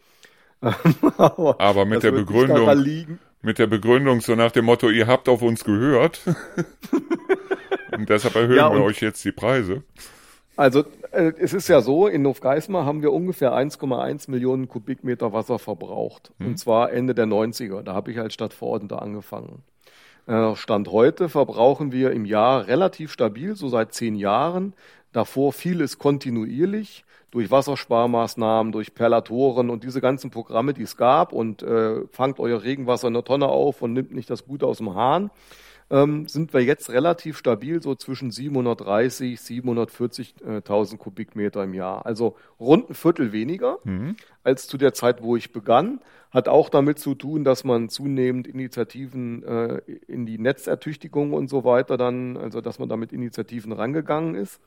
Aber, 0.61 1.61
Aber, 1.61 1.85
mit 1.85 2.03
der 2.03 2.13
Begründung, 2.13 3.19
mit 3.43 3.59
der 3.59 3.67
Begründung 3.67 4.21
so 4.21 4.35
nach 4.35 4.53
dem 4.53 4.65
Motto, 4.65 4.89
ihr 4.89 5.07
habt 5.07 5.29
auf 5.29 5.43
uns 5.43 5.65
gehört. 5.65 6.21
und 7.93 8.09
deshalb 8.09 8.35
erhöhen 8.35 8.57
ja, 8.57 8.67
und 8.69 8.79
wir 8.79 8.85
euch 8.85 9.01
jetzt 9.01 9.25
die 9.25 9.33
Preise. 9.33 9.83
Also 10.57 10.85
äh, 11.13 11.33
es 11.39 11.53
ist 11.53 11.69
ja 11.69 11.81
so, 11.81 12.07
in 12.07 12.23
Nofgeismar 12.23 12.85
haben 12.85 13.03
wir 13.03 13.13
ungefähr 13.13 13.53
1,1 13.53 14.31
Millionen 14.31 14.69
Kubikmeter 14.69 15.33
Wasser 15.33 15.59
verbraucht. 15.59 16.33
Hm. 16.39 16.47
Und 16.49 16.59
zwar 16.59 16.93
Ende 16.93 17.15
der 17.15 17.27
90er. 17.27 17.83
Da 17.83 17.95
habe 17.95 18.11
ich 18.11 18.19
als 18.19 18.35
Stadtverordneter 18.35 19.03
angefangen. 19.03 19.63
Äh, 20.27 20.57
Stand 20.57 20.91
heute 20.91 21.29
verbrauchen 21.29 21.93
wir 21.93 22.11
im 22.13 22.25
Jahr 22.25 22.67
relativ 22.67 23.13
stabil, 23.13 23.55
so 23.55 23.69
seit 23.69 23.95
zehn 23.95 24.17
Jahren. 24.17 24.75
Davor 25.13 25.53
vieles 25.53 25.99
kontinuierlich 25.99 27.05
durch 27.37 27.51
Wassersparmaßnahmen, 27.51 28.73
durch 28.73 28.95
Perlatoren 28.95 29.69
und 29.69 29.85
diese 29.85 30.01
ganzen 30.01 30.31
Programme, 30.31 30.73
die 30.73 30.83
es 30.83 30.97
gab 30.97 31.33
und 31.33 31.63
äh, 31.63 32.07
fangt 32.11 32.41
euer 32.41 32.63
Regenwasser 32.63 33.09
in 33.09 33.15
der 33.15 33.25
Tonne 33.25 33.47
auf 33.47 33.83
und 33.83 33.93
nimmt 33.93 34.15
nicht 34.15 34.31
das 34.31 34.47
Gute 34.47 34.67
aus 34.67 34.79
dem 34.79 34.95
Hahn 34.95 35.31
ähm, 35.91 36.27
sind 36.27 36.53
wir 36.53 36.63
jetzt 36.63 36.91
relativ 36.91 37.39
stabil, 37.39 37.81
so 37.83 37.95
zwischen 37.95 38.31
730, 38.31 39.39
740.000 39.39 40.97
Kubikmeter 40.97 41.63
im 41.65 41.75
Jahr. 41.75 42.05
Also 42.05 42.37
rund 42.59 42.91
ein 42.91 42.95
Viertel 42.95 43.33
weniger 43.33 43.79
mhm. 43.85 44.17
als 44.43 44.67
zu 44.67 44.79
der 44.79 44.95
Zeit, 44.95 45.23
wo 45.23 45.37
ich 45.37 45.53
begann. 45.53 46.01
Hat 46.33 46.49
auch 46.49 46.71
damit 46.71 46.99
zu 46.99 47.15
tun, 47.15 47.45
dass 47.45 47.63
man 47.63 47.89
zunehmend 47.89 48.49
Initiativen 48.49 49.45
äh, 49.45 49.81
in 50.09 50.27
die 50.27 50.39
Netzertüchtigung 50.39 51.33
und 51.33 51.49
so 51.49 51.65
weiter 51.65 51.97
dann, 51.97 52.37
also 52.37 52.61
dass 52.61 52.79
man 52.79 52.89
damit 52.89 53.13
Initiativen 53.13 53.73
rangegangen 53.73 54.35
ist. 54.35 54.61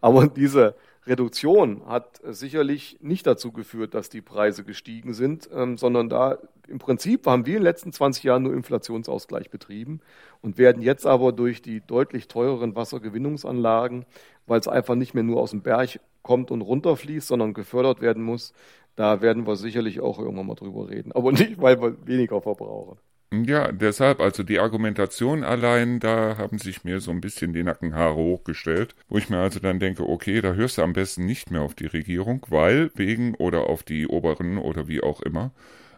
Aber 0.00 0.26
diese 0.26 0.74
Reduktion 1.06 1.82
hat 1.86 2.20
sicherlich 2.24 2.98
nicht 3.00 3.26
dazu 3.26 3.52
geführt, 3.52 3.94
dass 3.94 4.08
die 4.08 4.22
Preise 4.22 4.64
gestiegen 4.64 5.12
sind, 5.12 5.48
ähm, 5.52 5.76
sondern 5.76 6.08
da 6.08 6.38
im 6.66 6.78
Prinzip 6.78 7.26
haben 7.26 7.44
wir 7.44 7.56
in 7.56 7.60
den 7.60 7.64
letzten 7.64 7.92
20 7.92 8.24
Jahren 8.24 8.42
nur 8.42 8.54
Inflationsausgleich 8.54 9.50
betrieben 9.50 10.00
und 10.40 10.56
werden 10.56 10.82
jetzt 10.82 11.06
aber 11.06 11.32
durch 11.32 11.60
die 11.60 11.82
deutlich 11.86 12.26
teureren 12.28 12.74
Wassergewinnungsanlagen, 12.74 14.06
weil 14.46 14.60
es 14.60 14.68
einfach 14.68 14.94
nicht 14.94 15.14
mehr 15.14 15.24
nur 15.24 15.40
aus 15.40 15.50
dem 15.50 15.62
Berg 15.62 16.00
kommt 16.22 16.50
und 16.50 16.62
runterfließt, 16.62 17.28
sondern 17.28 17.52
gefördert 17.52 18.00
werden 18.00 18.22
muss, 18.22 18.54
da 18.96 19.20
werden 19.20 19.46
wir 19.46 19.56
sicherlich 19.56 20.00
auch 20.00 20.18
irgendwann 20.18 20.46
mal 20.46 20.54
drüber 20.54 20.88
reden. 20.88 21.12
Aber 21.12 21.32
nicht, 21.32 21.60
weil 21.60 21.80
wir 21.82 22.06
weniger 22.06 22.40
verbrauchen. 22.40 22.98
Ja, 23.42 23.72
deshalb, 23.72 24.20
also 24.20 24.42
die 24.42 24.58
Argumentation 24.58 25.42
allein, 25.42 25.98
da 25.98 26.36
haben 26.38 26.58
sich 26.58 26.84
mir 26.84 27.00
so 27.00 27.10
ein 27.10 27.20
bisschen 27.20 27.52
die 27.52 27.62
Nackenhaare 27.62 28.14
hochgestellt, 28.14 28.94
wo 29.08 29.18
ich 29.18 29.28
mir 29.30 29.38
also 29.38 29.60
dann 29.60 29.80
denke, 29.80 30.08
okay, 30.08 30.40
da 30.40 30.52
hörst 30.54 30.78
du 30.78 30.82
am 30.82 30.92
besten 30.92 31.24
nicht 31.26 31.50
mehr 31.50 31.62
auf 31.62 31.74
die 31.74 31.86
Regierung, 31.86 32.46
weil 32.48 32.90
wegen 32.94 33.34
oder 33.34 33.68
auf 33.68 33.82
die 33.82 34.06
Oberen 34.06 34.58
oder 34.58 34.86
wie 34.88 35.02
auch 35.02 35.20
immer, 35.22 35.50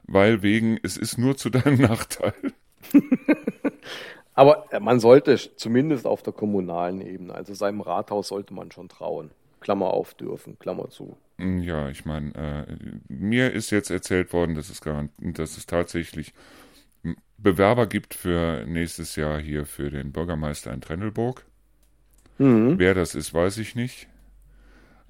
weil 0.04 0.42
wegen, 0.42 0.78
es 0.82 0.96
ist 0.96 1.18
nur 1.18 1.36
zu 1.36 1.50
deinem 1.50 1.80
Nachteil. 1.80 2.34
Aber 4.34 4.66
man 4.80 5.00
sollte 5.00 5.36
zumindest 5.56 6.06
auf 6.06 6.22
der 6.22 6.32
kommunalen 6.32 7.00
Ebene, 7.00 7.34
also 7.34 7.54
seinem 7.54 7.80
Rathaus 7.80 8.28
sollte 8.28 8.54
man 8.54 8.70
schon 8.70 8.88
trauen. 8.88 9.30
Klammer 9.60 9.86
auf 9.86 10.14
dürfen, 10.14 10.58
Klammer 10.58 10.90
zu. 10.90 11.16
Ja, 11.38 11.88
ich 11.88 12.04
meine, 12.04 12.34
äh, 12.34 12.74
mir 13.08 13.52
ist 13.52 13.70
jetzt 13.70 13.90
erzählt 13.90 14.32
worden, 14.32 14.54
dass 14.54 14.68
es, 14.70 14.80
dass 15.18 15.56
es 15.56 15.66
tatsächlich 15.66 16.32
Bewerber 17.38 17.86
gibt 17.86 18.14
für 18.14 18.64
nächstes 18.66 19.16
Jahr 19.16 19.38
hier 19.38 19.66
für 19.66 19.90
den 19.90 20.12
Bürgermeister 20.12 20.72
in 20.72 20.80
Trendelburg. 20.80 21.44
Mhm. 22.38 22.78
Wer 22.78 22.94
das 22.94 23.14
ist, 23.14 23.34
weiß 23.34 23.58
ich 23.58 23.74
nicht. 23.74 24.08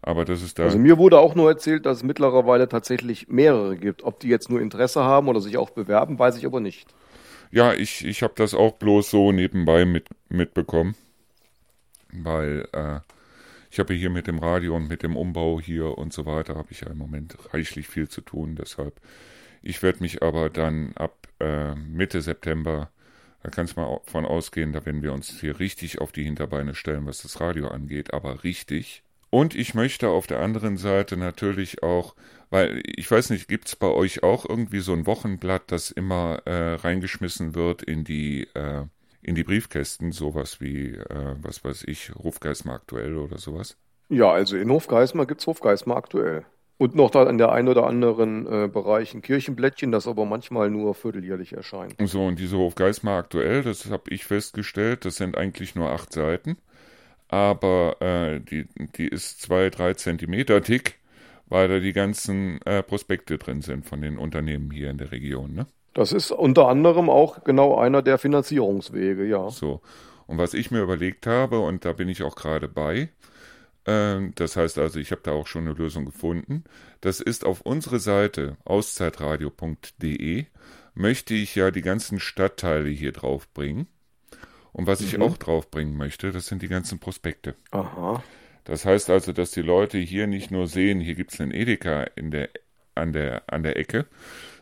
Aber 0.03 0.25
das 0.25 0.43
ist 0.43 0.59
da. 0.59 0.65
Also 0.65 0.79
mir 0.79 0.99
wurde 0.99 1.19
auch 1.19 1.35
nur 1.35 1.51
erzählt, 1.51 1.85
dass 1.85 1.99
es 1.99 2.03
mittlerweile 2.05 2.69
tatsächlich 2.69 3.29
mehrere 3.29 3.77
gibt. 3.77 4.05
Ob 4.05 4.21
die 4.21 4.29
jetzt 4.29 4.49
nur 4.49 4.61
Interesse 4.61 5.03
haben 5.03 5.29
oder 5.29 5.41
sich 5.41 5.57
auch 5.57 5.71
bewerben, 5.71 6.19
weiß 6.19 6.37
ich 6.37 6.47
aber 6.47 6.61
nicht. 6.61 6.87
Ja, 7.51 7.75
ich, 7.75 8.05
ich 8.05 8.23
habe 8.23 8.35
das 8.37 8.55
auch 8.55 8.75
bloß 8.75 9.11
so 9.11 9.33
nebenbei 9.33 9.85
mit, 9.85 10.09
mitbekommen. 10.29 10.95
Weil 12.12 12.69
äh, 12.73 13.01
ich 13.71 13.79
habe 13.79 13.95
hier 13.95 14.11
mit 14.11 14.27
dem 14.27 14.39
Radio 14.39 14.77
und 14.77 14.89
mit 14.89 15.03
dem 15.03 15.17
Umbau 15.17 15.61
hier 15.61 15.99
und 15.99 16.12
so 16.12 16.25
weiter, 16.25 16.55
habe 16.55 16.69
ich 16.71 16.83
ja 16.83 16.89
im 16.89 16.99
Moment 16.99 17.37
reichlich 17.53 17.89
viel 17.89 18.09
zu 18.09 18.21
tun. 18.21 18.57
Deshalb 18.57 19.01
ich 19.67 19.83
werde 19.83 20.01
mich 20.01 20.23
aber 20.23 20.51
dann 20.51 20.93
ab 20.95 21.29
äh, 21.41 21.75
Mitte 21.75 22.23
September, 22.23 22.91
da 23.43 23.51
kann 23.51 23.67
es 23.67 23.77
mal 23.77 24.01
von 24.05 24.25
ausgehen, 24.25 24.73
da 24.73 24.85
werden 24.87 25.03
wir 25.03 25.13
uns 25.13 25.41
hier 25.41 25.59
richtig 25.59 26.01
auf 26.01 26.13
die 26.13 26.25
Hinterbeine 26.25 26.75
stellen, 26.75 27.07
was 27.07 27.23
das 27.23 27.41
Radio 27.41 27.69
angeht, 27.69 28.15
aber 28.15 28.45
richtig. 28.45 29.03
Und 29.31 29.55
ich 29.55 29.75
möchte 29.75 30.09
auf 30.09 30.27
der 30.27 30.41
anderen 30.41 30.77
Seite 30.77 31.17
natürlich 31.17 31.83
auch, 31.83 32.15
weil 32.51 32.81
ich 32.85 33.11
weiß 33.11 33.31
nicht, 33.31 33.49
gibt 33.49 33.69
es 33.69 33.77
bei 33.77 33.89
euch 33.89 34.23
auch 34.23 34.49
irgendwie 34.49 34.81
so 34.81 34.93
ein 34.93 35.07
Wochenblatt, 35.07 35.71
das 35.71 35.91
immer 35.91 36.43
äh, 36.47 36.75
reingeschmissen 36.75 37.55
wird 37.55 37.83
in 37.83 38.05
die 38.05 38.45
äh, 38.55 38.85
in 39.27 39.35
die 39.35 39.43
Briefkästen, 39.43 40.13
sowas 40.13 40.61
wie, 40.61 40.93
äh, 40.93 41.35
was 41.43 41.65
weiß 41.65 41.85
ich, 41.89 42.15
Hofgeismar 42.15 42.77
aktuell 42.77 43.17
oder 43.17 43.39
sowas? 43.39 43.77
Ja, 44.09 44.31
also 44.31 44.57
in 44.57 44.71
Hofgeismar 44.71 45.27
gibt 45.27 45.41
es 45.41 45.49
Hofgeismar 45.49 45.97
aktuell. 45.97 46.47
Und 46.79 46.95
noch 46.95 47.11
da 47.11 47.23
an 47.23 47.39
der 47.39 47.53
einen 47.53 47.69
oder 47.69 47.87
anderen 47.87 48.47
äh, 48.47 48.69
Bereich 48.69 49.15
ein 49.15 49.23
Kirchenblättchen, 49.23 49.93
das 49.93 50.07
aber 50.07 50.27
manchmal 50.27 50.71
nur 50.71 50.95
vierteljährlich 50.95 51.55
erscheint. 51.55 51.95
So, 52.05 52.27
und 52.27 52.39
diese 52.39 52.59
Hofgeismar 52.59 53.19
aktuell, 53.19 53.62
das 53.62 53.91
habe 53.91 54.11
ich 54.11 54.25
festgestellt, 54.25 55.07
das 55.07 55.17
sind 55.17 55.39
eigentlich 55.39 55.75
nur 55.75 55.91
acht 55.91 56.12
Seiten. 56.12 56.59
Aber 57.29 57.97
äh, 58.01 58.41
die, 58.41 58.67
die 58.97 59.09
ist 59.09 59.41
zwei, 59.41 59.71
drei 59.71 59.95
Zentimeter 59.95 60.61
dick, 60.61 60.99
weil 61.49 61.69
da 61.69 61.79
die 61.79 61.95
ganzen 61.95 62.61
äh, 62.62 62.83
Prospekte 62.83 63.39
drin 63.39 63.62
sind 63.62 63.87
von 63.87 64.03
den 64.03 64.19
Unternehmen 64.19 64.71
hier 64.71 64.91
in 64.91 64.99
der 64.99 65.12
Region. 65.12 65.55
Ne? 65.55 65.67
Das 65.95 66.12
ist 66.12 66.31
unter 66.31 66.69
anderem 66.69 67.09
auch 67.09 67.43
genau 67.43 67.79
einer 67.79 68.03
der 68.03 68.19
Finanzierungswege, 68.19 69.25
ja. 69.25 69.49
So. 69.49 69.81
Und 70.27 70.39
was 70.39 70.55
ich 70.55 70.71
mir 70.71 70.83
überlegt 70.83 71.27
habe, 71.27 71.61
und 71.61 71.85
da 71.85 71.93
bin 71.93 72.09
ich 72.09 72.23
auch 72.23 72.37
gerade 72.37 72.69
bei, 72.69 73.09
das 73.87 74.57
heißt 74.57 74.79
also, 74.79 74.99
ich 74.99 75.12
habe 75.12 75.22
da 75.22 75.31
auch 75.31 75.46
schon 75.46 75.66
eine 75.66 75.77
Lösung 75.77 76.05
gefunden. 76.05 76.64
Das 77.01 77.20
ist 77.20 77.44
auf 77.44 77.61
unsere 77.61 78.01
Seite 78.01 78.57
auszeitradio.de 78.64 80.46
möchte 80.94 81.35
ich 81.35 81.55
ja 81.55 81.70
die 81.70 81.83
ganzen 81.83 82.18
Stadtteile 82.18 82.88
hier 82.88 83.12
draufbringen. 83.12 83.87
Und 84.72 84.87
was 84.87 85.01
mhm. 85.01 85.07
ich 85.07 85.20
auch 85.20 85.37
draufbringen 85.37 85.97
möchte, 85.97 86.32
das 86.32 86.47
sind 86.47 86.62
die 86.62 86.68
ganzen 86.68 86.99
Prospekte. 86.99 87.55
Aha. 87.70 88.22
Das 88.64 88.84
heißt 88.84 89.11
also, 89.11 89.32
dass 89.32 89.53
die 89.53 89.62
Leute 89.62 89.99
hier 89.99 90.26
nicht 90.26 90.51
nur 90.51 90.66
sehen, 90.66 91.01
hier 91.01 91.14
gibt 91.14 91.32
es 91.32 91.41
einen 91.41 91.53
Edeka 91.53 92.03
in 92.16 92.32
der, 92.32 92.49
an, 92.97 93.12
der, 93.12 93.45
an 93.47 93.62
der 93.62 93.76
Ecke, 93.76 94.07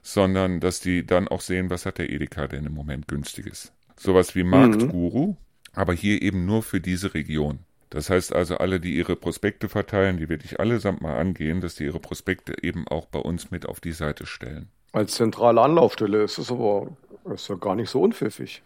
sondern 0.03 0.61
dass 0.61 0.81
die 0.81 1.07
dann 1.07 1.29
auch 1.29 1.41
sehen, 1.41 1.71
was 1.71 1.87
hat 1.87 1.97
der 1.97 2.11
Edeka 2.11 2.47
denn 2.47 2.67
im 2.67 2.75
Moment 2.75 3.09
günstiges. 3.09 3.73
Sowas 3.97 4.35
wie 4.35 4.45
Marktguru, 4.45 5.29
mhm. 5.29 5.37
aber 5.73 5.95
hier 5.95 6.21
eben 6.21 6.45
nur 6.45 6.63
für 6.63 6.81
diese 6.81 7.15
Region. 7.15 7.61
Das 7.91 8.11
heißt 8.11 8.35
also, 8.35 8.59
alle, 8.59 8.81
die 8.81 8.97
ihre 8.97 9.17
Prospekte 9.17 9.69
verteilen, 9.69 10.17
die 10.17 10.29
werde 10.29 10.45
ich 10.45 10.61
allesamt 10.61 11.01
mal 11.01 11.17
angehen, 11.17 11.61
dass 11.61 11.75
die 11.75 11.85
ihre 11.85 12.01
Prospekte 12.01 12.55
eben 12.63 12.89
auch 12.89 13.07
bei 13.07 13.19
uns 13.19 13.51
mit 13.51 13.67
auf 13.67 13.81
die 13.81 13.93
Seite 13.93 14.27
stellen. 14.27 14.69
Als 14.93 15.15
zentrale 15.15 15.61
Anlaufstelle 15.61 16.23
ist 16.23 16.39
es 16.39 16.51
aber 16.51 16.89
ist 17.33 17.49
ja 17.49 17.55
gar 17.55 17.75
nicht 17.75 17.91
so 17.91 18.03
unpfiffig. 18.03 18.63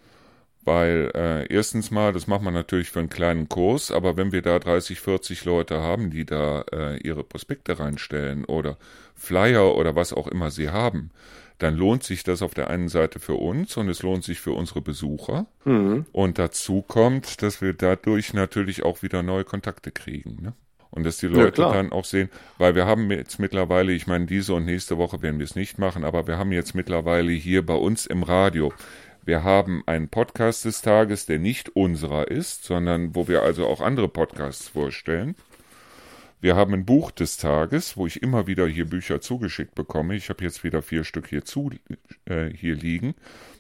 Weil 0.65 1.11
äh, 1.15 1.47
erstens 1.53 1.91
mal, 1.91 2.13
das 2.13 2.27
macht 2.27 2.43
man 2.43 2.53
natürlich 2.53 2.91
für 2.91 2.99
einen 2.99 3.09
kleinen 3.09 3.49
Kurs, 3.49 3.91
aber 3.91 4.17
wenn 4.17 4.33
wir 4.33 4.43
da 4.43 4.59
30, 4.59 5.01
40 5.01 5.45
Leute 5.45 5.81
haben, 5.81 6.11
die 6.11 6.27
da 6.27 6.63
äh, 6.73 6.99
ihre 6.99 7.25
Prospekte 7.25 7.79
reinstellen 7.79 8.45
oder 8.45 8.77
Flyer 9.15 9.77
oder 9.77 9.95
was 9.95 10.13
auch 10.13 10.27
immer 10.27 10.51
sie 10.51 10.69
haben, 10.69 11.11
dann 11.59 11.77
lohnt 11.77 12.05
sich 12.05 12.23
das 12.23 12.43
auf 12.43 12.55
der 12.55 12.71
einen 12.71 12.89
Seite 12.89 13.19
für 13.19 13.35
uns 13.35 13.77
und 13.77 13.89
es 13.89 14.03
lohnt 14.03 14.25
sich 14.25 14.41
für 14.41 14.53
unsere 14.53 14.81
Besucher. 14.81 15.47
Mhm. 15.65 16.07
Und 16.13 16.39
dazu 16.39 16.83
kommt, 16.83 17.43
dass 17.43 17.61
wir 17.61 17.73
dadurch 17.73 18.33
natürlich 18.33 18.85
auch 18.85 19.03
wieder 19.03 19.23
neue 19.23 19.45
Kontakte 19.45 19.91
kriegen. 19.91 20.39
Ne? 20.41 20.53
Und 20.91 21.05
dass 21.05 21.19
die 21.19 21.27
Leute 21.27 21.63
ja, 21.63 21.73
dann 21.73 21.93
auch 21.93 22.05
sehen, 22.05 22.31
weil 22.57 22.75
wir 22.75 22.87
haben 22.87 23.11
jetzt 23.11 23.39
mittlerweile, 23.39 23.93
ich 23.93 24.07
meine, 24.07 24.27
diese 24.27 24.55
und 24.55 24.65
nächste 24.65 24.99
Woche 24.99 25.21
werden 25.21 25.39
wir 25.39 25.45
es 25.45 25.57
nicht 25.57 25.79
machen, 25.79 26.05
aber 26.05 26.27
wir 26.27 26.39
haben 26.39 26.53
jetzt 26.53 26.75
mittlerweile 26.75 27.33
hier 27.33 27.67
bei 27.67 27.75
uns 27.75 28.07
im 28.07 28.23
Radio, 28.23 28.73
wir 29.25 29.45
haben 29.45 29.83
einen 29.85 30.09
Podcast 30.09 30.65
des 30.65 30.81
Tages, 30.81 31.27
der 31.27 31.39
nicht 31.39 31.77
unserer 31.77 32.29
ist, 32.29 32.65
sondern 32.65 33.15
wo 33.15 33.29
wir 33.29 33.43
also 33.43 33.67
auch 33.67 33.83
andere 33.83 34.09
Podcasts 34.09 34.69
vorstellen. 34.69 35.35
Wir 36.41 36.55
haben 36.55 36.73
ein 36.73 36.85
Buch 36.85 37.11
des 37.11 37.37
Tages, 37.37 37.97
wo 37.97 38.07
ich 38.07 38.23
immer 38.23 38.47
wieder 38.47 38.67
hier 38.69 38.89
Bücher 38.89 39.21
zugeschickt 39.21 39.75
bekomme. 39.75 40.15
Ich 40.15 40.29
habe 40.29 40.45
jetzt 40.45 40.63
wieder 40.63 40.83
vier 40.83 41.03
Stück 41.03 41.27
hier, 41.27 41.45
zu, 41.45 41.71
äh, 42.27 42.51
hier 42.51 42.77
liegen. 42.77 43.15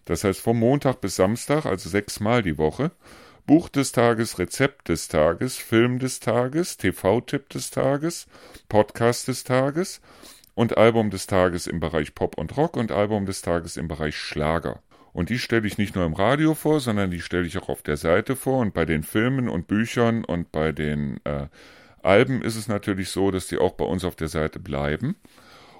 Das 0.04 0.22
heißt 0.22 0.40
vom 0.40 0.60
Montag 0.60 1.00
bis 1.00 1.16
Samstag, 1.16 1.66
also 1.66 1.88
sechsmal 1.88 2.42
die 2.42 2.56
Woche. 2.56 2.92
Buch 3.46 3.68
des 3.68 3.92
Tages, 3.92 4.38
Rezept 4.38 4.90
des 4.90 5.08
Tages, 5.08 5.56
Film 5.56 5.98
des 5.98 6.20
Tages, 6.20 6.76
TV-Tipp 6.76 7.48
des 7.48 7.70
Tages, 7.70 8.26
Podcast 8.68 9.26
des 9.26 9.42
Tages 9.42 10.00
und 10.54 10.76
Album 10.76 11.10
des 11.10 11.26
Tages 11.26 11.66
im 11.66 11.80
Bereich 11.80 12.14
Pop 12.14 12.38
und 12.38 12.56
Rock 12.56 12.76
und 12.76 12.92
Album 12.92 13.26
des 13.26 13.42
Tages 13.42 13.76
im 13.76 13.88
Bereich 13.88 14.16
Schlager. 14.16 14.82
Und 15.12 15.30
die 15.30 15.38
stelle 15.38 15.66
ich 15.66 15.78
nicht 15.78 15.96
nur 15.96 16.04
im 16.04 16.12
Radio 16.12 16.54
vor, 16.54 16.78
sondern 16.78 17.10
die 17.10 17.22
stelle 17.22 17.46
ich 17.46 17.58
auch 17.58 17.68
auf 17.68 17.82
der 17.82 17.96
Seite 17.96 18.36
vor. 18.36 18.58
Und 18.58 18.72
bei 18.72 18.84
den 18.84 19.02
Filmen 19.02 19.48
und 19.48 19.66
Büchern 19.66 20.24
und 20.24 20.52
bei 20.52 20.70
den 20.70 21.18
äh, 21.24 21.48
Alben 22.02 22.42
ist 22.42 22.56
es 22.56 22.68
natürlich 22.68 23.10
so, 23.10 23.30
dass 23.30 23.46
die 23.46 23.58
auch 23.58 23.72
bei 23.72 23.84
uns 23.84 24.04
auf 24.04 24.16
der 24.16 24.28
Seite 24.28 24.58
bleiben. 24.58 25.16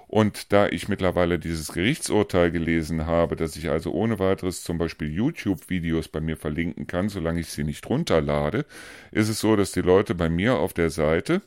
Und 0.08 0.54
da 0.54 0.66
ich 0.66 0.88
mittlerweile 0.88 1.38
dieses 1.38 1.72
Gerichtsurteil 1.72 2.50
gelesen 2.50 3.04
habe, 3.04 3.36
dass 3.36 3.56
ich 3.56 3.68
also 3.68 3.92
ohne 3.92 4.18
weiteres 4.18 4.64
zum 4.64 4.78
Beispiel 4.78 5.12
YouTube-Videos 5.12 6.08
bei 6.08 6.20
mir 6.20 6.38
verlinken 6.38 6.86
kann, 6.86 7.10
solange 7.10 7.40
ich 7.40 7.50
sie 7.50 7.62
nicht 7.62 7.86
runterlade, 7.88 8.64
ist 9.12 9.28
es 9.28 9.38
so, 9.40 9.54
dass 9.54 9.72
die 9.72 9.82
Leute 9.82 10.14
bei 10.14 10.30
mir 10.30 10.56
auf 10.56 10.72
der 10.72 10.88
Seite, 10.88 11.42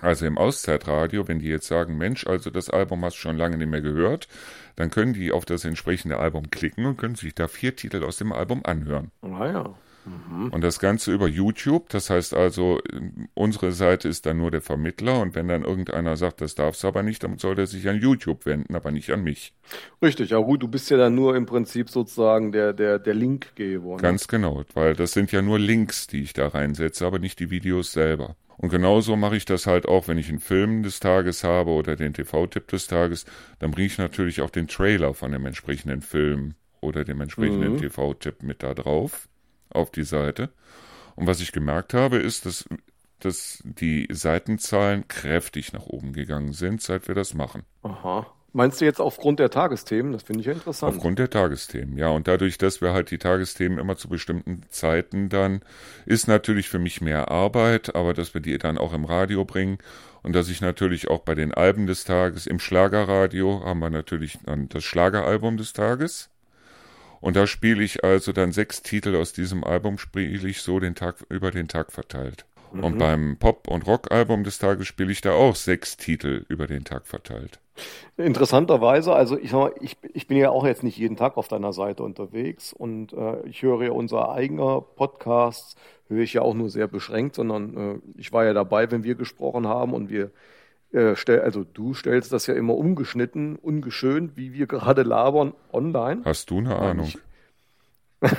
also 0.00 0.24
im 0.24 0.38
Auszeitradio, 0.38 1.26
wenn 1.26 1.40
die 1.40 1.48
jetzt 1.48 1.66
sagen, 1.66 1.98
Mensch, 1.98 2.28
also 2.28 2.50
das 2.50 2.70
Album 2.70 3.04
hast 3.04 3.16
du 3.16 3.22
schon 3.22 3.36
lange 3.36 3.58
nicht 3.58 3.68
mehr 3.68 3.82
gehört, 3.82 4.28
dann 4.76 4.90
können 4.90 5.12
die 5.12 5.32
auf 5.32 5.44
das 5.44 5.64
entsprechende 5.64 6.18
Album 6.18 6.48
klicken 6.48 6.86
und 6.86 6.96
können 6.96 7.16
sich 7.16 7.34
da 7.34 7.48
vier 7.48 7.74
Titel 7.74 8.04
aus 8.04 8.18
dem 8.18 8.32
Album 8.32 8.64
anhören. 8.64 9.10
Ah 9.22 9.46
ja. 9.46 9.74
Mhm. 10.10 10.48
Und 10.48 10.62
das 10.62 10.78
Ganze 10.78 11.12
über 11.12 11.28
YouTube. 11.28 11.88
Das 11.88 12.10
heißt 12.10 12.34
also, 12.34 12.80
unsere 13.34 13.72
Seite 13.72 14.08
ist 14.08 14.26
dann 14.26 14.38
nur 14.38 14.50
der 14.50 14.60
Vermittler 14.60 15.20
und 15.20 15.34
wenn 15.34 15.48
dann 15.48 15.64
irgendeiner 15.64 16.16
sagt, 16.16 16.40
das 16.40 16.54
darf's 16.54 16.84
aber 16.84 17.02
nicht, 17.02 17.22
dann 17.22 17.38
soll 17.38 17.58
er 17.58 17.66
sich 17.66 17.88
an 17.88 18.00
YouTube 18.00 18.46
wenden, 18.46 18.74
aber 18.74 18.90
nicht 18.90 19.10
an 19.10 19.22
mich. 19.22 19.54
Richtig, 20.02 20.30
ja 20.30 20.38
gut, 20.38 20.62
du 20.62 20.68
bist 20.68 20.90
ja 20.90 20.96
dann 20.96 21.14
nur 21.14 21.36
im 21.36 21.46
Prinzip 21.46 21.90
sozusagen 21.90 22.52
der, 22.52 22.72
der, 22.72 22.98
der 22.98 23.14
Linkgeber. 23.14 23.96
Ne? 23.96 24.02
Ganz 24.02 24.28
genau, 24.28 24.64
weil 24.74 24.94
das 24.94 25.12
sind 25.12 25.32
ja 25.32 25.42
nur 25.42 25.58
Links, 25.58 26.06
die 26.06 26.22
ich 26.22 26.32
da 26.32 26.48
reinsetze, 26.48 27.06
aber 27.06 27.18
nicht 27.18 27.38
die 27.40 27.50
Videos 27.50 27.92
selber. 27.92 28.36
Und 28.56 28.68
genauso 28.68 29.16
mache 29.16 29.36
ich 29.36 29.46
das 29.46 29.66
halt 29.66 29.88
auch, 29.88 30.06
wenn 30.06 30.18
ich 30.18 30.28
einen 30.28 30.38
Film 30.38 30.82
des 30.82 31.00
Tages 31.00 31.44
habe 31.44 31.70
oder 31.70 31.96
den 31.96 32.12
TV-Tipp 32.12 32.68
des 32.68 32.88
Tages, 32.88 33.24
dann 33.58 33.70
bringe 33.70 33.86
ich 33.86 33.96
natürlich 33.96 34.42
auch 34.42 34.50
den 34.50 34.68
Trailer 34.68 35.14
von 35.14 35.32
dem 35.32 35.46
entsprechenden 35.46 36.02
Film 36.02 36.54
oder 36.82 37.04
dem 37.04 37.22
entsprechenden 37.22 37.74
mhm. 37.74 37.78
TV-Tipp 37.78 38.42
mit 38.42 38.62
da 38.62 38.74
drauf 38.74 39.30
auf 39.70 39.90
die 39.90 40.04
Seite. 40.04 40.50
Und 41.16 41.26
was 41.26 41.40
ich 41.40 41.52
gemerkt 41.52 41.94
habe, 41.94 42.18
ist, 42.18 42.46
dass, 42.46 42.64
dass 43.18 43.62
die 43.64 44.08
Seitenzahlen 44.10 45.08
kräftig 45.08 45.72
nach 45.72 45.86
oben 45.86 46.12
gegangen 46.12 46.52
sind, 46.52 46.82
seit 46.82 47.08
wir 47.08 47.14
das 47.14 47.34
machen. 47.34 47.62
Aha. 47.82 48.26
Meinst 48.52 48.80
du 48.80 48.84
jetzt 48.84 49.00
aufgrund 49.00 49.38
der 49.38 49.50
Tagesthemen? 49.50 50.12
Das 50.12 50.24
finde 50.24 50.40
ich 50.40 50.46
ja 50.46 50.52
interessant. 50.52 50.96
Aufgrund 50.96 51.20
der 51.20 51.30
Tagesthemen, 51.30 51.96
ja. 51.96 52.08
Und 52.08 52.26
dadurch, 52.26 52.58
dass 52.58 52.80
wir 52.80 52.92
halt 52.92 53.12
die 53.12 53.18
Tagesthemen 53.18 53.78
immer 53.78 53.96
zu 53.96 54.08
bestimmten 54.08 54.62
Zeiten 54.70 55.28
dann, 55.28 55.60
ist 56.04 56.26
natürlich 56.26 56.68
für 56.68 56.80
mich 56.80 57.00
mehr 57.00 57.30
Arbeit, 57.30 57.94
aber 57.94 58.12
dass 58.12 58.34
wir 58.34 58.40
die 58.40 58.58
dann 58.58 58.76
auch 58.76 58.92
im 58.92 59.04
Radio 59.04 59.44
bringen 59.44 59.78
und 60.22 60.34
dass 60.34 60.48
ich 60.48 60.60
natürlich 60.60 61.08
auch 61.08 61.20
bei 61.20 61.34
den 61.34 61.54
Alben 61.54 61.86
des 61.86 62.04
Tages, 62.04 62.46
im 62.46 62.58
Schlagerradio 62.58 63.64
haben 63.64 63.80
wir 63.80 63.90
natürlich 63.90 64.38
dann 64.44 64.68
das 64.68 64.82
Schlageralbum 64.82 65.56
des 65.56 65.72
Tages. 65.72 66.29
Und 67.20 67.36
da 67.36 67.46
spiele 67.46 67.82
ich 67.82 68.02
also 68.02 68.32
dann 68.32 68.52
sechs 68.52 68.82
Titel 68.82 69.14
aus 69.14 69.32
diesem 69.32 69.64
Album, 69.64 69.98
spiele 69.98 70.48
ich 70.48 70.62
so 70.62 70.80
den 70.80 70.94
Tag, 70.94 71.16
über 71.28 71.50
den 71.50 71.68
Tag 71.68 71.92
verteilt. 71.92 72.46
Mhm. 72.72 72.84
Und 72.84 72.98
beim 72.98 73.36
Pop- 73.38 73.68
und 73.68 73.86
Rock-Album 73.86 74.44
des 74.44 74.58
Tages 74.58 74.86
spiele 74.86 75.12
ich 75.12 75.20
da 75.20 75.32
auch 75.32 75.56
sechs 75.56 75.96
Titel 75.96 76.44
über 76.48 76.66
den 76.66 76.84
Tag 76.84 77.06
verteilt. 77.06 77.58
Interessanterweise, 78.16 79.14
also 79.14 79.38
ich, 79.38 79.50
sag 79.50 79.58
mal, 79.58 79.72
ich, 79.80 79.96
ich 80.12 80.26
bin 80.26 80.36
ja 80.36 80.50
auch 80.50 80.66
jetzt 80.66 80.82
nicht 80.82 80.98
jeden 80.98 81.16
Tag 81.16 81.36
auf 81.36 81.48
deiner 81.48 81.72
Seite 81.72 82.02
unterwegs 82.02 82.72
und 82.72 83.12
äh, 83.12 83.46
ich 83.46 83.62
höre 83.62 83.82
ja 83.82 83.92
unser 83.92 84.32
eigener 84.32 84.82
Podcast, 84.82 85.78
höre 86.08 86.22
ich 86.22 86.34
ja 86.34 86.42
auch 86.42 86.54
nur 86.54 86.68
sehr 86.68 86.88
beschränkt, 86.88 87.36
sondern 87.36 87.76
äh, 87.76 87.98
ich 88.18 88.32
war 88.32 88.44
ja 88.44 88.52
dabei, 88.52 88.90
wenn 88.90 89.02
wir 89.02 89.14
gesprochen 89.14 89.66
haben 89.66 89.94
und 89.94 90.10
wir 90.10 90.30
äh, 90.92 91.14
stell, 91.14 91.40
also 91.40 91.64
du 91.64 91.94
stellst 91.94 92.32
das 92.32 92.46
ja 92.46 92.54
immer 92.54 92.74
umgeschnitten, 92.74 93.56
ungeschönt, 93.56 94.36
wie 94.36 94.52
wir 94.52 94.66
gerade 94.66 95.02
labern, 95.02 95.54
online. 95.72 96.22
Hast 96.24 96.50
du 96.50 96.58
eine 96.58 96.76
Ahnung? 96.76 97.10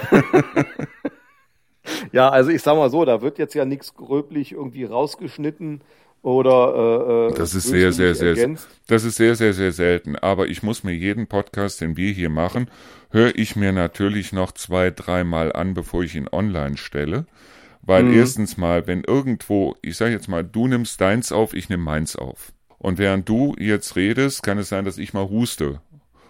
ja, 2.12 2.30
also 2.30 2.52
ich 2.52 2.62
sag 2.62 2.76
mal 2.76 2.90
so, 2.90 3.06
da 3.06 3.22
wird 3.22 3.38
jetzt 3.38 3.54
ja 3.54 3.66
nichts 3.66 3.94
gröblich 3.94 4.52
irgendwie 4.52 4.84
rausgeschnitten 4.84 5.82
oder 6.22 7.30
äh, 7.30 7.34
äh 7.34 7.38
das 7.38 7.56
ist 7.56 7.68
sehr 7.68 7.92
sehr 7.92 8.14
sehr 8.14 8.30
ergänzt. 8.30 8.68
das 8.88 9.04
ist 9.04 9.16
sehr 9.16 9.36
sehr 9.36 9.54
sehr 9.54 9.72
selten 9.72 10.16
aber 10.16 10.48
ich 10.48 10.62
muss 10.62 10.84
mir 10.84 10.94
jeden 10.94 11.26
Podcast 11.26 11.82
den 11.82 11.98
wir 11.98 12.12
hier 12.12 12.30
machen 12.30 12.70
höre 13.10 13.36
ich 13.36 13.56
mir 13.56 13.72
natürlich 13.72 14.32
noch 14.32 14.52
zwei 14.52 14.92
dreimal 14.92 15.52
an 15.52 15.74
bevor 15.74 16.04
ich 16.04 16.16
ihn 16.16 16.28
online 16.32 16.78
stelle 16.78 17.26
weil 17.82 18.04
mhm. 18.04 18.14
erstens 18.14 18.58
mal, 18.58 18.88
wenn 18.88 19.04
irgendwo, 19.04 19.76
ich 19.82 19.98
sage 19.98 20.12
jetzt 20.12 20.28
mal, 20.28 20.44
du 20.44 20.68
nimmst 20.68 21.02
deins 21.02 21.32
auf, 21.32 21.54
ich 21.54 21.70
nehme 21.70 21.84
meins 21.84 22.16
auf. 22.16 22.54
Und 22.78 22.98
während 22.98 23.28
du 23.30 23.56
jetzt 23.60 23.96
redest, 23.96 24.44
kann 24.44 24.58
es 24.58 24.70
sein, 24.70 24.86
dass 24.86 24.98
ich 24.98 25.14
mal 25.14 25.30
huste. 25.30 25.82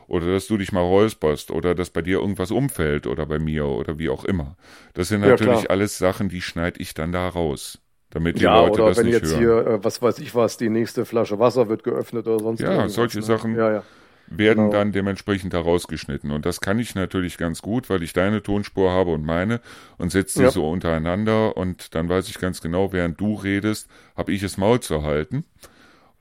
Oder 0.08 0.28
dass 0.34 0.48
du 0.48 0.58
dich 0.58 0.74
mal 0.74 0.82
räusperst. 0.82 1.52
Oder 1.52 1.76
dass 1.76 1.90
bei 1.90 2.02
dir 2.02 2.20
irgendwas 2.20 2.52
umfällt. 2.52 3.08
Oder 3.08 3.26
bei 3.26 3.40
mir. 3.40 3.66
Oder 3.66 3.98
wie 3.98 4.10
auch 4.10 4.26
immer. 4.26 4.58
Das 4.94 5.08
sind 5.08 5.22
natürlich 5.22 5.64
ja, 5.64 5.70
alles 5.70 5.98
Sachen, 5.98 6.28
die 6.28 6.42
schneide 6.42 6.82
ich 6.82 6.94
dann 6.94 7.14
da 7.14 7.30
raus. 7.30 7.80
Damit 8.10 8.40
die 8.40 8.44
ja, 8.44 8.60
Leute 8.60 8.82
das 8.82 9.02
nicht 9.02 9.14
hören. 9.14 9.24
Ja, 9.24 9.38
oder 9.38 9.38
wenn 9.38 9.62
jetzt 9.62 9.66
hier, 9.66 9.76
äh, 9.76 9.84
was 9.86 10.02
weiß 10.02 10.20
ich 10.20 10.36
was, 10.36 10.58
die 10.58 10.68
nächste 10.68 11.06
Flasche 11.06 11.40
Wasser 11.40 11.70
wird 11.70 11.86
geöffnet 11.86 12.28
oder 12.28 12.40
sonst 12.40 12.60
Ja, 12.60 12.90
solche 12.90 13.20
ne? 13.20 13.24
Sachen. 13.24 13.56
Ja, 13.56 13.72
ja 13.72 13.84
werden 14.32 14.70
genau. 14.70 14.72
dann 14.72 14.92
dementsprechend 14.92 15.54
herausgeschnitten. 15.54 16.32
Und 16.32 16.46
das 16.46 16.62
kann 16.62 16.80
ich 16.80 16.96
natürlich 16.96 17.38
ganz 17.38 17.62
gut, 17.62 17.90
weil 17.90 18.02
ich 18.02 18.14
deine 18.14 18.42
Tonspur 18.42 18.92
habe 18.92 19.12
und 19.12 19.26
meine 19.26 19.60
und 19.98 20.12
setze 20.12 20.40
sie 20.40 20.44
ja. 20.46 20.52
so 20.52 20.70
untereinander 20.70 21.58
und 21.58 21.94
dann 21.96 22.10
weiß 22.10 22.30
ich 22.30 22.40
ganz 22.40 22.62
genau, 22.62 22.94
während 22.94 23.20
du 23.20 23.36
redest, 23.36 23.90
habe 24.16 24.32
ich 24.32 24.42
es 24.42 24.58
Maul 24.58 24.80
zu 24.80 25.04
halten. 25.04 25.44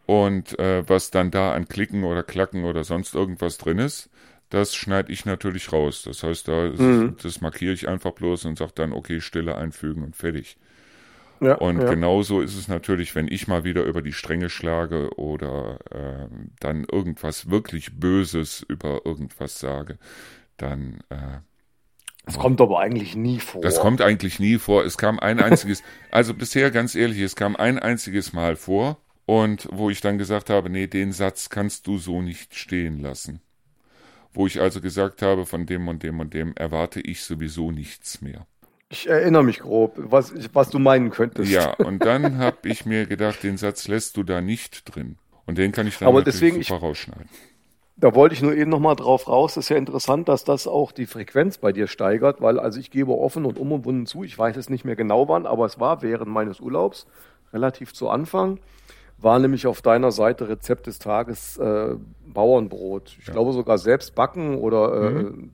Und 0.06 0.58
äh, 0.58 0.82
was 0.88 1.12
dann 1.12 1.30
da 1.30 1.52
an 1.52 1.68
Klicken 1.68 2.02
oder 2.02 2.24
Klacken 2.24 2.64
oder 2.64 2.82
sonst 2.82 3.14
irgendwas 3.14 3.58
drin 3.58 3.78
ist, 3.78 4.10
das 4.48 4.74
schneide 4.74 5.12
ich 5.12 5.24
natürlich 5.24 5.72
raus. 5.72 6.02
Das 6.02 6.24
heißt, 6.24 6.48
da 6.48 6.70
mhm. 6.76 7.16
das 7.22 7.40
markiere 7.40 7.72
ich 7.72 7.88
einfach 7.88 8.10
bloß 8.10 8.44
und 8.46 8.58
sage 8.58 8.72
dann, 8.74 8.92
okay, 8.92 9.20
Stille 9.20 9.56
einfügen 9.56 10.02
und 10.02 10.16
fertig. 10.16 10.56
Ja, 11.40 11.54
und 11.54 11.80
ja. 11.80 11.88
genauso 11.88 12.42
ist 12.42 12.54
es 12.54 12.68
natürlich, 12.68 13.14
wenn 13.14 13.26
ich 13.26 13.48
mal 13.48 13.64
wieder 13.64 13.84
über 13.84 14.02
die 14.02 14.12
Stränge 14.12 14.50
schlage 14.50 15.08
oder 15.16 15.78
äh, 15.90 16.28
dann 16.60 16.84
irgendwas 16.84 17.48
wirklich 17.48 17.98
Böses 17.98 18.64
über 18.68 19.06
irgendwas 19.06 19.58
sage, 19.58 19.98
dann. 20.58 21.02
Äh, 21.08 21.40
das 22.26 22.38
kommt 22.38 22.60
aber 22.60 22.80
eigentlich 22.80 23.16
nie 23.16 23.40
vor. 23.40 23.62
Das 23.62 23.80
kommt 23.80 24.02
eigentlich 24.02 24.38
nie 24.38 24.58
vor. 24.58 24.84
Es 24.84 24.98
kam 24.98 25.18
ein 25.18 25.40
einziges, 25.40 25.82
also 26.10 26.34
bisher 26.34 26.70
ganz 26.70 26.94
ehrlich, 26.94 27.20
es 27.20 27.34
kam 27.34 27.56
ein 27.56 27.78
einziges 27.78 28.34
Mal 28.34 28.56
vor 28.56 28.98
und 29.24 29.66
wo 29.72 29.88
ich 29.88 30.02
dann 30.02 30.18
gesagt 30.18 30.50
habe, 30.50 30.68
nee, 30.68 30.86
den 30.86 31.12
Satz 31.12 31.48
kannst 31.48 31.86
du 31.86 31.96
so 31.96 32.20
nicht 32.20 32.54
stehen 32.54 33.00
lassen. 33.00 33.40
Wo 34.32 34.46
ich 34.46 34.60
also 34.60 34.80
gesagt 34.82 35.22
habe, 35.22 35.46
von 35.46 35.64
dem 35.64 35.88
und 35.88 36.02
dem 36.02 36.20
und 36.20 36.34
dem 36.34 36.54
erwarte 36.54 37.00
ich 37.00 37.22
sowieso 37.22 37.72
nichts 37.72 38.20
mehr. 38.20 38.46
Ich 38.92 39.08
erinnere 39.08 39.44
mich 39.44 39.60
grob, 39.60 39.94
was, 39.96 40.34
was 40.52 40.68
du 40.68 40.80
meinen 40.80 41.10
könntest. 41.10 41.50
Ja, 41.50 41.74
und 41.74 42.00
dann 42.04 42.38
habe 42.38 42.68
ich 42.68 42.84
mir 42.84 43.06
gedacht, 43.06 43.44
den 43.44 43.56
Satz 43.56 43.86
lässt 43.86 44.16
du 44.16 44.24
da 44.24 44.40
nicht 44.40 44.94
drin. 44.94 45.16
Und 45.46 45.58
den 45.58 45.70
kann 45.70 45.86
ich 45.86 45.98
dann 45.98 46.08
Aber 46.08 46.22
deswegen 46.22 46.60
super 46.60 46.76
ich, 46.76 46.82
rausschneiden. 46.82 47.28
Da 47.96 48.14
wollte 48.16 48.34
ich 48.34 48.42
nur 48.42 48.52
eben 48.52 48.68
nochmal 48.68 48.96
drauf 48.96 49.28
raus. 49.28 49.54
Das 49.54 49.66
ist 49.66 49.68
ja 49.68 49.76
interessant, 49.76 50.28
dass 50.28 50.42
das 50.42 50.66
auch 50.66 50.90
die 50.90 51.06
Frequenz 51.06 51.58
bei 51.58 51.70
dir 51.70 51.86
steigert, 51.86 52.40
weil 52.40 52.58
also 52.58 52.80
ich 52.80 52.90
gebe 52.90 53.16
offen 53.16 53.44
und 53.44 53.58
unumwunden 53.58 54.06
zu, 54.06 54.24
ich 54.24 54.36
weiß 54.36 54.56
es 54.56 54.68
nicht 54.68 54.84
mehr 54.84 54.96
genau 54.96 55.28
wann, 55.28 55.46
aber 55.46 55.66
es 55.66 55.78
war 55.78 56.02
während 56.02 56.30
meines 56.30 56.58
Urlaubs, 56.58 57.06
relativ 57.52 57.92
zu 57.92 58.08
Anfang, 58.08 58.58
war 59.18 59.38
nämlich 59.38 59.68
auf 59.68 59.82
deiner 59.82 60.10
Seite 60.10 60.48
Rezept 60.48 60.88
des 60.88 60.98
Tages 60.98 61.58
äh, 61.58 61.94
Bauernbrot. 62.26 63.16
Ich 63.20 63.28
ja. 63.28 63.34
glaube 63.34 63.52
sogar 63.52 63.78
selbst 63.78 64.16
backen 64.16 64.56
oder 64.56 64.94
äh, 64.94 65.10
mhm 65.10 65.52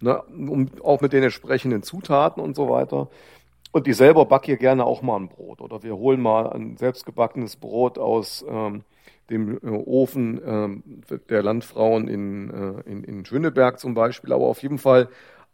Ne, 0.00 0.22
um, 0.22 0.68
auch 0.84 1.00
mit 1.00 1.12
den 1.12 1.24
entsprechenden 1.24 1.82
Zutaten 1.82 2.42
und 2.42 2.54
so 2.54 2.68
weiter. 2.68 3.08
Und 3.72 3.88
ich 3.88 3.96
selber 3.96 4.24
backe 4.26 4.46
hier 4.46 4.56
gerne 4.56 4.84
auch 4.84 5.02
mal 5.02 5.16
ein 5.16 5.28
Brot. 5.28 5.60
Oder 5.60 5.82
wir 5.82 5.96
holen 5.96 6.20
mal 6.20 6.50
ein 6.50 6.76
selbstgebackenes 6.76 7.56
Brot 7.56 7.98
aus 7.98 8.44
ähm, 8.48 8.84
dem 9.30 9.58
äh, 9.58 9.68
Ofen 9.68 10.40
ähm, 10.44 10.82
der 11.28 11.42
Landfrauen 11.42 12.08
in, 12.08 12.50
äh, 12.50 12.90
in, 12.90 13.04
in 13.04 13.24
Schöneberg 13.24 13.78
zum 13.78 13.94
Beispiel. 13.94 14.32
Aber 14.32 14.46
auf 14.46 14.62
jeden 14.62 14.78
Fall 14.78 15.08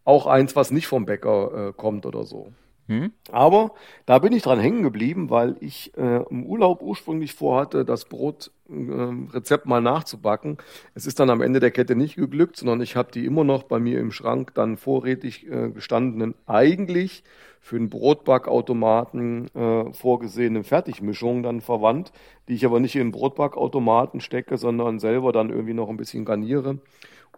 auch 0.05 0.26
eins, 0.26 0.55
was 0.55 0.70
nicht 0.70 0.86
vom 0.86 1.07
Bäcker 1.07 1.68
äh, 1.68 1.72
kommt 1.72 2.07
oder 2.07 2.24
so. 2.24 2.53
Hm? 2.87 3.12
Aber 3.32 3.72
da 4.05 4.18
bin 4.18 4.35
ich 4.35 4.43
dran 4.43 4.61
hängen 4.61 4.82
geblieben, 4.82 5.30
weil 5.30 5.57
ich 5.61 5.97
äh, 5.97 6.22
im 6.28 6.45
Urlaub 6.45 6.82
ursprünglich 6.82 7.32
vorhatte, 7.32 7.85
das 7.85 8.05
Brotrezept 8.05 9.64
äh, 9.64 9.68
mal 9.68 9.80
nachzubacken. 9.80 10.59
Es 10.95 11.07
ist 11.07 11.18
dann 11.18 11.30
am 11.30 11.41
Ende 11.41 11.61
der 11.61 11.70
Kette 11.70 11.97
nicht 11.97 12.16
geglückt, 12.16 12.57
sondern 12.57 12.82
ich 12.82 12.95
habe 12.95 13.11
die 13.11 13.24
immer 13.24 13.43
noch 13.43 13.62
bei 13.62 13.78
mir 13.78 14.01
im 14.01 14.12
Schrank 14.12 14.53
dann 14.55 14.76
vorrätig 14.76 15.51
äh, 15.51 15.70
gestandenen, 15.70 16.35
eigentlich 16.47 17.24
für 17.61 17.76
einen 17.76 17.89
Brotbackautomaten 17.89 19.49
äh, 19.55 19.93
vorgesehenen 19.95 20.64
Fertigmischungen 20.64 21.43
dann 21.43 21.62
verwandt, 21.62 22.12
die 22.49 22.55
ich 22.55 22.66
aber 22.66 22.80
nicht 22.80 22.97
in 22.97 23.07
den 23.07 23.12
Brotbackautomaten 23.12 24.20
stecke, 24.20 24.59
sondern 24.59 24.99
selber 24.99 25.32
dann 25.32 25.49
irgendwie 25.49 25.72
noch 25.72 25.89
ein 25.89 25.97
bisschen 25.97 26.26
garniere 26.26 26.80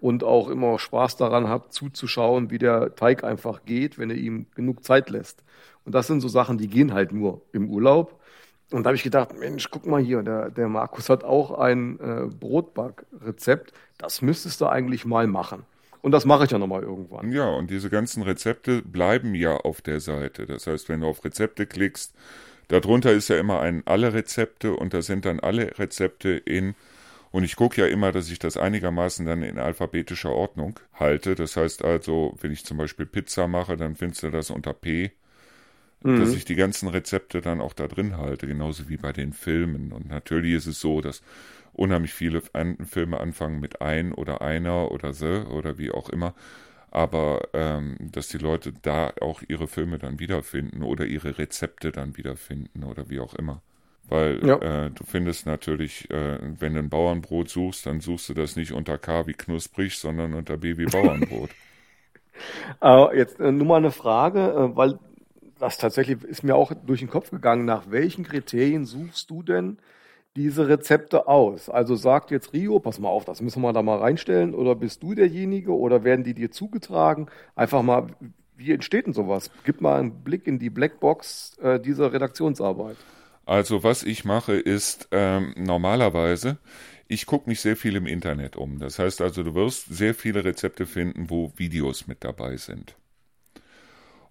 und 0.00 0.24
auch 0.24 0.48
immer 0.48 0.78
Spaß 0.78 1.16
daran 1.16 1.48
habe, 1.48 1.70
zuzuschauen, 1.70 2.50
wie 2.50 2.58
der 2.58 2.94
Teig 2.94 3.24
einfach 3.24 3.64
geht, 3.64 3.98
wenn 3.98 4.10
er 4.10 4.16
ihm 4.16 4.46
genug 4.54 4.84
Zeit 4.84 5.10
lässt. 5.10 5.42
Und 5.84 5.94
das 5.94 6.06
sind 6.06 6.20
so 6.20 6.28
Sachen, 6.28 6.58
die 6.58 6.68
gehen 6.68 6.92
halt 6.92 7.12
nur 7.12 7.42
im 7.52 7.70
Urlaub. 7.70 8.20
Und 8.72 8.82
da 8.82 8.88
habe 8.88 8.96
ich 8.96 9.04
gedacht, 9.04 9.38
Mensch, 9.38 9.70
guck 9.70 9.86
mal 9.86 10.02
hier, 10.02 10.22
der, 10.22 10.50
der 10.50 10.68
Markus 10.68 11.08
hat 11.08 11.22
auch 11.22 11.52
ein 11.58 12.00
äh, 12.00 12.26
Brotbackrezept. 12.26 13.72
Das 13.96 14.22
müsstest 14.22 14.60
du 14.60 14.66
eigentlich 14.66 15.04
mal 15.04 15.26
machen. 15.28 15.64
Und 16.02 16.12
das 16.12 16.24
mache 16.24 16.44
ich 16.44 16.50
ja 16.50 16.58
nochmal 16.58 16.82
irgendwann. 16.82 17.32
Ja, 17.32 17.48
und 17.48 17.70
diese 17.70 17.90
ganzen 17.90 18.22
Rezepte 18.22 18.82
bleiben 18.82 19.34
ja 19.34 19.56
auf 19.56 19.80
der 19.80 20.00
Seite. 20.00 20.46
Das 20.46 20.66
heißt, 20.66 20.88
wenn 20.88 21.00
du 21.00 21.06
auf 21.06 21.24
Rezepte 21.24 21.66
klickst, 21.66 22.14
darunter 22.68 23.12
ist 23.12 23.28
ja 23.28 23.38
immer 23.38 23.60
ein 23.60 23.82
alle 23.86 24.12
Rezepte 24.12 24.74
und 24.74 24.94
da 24.94 25.02
sind 25.02 25.24
dann 25.24 25.40
alle 25.40 25.78
Rezepte 25.78 26.30
in 26.30 26.74
und 27.36 27.44
ich 27.44 27.54
gucke 27.54 27.82
ja 27.82 27.86
immer, 27.86 28.12
dass 28.12 28.30
ich 28.30 28.38
das 28.38 28.56
einigermaßen 28.56 29.26
dann 29.26 29.42
in 29.42 29.58
alphabetischer 29.58 30.32
Ordnung 30.32 30.80
halte. 30.94 31.34
Das 31.34 31.58
heißt 31.58 31.84
also, 31.84 32.34
wenn 32.40 32.50
ich 32.50 32.64
zum 32.64 32.78
Beispiel 32.78 33.04
Pizza 33.04 33.46
mache, 33.46 33.76
dann 33.76 33.94
findest 33.94 34.22
du 34.22 34.30
das 34.30 34.48
unter 34.48 34.72
P, 34.72 35.12
mhm. 36.02 36.18
dass 36.18 36.32
ich 36.32 36.46
die 36.46 36.54
ganzen 36.54 36.88
Rezepte 36.88 37.42
dann 37.42 37.60
auch 37.60 37.74
da 37.74 37.88
drin 37.88 38.16
halte, 38.16 38.46
genauso 38.46 38.88
wie 38.88 38.96
bei 38.96 39.12
den 39.12 39.34
Filmen. 39.34 39.92
Und 39.92 40.08
natürlich 40.08 40.54
ist 40.54 40.66
es 40.66 40.80
so, 40.80 41.02
dass 41.02 41.20
unheimlich 41.74 42.14
viele 42.14 42.40
Filme 42.40 43.20
anfangen 43.20 43.60
mit 43.60 43.82
ein 43.82 44.14
oder 44.14 44.40
einer 44.40 44.90
oder 44.90 45.12
the 45.12 45.42
oder 45.50 45.76
wie 45.76 45.90
auch 45.90 46.08
immer. 46.08 46.34
Aber 46.90 47.50
ähm, 47.52 47.98
dass 48.00 48.28
die 48.28 48.38
Leute 48.38 48.72
da 48.80 49.12
auch 49.20 49.42
ihre 49.46 49.68
Filme 49.68 49.98
dann 49.98 50.20
wiederfinden 50.20 50.82
oder 50.82 51.04
ihre 51.04 51.36
Rezepte 51.36 51.92
dann 51.92 52.16
wiederfinden 52.16 52.82
oder 52.82 53.10
wie 53.10 53.20
auch 53.20 53.34
immer. 53.34 53.60
Weil 54.08 54.46
ja. 54.46 54.56
äh, 54.86 54.90
du 54.90 55.04
findest 55.04 55.46
natürlich, 55.46 56.08
äh, 56.10 56.38
wenn 56.60 56.74
du 56.74 56.80
ein 56.80 56.88
Bauernbrot 56.88 57.48
suchst, 57.48 57.86
dann 57.86 58.00
suchst 58.00 58.28
du 58.28 58.34
das 58.34 58.54
nicht 58.54 58.72
unter 58.72 58.98
K 58.98 59.26
wie 59.26 59.32
knusprig, 59.32 59.98
sondern 59.98 60.34
unter 60.34 60.56
B 60.56 60.78
wie 60.78 60.84
Bauernbrot. 60.90 61.50
äh, 62.82 63.16
jetzt 63.16 63.40
äh, 63.40 63.50
nur 63.50 63.66
mal 63.66 63.76
eine 63.76 63.90
Frage, 63.90 64.40
äh, 64.40 64.76
weil 64.76 64.98
das 65.58 65.78
tatsächlich 65.78 66.22
ist 66.22 66.44
mir 66.44 66.54
auch 66.54 66.72
durch 66.86 67.00
den 67.00 67.10
Kopf 67.10 67.30
gegangen. 67.30 67.64
Nach 67.64 67.90
welchen 67.90 68.24
Kriterien 68.24 68.84
suchst 68.84 69.30
du 69.30 69.42
denn 69.42 69.78
diese 70.36 70.68
Rezepte 70.68 71.26
aus? 71.26 71.68
Also 71.68 71.96
sagt 71.96 72.30
jetzt 72.30 72.52
Rio, 72.52 72.78
pass 72.78 73.00
mal 73.00 73.08
auf, 73.08 73.24
das 73.24 73.40
müssen 73.40 73.62
wir 73.62 73.72
da 73.72 73.82
mal 73.82 73.98
reinstellen, 73.98 74.54
oder 74.54 74.74
bist 74.74 75.02
du 75.02 75.14
derjenige 75.14 75.72
oder 75.76 76.04
werden 76.04 76.24
die 76.24 76.34
dir 76.34 76.50
zugetragen? 76.50 77.28
Einfach 77.56 77.82
mal, 77.82 78.08
wie 78.54 78.72
entsteht 78.72 79.06
denn 79.06 79.14
sowas? 79.14 79.50
Gib 79.64 79.80
mal 79.80 79.98
einen 79.98 80.22
Blick 80.22 80.46
in 80.46 80.58
die 80.58 80.70
Blackbox 80.70 81.58
äh, 81.58 81.80
dieser 81.80 82.12
Redaktionsarbeit. 82.12 82.96
Also 83.46 83.84
was 83.84 84.02
ich 84.02 84.24
mache 84.24 84.54
ist 84.54 85.08
ähm, 85.12 85.54
normalerweise, 85.56 86.58
ich 87.08 87.26
gucke 87.26 87.48
mich 87.48 87.60
sehr 87.60 87.76
viel 87.76 87.94
im 87.96 88.06
Internet 88.06 88.56
um. 88.56 88.78
Das 88.80 88.98
heißt 88.98 89.20
also, 89.20 89.44
du 89.44 89.54
wirst 89.54 89.86
sehr 89.88 90.14
viele 90.14 90.44
Rezepte 90.44 90.84
finden, 90.84 91.30
wo 91.30 91.52
Videos 91.56 92.08
mit 92.08 92.24
dabei 92.24 92.56
sind. 92.56 92.96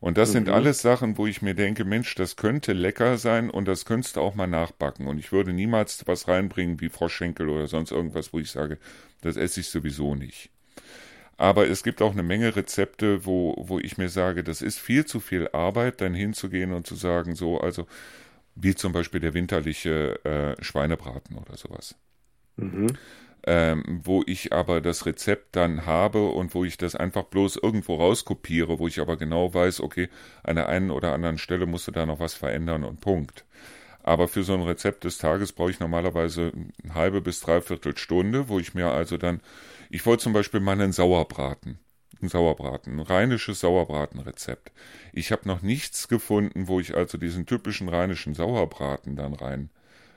Und 0.01 0.17
das 0.17 0.29
mhm. 0.29 0.33
sind 0.33 0.49
alles 0.49 0.81
Sachen, 0.81 1.17
wo 1.17 1.25
ich 1.25 1.41
mir 1.41 1.55
denke, 1.55 1.85
Mensch, 1.85 2.13
das 2.15 2.35
könnte 2.35 2.73
lecker 2.73 3.17
sein 3.17 3.49
und 3.49 3.67
das 3.67 3.85
könntest 3.85 4.17
du 4.17 4.21
auch 4.21 4.35
mal 4.35 4.47
nachbacken. 4.47 5.07
Und 5.07 5.17
ich 5.17 5.31
würde 5.31 5.53
niemals 5.53 6.05
was 6.05 6.27
reinbringen 6.27 6.81
wie 6.81 6.89
Froschschenkel 6.89 7.47
oder 7.47 7.67
sonst 7.67 7.91
irgendwas, 7.91 8.33
wo 8.33 8.39
ich 8.39 8.51
sage, 8.51 8.77
das 9.21 9.37
esse 9.37 9.61
ich 9.61 9.69
sowieso 9.69 10.13
nicht. 10.13 10.49
Aber 11.37 11.67
es 11.67 11.83
gibt 11.83 12.01
auch 12.01 12.11
eine 12.11 12.23
Menge 12.23 12.55
Rezepte, 12.55 13.25
wo, 13.25 13.55
wo 13.57 13.79
ich 13.79 13.97
mir 13.97 14.09
sage, 14.09 14.43
das 14.43 14.61
ist 14.61 14.77
viel 14.77 15.05
zu 15.05 15.19
viel 15.19 15.49
Arbeit, 15.53 16.01
dann 16.01 16.13
hinzugehen 16.13 16.71
und 16.71 16.85
zu 16.85 16.95
sagen, 16.95 17.35
so, 17.35 17.59
also 17.59 17.87
wie 18.55 18.75
zum 18.75 18.93
Beispiel 18.93 19.19
der 19.19 19.33
winterliche 19.33 20.23
äh, 20.23 20.63
Schweinebraten 20.63 21.37
oder 21.37 21.57
sowas. 21.57 21.95
Mhm. 22.57 22.87
Ähm, 23.47 24.01
wo 24.03 24.23
ich 24.25 24.53
aber 24.53 24.81
das 24.81 25.05
Rezept 25.05 25.55
dann 25.55 25.85
habe 25.85 26.29
und 26.29 26.55
wo 26.55 26.65
ich 26.65 26.77
das 26.77 26.95
einfach 26.95 27.25
bloß 27.25 27.57
irgendwo 27.57 27.95
rauskopiere, 27.95 28.79
wo 28.79 28.87
ich 28.87 28.99
aber 28.99 29.17
genau 29.17 29.53
weiß, 29.53 29.81
okay, 29.81 30.09
an 30.41 30.55
der 30.55 30.67
einen 30.67 30.89
oder 30.89 31.13
anderen 31.13 31.37
Stelle 31.37 31.67
musst 31.67 31.87
du 31.87 31.91
da 31.91 32.07
noch 32.07 32.19
was 32.19 32.33
verändern 32.33 32.83
und 32.83 33.01
Punkt. 33.01 33.45
Aber 34.01 34.27
für 34.27 34.43
so 34.43 34.53
ein 34.53 34.61
Rezept 34.61 35.03
des 35.03 35.17
Tages 35.17 35.51
brauche 35.51 35.71
ich 35.71 35.79
normalerweise 35.79 36.51
eine 36.83 36.95
halbe 36.95 37.21
bis 37.21 37.39
dreiviertel 37.39 37.97
Stunde, 37.97 38.49
wo 38.49 38.59
ich 38.59 38.73
mir 38.73 38.89
also 38.89 39.17
dann, 39.17 39.41
ich 39.89 40.05
wollte 40.05 40.23
zum 40.23 40.33
Beispiel 40.33 40.59
meinen 40.59 40.91
Sauerbraten 40.91 41.71
ein 41.71 41.84
Sauerbraten, 42.21 42.93
ein 42.93 42.99
rheinisches 42.99 43.59
Sauerbratenrezept. 43.59 44.71
Ich 45.13 45.31
habe 45.31 45.47
noch 45.47 45.61
nichts 45.61 46.07
gefunden, 46.07 46.67
wo 46.67 46.79
ich 46.79 46.95
also 46.95 47.17
diesen 47.17 47.45
typischen 47.45 47.89
rheinischen 47.89 48.33
Sauerbraten 48.33 49.15
dann 49.15 49.33
rein 49.33 49.69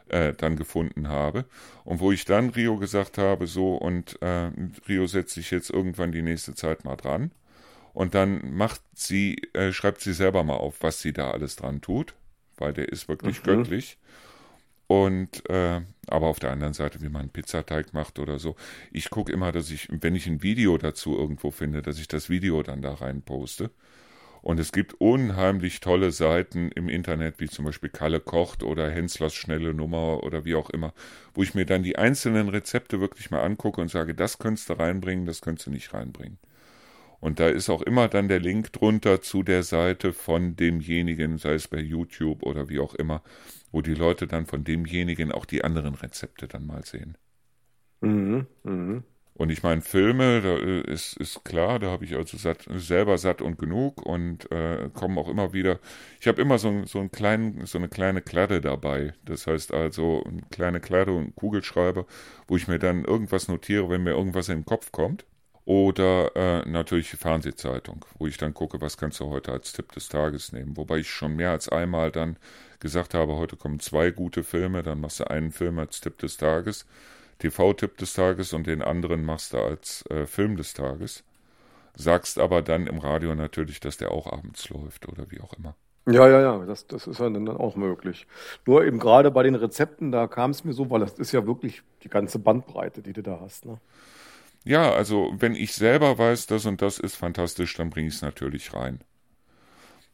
äh, 0.09 0.33
dann 0.33 0.57
gefunden 0.57 1.09
habe 1.09 1.45
und 1.85 2.01
wo 2.01 2.13
ich 2.13 2.25
dann 2.25 2.51
Rio 2.51 2.77
gesagt 2.77 3.19
habe, 3.19 3.47
so 3.47 3.77
und 3.77 4.21
äh, 4.23 4.51
Rio 4.89 5.07
setzt 5.07 5.35
sich 5.35 5.51
jetzt 5.51 5.71
irgendwann 5.71 6.13
die 6.13 6.23
nächste 6.23 6.55
Zeit 6.55 6.85
mal 6.85 6.97
dran 6.97 7.31
und 7.93 8.15
dann 8.15 8.55
macht 8.55 8.81
sie, 8.95 9.37
äh, 9.53 9.73
schreibt 9.73 10.01
sie 10.01 10.13
selber 10.13 10.45
mal 10.45 10.57
auf, 10.57 10.83
was 10.83 11.01
sie 11.01 11.13
da 11.13 11.31
alles 11.31 11.57
dran 11.57 11.81
tut, 11.81 12.15
weil 12.57 12.73
der 12.73 12.89
ist 12.89 13.09
wirklich 13.09 13.41
mhm. 13.41 13.45
göttlich 13.45 13.99
und 14.89 15.49
äh, 15.51 15.83
aber 16.09 16.27
auf 16.27 16.41
der 16.41 16.51
anderen 16.51 16.73
Seite, 16.73 17.01
wie 17.03 17.11
man 17.11 17.23
einen 17.23 17.31
Pizzateig 17.31 17.93
macht 17.93 18.19
oder 18.19 18.39
so. 18.39 18.57
Ich 18.91 19.11
gucke 19.11 19.31
immer, 19.31 19.53
dass 19.53 19.71
ich, 19.71 19.89
wenn 19.91 20.15
ich 20.15 20.27
ein 20.27 20.43
Video 20.43 20.79
dazu 20.79 21.17
irgendwo 21.17 21.51
finde, 21.51 21.83
dass 21.83 22.01
ich 22.01 22.09
das 22.09 22.31
Video 22.31 22.63
dann 22.63 22.83
da 22.83 22.95
rein 22.95 23.23
poste. 23.23 23.71
Und 24.41 24.59
es 24.61 24.73
gibt 24.73 24.95
unheimlich 25.01 25.81
tolle 25.81 26.11
Seiten 26.11 26.71
im 26.71 26.89
Internet, 26.89 27.41
wie 27.41 27.49
zum 27.49 27.65
Beispiel 27.67 27.91
Kalle 27.91 28.21
Kocht 28.21 28.63
oder 28.63 28.91
Henslers 28.91 29.35
schnelle 29.35 29.75
Nummer 29.75 30.23
oder 30.23 30.45
wie 30.45 30.55
auch 30.55 30.71
immer, 30.71 30.95
wo 31.35 31.43
ich 31.43 31.55
mir 31.55 31.67
dann 31.67 31.83
die 31.83 31.99
einzelnen 31.99 32.49
Rezepte 32.49 33.01
wirklich 33.01 33.31
mal 33.31 33.43
angucke 33.43 33.81
und 33.81 33.91
sage, 33.91 34.15
das 34.15 34.39
könntest 34.39 34.71
du 34.71 34.75
reinbringen, 34.75 35.27
das 35.27 35.43
könntest 35.43 35.67
du 35.67 35.71
nicht 35.71 35.93
reinbringen. 35.93 36.39
Und 37.21 37.41
da 37.41 37.49
ist 37.49 37.69
auch 37.69 37.83
immer 37.83 38.09
dann 38.09 38.29
der 38.29 38.41
Link 38.41 38.73
drunter 38.73 39.21
zu 39.21 39.43
der 39.43 39.63
Seite 39.63 40.13
von 40.13 40.57
demjenigen, 40.57 41.39
sei 41.39 41.55
es 41.55 41.69
bei 41.69 41.81
YouTube 41.81 42.43
oder 42.45 42.69
wie 42.69 42.79
auch 42.79 42.95
immer, 42.95 43.23
wo 43.73 43.83
die 43.83 43.95
Leute 43.95 44.27
dann 44.27 44.47
von 44.47 44.65
demjenigen 44.65 45.33
auch 45.33 45.45
die 45.45 45.65
anderen 45.65 45.95
Rezepte 45.95 46.47
dann 46.47 46.67
mal 46.67 46.85
sehen. 46.85 47.17
Mhm, 48.01 48.47
mh. 48.63 49.03
Und 49.35 49.51
ich 49.51 49.63
meine, 49.63 49.83
Filme, 49.83 50.41
da 50.43 50.57
äh, 50.57 50.81
ist, 50.93 51.17
ist 51.17 51.45
klar, 51.45 51.79
da 51.79 51.91
habe 51.91 52.05
ich 52.05 52.17
also 52.17 52.37
satt, 52.37 52.67
selber 52.75 53.19
satt 53.19 53.41
und 53.41 53.57
genug 53.57 54.03
und 54.05 54.51
äh, 54.51 54.91
kommen 54.93 55.17
auch 55.17 55.29
immer 55.29 55.53
wieder. 55.53 55.79
Ich 56.21 56.27
habe 56.27 56.43
immer 56.43 56.59
so, 56.59 56.85
so, 56.87 56.99
einen 56.99 57.13
kleinen, 57.13 57.65
so 57.67 57.79
eine 57.79 57.89
kleine 57.89 58.21
Kladde 58.21 58.61
dabei. 58.61 59.15
Das 59.25 59.47
heißt 59.47 59.73
also 59.73 60.25
eine 60.25 60.43
kleine 60.51 60.81
Kladde 60.81 61.13
und 61.13 61.23
einen 61.23 61.37
Kugelschreiber, 61.37 62.05
wo 62.49 62.57
ich 62.57 62.67
mir 62.67 62.81
dann 62.81 63.05
irgendwas 63.05 63.47
notiere, 63.47 63.89
wenn 63.89 64.03
mir 64.03 64.11
irgendwas 64.11 64.49
in 64.49 64.59
den 64.61 64.67
Kopf 64.67 64.91
kommt. 64.91 65.25
Oder 65.69 66.35
äh, 66.35 66.67
natürlich 66.67 67.11
die 67.11 67.19
Fernsehzeitung, 67.19 68.03
wo 68.19 68.27
ich 68.27 68.39
dann 68.39 68.55
gucke, 68.55 68.81
was 68.81 68.97
kannst 68.97 69.21
du 69.21 69.27
heute 69.27 69.53
als 69.53 69.75
Tipp 69.75 69.93
des 69.93 70.09
Tages 70.09 70.51
nehmen. 70.51 70.79
Wobei 70.79 70.97
ich 70.97 71.11
schon 71.11 71.37
mehr 71.37 71.51
als 71.51 71.69
einmal 71.69 72.11
dann 72.11 72.39
gesagt 72.81 73.13
habe, 73.13 73.37
heute 73.37 73.57
kommen 73.57 73.79
zwei 73.79 74.11
gute 74.11 74.45
Filme, 74.45 74.83
dann 74.83 74.99
machst 74.99 75.21
du 75.21 75.29
einen 75.29 75.53
Film 75.53 75.79
als 75.79 76.01
Tipp 76.01 76.17
des 76.21 76.39
Tages, 76.39 76.87
TV-Tipp 77.41 77.99
des 77.99 78.15
Tages 78.15 78.55
und 78.55 78.67
den 78.67 78.81
anderen 78.81 79.27
machst 79.27 79.53
du 79.53 79.59
als 79.59 80.07
äh, 80.09 80.25
Film 80.25 80.57
des 80.57 80.73
Tages. 80.73 81.23
Sagst 81.95 82.39
aber 82.39 82.63
dann 82.63 82.87
im 82.87 82.97
Radio 82.97 83.35
natürlich, 83.35 83.79
dass 83.79 83.99
der 83.99 84.11
auch 84.11 84.33
abends 84.33 84.71
läuft 84.71 85.07
oder 85.07 85.31
wie 85.31 85.43
auch 85.43 85.53
immer. 85.53 85.75
Ja, 86.07 86.27
ja, 86.27 86.41
ja, 86.41 86.65
das, 86.65 86.87
das 86.87 87.07
ist 87.07 87.21
ja 87.21 87.29
dann 87.29 87.47
auch 87.47 87.77
möglich. 87.77 88.27
Nur 88.65 88.87
eben 88.87 88.99
gerade 88.99 89.31
bei 89.31 89.43
den 89.43 89.55
Rezepten, 89.55 90.13
da 90.13 90.29
kam 90.29 90.53
es 90.53 90.65
mir 90.65 90.73
so, 90.73 90.89
weil 90.89 91.01
das 91.01 91.19
ist 91.19 91.33
ja 91.33 91.47
wirklich 91.47 91.83
die 92.05 92.09
ganze 92.09 92.39
Bandbreite, 92.39 93.03
die 93.03 93.13
du 93.13 93.23
da 93.23 93.39
hast. 93.43 93.67
Ne? 93.67 93.79
Ja, 94.65 94.93
also 94.93 95.35
wenn 95.37 95.57
ich 95.57 95.73
selber 95.75 96.17
weiß, 96.19 96.47
das 96.47 96.65
und 96.67 96.81
das 96.81 96.99
ist 97.01 97.17
fantastisch, 97.17 97.75
dann 97.75 97.91
bringe 97.91 98.07
ich 98.09 98.15
es 98.15 98.23
natürlich 98.23 98.73
rein. 98.73 99.01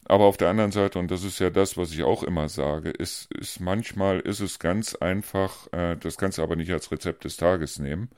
Aber 0.07 0.25
auf 0.25 0.37
der 0.37 0.49
anderen 0.49 0.71
Seite, 0.71 0.99
und 0.99 1.09
das 1.09 1.23
ist 1.23 1.39
ja 1.39 1.49
das, 1.49 1.77
was 1.77 1.91
ich 1.91 2.03
auch 2.03 2.21
immer 2.23 2.47
sage, 2.47 2.91
ist, 2.91 3.31
ist 3.33 3.59
manchmal 3.59 4.19
ist 4.19 4.39
es 4.39 4.59
ganz 4.59 4.93
einfach, 4.95 5.71
äh, 5.73 5.95
das 5.97 6.17
kannst 6.17 6.37
du 6.37 6.43
aber 6.43 6.55
nicht 6.55 6.71
als 6.71 6.91
Rezept 6.91 7.23
des 7.23 7.37
Tages 7.37 7.79
nehmen, 7.79 8.09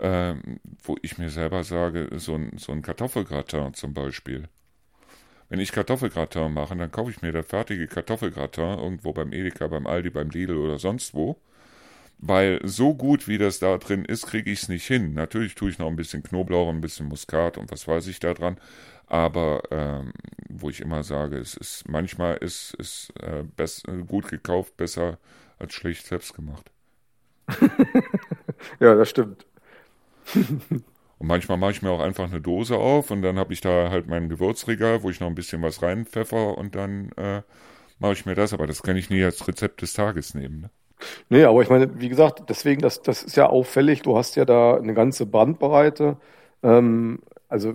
ähm, 0.00 0.60
wo 0.84 0.96
ich 1.02 1.18
mir 1.18 1.30
selber 1.30 1.64
sage, 1.64 2.08
so 2.16 2.34
ein, 2.36 2.52
so 2.58 2.72
ein 2.72 2.82
Kartoffelgratin 2.82 3.74
zum 3.74 3.94
Beispiel. 3.94 4.48
Wenn 5.50 5.60
ich 5.60 5.72
Kartoffelgratin 5.72 6.52
mache, 6.52 6.76
dann 6.76 6.90
kaufe 6.90 7.10
ich 7.10 7.22
mir 7.22 7.32
das 7.32 7.46
fertige 7.46 7.86
Kartoffelgratin 7.86 8.78
irgendwo 8.78 9.12
beim 9.12 9.32
Edeka, 9.32 9.66
beim 9.68 9.86
Aldi, 9.86 10.10
beim 10.10 10.30
Lidl 10.30 10.56
oder 10.56 10.78
sonst 10.78 11.14
wo. 11.14 11.36
Weil 12.20 12.60
so 12.64 12.94
gut 12.94 13.28
wie 13.28 13.38
das 13.38 13.60
da 13.60 13.78
drin 13.78 14.04
ist, 14.04 14.26
kriege 14.26 14.50
ich 14.50 14.62
es 14.62 14.68
nicht 14.68 14.86
hin. 14.86 15.14
Natürlich 15.14 15.54
tue 15.54 15.70
ich 15.70 15.78
noch 15.78 15.86
ein 15.86 15.96
bisschen 15.96 16.22
Knoblauch, 16.22 16.68
ein 16.68 16.80
bisschen 16.80 17.06
Muskat 17.06 17.58
und 17.58 17.70
was 17.70 17.86
weiß 17.86 18.06
ich 18.08 18.18
da 18.18 18.34
dran. 18.34 18.58
Aber 19.06 19.62
ähm, 19.70 20.12
wo 20.48 20.68
ich 20.68 20.80
immer 20.80 21.02
sage, 21.02 21.38
es 21.38 21.54
ist 21.54 21.88
manchmal 21.88 22.36
ist 22.38 22.74
es 22.78 23.12
äh, 23.20 23.44
gut 24.06 24.28
gekauft 24.28 24.76
besser 24.76 25.18
als 25.58 25.72
schlecht 25.74 26.06
selbst 26.06 26.34
gemacht. 26.34 26.70
ja, 28.80 28.94
das 28.94 29.08
stimmt. 29.08 29.46
Und 31.18 31.26
manchmal 31.26 31.56
mache 31.58 31.72
ich 31.72 31.82
mir 31.82 31.90
auch 31.90 32.00
einfach 32.00 32.24
eine 32.28 32.40
Dose 32.40 32.76
auf 32.76 33.10
und 33.10 33.22
dann 33.22 33.38
habe 33.38 33.52
ich 33.52 33.60
da 33.60 33.90
halt 33.90 34.06
mein 34.06 34.28
Gewürzregal, 34.28 35.02
wo 35.02 35.10
ich 35.10 35.20
noch 35.20 35.28
ein 35.28 35.34
bisschen 35.34 35.62
was 35.62 35.82
reinpfeffer 35.82 36.56
und 36.58 36.74
dann 36.74 37.12
äh, 37.12 37.42
mache 37.98 38.12
ich 38.12 38.26
mir 38.26 38.34
das. 38.34 38.52
Aber 38.52 38.66
das 38.66 38.82
kann 38.82 38.96
ich 38.96 39.10
nie 39.10 39.24
als 39.24 39.46
Rezept 39.48 39.82
des 39.82 39.94
Tages 39.94 40.34
nehmen. 40.34 40.60
Ne? 40.62 40.70
Nee, 41.28 41.44
aber 41.44 41.62
ich 41.62 41.70
meine, 41.70 42.00
wie 42.00 42.08
gesagt, 42.08 42.44
deswegen, 42.48 42.80
das, 42.80 43.02
das 43.02 43.22
ist 43.22 43.36
ja 43.36 43.46
auffällig. 43.46 44.02
Du 44.02 44.16
hast 44.16 44.36
ja 44.36 44.44
da 44.44 44.76
eine 44.76 44.94
ganze 44.94 45.26
Bandbreite. 45.26 46.16
Ähm, 46.62 47.20
also, 47.48 47.74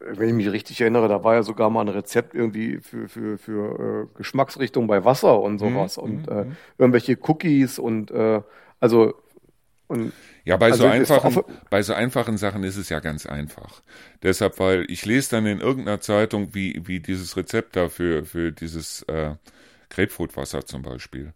wenn 0.00 0.28
ich 0.28 0.34
mich 0.34 0.50
richtig 0.50 0.80
erinnere, 0.80 1.08
da 1.08 1.22
war 1.24 1.34
ja 1.34 1.42
sogar 1.42 1.70
mal 1.70 1.82
ein 1.82 1.88
Rezept 1.88 2.34
irgendwie 2.34 2.78
für, 2.80 3.08
für, 3.08 3.38
für 3.38 4.08
äh, 4.12 4.16
Geschmacksrichtung 4.16 4.86
bei 4.86 5.04
Wasser 5.04 5.40
und 5.40 5.58
sowas 5.58 5.96
mhm, 5.96 6.02
und 6.02 6.28
äh, 6.28 6.44
mhm. 6.44 6.56
irgendwelche 6.78 7.16
Cookies 7.20 7.78
und 7.78 8.10
äh, 8.10 8.40
also 8.80 9.14
und 9.92 10.12
ja, 10.44 10.56
bei, 10.56 10.70
also 10.70 10.84
so 10.84 10.88
einfachen, 10.88 11.42
bei 11.68 11.82
so 11.82 11.92
einfachen 11.92 12.38
Sachen 12.38 12.64
ist 12.64 12.76
es 12.76 12.88
ja 12.88 13.00
ganz 13.00 13.26
einfach. 13.26 13.82
Deshalb, 14.22 14.58
weil 14.58 14.86
ich 14.88 15.04
lese 15.04 15.32
dann 15.32 15.46
in 15.46 15.60
irgendeiner 15.60 16.00
Zeitung, 16.00 16.54
wie, 16.54 16.80
wie 16.86 16.98
dieses 16.98 17.36
Rezept 17.36 17.76
dafür, 17.76 18.24
für 18.24 18.52
dieses 18.52 19.02
äh, 19.02 19.34
Grapefruitwasser 19.90 20.64
zum 20.64 20.82
Beispiel. 20.82 21.34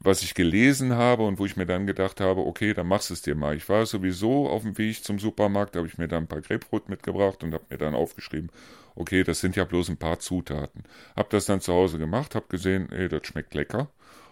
Was 0.00 0.22
ich 0.22 0.34
gelesen 0.34 0.94
habe 0.94 1.24
und 1.24 1.40
wo 1.40 1.46
ich 1.46 1.56
mir 1.56 1.66
dann 1.66 1.86
gedacht 1.86 2.20
habe, 2.20 2.42
okay, 2.42 2.72
dann 2.72 2.86
machst 2.86 3.10
du 3.10 3.14
es 3.14 3.22
dir 3.22 3.34
mal. 3.34 3.56
Ich 3.56 3.68
war 3.68 3.84
sowieso 3.84 4.48
auf 4.48 4.62
dem 4.62 4.78
Weg 4.78 5.02
zum 5.02 5.18
Supermarkt, 5.18 5.74
habe 5.74 5.88
ich 5.88 5.98
mir 5.98 6.06
dann 6.06 6.24
ein 6.24 6.28
paar 6.28 6.40
Grapefruit 6.40 6.88
mitgebracht 6.88 7.42
und 7.42 7.52
habe 7.52 7.64
mir 7.68 7.78
dann 7.78 7.94
aufgeschrieben, 7.94 8.50
okay, 8.94 9.24
das 9.24 9.40
sind 9.40 9.56
ja 9.56 9.64
bloß 9.64 9.88
ein 9.88 9.96
paar 9.96 10.20
Zutaten. 10.20 10.84
Hab 11.16 11.30
das 11.30 11.46
dann 11.46 11.60
zu 11.60 11.72
Hause 11.72 11.98
gemacht, 11.98 12.34
hab 12.34 12.48
gesehen, 12.48 12.92
ey, 12.92 13.08
das 13.08 13.26
schmeckt 13.26 13.54
lecker 13.54 13.88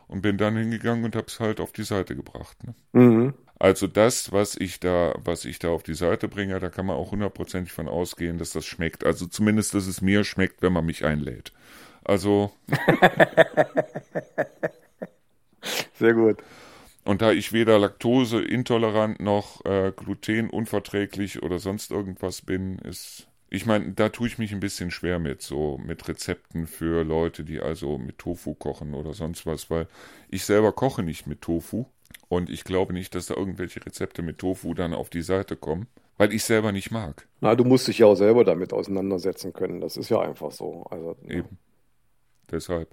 und 0.09 0.23
bin 0.23 0.39
dann 0.39 0.57
hingegangen 0.57 1.05
und 1.05 1.17
habe 1.17 1.27
es 1.27 1.41
halt 1.41 1.61
auf 1.61 1.73
die 1.73 1.85
Seite 1.85 2.15
gebracht. 2.15 2.57
Ne? 2.65 2.75
Mhm. 2.93 3.35
Also 3.59 3.87
das, 3.87 4.33
was 4.33 4.55
ich 4.55 4.81
da, 4.81 5.15
was 5.25 5.45
ich 5.45 5.59
da 5.59 5.69
auf 5.69 5.83
die 5.83 5.95
Seite 5.95 6.29
bringe, 6.29 6.61
da 6.61 6.69
kann 6.69 6.87
man 6.87 6.97
auch 6.97 7.13
hundertprozentig 7.13 7.73
von 7.73 7.89
ausgehen, 7.89 8.39
dass 8.39 8.53
das 8.53 8.67
schmeckt. 8.67 9.05
Also 9.05 9.27
zumindest, 9.27 9.75
dass 9.75 9.87
es 9.87 10.03
mir 10.03 10.25
schmeckt, 10.25 10.63
wenn 10.63 10.73
man 10.73 10.85
mich 10.85 11.05
einlädt. 11.05 11.53
Also. 12.05 12.53
Sehr 15.95 16.15
gut. 16.15 16.39
Und 17.05 17.23
da 17.23 17.31
ich 17.31 17.53
weder 17.53 17.79
laktoseintolerant 17.79 19.21
noch 19.21 19.65
äh, 19.65 19.93
glutenunverträglich 19.95 21.43
oder 21.43 21.59
sonst 21.61 21.93
irgendwas 21.93 22.43
bin, 22.43 22.79
ist 22.81 23.29
ich 23.49 23.65
meine, 23.65 23.93
da 23.93 24.09
tue 24.09 24.27
ich 24.27 24.39
mich 24.39 24.53
ein 24.53 24.61
bisschen 24.61 24.91
schwer 24.91 25.19
mit, 25.19 25.41
so 25.41 25.79
mit 25.79 26.09
Rezepten 26.09 26.67
für 26.67 27.05
Leute, 27.05 27.45
die 27.45 27.61
also 27.61 27.97
mit 27.97 28.19
Tofu 28.19 28.55
kochen 28.55 28.93
oder 28.93 29.15
sonst 29.15 29.47
was, 29.47 29.71
weil 29.71 29.87
ich 30.29 30.45
selber 30.45 30.73
koche 30.73 31.03
nicht 31.03 31.27
mit 31.27 31.43
Tofu 31.43 31.87
und 32.29 32.51
ich 32.51 32.65
glaube 32.65 32.93
nicht, 32.93 33.15
dass 33.15 33.27
da 33.27 33.35
irgendwelche 33.35 33.85
Rezepte 33.85 34.23
mit 34.23 34.39
Tofu 34.39 34.75
dann 34.75 34.93
auf 34.93 35.11
die 35.11 35.23
Seite 35.23 35.57
kommen, 35.57 35.87
weil 36.19 36.33
ich 36.33 36.43
selber 36.43 36.73
nicht 36.73 36.91
mag. 36.91 37.29
Na, 37.41 37.55
du 37.55 37.65
musst 37.65 37.87
dich 37.87 37.99
ja 37.99 38.07
auch 38.07 38.17
selber 38.17 38.45
damit 38.45 38.73
auseinandersetzen 38.73 39.53
können, 39.53 39.81
das 39.81 39.97
ist 39.97 40.09
ja 40.09 40.21
einfach 40.21 40.51
so. 40.51 40.85
Also, 40.91 41.17
Eben. 41.29 41.33
Ja. 41.33 41.57
Deshalb. 42.51 42.89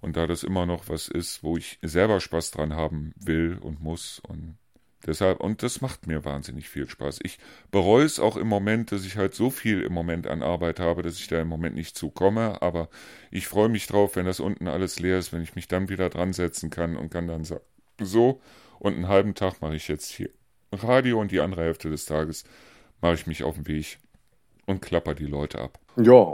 Und 0.00 0.16
da 0.16 0.26
das 0.26 0.42
immer 0.42 0.66
noch 0.66 0.88
was 0.88 1.08
ist, 1.08 1.42
wo 1.42 1.56
ich 1.56 1.78
selber 1.82 2.20
Spaß 2.20 2.52
dran 2.52 2.74
haben 2.74 3.12
will 3.16 3.58
und 3.60 3.80
muss 3.80 4.20
und 4.20 4.58
Deshalb, 5.06 5.40
und 5.40 5.62
das 5.62 5.80
macht 5.80 6.08
mir 6.08 6.24
wahnsinnig 6.24 6.68
viel 6.68 6.88
Spaß. 6.88 7.20
Ich 7.22 7.38
bereue 7.70 8.04
es 8.04 8.18
auch 8.18 8.36
im 8.36 8.48
Moment, 8.48 8.90
dass 8.90 9.04
ich 9.04 9.16
halt 9.16 9.32
so 9.32 9.48
viel 9.48 9.82
im 9.82 9.92
Moment 9.92 10.26
an 10.26 10.42
Arbeit 10.42 10.80
habe, 10.80 11.02
dass 11.02 11.20
ich 11.20 11.28
da 11.28 11.40
im 11.40 11.46
Moment 11.46 11.76
nicht 11.76 11.96
zukomme, 11.96 12.60
aber 12.62 12.88
ich 13.30 13.46
freue 13.46 13.68
mich 13.68 13.86
drauf, 13.86 14.16
wenn 14.16 14.26
das 14.26 14.40
unten 14.40 14.66
alles 14.66 14.98
leer 14.98 15.18
ist, 15.18 15.32
wenn 15.32 15.42
ich 15.42 15.54
mich 15.54 15.68
dann 15.68 15.88
wieder 15.88 16.10
dran 16.10 16.32
setzen 16.32 16.70
kann 16.70 16.96
und 16.96 17.10
kann 17.10 17.28
dann 17.28 17.44
sagen, 17.44 17.62
so, 18.00 18.40
und 18.80 18.94
einen 18.94 19.08
halben 19.08 19.34
Tag 19.34 19.62
mache 19.62 19.76
ich 19.76 19.86
jetzt 19.86 20.10
hier 20.10 20.30
Radio 20.72 21.20
und 21.20 21.30
die 21.30 21.40
andere 21.40 21.62
Hälfte 21.62 21.90
des 21.90 22.04
Tages 22.04 22.44
mache 23.00 23.14
ich 23.14 23.26
mich 23.26 23.44
auf 23.44 23.54
den 23.54 23.68
Weg 23.68 23.98
und 24.68 24.82
klapper 24.82 25.14
die 25.14 25.26
Leute 25.26 25.58
ab. 25.60 25.78
Ja, 25.96 26.26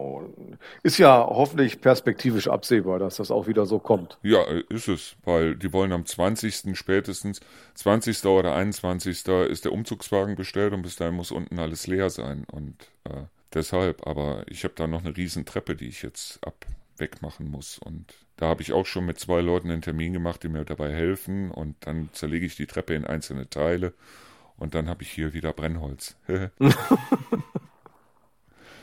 ist 0.83 0.99
ja 0.99 1.25
hoffentlich 1.27 1.81
perspektivisch 1.81 2.49
absehbar, 2.49 2.99
dass 2.99 3.17
das 3.17 3.31
auch 3.31 3.47
wieder 3.47 3.65
so 3.65 3.79
kommt. 3.79 4.19
Ja, 4.23 4.43
ist 4.69 4.89
es, 4.89 5.17
weil 5.25 5.55
die 5.57 5.73
wollen 5.73 5.93
am 5.93 6.05
20. 6.05 6.77
spätestens, 6.77 7.41
20. 7.75 8.25
oder 8.27 8.55
21. 8.55 9.27
ist 9.49 9.65
der 9.65 9.73
Umzugswagen 9.73 10.35
bestellt 10.35 10.73
und 10.75 10.83
bis 10.83 10.97
dahin 10.97 11.15
muss 11.15 11.31
unten 11.31 11.59
alles 11.59 11.87
leer 11.87 12.11
sein 12.11 12.45
und 12.51 12.75
äh, 13.05 13.23
deshalb, 13.55 14.07
aber 14.07 14.43
ich 14.49 14.65
habe 14.65 14.75
da 14.77 14.87
noch 14.87 15.05
eine 15.05 15.17
riesen 15.17 15.47
Treppe, 15.47 15.77
die 15.77 15.89
ich 15.89 16.03
jetzt 16.03 16.45
ab 16.45 16.67
wegmachen 16.99 17.49
muss 17.49 17.79
und 17.79 18.15
da 18.37 18.47
habe 18.47 18.63
ich 18.63 18.73
auch 18.73 18.87
schon 18.87 19.07
mit 19.07 19.21
zwei 19.21 19.41
Leuten 19.41 19.71
einen 19.71 19.83
Termin 19.83 20.13
gemacht, 20.13 20.43
die 20.43 20.49
mir 20.49 20.65
dabei 20.65 20.93
helfen 20.93 21.53
und 21.53 21.77
dann 21.81 22.11
zerlege 22.13 22.47
ich 22.47 22.57
die 22.57 22.67
Treppe 22.67 22.95
in 22.95 23.05
einzelne 23.05 23.49
Teile 23.49 23.95
und 24.57 24.75
dann 24.75 24.89
habe 24.89 25.03
ich 25.03 25.11
hier 25.11 25.33
wieder 25.33 25.53
Brennholz. 25.53 26.17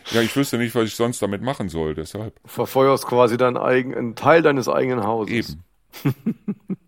Ja, 0.09 0.21
ich 0.21 0.35
wüsste 0.35 0.57
nicht, 0.57 0.73
was 0.75 0.85
ich 0.85 0.95
sonst 0.95 1.21
damit 1.21 1.41
machen 1.41 1.69
soll, 1.69 1.95
deshalb. 1.95 2.39
Verfeuerst 2.45 3.05
quasi 3.05 3.37
deinen 3.37 3.57
eigenen, 3.57 3.97
einen 3.97 4.15
Teil 4.15 4.41
deines 4.41 4.67
eigenen 4.67 5.03
Hauses. 5.03 5.57
Eben. 6.03 6.25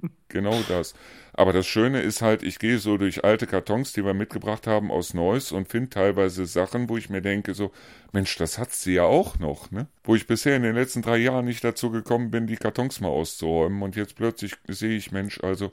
genau 0.29 0.59
das. 0.67 0.93
Aber 1.35 1.51
das 1.51 1.65
Schöne 1.65 2.01
ist 2.01 2.21
halt, 2.21 2.43
ich 2.43 2.59
gehe 2.59 2.77
so 2.77 2.97
durch 2.97 3.23
alte 3.23 3.47
Kartons, 3.47 3.91
die 3.91 4.05
wir 4.05 4.13
mitgebracht 4.13 4.67
haben 4.67 4.91
aus 4.91 5.15
Neuss 5.15 5.51
und 5.51 5.67
finde 5.67 5.89
teilweise 5.89 6.45
Sachen, 6.45 6.89
wo 6.89 6.97
ich 6.97 7.09
mir 7.09 7.21
denke, 7.21 7.55
so, 7.55 7.71
Mensch, 8.11 8.37
das 8.37 8.59
hat 8.59 8.71
sie 8.71 8.93
ja 8.93 9.03
auch 9.03 9.39
noch, 9.39 9.71
ne? 9.71 9.87
Wo 10.03 10.13
ich 10.13 10.27
bisher 10.27 10.55
in 10.55 10.61
den 10.61 10.75
letzten 10.75 11.01
drei 11.01 11.17
Jahren 11.17 11.45
nicht 11.45 11.63
dazu 11.63 11.89
gekommen 11.89 12.29
bin, 12.29 12.45
die 12.45 12.57
Kartons 12.57 13.01
mal 13.01 13.09
auszuräumen. 13.09 13.81
Und 13.81 13.95
jetzt 13.95 14.15
plötzlich 14.15 14.53
sehe 14.67 14.95
ich, 14.95 15.11
Mensch, 15.11 15.39
also 15.41 15.71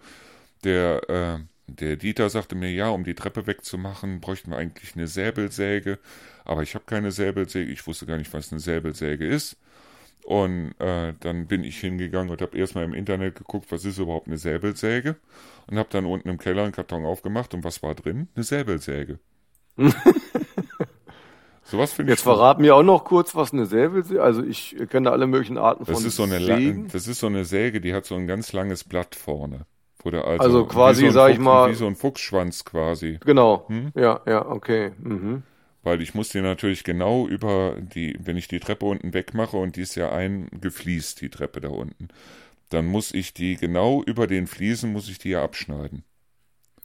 der, 0.64 1.10
äh, 1.10 1.38
der 1.66 1.96
Dieter 1.96 2.30
sagte 2.30 2.54
mir, 2.54 2.72
ja, 2.72 2.88
um 2.88 3.04
die 3.04 3.14
Treppe 3.14 3.46
wegzumachen, 3.46 4.20
bräuchten 4.20 4.50
wir 4.50 4.56
eigentlich 4.56 4.96
eine 4.96 5.08
Säbelsäge. 5.08 5.98
Aber 6.44 6.62
ich 6.62 6.74
habe 6.74 6.84
keine 6.86 7.10
Säbelsäge. 7.10 7.70
Ich 7.70 7.86
wusste 7.86 8.06
gar 8.06 8.16
nicht, 8.16 8.32
was 8.32 8.52
eine 8.52 8.60
Säbelsäge 8.60 9.26
ist. 9.26 9.56
Und 10.24 10.74
äh, 10.78 11.14
dann 11.20 11.46
bin 11.46 11.64
ich 11.64 11.78
hingegangen 11.78 12.30
und 12.30 12.42
habe 12.42 12.56
erstmal 12.56 12.84
im 12.84 12.94
Internet 12.94 13.36
geguckt, 13.36 13.66
was 13.70 13.84
ist 13.84 13.98
überhaupt 13.98 14.26
eine 14.26 14.38
Säbelsäge. 14.38 15.16
Und 15.66 15.78
habe 15.78 15.88
dann 15.90 16.04
unten 16.06 16.28
im 16.28 16.38
Keller 16.38 16.64
einen 16.64 16.72
Karton 16.72 17.04
aufgemacht. 17.04 17.54
Und 17.54 17.64
was 17.64 17.82
war 17.82 17.94
drin? 17.94 18.28
Eine 18.34 18.44
Säbelsäge. 18.44 19.18
Sowas 21.64 21.92
finde 21.92 22.12
ich. 22.12 22.18
Jetzt 22.18 22.24
verrat 22.24 22.58
mir 22.58 22.74
auch 22.74 22.82
noch 22.82 23.04
kurz, 23.04 23.34
was 23.34 23.52
eine 23.52 23.64
Säbelsäge. 23.66 24.22
Also 24.22 24.42
ich 24.42 24.76
kenne 24.90 25.10
alle 25.10 25.26
möglichen 25.26 25.56
Arten 25.56 25.84
das 25.84 25.98
von 25.98 26.06
ist 26.06 26.16
so 26.16 26.24
eine 26.24 26.40
Sägen. 26.40 26.88
Das 26.88 27.06
ist 27.06 27.20
so 27.20 27.28
eine 27.28 27.44
Säge, 27.44 27.80
die 27.80 27.94
hat 27.94 28.04
so 28.06 28.16
ein 28.16 28.26
ganz 28.26 28.52
langes 28.52 28.84
Blatt 28.84 29.14
vorne. 29.14 29.66
Also, 30.02 30.22
also 30.22 30.64
quasi, 30.64 31.06
so 31.06 31.12
sag 31.12 31.26
Fuchs, 31.26 31.38
ich 31.38 31.44
mal. 31.44 31.70
Wie 31.70 31.74
so 31.74 31.86
ein 31.86 31.96
Fuchsschwanz 31.96 32.64
quasi. 32.64 33.18
Genau. 33.24 33.64
Hm? 33.68 33.92
Ja, 33.94 34.20
ja, 34.26 34.46
okay. 34.46 34.92
Mhm. 34.98 35.42
Weil 35.82 36.02
ich 36.02 36.14
muss 36.14 36.28
die 36.28 36.42
natürlich 36.42 36.84
genau 36.84 37.26
über 37.26 37.76
die, 37.80 38.16
wenn 38.22 38.36
ich 38.36 38.48
die 38.48 38.60
Treppe 38.60 38.84
unten 38.84 39.14
wegmache 39.14 39.56
und 39.56 39.76
die 39.76 39.82
ist 39.82 39.94
ja 39.94 40.12
eingefliest, 40.12 41.20
die 41.22 41.30
Treppe 41.30 41.60
da 41.60 41.68
unten, 41.68 42.08
dann 42.68 42.86
muss 42.86 43.12
ich 43.14 43.32
die 43.32 43.56
genau 43.56 44.02
über 44.02 44.26
den 44.26 44.46
Fliesen, 44.46 44.92
muss 44.92 45.08
ich 45.08 45.18
die 45.18 45.30
ja 45.30 45.42
abschneiden. 45.42 46.04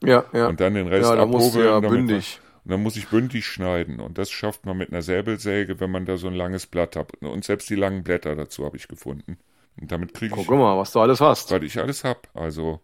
Ja, 0.01 0.25
ja. 0.33 0.47
Und 0.47 0.59
dann 0.59 0.75
den 0.75 0.87
Rest 0.87 1.09
ja, 1.09 1.17
abhobeln. 1.17 1.65
Ja 1.65 1.79
bündig. 1.79 2.39
Und 2.63 2.71
dann 2.71 2.81
muss 2.81 2.95
ich 2.95 3.07
bündig 3.09 3.45
schneiden. 3.45 3.99
Und 3.99 4.17
das 4.17 4.31
schafft 4.31 4.65
man 4.65 4.77
mit 4.77 4.91
einer 4.91 5.01
Säbelsäge, 5.01 5.79
wenn 5.79 5.91
man 5.91 6.05
da 6.05 6.17
so 6.17 6.27
ein 6.27 6.33
langes 6.33 6.65
Blatt 6.65 6.95
hat. 6.95 7.15
Und 7.17 7.43
selbst 7.43 7.69
die 7.69 7.75
langen 7.75 8.03
Blätter 8.03 8.35
dazu 8.35 8.65
habe 8.65 8.77
ich 8.77 8.87
gefunden. 8.87 9.37
Und 9.79 9.91
damit 9.91 10.13
kriege 10.13 10.35
ich. 10.39 10.47
Guck 10.47 10.57
mal, 10.57 10.77
was 10.77 10.91
du 10.91 10.99
alles 10.99 11.21
hast. 11.21 11.51
Weil 11.51 11.63
ich 11.63 11.77
alles 11.77 12.03
habe. 12.03 12.21
Also, 12.33 12.79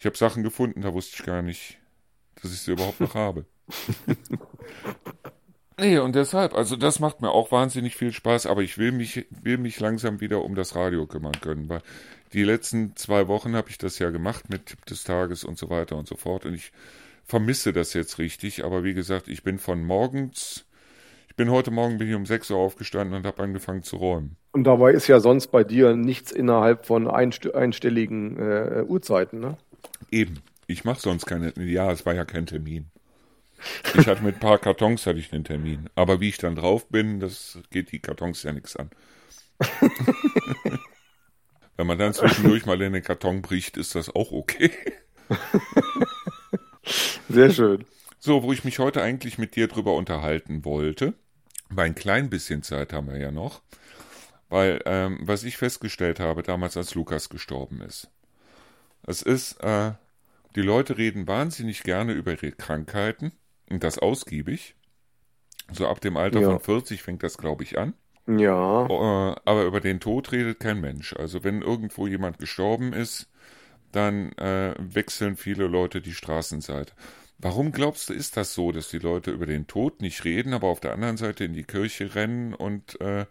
ich 0.00 0.06
habe 0.06 0.16
Sachen 0.16 0.42
gefunden, 0.42 0.80
da 0.80 0.92
wusste 0.92 1.16
ich 1.18 1.26
gar 1.26 1.42
nicht, 1.42 1.78
dass 2.42 2.52
ich 2.52 2.60
sie 2.60 2.72
überhaupt 2.72 3.00
noch 3.00 3.14
habe. 3.14 3.44
Nee, 5.82 5.98
und 5.98 6.14
deshalb, 6.14 6.54
also 6.54 6.76
das 6.76 7.00
macht 7.00 7.22
mir 7.22 7.32
auch 7.32 7.50
wahnsinnig 7.50 7.96
viel 7.96 8.12
Spaß, 8.12 8.46
aber 8.46 8.62
ich 8.62 8.78
will 8.78 8.92
mich, 8.92 9.26
will 9.42 9.58
mich 9.58 9.80
langsam 9.80 10.20
wieder 10.20 10.44
um 10.44 10.54
das 10.54 10.76
Radio 10.76 11.08
kümmern 11.08 11.40
können, 11.40 11.68
weil 11.68 11.82
die 12.32 12.44
letzten 12.44 12.94
zwei 12.94 13.26
Wochen 13.26 13.56
habe 13.56 13.68
ich 13.68 13.78
das 13.78 13.98
ja 13.98 14.10
gemacht 14.10 14.48
mit 14.48 14.66
Tipp 14.66 14.86
des 14.86 15.02
Tages 15.02 15.42
und 15.42 15.58
so 15.58 15.70
weiter 15.70 15.96
und 15.96 16.06
so 16.06 16.14
fort 16.14 16.46
und 16.46 16.54
ich 16.54 16.70
vermisse 17.24 17.72
das 17.72 17.94
jetzt 17.94 18.20
richtig, 18.20 18.64
aber 18.64 18.84
wie 18.84 18.94
gesagt, 18.94 19.26
ich 19.26 19.42
bin 19.42 19.58
von 19.58 19.84
morgens, 19.84 20.66
ich 21.28 21.34
bin 21.34 21.50
heute 21.50 21.72
Morgen 21.72 21.98
bin 21.98 22.08
ich 22.08 22.14
um 22.14 22.26
6 22.26 22.52
Uhr 22.52 22.58
aufgestanden 22.58 23.16
und 23.16 23.26
habe 23.26 23.42
angefangen 23.42 23.82
zu 23.82 23.96
räumen. 23.96 24.36
Und 24.52 24.62
dabei 24.62 24.92
ist 24.92 25.08
ja 25.08 25.18
sonst 25.18 25.48
bei 25.48 25.64
dir 25.64 25.96
nichts 25.96 26.30
innerhalb 26.30 26.86
von 26.86 27.10
einstelligen 27.10 28.38
äh, 28.38 28.84
Uhrzeiten, 28.86 29.40
ne? 29.40 29.56
Eben. 30.12 30.34
Ich 30.68 30.84
mache 30.84 31.00
sonst 31.00 31.26
keine. 31.26 31.52
Ja, 31.56 31.90
es 31.90 32.06
war 32.06 32.14
ja 32.14 32.24
kein 32.24 32.46
Termin. 32.46 32.86
Ich 33.98 34.06
hatte 34.06 34.22
mit 34.22 34.36
ein 34.36 34.40
paar 34.40 34.58
Kartons 34.58 35.06
hatte 35.06 35.18
ich 35.18 35.32
einen 35.32 35.44
Termin. 35.44 35.88
Aber 35.94 36.20
wie 36.20 36.28
ich 36.28 36.38
dann 36.38 36.56
drauf 36.56 36.88
bin, 36.88 37.20
das 37.20 37.58
geht 37.70 37.92
die 37.92 38.00
Kartons 38.00 38.42
ja 38.42 38.52
nichts 38.52 38.76
an. 38.76 38.90
Wenn 41.76 41.86
man 41.86 41.98
dann 41.98 42.14
zwischendurch 42.14 42.66
mal 42.66 42.80
in 42.82 42.92
den 42.92 43.02
Karton 43.02 43.42
bricht, 43.42 43.76
ist 43.76 43.94
das 43.94 44.14
auch 44.14 44.32
okay. 44.32 44.70
Sehr 47.28 47.50
schön. 47.50 47.84
So, 48.18 48.42
wo 48.42 48.52
ich 48.52 48.64
mich 48.64 48.78
heute 48.78 49.02
eigentlich 49.02 49.38
mit 49.38 49.56
dir 49.56 49.68
drüber 49.68 49.96
unterhalten 49.96 50.64
wollte, 50.64 51.14
weil 51.70 51.86
ein 51.86 51.94
klein 51.94 52.30
bisschen 52.30 52.62
Zeit 52.62 52.92
haben 52.92 53.08
wir 53.08 53.18
ja 53.18 53.30
noch, 53.30 53.62
weil 54.48 54.80
ähm, 54.84 55.18
was 55.22 55.44
ich 55.44 55.56
festgestellt 55.56 56.20
habe 56.20 56.42
damals, 56.42 56.76
als 56.76 56.94
Lukas 56.94 57.30
gestorben 57.30 57.80
ist, 57.80 58.10
es 59.06 59.22
ist, 59.22 59.60
äh, 59.62 59.92
die 60.54 60.62
Leute 60.62 60.98
reden 60.98 61.26
wahnsinnig 61.26 61.82
gerne 61.82 62.12
über 62.12 62.32
ihre 62.32 62.52
Krankheiten 62.52 63.32
und 63.70 63.84
das 63.84 63.98
ausgiebig. 63.98 64.76
So 65.72 65.88
ab 65.88 66.00
dem 66.00 66.16
Alter 66.16 66.40
Ja. 66.40 66.48
von 66.50 66.60
40 66.60 67.02
fängt 67.02 67.22
das, 67.22 67.38
glaube 67.38 67.64
ich, 67.64 67.78
an. 67.78 67.94
Ja. 68.26 68.88
Äh, 68.88 68.92
aber 69.44 69.64
über 69.64 69.80
den 69.80 70.00
Tod 70.00 70.32
redet 70.32 70.60
kein 70.60 70.80
Mensch. 70.80 71.14
Also 71.14 71.44
wenn 71.44 71.62
irgendwo 71.62 72.06
jemand 72.06 72.38
gestorben 72.38 72.92
ist, 72.92 73.30
dann 73.92 74.32
äh, 74.38 74.74
wechseln 74.78 75.36
viele 75.36 75.66
Leute 75.68 76.00
die 76.02 76.14
Straßenseite. 76.14 76.94
Warum 77.38 77.72
glaubst 77.72 78.10
du, 78.10 78.14
ist 78.14 78.36
das 78.36 78.54
so, 78.54 78.72
dass 78.72 78.90
die 78.90 78.98
Leute 79.00 79.30
über 79.32 79.46
den 79.46 79.66
Tod 79.66 80.02
nicht 80.02 80.24
reden, 80.24 80.54
aber 80.54 80.68
auf 80.68 80.80
der 80.80 80.92
anderen 80.94 81.16
Seite 81.18 81.44
in 81.44 81.54
die 81.54 81.64
Kirche 81.64 82.14
rennen 82.14 82.54
und 82.54 83.00
äh, 83.00 83.26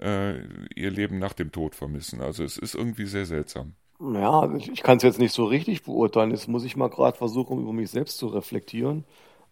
äh, 0.00 0.40
ihr 0.74 0.90
Leben 0.90 1.18
nach 1.18 1.34
dem 1.34 1.52
Tod 1.52 1.74
vermissen? 1.76 2.22
Also 2.22 2.44
es 2.44 2.58
ist 2.58 2.74
irgendwie 2.74 3.06
sehr 3.06 3.26
seltsam. 3.26 3.74
Ja, 3.98 4.54
ich, 4.54 4.68
ich 4.70 4.82
kann 4.82 4.98
es 4.98 5.02
jetzt 5.02 5.18
nicht 5.18 5.32
so 5.32 5.44
richtig 5.46 5.82
beurteilen. 5.84 6.30
Jetzt 6.30 6.48
muss 6.48 6.64
ich 6.64 6.76
mal 6.76 6.88
gerade 6.90 7.16
versuchen, 7.16 7.60
über 7.60 7.72
mich 7.72 7.90
selbst 7.90 8.18
zu 8.18 8.26
reflektieren. 8.28 9.04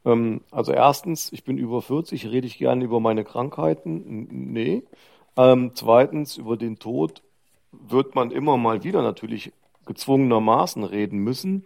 Ähm, 0.04 0.42
also 0.50 0.72
erstens, 0.72 1.32
ich 1.32 1.44
bin 1.44 1.58
über 1.58 1.82
40, 1.82 2.26
rede 2.26 2.46
ich 2.46 2.58
gerne 2.58 2.84
über 2.84 3.00
meine 3.00 3.24
Krankheiten? 3.24 4.28
Nee. 4.52 4.82
Ähm, 5.36 5.72
zweitens, 5.74 6.36
über 6.36 6.56
den 6.56 6.78
Tod 6.78 7.22
wird 7.72 8.14
man 8.14 8.30
immer 8.30 8.56
mal 8.56 8.84
wieder 8.84 9.02
natürlich 9.02 9.52
gezwungenermaßen 9.86 10.84
reden 10.84 11.18
müssen. 11.18 11.64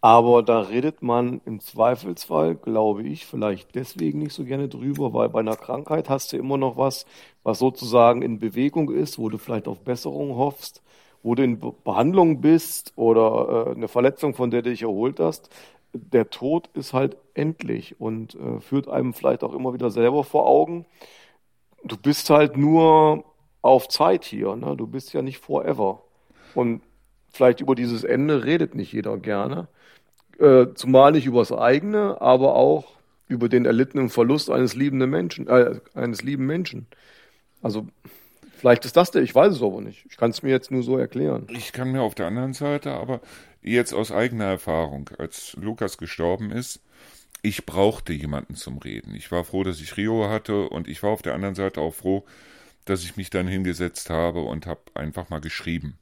Aber 0.00 0.42
da 0.44 0.60
redet 0.60 1.02
man 1.02 1.40
im 1.44 1.58
Zweifelsfall, 1.60 2.54
glaube 2.54 3.02
ich, 3.02 3.26
vielleicht 3.26 3.74
deswegen 3.74 4.20
nicht 4.20 4.32
so 4.32 4.44
gerne 4.44 4.68
drüber, 4.68 5.12
weil 5.12 5.28
bei 5.28 5.40
einer 5.40 5.56
Krankheit 5.56 6.08
hast 6.08 6.32
du 6.32 6.36
immer 6.36 6.56
noch 6.56 6.76
was, 6.76 7.04
was 7.42 7.58
sozusagen 7.58 8.22
in 8.22 8.38
Bewegung 8.38 8.90
ist, 8.92 9.18
wo 9.18 9.28
du 9.28 9.38
vielleicht 9.38 9.66
auf 9.66 9.80
Besserung 9.80 10.36
hoffst, 10.36 10.82
wo 11.24 11.34
du 11.34 11.42
in 11.42 11.58
Be 11.58 11.72
Behandlung 11.84 12.40
bist 12.40 12.92
oder 12.96 13.68
äh, 13.68 13.74
eine 13.74 13.88
Verletzung, 13.88 14.34
von 14.34 14.50
der 14.52 14.62
du 14.62 14.70
dich 14.70 14.82
erholt 14.82 15.18
hast. 15.18 15.50
Der 15.92 16.30
Tod 16.30 16.68
ist 16.74 16.92
halt 16.92 17.16
endlich 17.34 18.00
und 18.00 18.34
äh, 18.34 18.60
führt 18.60 18.88
einem 18.88 19.14
vielleicht 19.14 19.42
auch 19.42 19.54
immer 19.54 19.72
wieder 19.72 19.90
selber 19.90 20.24
vor 20.24 20.46
Augen. 20.46 20.86
Du 21.84 21.96
bist 21.96 22.28
halt 22.30 22.56
nur 22.56 23.24
auf 23.62 23.88
Zeit 23.88 24.24
hier, 24.24 24.56
ne? 24.56 24.76
Du 24.76 24.86
bist 24.86 25.12
ja 25.12 25.22
nicht 25.22 25.38
forever. 25.38 26.02
Und 26.54 26.82
vielleicht 27.30 27.60
über 27.60 27.74
dieses 27.74 28.04
Ende 28.04 28.44
redet 28.44 28.74
nicht 28.74 28.92
jeder 28.92 29.16
gerne. 29.16 29.68
Äh, 30.38 30.66
zumal 30.74 31.12
nicht 31.12 31.26
über 31.26 31.40
das 31.40 31.52
eigene, 31.52 32.20
aber 32.20 32.54
auch 32.54 32.98
über 33.26 33.48
den 33.48 33.64
erlittenen 33.64 34.08
Verlust 34.08 34.50
eines 34.50 34.74
liebenden 34.74 35.10
Menschen, 35.10 35.48
äh, 35.48 35.80
eines 35.94 36.22
lieben 36.22 36.46
Menschen. 36.46 36.86
Also 37.60 37.86
vielleicht 38.56 38.84
ist 38.84 38.96
das 38.96 39.10
der, 39.10 39.22
ich 39.22 39.34
weiß 39.34 39.54
es 39.54 39.62
aber 39.62 39.80
nicht. 39.80 40.06
Ich 40.08 40.16
kann 40.16 40.30
es 40.30 40.42
mir 40.42 40.50
jetzt 40.50 40.70
nur 40.70 40.82
so 40.82 40.96
erklären. 40.96 41.46
Ich 41.50 41.72
kann 41.72 41.92
mir 41.92 42.02
auf 42.02 42.14
der 42.14 42.26
anderen 42.26 42.54
Seite 42.54 42.92
aber 42.92 43.20
jetzt 43.62 43.92
aus 43.92 44.12
eigener 44.12 44.44
Erfahrung, 44.44 45.10
als 45.18 45.54
Lukas 45.54 45.98
gestorben 45.98 46.50
ist, 46.50 46.80
ich 47.42 47.66
brauchte 47.66 48.12
jemanden 48.12 48.56
zum 48.56 48.78
Reden. 48.78 49.14
Ich 49.14 49.30
war 49.30 49.44
froh, 49.44 49.62
dass 49.62 49.80
ich 49.80 49.96
Rio 49.96 50.28
hatte 50.28 50.68
und 50.68 50.88
ich 50.88 51.02
war 51.02 51.10
auf 51.10 51.22
der 51.22 51.34
anderen 51.34 51.54
Seite 51.54 51.80
auch 51.80 51.94
froh, 51.94 52.26
dass 52.84 53.04
ich 53.04 53.16
mich 53.16 53.30
dann 53.30 53.46
hingesetzt 53.46 54.10
habe 54.10 54.40
und 54.40 54.66
habe 54.66 54.80
einfach 54.94 55.28
mal 55.28 55.40
geschrieben. 55.40 55.98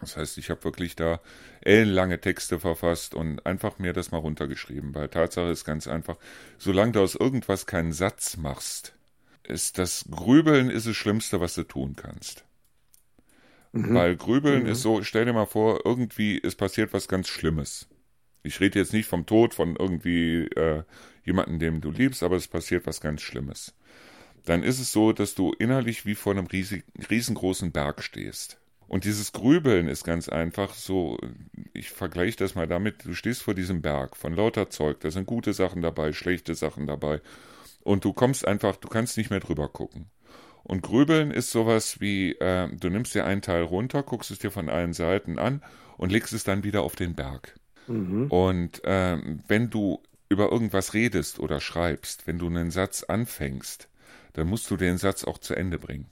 Das 0.00 0.16
heißt, 0.16 0.36
ich 0.38 0.50
habe 0.50 0.64
wirklich 0.64 0.96
da 0.96 1.20
ellenlange 1.60 2.20
Texte 2.20 2.58
verfasst 2.58 3.14
und 3.14 3.46
einfach 3.46 3.78
mir 3.78 3.92
das 3.92 4.10
mal 4.10 4.18
runtergeschrieben. 4.18 4.94
Weil 4.96 5.08
Tatsache 5.08 5.50
ist 5.50 5.64
ganz 5.64 5.86
einfach, 5.86 6.16
solange 6.58 6.92
du 6.92 7.00
aus 7.00 7.14
irgendwas 7.14 7.66
keinen 7.66 7.92
Satz 7.92 8.36
machst, 8.36 8.94
ist 9.44 9.78
das 9.78 10.04
Grübeln 10.10 10.70
ist 10.70 10.88
das 10.88 10.96
Schlimmste, 10.96 11.40
was 11.40 11.54
du 11.54 11.62
tun 11.62 11.94
kannst. 11.94 12.44
Weil 13.72 14.16
Grübeln 14.16 14.66
ist 14.66 14.82
so, 14.82 15.02
stell 15.02 15.24
dir 15.24 15.32
mal 15.32 15.46
vor, 15.46 15.80
irgendwie 15.84 16.36
ist 16.36 16.56
passiert 16.56 16.92
was 16.92 17.08
ganz 17.08 17.28
Schlimmes. 17.28 17.88
Ich 18.42 18.60
rede 18.60 18.78
jetzt 18.78 18.92
nicht 18.92 19.06
vom 19.06 19.24
Tod 19.24 19.54
von 19.54 19.76
irgendwie 19.76 20.44
äh, 20.56 20.82
jemandem, 21.24 21.58
dem 21.58 21.80
du 21.80 21.90
liebst, 21.90 22.22
aber 22.22 22.36
es 22.36 22.48
passiert 22.48 22.86
was 22.86 23.00
ganz 23.00 23.22
Schlimmes. 23.22 23.74
Dann 24.44 24.62
ist 24.62 24.80
es 24.80 24.92
so, 24.92 25.12
dass 25.12 25.34
du 25.34 25.52
innerlich 25.52 26.04
wie 26.04 26.16
vor 26.16 26.32
einem 26.32 26.46
riesig, 26.46 26.84
riesengroßen 27.08 27.72
Berg 27.72 28.02
stehst. 28.02 28.58
Und 28.88 29.04
dieses 29.04 29.32
Grübeln 29.32 29.88
ist 29.88 30.04
ganz 30.04 30.28
einfach 30.28 30.74
so, 30.74 31.16
ich 31.72 31.90
vergleiche 31.90 32.36
das 32.36 32.54
mal 32.54 32.66
damit, 32.66 33.06
du 33.06 33.14
stehst 33.14 33.42
vor 33.42 33.54
diesem 33.54 33.80
Berg 33.80 34.16
von 34.16 34.34
lauter 34.34 34.68
Zeug, 34.68 35.00
da 35.00 35.10
sind 35.10 35.26
gute 35.26 35.54
Sachen 35.54 35.80
dabei, 35.80 36.12
schlechte 36.12 36.54
Sachen 36.54 36.86
dabei. 36.86 37.22
Und 37.84 38.04
du 38.04 38.12
kommst 38.12 38.46
einfach, 38.46 38.76
du 38.76 38.88
kannst 38.88 39.16
nicht 39.16 39.30
mehr 39.30 39.40
drüber 39.40 39.68
gucken. 39.68 40.10
Und 40.72 40.80
Grübeln 40.80 41.32
ist 41.32 41.50
sowas 41.50 42.00
wie, 42.00 42.32
äh, 42.32 42.66
du 42.74 42.88
nimmst 42.88 43.14
dir 43.14 43.26
einen 43.26 43.42
Teil 43.42 43.62
runter, 43.62 44.02
guckst 44.02 44.30
es 44.30 44.38
dir 44.38 44.50
von 44.50 44.70
allen 44.70 44.94
Seiten 44.94 45.38
an 45.38 45.62
und 45.98 46.10
legst 46.10 46.32
es 46.32 46.44
dann 46.44 46.64
wieder 46.64 46.80
auf 46.80 46.96
den 46.96 47.14
Berg. 47.14 47.56
Und 48.30 48.80
ähm, 48.84 49.40
wenn 49.48 49.68
du 49.68 50.00
über 50.30 50.50
irgendwas 50.50 50.94
redest 50.94 51.40
oder 51.40 51.60
schreibst, 51.60 52.26
wenn 52.26 52.38
du 52.38 52.46
einen 52.46 52.70
Satz 52.70 53.02
anfängst, 53.02 53.90
dann 54.32 54.46
musst 54.46 54.70
du 54.70 54.78
den 54.78 54.96
Satz 54.96 55.24
auch 55.24 55.36
zu 55.36 55.54
Ende 55.54 55.78
bringen. 55.78 56.06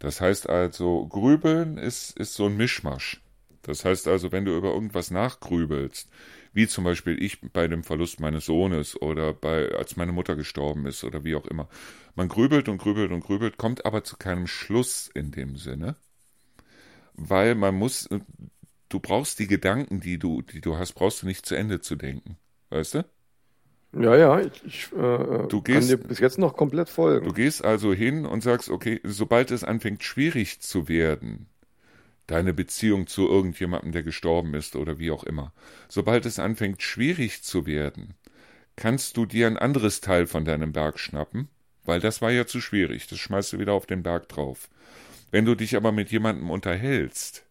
Das 0.00 0.20
heißt 0.20 0.48
also, 0.48 1.06
Grübeln 1.06 1.78
ist, 1.78 2.18
ist 2.18 2.34
so 2.34 2.46
ein 2.46 2.56
Mischmasch. 2.56 3.22
Das 3.62 3.84
heißt 3.84 4.08
also, 4.08 4.32
wenn 4.32 4.44
du 4.44 4.56
über 4.56 4.74
irgendwas 4.74 5.12
nachgrübelst, 5.12 6.08
wie 6.52 6.66
zum 6.68 6.84
Beispiel 6.84 7.22
ich 7.22 7.40
bei 7.52 7.68
dem 7.68 7.84
Verlust 7.84 8.20
meines 8.20 8.46
Sohnes 8.46 9.00
oder 9.00 9.32
bei, 9.34 9.70
als 9.74 9.96
meine 9.96 10.12
Mutter 10.12 10.36
gestorben 10.36 10.86
ist 10.86 11.04
oder 11.04 11.24
wie 11.24 11.34
auch 11.36 11.46
immer. 11.46 11.68
Man 12.16 12.28
grübelt 12.28 12.68
und 12.68 12.78
grübelt 12.78 13.12
und 13.12 13.20
grübelt, 13.22 13.56
kommt 13.58 13.84
aber 13.86 14.04
zu 14.04 14.16
keinem 14.16 14.46
Schluss 14.46 15.10
in 15.14 15.30
dem 15.32 15.56
Sinne, 15.56 15.96
weil 17.14 17.54
man 17.54 17.74
muss, 17.74 18.08
du 18.88 19.00
brauchst 19.00 19.38
die 19.38 19.46
Gedanken, 19.46 20.00
die 20.00 20.18
du, 20.18 20.42
die 20.42 20.60
du 20.60 20.76
hast, 20.78 20.94
brauchst 20.94 21.22
du 21.22 21.26
nicht 21.26 21.46
zu 21.46 21.54
Ende 21.54 21.80
zu 21.80 21.96
denken. 21.96 22.36
Weißt 22.70 22.94
du? 22.94 23.04
Ja, 23.92 24.14
ja, 24.14 24.40
ich, 24.40 24.64
ich 24.64 24.92
äh, 24.92 24.96
Du 25.48 25.60
kann 25.60 25.64
gehst- 25.64 25.90
dir 25.90 25.96
bis 25.96 26.20
jetzt 26.20 26.38
noch 26.38 26.56
komplett 26.56 26.88
folgen. 26.88 27.26
Du 27.26 27.32
gehst 27.32 27.64
also 27.64 27.92
hin 27.92 28.24
und 28.24 28.42
sagst, 28.42 28.68
okay, 28.70 29.00
sobald 29.02 29.50
es 29.50 29.64
anfängt 29.64 30.04
schwierig 30.04 30.60
zu 30.60 30.88
werden, 30.88 31.46
deine 32.30 32.54
Beziehung 32.54 33.06
zu 33.06 33.28
irgendjemandem, 33.28 33.92
der 33.92 34.02
gestorben 34.02 34.54
ist 34.54 34.76
oder 34.76 34.98
wie 34.98 35.10
auch 35.10 35.24
immer, 35.24 35.52
sobald 35.88 36.26
es 36.26 36.38
anfängt 36.38 36.82
schwierig 36.82 37.42
zu 37.42 37.66
werden, 37.66 38.14
kannst 38.76 39.16
du 39.16 39.26
dir 39.26 39.46
ein 39.46 39.58
anderes 39.58 40.00
Teil 40.00 40.26
von 40.26 40.44
deinem 40.44 40.72
Berg 40.72 40.98
schnappen, 40.98 41.48
weil 41.84 42.00
das 42.00 42.22
war 42.22 42.30
ja 42.30 42.46
zu 42.46 42.60
schwierig, 42.60 43.08
das 43.08 43.18
schmeißt 43.18 43.52
du 43.52 43.58
wieder 43.58 43.72
auf 43.72 43.86
den 43.86 44.02
Berg 44.02 44.28
drauf. 44.28 44.68
Wenn 45.30 45.44
du 45.44 45.54
dich 45.54 45.76
aber 45.76 45.92
mit 45.92 46.10
jemandem 46.10 46.50
unterhältst, 46.50 47.44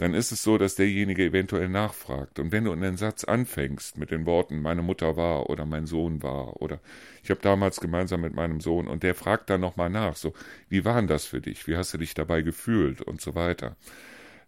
dann 0.00 0.14
ist 0.14 0.32
es 0.32 0.42
so, 0.42 0.56
dass 0.56 0.76
derjenige 0.76 1.26
eventuell 1.26 1.68
nachfragt. 1.68 2.38
Und 2.38 2.52
wenn 2.52 2.64
du 2.64 2.72
einen 2.72 2.96
Satz 2.96 3.24
anfängst 3.24 3.98
mit 3.98 4.10
den 4.10 4.24
Worten, 4.24 4.62
meine 4.62 4.80
Mutter 4.80 5.18
war 5.18 5.50
oder 5.50 5.66
mein 5.66 5.86
Sohn 5.86 6.22
war 6.22 6.62
oder 6.62 6.80
ich 7.22 7.28
habe 7.28 7.42
damals 7.42 7.80
gemeinsam 7.80 8.22
mit 8.22 8.32
meinem 8.34 8.62
Sohn 8.62 8.88
und 8.88 9.02
der 9.02 9.14
fragt 9.14 9.50
dann 9.50 9.60
nochmal 9.60 9.90
nach, 9.90 10.16
so, 10.16 10.32
wie 10.70 10.86
war 10.86 11.02
das 11.02 11.26
für 11.26 11.42
dich? 11.42 11.68
Wie 11.68 11.76
hast 11.76 11.92
du 11.92 11.98
dich 11.98 12.14
dabei 12.14 12.40
gefühlt 12.40 13.02
und 13.02 13.20
so 13.20 13.34
weiter? 13.34 13.76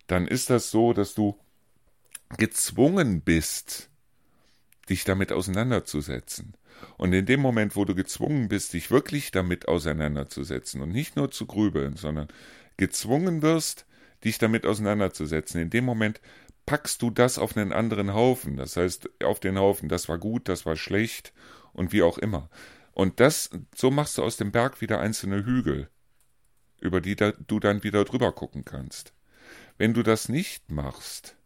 Dann 0.07 0.27
ist 0.27 0.49
das 0.49 0.71
so, 0.71 0.95
dass 0.95 1.13
du 1.13 1.39
gezwungen 2.39 3.21
bist, 3.21 3.91
dich 4.89 5.05
damit 5.05 5.33
auseinanderzusetzen. 5.33 6.55
Und 6.97 7.13
in 7.13 7.27
dem 7.27 7.41
Moment, 7.41 7.77
wo 7.77 7.85
du 7.85 7.95
gezwungen 7.95 8.49
bist, 8.49 8.73
dich 8.73 8.91
wirklich 8.91 9.33
damit 9.33 9.69
auseinanderzusetzen 9.69 10.81
und 10.81 10.93
nicht 10.93 11.17
nur 11.17 11.31
zu 11.31 11.45
grübeln, 11.45 11.97
sondern 11.97 12.29
gezwungen 12.79 13.43
wirst, 13.43 13.85
dich 14.25 14.39
damit 14.39 14.67
auseinanderzusetzen, 14.67 15.61
in 15.61 15.71
dem 15.71 15.85
Moment 15.85 16.21
packst 16.67 17.03
du 17.03 17.11
das 17.11 17.39
auf 17.39 17.57
einen 17.57 17.73
anderen 17.73 18.15
Haufen. 18.15 18.57
Das 18.57 18.77
heißt, 18.77 19.23
auf 19.25 19.41
den 19.41 19.59
Haufen, 19.59 19.89
das 19.89 20.09
war 20.09 20.19
gut, 20.19 20.49
das 20.49 20.65
war 20.67 20.77
schlecht 20.77 21.33
und 21.73 21.93
wie 21.93 22.03
auch 22.03 22.19
immer. 22.19 22.49
Und 22.93 23.21
das, 23.21 23.51
so 23.75 23.91
machst 23.91 24.19
du 24.19 24.23
aus 24.23 24.37
dem 24.37 24.53
Berg 24.53 24.81
wieder 24.81 25.01
einzelne 25.01 25.45
Hügel, 25.45 25.89
über 26.81 27.01
die 27.01 27.17
da, 27.17 27.33
du 27.33 27.59
dann 27.59 27.83
wieder 27.83 28.05
drüber 28.05 28.33
gucken 28.33 28.65
kannst. 28.65 29.13
Wenn 29.79 29.95
du 29.95 30.03
das 30.03 30.29
nicht 30.29 30.71
machst, 30.71 31.37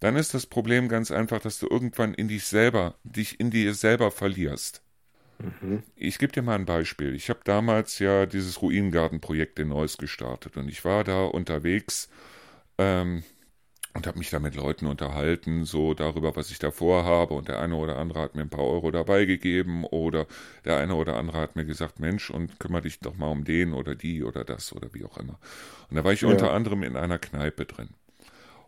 dann 0.00 0.16
ist 0.16 0.34
das 0.34 0.46
Problem 0.46 0.88
ganz 0.88 1.10
einfach, 1.10 1.40
dass 1.40 1.58
du 1.58 1.66
irgendwann 1.68 2.14
in 2.14 2.28
dich 2.28 2.44
selber, 2.44 2.94
dich 3.02 3.40
in 3.40 3.50
dir 3.50 3.74
selber 3.74 4.10
verlierst. 4.10 4.82
Ich 5.96 6.18
gebe 6.18 6.32
dir 6.32 6.42
mal 6.42 6.54
ein 6.54 6.64
Beispiel. 6.64 7.14
Ich 7.14 7.28
habe 7.28 7.40
damals 7.44 7.98
ja 7.98 8.26
dieses 8.26 8.62
Ruinengartenprojekt 8.62 9.58
in 9.58 9.68
Neuss 9.68 9.98
gestartet 9.98 10.56
und 10.56 10.68
ich 10.68 10.84
war 10.84 11.04
da 11.04 11.24
unterwegs 11.24 12.08
ähm, 12.78 13.22
und 13.94 14.06
habe 14.06 14.18
mich 14.18 14.30
da 14.30 14.38
mit 14.38 14.54
Leuten 14.54 14.86
unterhalten, 14.86 15.64
so 15.64 15.94
darüber, 15.94 16.36
was 16.36 16.50
ich 16.50 16.58
da 16.58 16.70
vorhabe. 16.70 17.34
Und 17.34 17.48
der 17.48 17.60
eine 17.60 17.76
oder 17.76 17.96
andere 17.98 18.20
hat 18.20 18.34
mir 18.34 18.42
ein 18.42 18.50
paar 18.50 18.64
Euro 18.64 18.90
dabei 18.90 19.24
gegeben 19.24 19.84
oder 19.84 20.26
der 20.64 20.78
eine 20.78 20.94
oder 20.94 21.16
andere 21.16 21.38
hat 21.38 21.56
mir 21.56 21.64
gesagt, 21.64 21.98
Mensch, 21.98 22.30
und 22.30 22.60
kümmere 22.60 22.82
dich 22.82 23.00
doch 23.00 23.16
mal 23.16 23.30
um 23.30 23.44
den 23.44 23.72
oder 23.72 23.94
die 23.94 24.22
oder 24.22 24.44
das 24.44 24.72
oder 24.72 24.92
wie 24.92 25.04
auch 25.04 25.16
immer. 25.16 25.38
Und 25.90 25.96
da 25.96 26.04
war 26.04 26.12
ich 26.12 26.22
ja. 26.22 26.28
unter 26.28 26.52
anderem 26.52 26.82
in 26.82 26.96
einer 26.96 27.18
Kneipe 27.18 27.64
drin. 27.64 27.88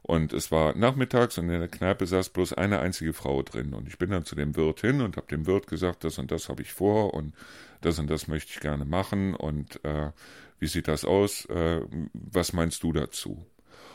Und 0.08 0.32
es 0.32 0.50
war 0.50 0.74
nachmittags 0.74 1.36
und 1.36 1.50
in 1.50 1.60
der 1.60 1.68
Kneipe 1.68 2.06
saß 2.06 2.30
bloß 2.30 2.54
eine 2.54 2.78
einzige 2.78 3.12
Frau 3.12 3.42
drin. 3.42 3.74
Und 3.74 3.88
ich 3.88 3.98
bin 3.98 4.08
dann 4.08 4.24
zu 4.24 4.34
dem 4.36 4.56
Wirt 4.56 4.80
hin 4.80 5.02
und 5.02 5.18
habe 5.18 5.26
dem 5.26 5.46
Wirt 5.46 5.66
gesagt, 5.66 6.02
das 6.02 6.16
und 6.16 6.32
das 6.32 6.48
habe 6.48 6.62
ich 6.62 6.72
vor 6.72 7.12
und 7.12 7.34
das 7.82 7.98
und 7.98 8.08
das 8.08 8.26
möchte 8.26 8.52
ich 8.54 8.60
gerne 8.60 8.86
machen. 8.86 9.34
Und 9.34 9.84
äh, 9.84 10.12
wie 10.60 10.66
sieht 10.66 10.88
das 10.88 11.04
aus? 11.04 11.44
Äh, 11.50 11.82
was 12.14 12.54
meinst 12.54 12.82
du 12.84 12.94
dazu? 12.94 13.44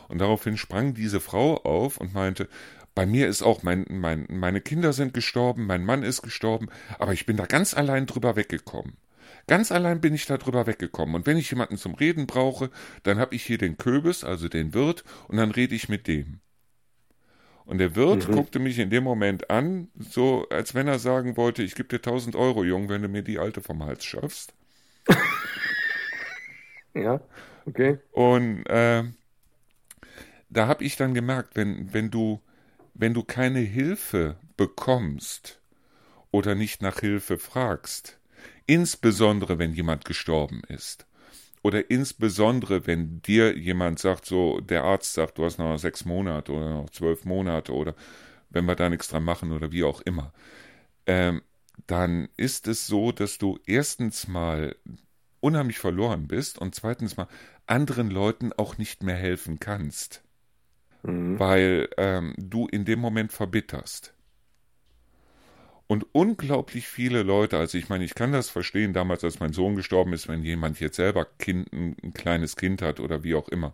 Und 0.08 0.20
daraufhin 0.20 0.56
sprang 0.56 0.94
diese 0.94 1.20
Frau 1.20 1.58
auf 1.64 1.98
und 1.98 2.14
meinte, 2.14 2.48
bei 2.94 3.08
mir 3.08 3.28
ist 3.28 3.42
auch 3.42 3.64
mein, 3.64 3.88
mein, 3.90 4.28
meine 4.30 4.62
Kinder 4.62 4.94
sind 4.94 5.16
gestorben, 5.16 5.66
mein 5.66 5.84
Mann 5.84 6.04
ist 6.04 6.22
gestorben, 6.22 6.70
aber 7.00 7.14
ich 7.14 7.26
bin 7.26 7.38
da 7.38 7.48
ganz 7.48 7.74
allein 7.74 8.06
drüber 8.06 8.36
weggekommen. 8.36 8.98
Ganz 9.48 9.72
allein 9.72 10.00
bin 10.00 10.14
ich 10.14 10.26
da 10.26 10.38
drüber 10.38 10.68
weggekommen. 10.68 11.16
Und 11.16 11.28
wenn 11.28 11.38
ich 11.38 11.50
jemanden 11.50 11.78
zum 11.78 11.96
Reden 11.96 12.28
brauche, 12.28 12.70
dann 13.04 13.20
habe 13.20 13.36
ich 13.36 13.44
hier 13.44 13.58
den 13.58 13.78
Köbis, 13.78 14.24
also 14.24 14.48
den 14.48 14.74
Wirt, 14.74 15.04
und 15.28 15.38
dann 15.38 15.52
rede 15.52 15.76
ich 15.76 15.90
mit 15.90 16.08
dem. 16.08 16.40
Und 17.66 17.78
der 17.78 17.96
Wirt 17.96 18.28
mhm. 18.28 18.34
guckte 18.34 18.60
mich 18.60 18.80
in 18.80 18.90
dem 18.90 19.04
Moment 19.04 19.50
an, 19.50 19.90
so 19.98 20.48
als 20.50 20.76
wenn 20.76 20.88
er 20.88 21.00
sagen 21.00 21.38
wollte, 21.38 21.64
ich 21.64 21.76
gebe 21.76 21.90
dir 21.90 22.02
tausend 22.02 22.36
Euro, 22.36 22.64
Jung, 22.64 22.90
wenn 22.90 23.02
du 23.02 23.08
mir 23.08 23.22
die 23.22 23.40
Alte 23.40 23.62
vom 23.62 23.84
Hals 23.84 24.04
schaffst. 24.04 24.54
ja, 26.94 27.22
okay. 27.66 28.00
Und 28.12 28.66
äh, 28.66 29.04
da 30.50 30.68
habe 30.68 30.84
ich 30.84 30.96
dann 30.98 31.14
gemerkt, 31.14 31.56
wenn, 31.56 31.94
wenn 31.94 32.12
du, 32.12 32.42
wenn 32.94 33.14
du 33.14 33.24
keine 33.24 33.60
Hilfe 33.60 34.38
bekommst 34.58 35.62
oder 36.32 36.56
nicht 36.56 36.82
nach 36.82 37.00
Hilfe 37.00 37.38
fragst, 37.38 38.20
insbesondere 38.66 39.60
wenn 39.60 39.74
jemand 39.74 40.06
gestorben 40.06 40.62
ist, 40.68 41.06
oder 41.62 41.90
insbesondere 41.90 42.88
wenn 42.88 43.22
dir 43.22 43.58
jemand 43.58 44.00
sagt, 44.00 44.26
so 44.26 44.60
der 44.60 44.84
Arzt 44.84 45.14
sagt, 45.14 45.38
du 45.38 45.46
hast 45.46 45.60
noch 45.60 45.78
sechs 45.78 46.04
Monate 46.06 46.52
oder 46.52 46.70
noch 46.70 46.90
zwölf 46.90 47.24
Monate 47.26 47.74
oder 47.74 47.96
wenn 48.50 48.66
wir 48.66 48.76
da 48.76 48.90
nichts 48.90 49.08
dran 49.08 49.24
machen 49.24 49.52
oder 49.52 49.72
wie 49.72 49.84
auch 49.84 50.02
immer, 50.02 50.34
ähm, 51.06 51.42
dann 51.88 52.30
ist 52.38 52.68
es 52.68 52.86
so, 52.86 53.12
dass 53.12 53.38
du 53.38 53.60
erstens 53.66 54.28
mal 54.28 54.76
unheimlich 55.40 55.80
verloren 55.80 56.28
bist 56.28 56.60
und 56.60 56.76
zweitens 56.76 57.18
mal 57.18 57.28
anderen 57.66 58.12
Leuten 58.12 58.54
auch 58.54 58.78
nicht 58.78 59.04
mehr 59.04 59.16
helfen 59.16 59.60
kannst 59.60 60.24
mhm. 61.04 61.40
weil 61.40 61.90
ähm, 61.98 62.34
du 62.38 62.68
in 62.68 62.86
dem 62.86 63.00
Moment 63.00 63.32
verbitterst. 63.32 64.14
Und 65.88 66.06
unglaublich 66.14 66.88
viele 66.88 67.24
Leute, 67.24 67.58
also 67.58 67.78
ich 67.78 67.90
meine, 67.90 68.06
ich 68.06 68.16
kann 68.16 68.32
das 68.32 68.50
verstehen, 68.50 68.94
damals, 68.94 69.24
als 69.24 69.40
mein 69.40 69.54
Sohn 69.54 69.76
gestorben 69.76 70.14
ist, 70.14 70.28
wenn 70.28 70.44
jemand 70.44 70.80
jetzt 70.80 70.96
selber 70.96 71.28
kind, 71.38 71.72
ein, 71.74 71.98
ein 72.02 72.14
kleines 72.14 72.56
Kind 72.56 72.82
hat 72.82 73.00
oder 73.00 73.24
wie 73.24 73.36
auch 73.36 73.50
immer. 73.50 73.74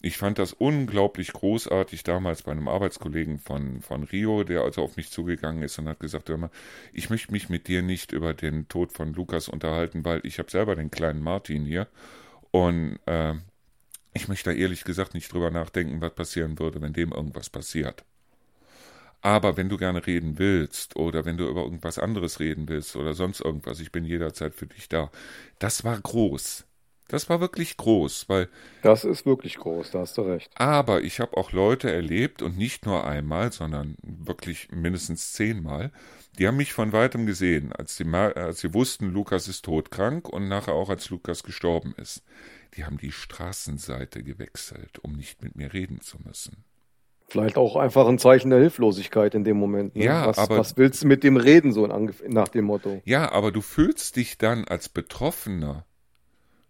Ich 0.00 0.16
fand 0.16 0.38
das 0.38 0.52
unglaublich 0.52 1.32
großartig 1.32 2.04
damals 2.04 2.42
bei 2.42 2.52
einem 2.52 2.68
Arbeitskollegen 2.68 3.40
von, 3.40 3.80
von 3.80 4.04
Rio, 4.04 4.44
der 4.44 4.62
also 4.62 4.82
auf 4.82 4.96
mich 4.96 5.10
zugegangen 5.10 5.62
ist 5.62 5.78
und 5.80 5.88
hat 5.88 5.98
gesagt, 5.98 6.28
hör 6.28 6.36
mal, 6.36 6.50
ich 6.92 7.10
möchte 7.10 7.32
mich 7.32 7.48
mit 7.48 7.66
dir 7.66 7.82
nicht 7.82 8.12
über 8.12 8.32
den 8.32 8.68
Tod 8.68 8.92
von 8.92 9.12
Lukas 9.12 9.48
unterhalten, 9.48 10.04
weil 10.04 10.20
ich 10.22 10.38
habe 10.38 10.50
selber 10.50 10.76
den 10.76 10.92
kleinen 10.92 11.20
Martin 11.20 11.64
hier 11.64 11.88
und 12.52 13.00
äh, 13.06 13.34
ich 14.14 14.28
möchte 14.28 14.50
da 14.50 14.56
ehrlich 14.56 14.84
gesagt 14.84 15.14
nicht 15.14 15.32
drüber 15.32 15.50
nachdenken, 15.50 16.00
was 16.00 16.14
passieren 16.14 16.58
würde, 16.60 16.80
wenn 16.80 16.92
dem 16.92 17.10
irgendwas 17.10 17.50
passiert. 17.50 18.04
Aber 19.20 19.56
wenn 19.56 19.68
du 19.68 19.76
gerne 19.76 20.06
reden 20.06 20.38
willst 20.38 20.96
oder 20.96 21.24
wenn 21.24 21.36
du 21.36 21.48
über 21.48 21.62
irgendwas 21.62 21.98
anderes 21.98 22.40
reden 22.40 22.68
willst 22.68 22.96
oder 22.96 23.14
sonst 23.14 23.40
irgendwas, 23.40 23.80
ich 23.80 23.92
bin 23.92 24.04
jederzeit 24.04 24.54
für 24.54 24.66
dich 24.66 24.88
da. 24.88 25.10
Das 25.58 25.84
war 25.84 25.98
groß. 26.00 26.64
Das 27.08 27.30
war 27.30 27.40
wirklich 27.40 27.78
groß, 27.78 28.28
weil. 28.28 28.48
Das 28.82 29.04
ist 29.04 29.24
wirklich 29.24 29.56
groß, 29.56 29.92
da 29.92 30.00
hast 30.00 30.18
du 30.18 30.22
recht. 30.22 30.50
Aber 30.56 31.02
ich 31.02 31.20
habe 31.20 31.36
auch 31.38 31.52
Leute 31.52 31.90
erlebt 31.90 32.42
und 32.42 32.58
nicht 32.58 32.84
nur 32.84 33.06
einmal, 33.06 33.50
sondern 33.50 33.96
wirklich 34.02 34.68
mindestens 34.70 35.32
zehnmal. 35.32 35.90
Die 36.38 36.46
haben 36.46 36.58
mich 36.58 36.74
von 36.74 36.92
weitem 36.92 37.24
gesehen, 37.24 37.72
als 37.72 37.96
sie, 37.96 38.04
als 38.12 38.60
sie 38.60 38.74
wussten, 38.74 39.10
Lukas 39.10 39.48
ist 39.48 39.64
todkrank 39.64 40.28
und 40.28 40.48
nachher 40.48 40.74
auch 40.74 40.90
als 40.90 41.08
Lukas 41.08 41.42
gestorben 41.42 41.94
ist 41.96 42.22
die 42.76 42.84
haben 42.84 42.98
die 42.98 43.12
Straßenseite 43.12 44.22
gewechselt, 44.22 44.98
um 45.00 45.12
nicht 45.12 45.42
mit 45.42 45.56
mir 45.56 45.72
reden 45.72 46.00
zu 46.00 46.18
müssen. 46.20 46.64
Vielleicht 47.28 47.58
auch 47.58 47.76
einfach 47.76 48.08
ein 48.08 48.18
Zeichen 48.18 48.50
der 48.50 48.58
Hilflosigkeit 48.58 49.34
in 49.34 49.44
dem 49.44 49.58
Moment. 49.58 49.94
Ne? 49.94 50.04
Ja, 50.04 50.26
was, 50.26 50.38
aber, 50.38 50.58
was 50.58 50.78
willst 50.78 51.02
du 51.02 51.06
mit 51.06 51.22
dem 51.22 51.36
reden, 51.36 51.72
so 51.72 51.86
nach 51.86 52.48
dem 52.48 52.64
Motto? 52.64 53.02
Ja, 53.04 53.30
aber 53.32 53.52
du 53.52 53.60
fühlst 53.60 54.16
dich 54.16 54.38
dann 54.38 54.64
als 54.64 54.88
Betroffener, 54.88 55.84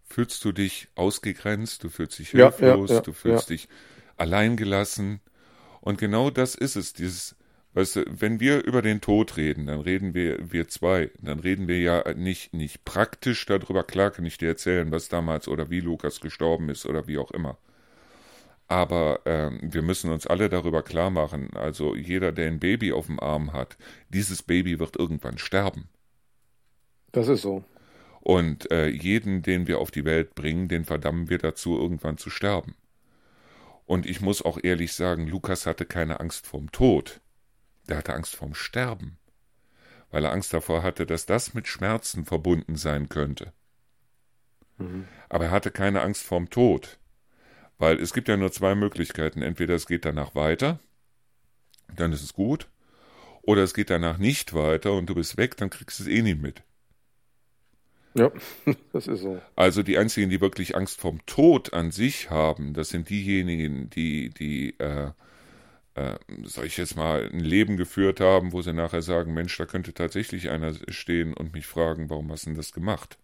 fühlst 0.03 0.43
du 0.43 0.51
dich 0.51 0.89
ausgegrenzt, 0.95 1.85
du 1.85 1.89
fühlst 1.89 2.19
dich 2.19 2.31
hilflos, 2.31 2.89
ja, 2.89 2.95
ja, 2.95 2.99
ja, 2.99 3.01
du 3.01 3.13
fühlst 3.13 3.49
dich 3.49 3.69
alleingelassen. 4.17 5.21
Und 5.79 5.97
genau 5.97 6.29
das 6.29 6.55
ist 6.55 6.75
es, 6.75 6.91
dieses 6.91 7.37
Weißt 7.73 7.97
du, 7.97 8.05
wenn 8.09 8.39
wir 8.39 8.65
über 8.65 8.81
den 8.81 8.99
Tod 8.99 9.37
reden, 9.37 9.67
dann 9.67 9.79
reden 9.81 10.15
wir, 10.15 10.51
wir 10.51 10.67
zwei, 10.67 11.11
dann 11.21 11.39
reden 11.39 11.67
wir 11.67 11.79
ja 11.79 12.13
nicht, 12.15 12.51
nicht 12.51 12.83
praktisch 12.83 13.45
darüber. 13.45 13.83
Klar 13.83 14.09
kann 14.09 14.25
ich 14.25 14.39
dir 14.39 14.47
erzählen, 14.47 14.91
was 14.91 15.07
damals 15.07 15.47
oder 15.47 15.69
wie 15.69 15.79
Lukas 15.79 16.19
gestorben 16.19 16.69
ist 16.69 16.87
oder 16.87 17.07
wie 17.07 17.19
auch 17.19 17.29
immer. 17.29 17.57
Aber 18.69 19.21
ähm, 19.25 19.59
wir 19.61 19.81
müssen 19.81 20.11
uns 20.11 20.25
alle 20.27 20.47
darüber 20.47 20.83
klar 20.83 21.09
machen, 21.09 21.49
also 21.55 21.95
jeder, 21.95 22.31
der 22.31 22.47
ein 22.47 22.59
Baby 22.59 22.93
auf 22.93 23.07
dem 23.07 23.19
Arm 23.19 23.51
hat, 23.51 23.77
dieses 24.09 24.43
Baby 24.43 24.79
wird 24.79 24.95
irgendwann 24.95 25.37
sterben. 25.37 25.89
Das 27.11 27.27
ist 27.27 27.41
so. 27.41 27.63
Und 28.21 28.71
äh, 28.71 28.87
jeden, 28.87 29.41
den 29.41 29.67
wir 29.67 29.79
auf 29.79 29.91
die 29.91 30.05
Welt 30.05 30.35
bringen, 30.35 30.67
den 30.67 30.85
verdammen 30.85 31.29
wir 31.29 31.39
dazu, 31.39 31.77
irgendwann 31.77 32.17
zu 32.17 32.29
sterben. 32.29 32.75
Und 33.85 34.05
ich 34.05 34.21
muss 34.21 34.43
auch 34.43 34.59
ehrlich 34.61 34.93
sagen, 34.93 35.27
Lukas 35.27 35.65
hatte 35.65 35.85
keine 35.85 36.19
Angst 36.19 36.45
vorm 36.45 36.71
Tod 36.71 37.21
der 37.89 37.97
hatte 37.97 38.13
Angst 38.13 38.35
vorm 38.35 38.53
Sterben, 38.53 39.17
weil 40.11 40.23
er 40.23 40.31
Angst 40.31 40.53
davor 40.53 40.83
hatte, 40.83 41.05
dass 41.05 41.25
das 41.25 41.53
mit 41.53 41.67
Schmerzen 41.67 42.25
verbunden 42.25 42.75
sein 42.75 43.09
könnte. 43.09 43.51
Mhm. 44.77 45.07
Aber 45.27 45.45
er 45.45 45.51
hatte 45.51 45.71
keine 45.71 46.01
Angst 46.01 46.23
vorm 46.23 46.49
Tod, 46.49 46.99
weil 47.79 47.99
es 47.99 48.13
gibt 48.13 48.27
ja 48.27 48.37
nur 48.37 48.51
zwei 48.51 48.75
Möglichkeiten. 48.75 49.41
Entweder 49.41 49.73
es 49.73 49.87
geht 49.87 50.05
danach 50.05 50.35
weiter, 50.35 50.79
dann 51.95 52.13
ist 52.13 52.21
es 52.21 52.33
gut, 52.33 52.67
oder 53.41 53.63
es 53.63 53.73
geht 53.73 53.89
danach 53.89 54.19
nicht 54.19 54.53
weiter 54.53 54.93
und 54.93 55.07
du 55.09 55.15
bist 55.15 55.37
weg, 55.37 55.57
dann 55.57 55.71
kriegst 55.71 55.99
du 55.99 56.03
es 56.03 56.09
eh 56.09 56.21
nicht 56.21 56.41
mit. 56.41 56.61
Ja, 58.13 58.31
das 58.93 59.07
ist 59.07 59.21
so. 59.21 59.41
Also 59.55 59.81
die 59.81 59.97
einzigen, 59.97 60.29
die 60.29 60.41
wirklich 60.41 60.75
Angst 60.75 60.99
vorm 60.99 61.25
Tod 61.25 61.73
an 61.73 61.91
sich 61.91 62.29
haben, 62.29 62.73
das 62.73 62.89
sind 62.89 63.09
diejenigen, 63.09 63.89
die, 63.89 64.29
die 64.29 64.77
äh, 64.79 65.11
äh, 65.95 66.17
soll 66.43 66.65
ich 66.65 66.77
jetzt 66.77 66.95
mal 66.95 67.29
ein 67.31 67.39
Leben 67.39 67.77
geführt 67.77 68.19
haben, 68.19 68.51
wo 68.51 68.61
sie 68.61 68.73
nachher 68.73 69.01
sagen, 69.01 69.33
Mensch, 69.33 69.57
da 69.57 69.65
könnte 69.65 69.93
tatsächlich 69.93 70.49
einer 70.49 70.73
stehen 70.89 71.33
und 71.33 71.53
mich 71.53 71.65
fragen, 71.65 72.09
warum 72.09 72.31
hast 72.31 72.45
du 72.45 72.49
denn 72.49 72.57
das 72.57 72.73
gemacht? 72.73 73.17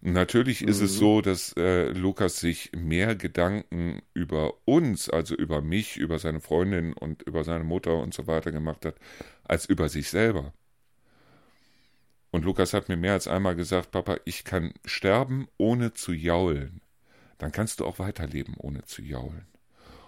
Natürlich 0.00 0.62
mhm. 0.62 0.68
ist 0.68 0.80
es 0.80 0.94
mhm. 0.94 0.98
so, 0.98 1.20
dass 1.20 1.52
äh, 1.56 1.88
Lukas 1.90 2.38
sich 2.38 2.70
mehr 2.76 3.16
Gedanken 3.16 4.00
über 4.14 4.54
uns, 4.64 5.10
also 5.10 5.34
über 5.34 5.60
mich, 5.60 5.96
über 5.96 6.18
seine 6.18 6.40
Freundin 6.40 6.92
und 6.92 7.22
über 7.22 7.44
seine 7.44 7.64
Mutter 7.64 8.00
und 8.00 8.14
so 8.14 8.26
weiter 8.26 8.52
gemacht 8.52 8.84
hat, 8.84 8.96
als 9.44 9.66
über 9.66 9.88
sich 9.88 10.08
selber. 10.10 10.52
Und 12.30 12.44
Lukas 12.44 12.74
hat 12.74 12.88
mir 12.88 12.96
mehr 12.96 13.14
als 13.14 13.26
einmal 13.26 13.56
gesagt, 13.56 13.90
Papa, 13.90 14.18
ich 14.24 14.44
kann 14.44 14.72
sterben 14.84 15.48
ohne 15.56 15.94
zu 15.94 16.12
jaulen. 16.12 16.82
Dann 17.38 17.52
kannst 17.52 17.80
du 17.80 17.86
auch 17.86 17.98
weiterleben 17.98 18.54
ohne 18.58 18.84
zu 18.84 19.02
jaulen. 19.02 19.46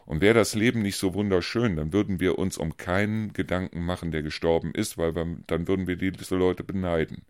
Und 0.05 0.20
wäre 0.20 0.34
das 0.34 0.55
Leben 0.55 0.82
nicht 0.82 0.97
so 0.97 1.14
wunderschön, 1.14 1.76
dann 1.76 1.93
würden 1.93 2.20
wir 2.20 2.38
uns 2.38 2.59
um 2.59 2.76
keinen 2.76 3.32
Gedanken 3.32 3.84
machen, 3.84 4.11
der 4.11 4.22
gestorben 4.22 4.72
ist, 4.74 4.99
weil 4.99 5.14
wir, 5.14 5.36
dann 5.47 5.68
würden 5.68 5.86
wir 5.86 5.97
diese 5.97 6.36
Leute 6.36 6.64
beneiden. 6.64 7.22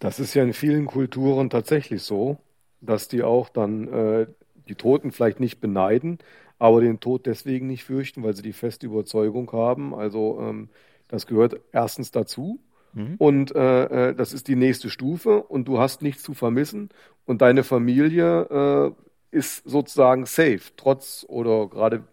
Das 0.00 0.20
ist 0.20 0.34
ja 0.34 0.42
in 0.42 0.52
vielen 0.52 0.86
Kulturen 0.86 1.50
tatsächlich 1.50 2.02
so, 2.02 2.38
dass 2.80 3.08
die 3.08 3.22
auch 3.22 3.48
dann 3.48 3.88
äh, 3.88 4.26
die 4.68 4.74
Toten 4.74 5.12
vielleicht 5.12 5.40
nicht 5.40 5.60
beneiden, 5.60 6.18
aber 6.58 6.80
den 6.80 7.00
Tod 7.00 7.26
deswegen 7.26 7.66
nicht 7.66 7.84
fürchten, 7.84 8.22
weil 8.22 8.34
sie 8.34 8.42
die 8.42 8.52
feste 8.52 8.86
Überzeugung 8.86 9.50
haben. 9.52 9.94
Also 9.94 10.38
ähm, 10.40 10.68
das 11.08 11.26
gehört 11.26 11.60
erstens 11.72 12.10
dazu. 12.10 12.60
Mhm. 12.92 13.14
Und 13.18 13.54
äh, 13.54 14.10
äh 14.10 14.14
das 14.14 14.32
ist 14.32 14.48
die 14.48 14.56
nächste 14.56 14.90
Stufe 14.90 15.42
und 15.42 15.68
du 15.68 15.78
hast 15.78 16.02
nichts 16.02 16.22
zu 16.22 16.34
vermissen 16.34 16.90
und 17.26 17.42
deine 17.42 17.64
Familie 17.64 18.94
äh, 19.32 19.36
ist 19.36 19.68
sozusagen 19.68 20.26
safe, 20.26 20.60
trotz 20.76 21.26
oder 21.28 21.66
gerade 21.68 22.04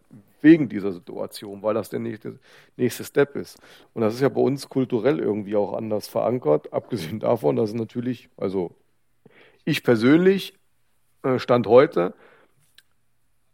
wegen 0.41 0.69
dieser 0.69 0.91
Situation, 0.91 1.63
weil 1.63 1.73
das 1.73 1.89
der 1.89 1.99
nächste, 1.99 2.39
nächste 2.77 3.03
Step 3.03 3.35
ist. 3.35 3.59
Und 3.93 4.01
das 4.01 4.15
ist 4.15 4.21
ja 4.21 4.29
bei 4.29 4.41
uns 4.41 4.69
kulturell 4.69 5.19
irgendwie 5.19 5.55
auch 5.55 5.73
anders 5.73 6.07
verankert, 6.07 6.73
abgesehen 6.73 7.19
davon, 7.19 7.55
dass 7.55 7.69
es 7.69 7.75
natürlich, 7.75 8.29
also 8.37 8.75
ich 9.65 9.83
persönlich, 9.83 10.53
äh, 11.23 11.39
Stand 11.39 11.67
heute, 11.67 12.13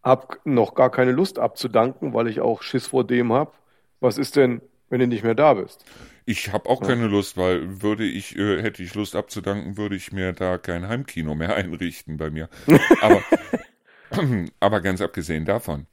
Hab 0.03 0.39
noch 0.45 0.73
gar 0.73 0.89
keine 0.89 1.11
Lust 1.11 1.37
abzudanken, 1.37 2.13
weil 2.13 2.27
ich 2.27 2.39
auch 2.39 2.61
Schiss 2.61 2.87
vor 2.87 3.05
dem 3.05 3.33
habe. 3.33 3.51
Was 3.99 4.17
ist 4.17 4.37
denn, 4.37 4.61
wenn 4.89 4.99
du 4.99 5.07
nicht 5.07 5.23
mehr 5.23 5.35
da 5.35 5.55
bist? 5.55 5.83
Ich 6.25 6.53
habe 6.53 6.69
auch 6.69 6.81
keine 6.81 7.07
Lust, 7.07 7.35
weil 7.35 7.81
würde 7.81 8.05
ich, 8.05 8.37
äh, 8.37 8.61
hätte 8.61 8.83
ich 8.83 8.95
Lust 8.95 9.15
abzudanken, 9.15 9.75
würde 9.77 9.95
ich 9.95 10.11
mir 10.11 10.33
da 10.33 10.57
kein 10.57 10.87
Heimkino 10.87 11.35
mehr 11.35 11.55
einrichten 11.57 12.17
bei 12.17 12.29
mir. 12.29 12.49
Aber, 13.01 13.21
aber 14.59 14.81
ganz 14.81 15.01
abgesehen 15.01 15.45
davon, 15.45 15.87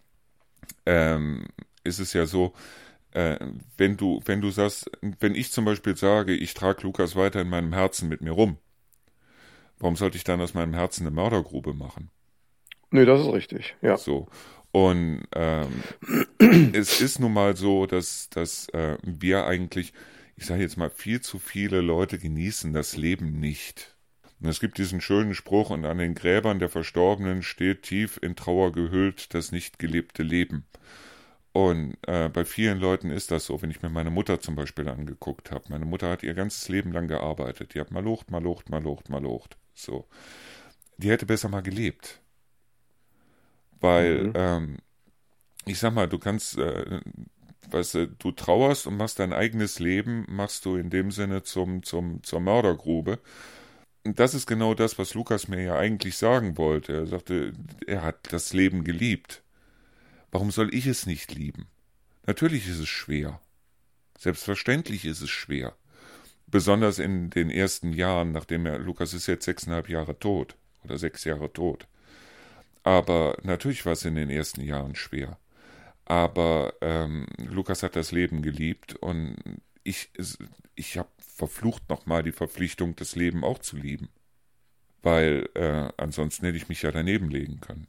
ähm, 0.87 1.47
ist 1.85 1.99
es 1.99 2.12
ja 2.12 2.27
so, 2.27 2.53
äh, 3.12 3.37
wenn 3.77 3.97
du, 3.97 4.21
wenn 4.25 4.41
du 4.41 4.51
sagst, 4.51 4.91
wenn 5.21 5.35
ich 5.35 5.53
zum 5.53 5.65
Beispiel 5.65 5.97
sage, 5.97 6.35
ich 6.35 6.55
trage 6.55 6.83
Lukas 6.83 7.17
weiter 7.17 7.41
in 7.41 7.49
meinem 7.49 7.73
Herzen 7.73 8.09
mit 8.09 8.21
mir 8.21 8.33
rum, 8.33 8.59
warum 9.79 9.97
sollte 9.97 10.17
ich 10.17 10.25
dann 10.25 10.41
aus 10.41 10.55
meinem 10.55 10.75
Herzen 10.75 11.07
eine 11.07 11.15
Mördergrube 11.15 11.75
machen? 11.75 12.11
Nee, 12.91 13.05
das 13.05 13.21
ist 13.21 13.33
richtig, 13.33 13.77
ja. 13.83 13.97
So. 13.97 14.29
Und 14.73 15.23
ähm, 15.35 15.83
es 16.75 17.01
ist 17.01 17.21
nun 17.21 17.33
mal 17.33 17.57
so, 17.57 17.87
dass, 17.87 18.29
dass 18.31 18.69
äh, 18.71 18.99
wir 19.03 19.47
eigentlich 19.47 19.93
ich 20.37 20.47
sage 20.47 20.62
jetzt 20.62 20.77
mal, 20.77 20.91
viel 20.91 21.21
zu 21.21 21.39
viele 21.39 21.81
Leute 21.81 22.19
genießen 22.19 22.73
das 22.73 22.97
Leben 22.97 23.39
nicht. 23.39 23.93
Und 24.45 24.51
es 24.51 24.61
gibt 24.61 24.76
diesen 24.76 25.01
schönen 25.01 25.34
Spruch, 25.34 25.70
und 25.70 25.86
an 25.86 25.97
den 25.97 26.14
Gräbern 26.14 26.59
der 26.59 26.68
Verstorbenen 26.68 27.42
steht 27.42 27.82
tief 27.82 28.18
in 28.20 28.36
Trauer 28.36 28.72
gehüllt 28.72 29.32
das 29.32 29.53
nicht 29.53 29.78
gelebte 29.78 30.22
Leben. 30.22 30.66
Und 31.53 31.97
äh, 32.07 32.28
bei 32.28 32.45
vielen 32.45 32.78
Leuten 32.78 33.09
ist 33.09 33.30
das 33.30 33.47
so, 33.47 33.62
wenn 33.62 33.70
ich 33.70 33.80
mir 33.80 33.88
meine 33.88 34.11
Mutter 34.11 34.40
zum 34.40 34.55
Beispiel 34.55 34.86
angeguckt 34.86 35.51
habe. 35.51 35.64
Meine 35.70 35.86
Mutter 35.86 36.11
hat 36.11 36.22
ihr 36.22 36.34
ganzes 36.34 36.68
Leben 36.68 36.92
lang 36.92 37.09
gearbeitet. 37.09 37.72
Die 37.72 37.80
hat 37.80 37.90
malocht, 37.90 38.30
malocht, 38.30 38.68
malocht, 38.68 39.09
malocht. 39.09 39.57
So. 39.72 40.07
Die 40.99 41.09
hätte 41.09 41.24
besser 41.24 41.49
mal 41.49 41.62
gelebt. 41.62 42.20
Weil, 43.80 44.24
mhm. 44.24 44.32
ähm, 44.34 44.76
ich 45.64 45.78
sag 45.78 45.95
mal, 45.95 46.07
du 46.07 46.18
kannst, 46.18 46.59
äh, 46.59 47.01
weißt 47.70 47.95
du, 47.95 48.09
du 48.09 48.30
trauerst 48.30 48.86
und 48.88 48.99
machst 48.99 49.20
dein 49.20 49.32
eigenes 49.32 49.78
Leben, 49.78 50.26
machst 50.28 50.66
du 50.66 50.76
in 50.76 50.90
dem 50.90 51.12
Sinne 51.12 51.45
zum, 51.45 51.82
zum, 51.82 52.22
zur 52.22 52.40
Mördergrube. 52.40 53.20
Und 54.05 54.20
das 54.20 54.34
ist 54.34 54.46
genau 54.46 54.74
das, 54.74 54.98
was 54.98 55.14
Lukas 55.14 55.48
mir 55.48 55.62
ja 55.62 55.78
eigentlich 55.78 56.16
sagen 56.18 56.59
wollte. 56.59 56.92
Er 56.92 57.07
sagte, 57.07 57.52
er 57.86 58.02
hat 58.02 58.32
das 58.32 58.52
Leben 58.52 58.84
geliebt. 58.84 59.42
Warum 60.30 60.50
soll 60.50 60.74
ich 60.74 60.86
es 60.86 61.07
nicht 61.07 61.34
lieben? 61.34 61.66
Natürlich 62.26 62.68
ist 62.68 62.80
es 62.80 62.88
schwer. 62.88 63.40
Selbstverständlich 64.18 65.05
ist 65.05 65.22
es 65.22 65.30
schwer. 65.30 65.74
Besonders 66.46 66.98
in 66.98 67.30
den 67.30 67.50
ersten 67.50 67.92
Jahren, 67.92 68.32
nachdem 68.32 68.66
er, 68.66 68.78
Lukas 68.78 69.14
ist 69.14 69.26
jetzt 69.26 69.46
sechseinhalb 69.46 69.88
Jahre 69.88 70.18
tot 70.18 70.57
oder 70.84 70.98
sechs 70.98 71.24
Jahre 71.24 71.52
tot. 71.52 71.86
Aber 72.82 73.38
natürlich 73.42 73.86
war 73.86 73.94
es 73.94 74.05
in 74.05 74.14
den 74.14 74.30
ersten 74.30 74.61
Jahren 74.61 74.94
schwer. 74.94 75.38
Aber 76.05 76.74
ähm, 76.82 77.26
Lukas 77.38 77.82
hat 77.82 77.96
das 77.96 78.12
Leben 78.12 78.42
geliebt 78.42 78.94
und 78.96 79.36
ich, 79.82 80.11
ich 80.74 80.98
habe 80.98 81.09
verflucht 81.35 81.89
nochmal 81.89 82.22
die 82.22 82.32
Verpflichtung, 82.32 82.95
das 82.97 83.16
Leben 83.16 83.45
auch 83.45 83.59
zu 83.59 83.76
lieben. 83.76 84.09
Weil 85.03 85.49
äh, 85.55 85.89
ansonsten 85.97 86.47
hätte 86.47 86.57
ich 86.57 86.68
mich 86.68 86.82
ja 86.82 86.93
daneben 86.93 87.28
legen 87.28 87.61
können. 87.61 87.87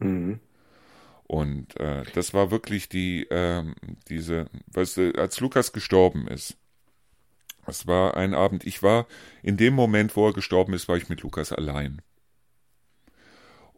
Mhm. 0.00 0.40
Und 1.24 1.78
äh, 1.78 2.04
das 2.14 2.34
war 2.34 2.50
wirklich 2.50 2.88
die, 2.88 3.24
äh, 3.24 3.64
diese, 4.08 4.46
weißt 4.72 4.96
du, 4.96 5.12
als 5.16 5.40
Lukas 5.40 5.72
gestorben 5.72 6.26
ist, 6.26 6.56
es 7.66 7.86
war 7.86 8.16
ein 8.16 8.34
Abend, 8.34 8.66
ich 8.66 8.82
war, 8.82 9.06
in 9.42 9.58
dem 9.58 9.74
Moment, 9.74 10.16
wo 10.16 10.26
er 10.26 10.32
gestorben 10.32 10.72
ist, 10.72 10.88
war 10.88 10.96
ich 10.96 11.10
mit 11.10 11.20
Lukas 11.20 11.52
allein. 11.52 12.00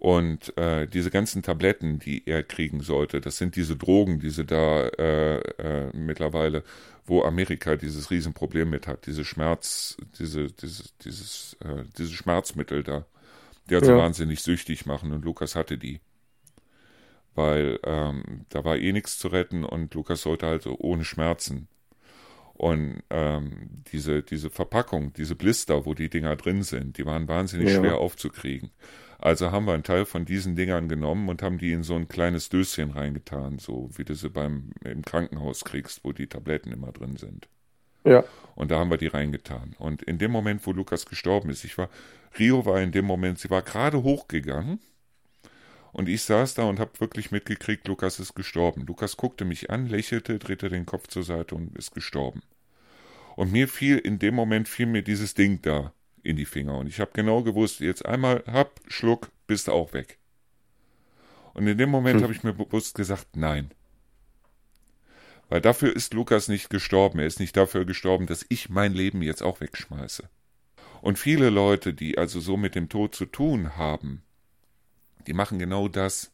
Und 0.00 0.56
äh, 0.56 0.86
diese 0.86 1.10
ganzen 1.10 1.42
Tabletten, 1.42 1.98
die 1.98 2.26
er 2.26 2.42
kriegen 2.42 2.80
sollte, 2.80 3.20
das 3.20 3.36
sind 3.36 3.54
diese 3.54 3.76
Drogen, 3.76 4.18
die 4.18 4.30
sie 4.30 4.46
da 4.46 4.88
äh, 4.88 5.40
äh, 5.40 5.90
mittlerweile, 5.94 6.64
wo 7.04 7.22
Amerika 7.22 7.76
dieses 7.76 8.10
Riesenproblem 8.10 8.70
mit 8.70 8.86
hat, 8.86 9.04
diese 9.04 9.26
Schmerz, 9.26 9.98
diese, 10.18 10.46
dieses, 10.52 10.96
dieses, 11.04 11.54
äh, 11.62 11.84
diese 11.98 12.14
Schmerzmittel 12.14 12.82
da, 12.82 13.04
die 13.68 13.74
also 13.74 13.92
ja. 13.92 13.98
wahnsinnig 13.98 14.40
süchtig 14.40 14.86
machen. 14.86 15.12
Und 15.12 15.22
Lukas 15.22 15.54
hatte 15.54 15.76
die. 15.76 16.00
Weil 17.34 17.78
ähm, 17.84 18.46
da 18.48 18.64
war 18.64 18.78
eh 18.78 18.92
nichts 18.92 19.18
zu 19.18 19.28
retten 19.28 19.64
und 19.64 19.92
Lukas 19.92 20.22
sollte 20.22 20.46
halt 20.46 20.62
so 20.62 20.78
ohne 20.78 21.04
Schmerzen. 21.04 21.68
Und 22.54 23.02
ähm, 23.10 23.82
diese, 23.92 24.22
diese 24.22 24.48
Verpackung, 24.48 25.12
diese 25.12 25.34
Blister, 25.34 25.84
wo 25.84 25.92
die 25.92 26.08
Dinger 26.08 26.36
drin 26.36 26.62
sind, 26.62 26.96
die 26.96 27.04
waren 27.04 27.28
wahnsinnig 27.28 27.68
ja. 27.68 27.80
schwer 27.80 27.98
aufzukriegen. 27.98 28.70
Also 29.22 29.52
haben 29.52 29.66
wir 29.66 29.74
einen 29.74 29.82
Teil 29.82 30.06
von 30.06 30.24
diesen 30.24 30.56
Dingern 30.56 30.88
genommen 30.88 31.28
und 31.28 31.42
haben 31.42 31.58
die 31.58 31.72
in 31.72 31.82
so 31.82 31.94
ein 31.94 32.08
kleines 32.08 32.48
Döschen 32.48 32.92
reingetan, 32.92 33.58
so 33.58 33.90
wie 33.94 34.04
du 34.04 34.14
sie 34.14 34.30
beim 34.30 34.70
im 34.82 35.02
Krankenhaus 35.02 35.62
kriegst, 35.64 36.04
wo 36.04 36.12
die 36.12 36.26
Tabletten 36.26 36.72
immer 36.72 36.90
drin 36.90 37.16
sind. 37.16 37.46
Ja. 38.04 38.24
Und 38.54 38.70
da 38.70 38.78
haben 38.78 38.90
wir 38.90 38.96
die 38.96 39.08
reingetan. 39.08 39.76
Und 39.78 40.02
in 40.02 40.16
dem 40.16 40.30
Moment, 40.30 40.66
wo 40.66 40.72
Lukas 40.72 41.04
gestorben 41.04 41.50
ist, 41.50 41.64
ich 41.64 41.76
war, 41.76 41.90
Rio 42.38 42.64
war 42.64 42.80
in 42.80 42.92
dem 42.92 43.04
Moment, 43.04 43.38
sie 43.38 43.50
war 43.50 43.60
gerade 43.60 44.02
hochgegangen 44.02 44.80
und 45.92 46.08
ich 46.08 46.22
saß 46.22 46.54
da 46.54 46.62
und 46.62 46.80
habe 46.80 46.98
wirklich 46.98 47.30
mitgekriegt, 47.30 47.86
Lukas 47.88 48.20
ist 48.20 48.32
gestorben. 48.32 48.86
Lukas 48.86 49.18
guckte 49.18 49.44
mich 49.44 49.68
an, 49.68 49.86
lächelte, 49.86 50.38
drehte 50.38 50.70
den 50.70 50.86
Kopf 50.86 51.08
zur 51.08 51.24
Seite 51.24 51.54
und 51.56 51.76
ist 51.76 51.92
gestorben. 51.92 52.40
Und 53.36 53.52
mir 53.52 53.68
fiel, 53.68 53.98
in 53.98 54.18
dem 54.18 54.34
Moment 54.34 54.66
fiel 54.66 54.86
mir 54.86 55.02
dieses 55.02 55.34
Ding 55.34 55.60
da 55.60 55.92
in 56.22 56.36
die 56.36 56.44
Finger. 56.44 56.78
Und 56.78 56.86
ich 56.86 57.00
habe 57.00 57.10
genau 57.14 57.42
gewusst, 57.42 57.80
jetzt 57.80 58.04
einmal 58.04 58.42
hab, 58.46 58.80
Schluck, 58.86 59.30
bist 59.46 59.68
du 59.68 59.72
auch 59.72 59.92
weg. 59.92 60.18
Und 61.54 61.66
in 61.66 61.78
dem 61.78 61.90
Moment 61.90 62.16
hm. 62.16 62.22
habe 62.22 62.32
ich 62.32 62.42
mir 62.42 62.52
bewusst 62.52 62.94
gesagt, 62.94 63.36
nein. 63.36 63.70
Weil 65.48 65.60
dafür 65.60 65.94
ist 65.94 66.14
Lukas 66.14 66.48
nicht 66.48 66.70
gestorben. 66.70 67.18
Er 67.18 67.26
ist 67.26 67.40
nicht 67.40 67.56
dafür 67.56 67.84
gestorben, 67.84 68.26
dass 68.26 68.46
ich 68.48 68.68
mein 68.68 68.94
Leben 68.94 69.22
jetzt 69.22 69.42
auch 69.42 69.60
wegschmeiße. 69.60 70.28
Und 71.02 71.18
viele 71.18 71.50
Leute, 71.50 71.92
die 71.92 72.18
also 72.18 72.40
so 72.40 72.56
mit 72.56 72.74
dem 72.74 72.88
Tod 72.88 73.14
zu 73.14 73.26
tun 73.26 73.76
haben, 73.76 74.22
die 75.26 75.32
machen 75.32 75.58
genau 75.58 75.88
das, 75.88 76.32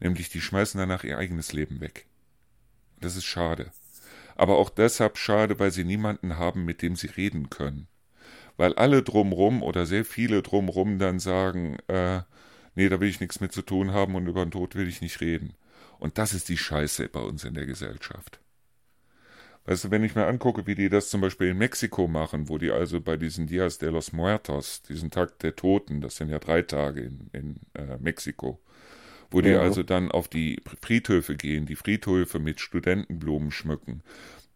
nämlich 0.00 0.30
die 0.30 0.40
schmeißen 0.40 0.78
danach 0.78 1.04
ihr 1.04 1.16
eigenes 1.16 1.52
Leben 1.52 1.80
weg. 1.80 2.06
Das 3.00 3.14
ist 3.14 3.24
schade. 3.24 3.70
Aber 4.34 4.58
auch 4.58 4.70
deshalb 4.70 5.16
schade, 5.16 5.58
weil 5.58 5.70
sie 5.70 5.84
niemanden 5.84 6.36
haben, 6.36 6.64
mit 6.64 6.82
dem 6.82 6.96
sie 6.96 7.06
reden 7.06 7.50
können 7.50 7.86
weil 8.56 8.74
alle 8.74 9.02
drumrum 9.02 9.62
oder 9.62 9.86
sehr 9.86 10.04
viele 10.04 10.42
drumrum 10.42 10.98
dann 10.98 11.18
sagen, 11.18 11.76
äh, 11.88 12.20
nee, 12.74 12.88
da 12.88 13.00
will 13.00 13.08
ich 13.08 13.20
nichts 13.20 13.40
mit 13.40 13.52
zu 13.52 13.62
tun 13.62 13.92
haben 13.92 14.14
und 14.14 14.26
über 14.26 14.44
den 14.44 14.50
Tod 14.50 14.74
will 14.74 14.88
ich 14.88 15.00
nicht 15.00 15.20
reden. 15.20 15.54
Und 15.98 16.18
das 16.18 16.34
ist 16.34 16.48
die 16.48 16.58
Scheiße 16.58 17.08
bei 17.08 17.20
uns 17.20 17.44
in 17.44 17.54
der 17.54 17.66
Gesellschaft. 17.66 18.40
Weißt 19.66 19.84
du, 19.84 19.90
wenn 19.90 20.04
ich 20.04 20.14
mir 20.14 20.26
angucke, 20.26 20.66
wie 20.66 20.76
die 20.76 20.88
das 20.88 21.10
zum 21.10 21.20
Beispiel 21.20 21.48
in 21.48 21.58
Mexiko 21.58 22.06
machen, 22.06 22.48
wo 22.48 22.56
die 22.56 22.70
also 22.70 23.00
bei 23.00 23.16
diesen 23.16 23.48
Dias 23.48 23.78
de 23.78 23.90
los 23.90 24.12
Muertos, 24.12 24.82
diesen 24.82 25.10
Tag 25.10 25.40
der 25.40 25.56
Toten, 25.56 26.00
das 26.00 26.16
sind 26.16 26.28
ja 26.28 26.38
drei 26.38 26.62
Tage 26.62 27.00
in, 27.00 27.30
in 27.32 27.56
äh, 27.74 27.96
Mexiko, 27.98 28.60
wo 29.28 29.40
die 29.40 29.50
ja. 29.50 29.60
also 29.60 29.82
dann 29.82 30.12
auf 30.12 30.28
die 30.28 30.62
Friedhöfe 30.80 31.34
gehen, 31.34 31.66
die 31.66 31.74
Friedhöfe 31.74 32.38
mit 32.38 32.60
Studentenblumen 32.60 33.50
schmücken, 33.50 34.02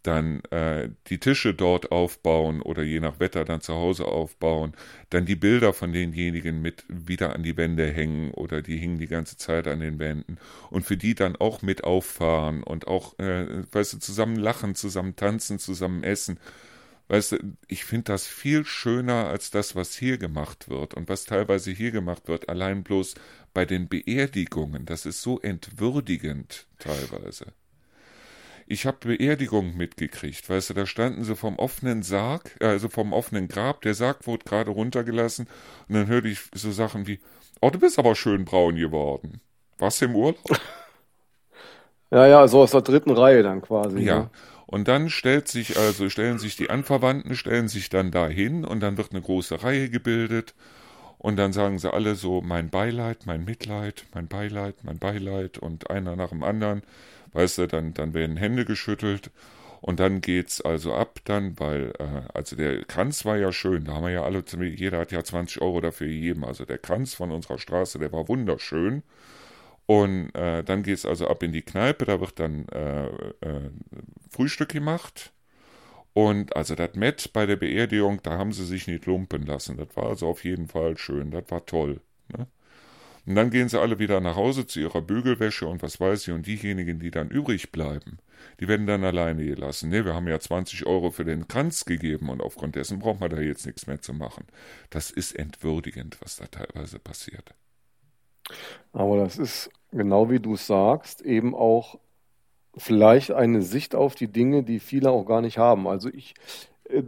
dann 0.03 0.43
äh, 0.51 0.89
die 1.09 1.19
Tische 1.19 1.55
dort 1.55 1.93
aufbauen 1.93 2.63
oder 2.63 2.83
je 2.83 3.01
nach 3.01 3.21
Wetter 3.21 3.45
dann 3.45 3.61
zu 3.61 3.75
Hause 3.75 4.07
aufbauen, 4.07 4.75
dann 5.11 5.27
die 5.27 5.37
Bilder 5.37 5.73
von 5.73 5.93
denjenigen 5.93 6.63
mit 6.63 6.85
wieder 6.89 7.35
an 7.35 7.43
die 7.43 7.57
Wände 7.57 7.91
hängen 7.91 8.33
oder 8.33 8.63
die 8.63 8.79
hingen 8.79 8.99
die 8.99 9.07
ganze 9.07 9.37
Zeit 9.37 9.67
an 9.67 9.81
den 9.81 9.99
Wänden 9.99 10.39
und 10.71 10.85
für 10.85 10.97
die 10.97 11.15
dann 11.15 11.37
auch 11.37 11.63
mit 11.63 11.85
auffahren 11.85 12.63
und 12.63 12.89
auch, 12.89 13.19
äh, 13.19 13.47
weißt 13.73 13.95
du, 13.95 13.99
zusammen 13.99 14.37
lachen, 14.37 14.75
zusammen 14.75 15.17
tanzen, 15.17 15.59
zusammen 15.59 16.03
essen. 16.03 16.39
Weißt 17.09 17.33
du, 17.33 17.39
ich 17.67 17.85
finde 17.85 18.05
das 18.05 18.27
viel 18.27 18.65
schöner 18.65 19.27
als 19.27 19.51
das, 19.51 19.75
was 19.75 19.97
hier 19.97 20.17
gemacht 20.17 20.69
wird 20.69 20.95
und 20.95 21.09
was 21.09 21.25
teilweise 21.25 21.73
hier 21.73 21.91
gemacht 21.91 22.29
wird, 22.29 22.49
allein 22.49 22.85
bloß 22.85 23.17
bei 23.53 23.65
den 23.65 23.89
Beerdigungen. 23.89 24.87
Das 24.87 25.07
ist 25.07 25.21
so 25.21 25.41
entwürdigend 25.41 26.69
teilweise. 26.79 27.47
Ich 28.71 28.87
habe 28.87 28.99
Beerdigung 29.17 29.77
mitgekriegt, 29.77 30.49
weißt 30.49 30.71
du, 30.71 30.75
da 30.75 30.87
standen 30.87 31.25
sie 31.25 31.35
vom 31.35 31.59
offenen 31.59 32.05
Sarg, 32.05 32.57
also 32.61 32.89
vom 32.89 33.13
offenen 33.13 33.49
Grab, 33.49 33.81
der 33.81 33.95
Sarg 33.95 34.29
wurde 34.29 34.45
gerade 34.45 34.71
runtergelassen 34.71 35.49
und 35.89 35.97
dann 35.97 36.07
hörte 36.07 36.29
ich 36.29 36.39
so 36.55 36.71
Sachen 36.71 37.09
wie, 37.09 37.19
oh, 37.61 37.71
du 37.71 37.81
bist 37.81 37.99
aber 37.99 38.15
schön 38.15 38.45
braun 38.45 38.77
geworden. 38.77 39.41
Was 39.79 40.01
im 40.03 40.15
Urlaub? 40.15 40.39
Ja, 42.13 42.27
ja, 42.27 42.49
so 42.49 42.63
aus 42.63 42.73
der 42.73 42.83
dritten 42.83 43.13
Reihe 43.13 43.45
dann 43.45 43.63
quasi. 43.63 44.01
Ja. 44.01 44.19
Ne? 44.19 44.31
Und 44.67 44.89
dann 44.89 45.11
stellt 45.11 45.47
sich 45.47 45.79
also, 45.79 46.09
stellen 46.09 46.41
sich 46.41 46.57
die 46.57 46.69
Anverwandten, 46.69 47.37
stellen 47.37 47.69
sich 47.69 47.89
dann 47.89 48.11
dahin 48.11 48.65
und 48.65 48.81
dann 48.81 48.97
wird 48.97 49.13
eine 49.13 49.21
große 49.21 49.63
Reihe 49.63 49.91
gebildet 49.91 50.55
und 51.21 51.37
dann 51.37 51.53
sagen 51.53 51.79
sie 51.79 51.93
alle 51.93 52.15
so, 52.15 52.41
mein 52.41 52.71
Beileid, 52.71 53.27
mein 53.27 53.45
Mitleid, 53.45 54.07
mein 54.15 54.27
Beileid, 54.27 54.77
mein 54.85 54.99
Beileid 54.99 55.59
und 55.59 55.91
einer 55.91 56.17
nach 56.17 56.31
dem 56.31 56.43
anderen. 56.43 56.83
Weißt 57.35 57.59
du, 57.59 57.67
dann, 57.69 57.93
dann 57.93 58.15
werden 58.15 58.39
Hände 58.39 58.65
geschüttelt. 58.65 59.31
Und 59.83 60.01
dann 60.01 60.23
geht's 60.23 60.63
also 60.63 60.95
ab 60.95 61.21
dann, 61.25 61.61
weil, 61.61 61.93
äh, 61.99 62.23
also 62.33 62.57
der 62.57 62.85
Kranz 62.87 63.27
war 63.27 63.37
ja 63.37 63.53
schön, 63.53 63.85
da 63.85 63.95
haben 63.95 64.05
wir 64.05 64.13
ja 64.13 64.25
alle, 64.25 64.43
jeder 64.75 64.99
hat 64.99 65.13
ja 65.13 65.23
20 65.23 65.61
Euro 65.61 65.83
dafür 65.83 66.07
gegeben, 66.07 66.43
also 66.45 66.65
der 66.65 66.79
Kranz 66.79 67.13
von 67.13 67.31
unserer 67.31 67.59
Straße, 67.59 67.99
der 67.99 68.13
war 68.13 68.29
wunderschön. 68.29 69.03
Und 69.85 70.35
äh, 70.35 70.65
dann 70.65 70.83
geht 70.83 70.97
es 70.97 71.05
also 71.05 71.29
ab 71.29 71.43
in 71.43 71.53
die 71.53 71.63
Kneipe, 71.63 72.07
da 72.07 72.21
wird 72.21 72.41
dann 72.41 72.67
äh, 72.69 73.07
äh, 73.07 73.71
Frühstück 74.31 74.71
gemacht. 74.71 75.33
Und 76.13 76.57
also 76.57 76.75
das 76.75 76.95
Met 76.95 77.33
bei 77.33 77.47
der 77.47 77.57
Beerdigung, 77.57 78.21
da 78.23 78.37
haben 78.39 78.53
sie 78.53 78.65
sich 78.65 78.87
nicht 78.87 79.07
lumpen 79.07 79.47
lassen. 79.47 79.77
Das 79.77 79.95
war 79.97 80.07
also 80.07 80.29
auf 80.29 80.45
jeden 80.45 80.69
Fall 80.69 80.99
schön, 80.99 81.31
das 81.31 81.45
war 81.51 81.65
toll. 81.67 82.01
Ne? 82.37 82.47
Und 83.27 83.35
dann 83.35 83.51
gehen 83.51 83.69
sie 83.69 83.81
alle 83.81 83.99
wieder 83.99 84.21
nach 84.21 84.37
Hause 84.37 84.67
zu 84.67 84.81
ihrer 84.81 85.03
Bügelwäsche 85.03 85.67
und 85.67 85.83
was 85.83 86.01
weiß 86.01 86.27
ich. 86.27 86.35
Und 86.35 86.47
diejenigen, 86.47 86.99
die 86.99 87.11
dann 87.11 87.29
übrig 87.29 87.71
bleiben, 87.71 88.19
die 88.59 88.67
werden 88.67 88.87
dann 88.87 89.05
alleine 89.05 89.45
gelassen. 89.45 89.91
Ne, 89.91 90.05
wir 90.05 90.15
haben 90.15 90.27
ja 90.27 90.41
20 90.41 90.87
Euro 90.87 91.11
für 91.11 91.25
den 91.25 91.47
Kranz 91.47 91.85
gegeben 91.85 92.31
und 92.31 92.41
aufgrund 92.41 92.77
dessen 92.77 92.99
braucht 92.99 93.21
man 93.21 93.31
da 93.31 93.39
jetzt 93.39 93.67
nichts 93.67 93.87
mehr 93.87 94.01
zu 94.01 94.15
machen. 94.15 94.47
Das 94.89 95.11
ist 95.11 95.33
entwürdigend, 95.37 96.19
was 96.21 96.37
da 96.37 96.47
teilweise 96.47 96.99
passiert. 96.99 97.55
Aber 98.93 99.19
das 99.19 99.39
ist 99.39 99.71
genau 99.93 100.31
wie 100.31 100.41
du 100.41 100.57
sagst, 100.57 101.21
eben 101.21 101.55
auch 101.55 101.99
vielleicht 102.77 103.33
eine 103.33 103.63
Sicht 103.63 103.95
auf 103.95 104.15
die 104.15 104.29
Dinge, 104.29 104.63
die 104.63 104.79
viele 104.79 105.11
auch 105.11 105.25
gar 105.25 105.41
nicht 105.41 105.59
haben. 105.59 105.89
Also 105.89 106.09
ich, 106.09 106.35
äh, 106.89 107.03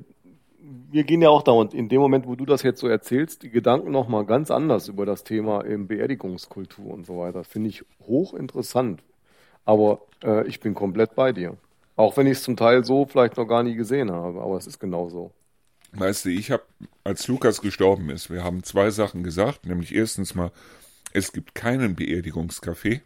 wir 0.90 1.04
gehen 1.04 1.22
ja 1.22 1.28
auch 1.28 1.42
da 1.42 1.52
und 1.52 1.74
in 1.74 1.88
dem 1.88 2.00
Moment, 2.00 2.26
wo 2.26 2.34
du 2.34 2.44
das 2.44 2.62
jetzt 2.62 2.80
so 2.80 2.88
erzählst, 2.88 3.42
die 3.42 3.50
Gedanken 3.50 3.90
nochmal 3.90 4.24
ganz 4.24 4.50
anders 4.50 4.88
über 4.88 5.06
das 5.06 5.24
Thema 5.24 5.64
eben 5.64 5.88
Beerdigungskultur 5.88 6.92
und 6.92 7.06
so 7.06 7.18
weiter. 7.18 7.44
Finde 7.44 7.70
ich 7.70 7.84
hochinteressant. 8.06 9.02
Aber 9.64 10.02
äh, 10.24 10.46
ich 10.46 10.60
bin 10.60 10.74
komplett 10.74 11.14
bei 11.14 11.32
dir. 11.32 11.56
Auch 11.96 12.16
wenn 12.16 12.26
ich 12.26 12.38
es 12.38 12.42
zum 12.42 12.56
Teil 12.56 12.84
so 12.84 13.06
vielleicht 13.06 13.36
noch 13.36 13.46
gar 13.46 13.62
nie 13.62 13.74
gesehen 13.74 14.10
habe, 14.10 14.40
aber 14.40 14.56
es 14.56 14.66
ist 14.66 14.78
genau 14.78 15.08
so. 15.08 15.30
Weißt 15.92 16.24
du, 16.24 16.30
ich 16.30 16.50
habe, 16.50 16.62
als 17.04 17.28
Lukas 17.28 17.60
gestorben 17.60 18.08
ist, 18.08 18.30
wir 18.30 18.42
haben 18.42 18.62
zwei 18.62 18.90
Sachen 18.90 19.22
gesagt, 19.22 19.66
nämlich 19.66 19.94
erstens 19.94 20.34
mal, 20.34 20.50
es 21.12 21.32
gibt 21.32 21.54
keinen 21.54 21.94
Beerdigungskaffee. 21.94 23.02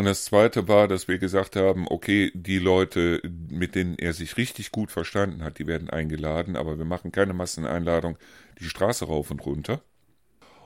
Und 0.00 0.06
das 0.06 0.24
zweite 0.24 0.66
war, 0.66 0.88
dass 0.88 1.08
wir 1.08 1.18
gesagt 1.18 1.56
haben, 1.56 1.86
okay, 1.86 2.32
die 2.32 2.58
Leute, 2.58 3.20
mit 3.50 3.74
denen 3.74 3.98
er 3.98 4.14
sich 4.14 4.38
richtig 4.38 4.72
gut 4.72 4.90
verstanden 4.90 5.44
hat, 5.44 5.58
die 5.58 5.66
werden 5.66 5.90
eingeladen, 5.90 6.56
aber 6.56 6.78
wir 6.78 6.86
machen 6.86 7.12
keine 7.12 7.34
Masseneinladung 7.34 8.16
die 8.58 8.64
Straße 8.64 9.04
rauf 9.04 9.30
und 9.30 9.44
runter. 9.44 9.82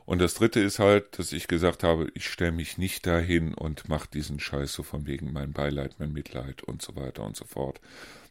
Und 0.05 0.20
das 0.20 0.35
dritte 0.35 0.61
ist 0.61 0.78
halt, 0.78 1.18
dass 1.18 1.32
ich 1.32 1.49
gesagt 1.49 1.82
habe, 1.82 2.12
ich 2.14 2.28
stelle 2.28 2.53
mich 2.53 2.78
nicht 2.78 3.09
dahin 3.09 3.55
und 3.55 3.89
mache 3.89 4.09
diesen 4.09 4.39
Scheiß 4.39 4.72
so 4.72 4.85
von 4.85 5.05
wegen 5.09 5.32
mein 5.32 5.53
Beileid, 5.53 5.97
mein 5.99 6.12
Mitleid 6.12 6.62
und 6.62 6.80
so 6.80 6.95
weiter 6.95 7.24
und 7.24 7.35
so 7.35 7.45
fort. 7.45 7.80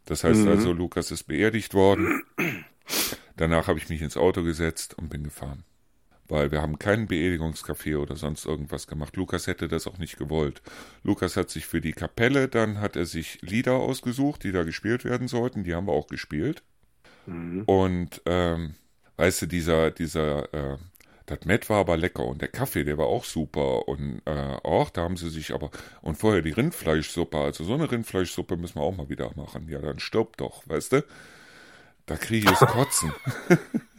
Das 0.05 0.23
heißt 0.23 0.43
mhm. 0.43 0.47
also, 0.47 0.71
Lukas 0.71 1.11
ist 1.11 1.23
beerdigt 1.23 1.73
worden. 1.73 2.23
Danach 3.35 3.67
habe 3.67 3.77
ich 3.77 3.89
mich 3.89 4.01
ins 4.01 4.15
Auto 4.15 4.41
gesetzt 4.41 4.97
und 4.97 5.09
bin 5.09 5.25
gefahren 5.25 5.65
weil 6.33 6.51
wir 6.51 6.63
haben 6.63 6.79
keinen 6.79 7.07
Beerdigungscafé 7.07 7.95
oder 7.95 8.15
sonst 8.15 8.45
irgendwas 8.45 8.87
gemacht. 8.87 9.15
Lukas 9.15 9.45
hätte 9.45 9.67
das 9.67 9.85
auch 9.85 9.99
nicht 9.99 10.17
gewollt. 10.17 10.63
Lukas 11.03 11.37
hat 11.37 11.51
sich 11.51 11.67
für 11.67 11.79
die 11.79 11.93
Kapelle, 11.93 12.47
dann 12.47 12.81
hat 12.81 12.95
er 12.95 13.05
sich 13.05 13.39
Lieder 13.43 13.73
ausgesucht, 13.75 14.43
die 14.43 14.51
da 14.51 14.63
gespielt 14.63 15.05
werden 15.05 15.27
sollten. 15.27 15.63
Die 15.63 15.75
haben 15.75 15.85
wir 15.85 15.93
auch 15.93 16.07
gespielt. 16.07 16.63
Mhm. 17.27 17.61
Und 17.65 18.23
ähm, 18.25 18.73
weißt 19.17 19.43
du, 19.43 19.45
dieser, 19.45 19.91
dieser, 19.91 20.51
äh, 20.55 20.77
das 21.27 21.45
Met 21.45 21.69
war 21.69 21.81
aber 21.81 21.97
lecker 21.97 22.25
und 22.25 22.41
der 22.41 22.49
Kaffee, 22.49 22.83
der 22.83 22.97
war 22.97 23.05
auch 23.05 23.25
super. 23.25 23.87
Und 23.87 24.23
äh, 24.25 24.57
auch, 24.63 24.89
da 24.89 25.03
haben 25.03 25.17
sie 25.17 25.29
sich 25.29 25.53
aber. 25.53 25.69
Und 26.01 26.15
vorher 26.15 26.41
die 26.41 26.49
Rindfleischsuppe, 26.49 27.37
also 27.37 27.63
so 27.63 27.75
eine 27.75 27.91
Rindfleischsuppe 27.91 28.57
müssen 28.57 28.79
wir 28.79 28.83
auch 28.83 28.97
mal 28.97 29.09
wieder 29.09 29.29
machen. 29.35 29.69
Ja, 29.69 29.79
dann 29.79 29.99
stirbt 29.99 30.41
doch, 30.41 30.67
weißt 30.67 30.93
du? 30.93 31.05
Da 32.07 32.17
kriege 32.17 32.51
ich 32.51 32.59
es 32.59 32.67
kotzen. 32.67 33.13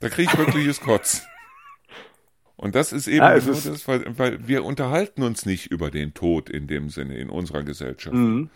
Da 0.00 0.08
kriege 0.08 0.30
ich 0.32 0.38
wirkliches 0.38 0.80
Kotz. 0.80 1.22
Und 2.56 2.74
das 2.74 2.92
ist 2.92 3.06
eben 3.06 3.18
ja, 3.18 3.38
genau 3.38 3.52
ist 3.52 3.66
das, 3.66 3.88
weil, 3.88 4.18
weil, 4.18 4.46
wir 4.46 4.64
unterhalten 4.64 5.22
uns 5.22 5.46
nicht 5.46 5.66
über 5.66 5.90
den 5.90 6.12
Tod 6.12 6.50
in 6.50 6.66
dem 6.66 6.90
Sinne 6.90 7.16
in 7.16 7.30
unserer 7.30 7.62
Gesellschaft. 7.62 8.14
Mhm. 8.14 8.50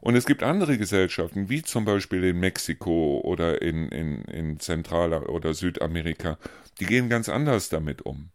Und 0.00 0.14
es 0.14 0.26
gibt 0.26 0.44
andere 0.44 0.78
Gesellschaften, 0.78 1.48
wie 1.48 1.62
zum 1.62 1.84
Beispiel 1.84 2.22
in 2.22 2.38
Mexiko 2.38 3.20
oder 3.24 3.60
in, 3.60 3.88
in, 3.88 4.22
in 4.26 4.60
Zentral- 4.60 5.12
oder 5.12 5.54
Südamerika, 5.54 6.38
die 6.78 6.86
gehen 6.86 7.08
ganz 7.08 7.28
anders 7.28 7.68
damit 7.68 8.02
um. 8.02 8.30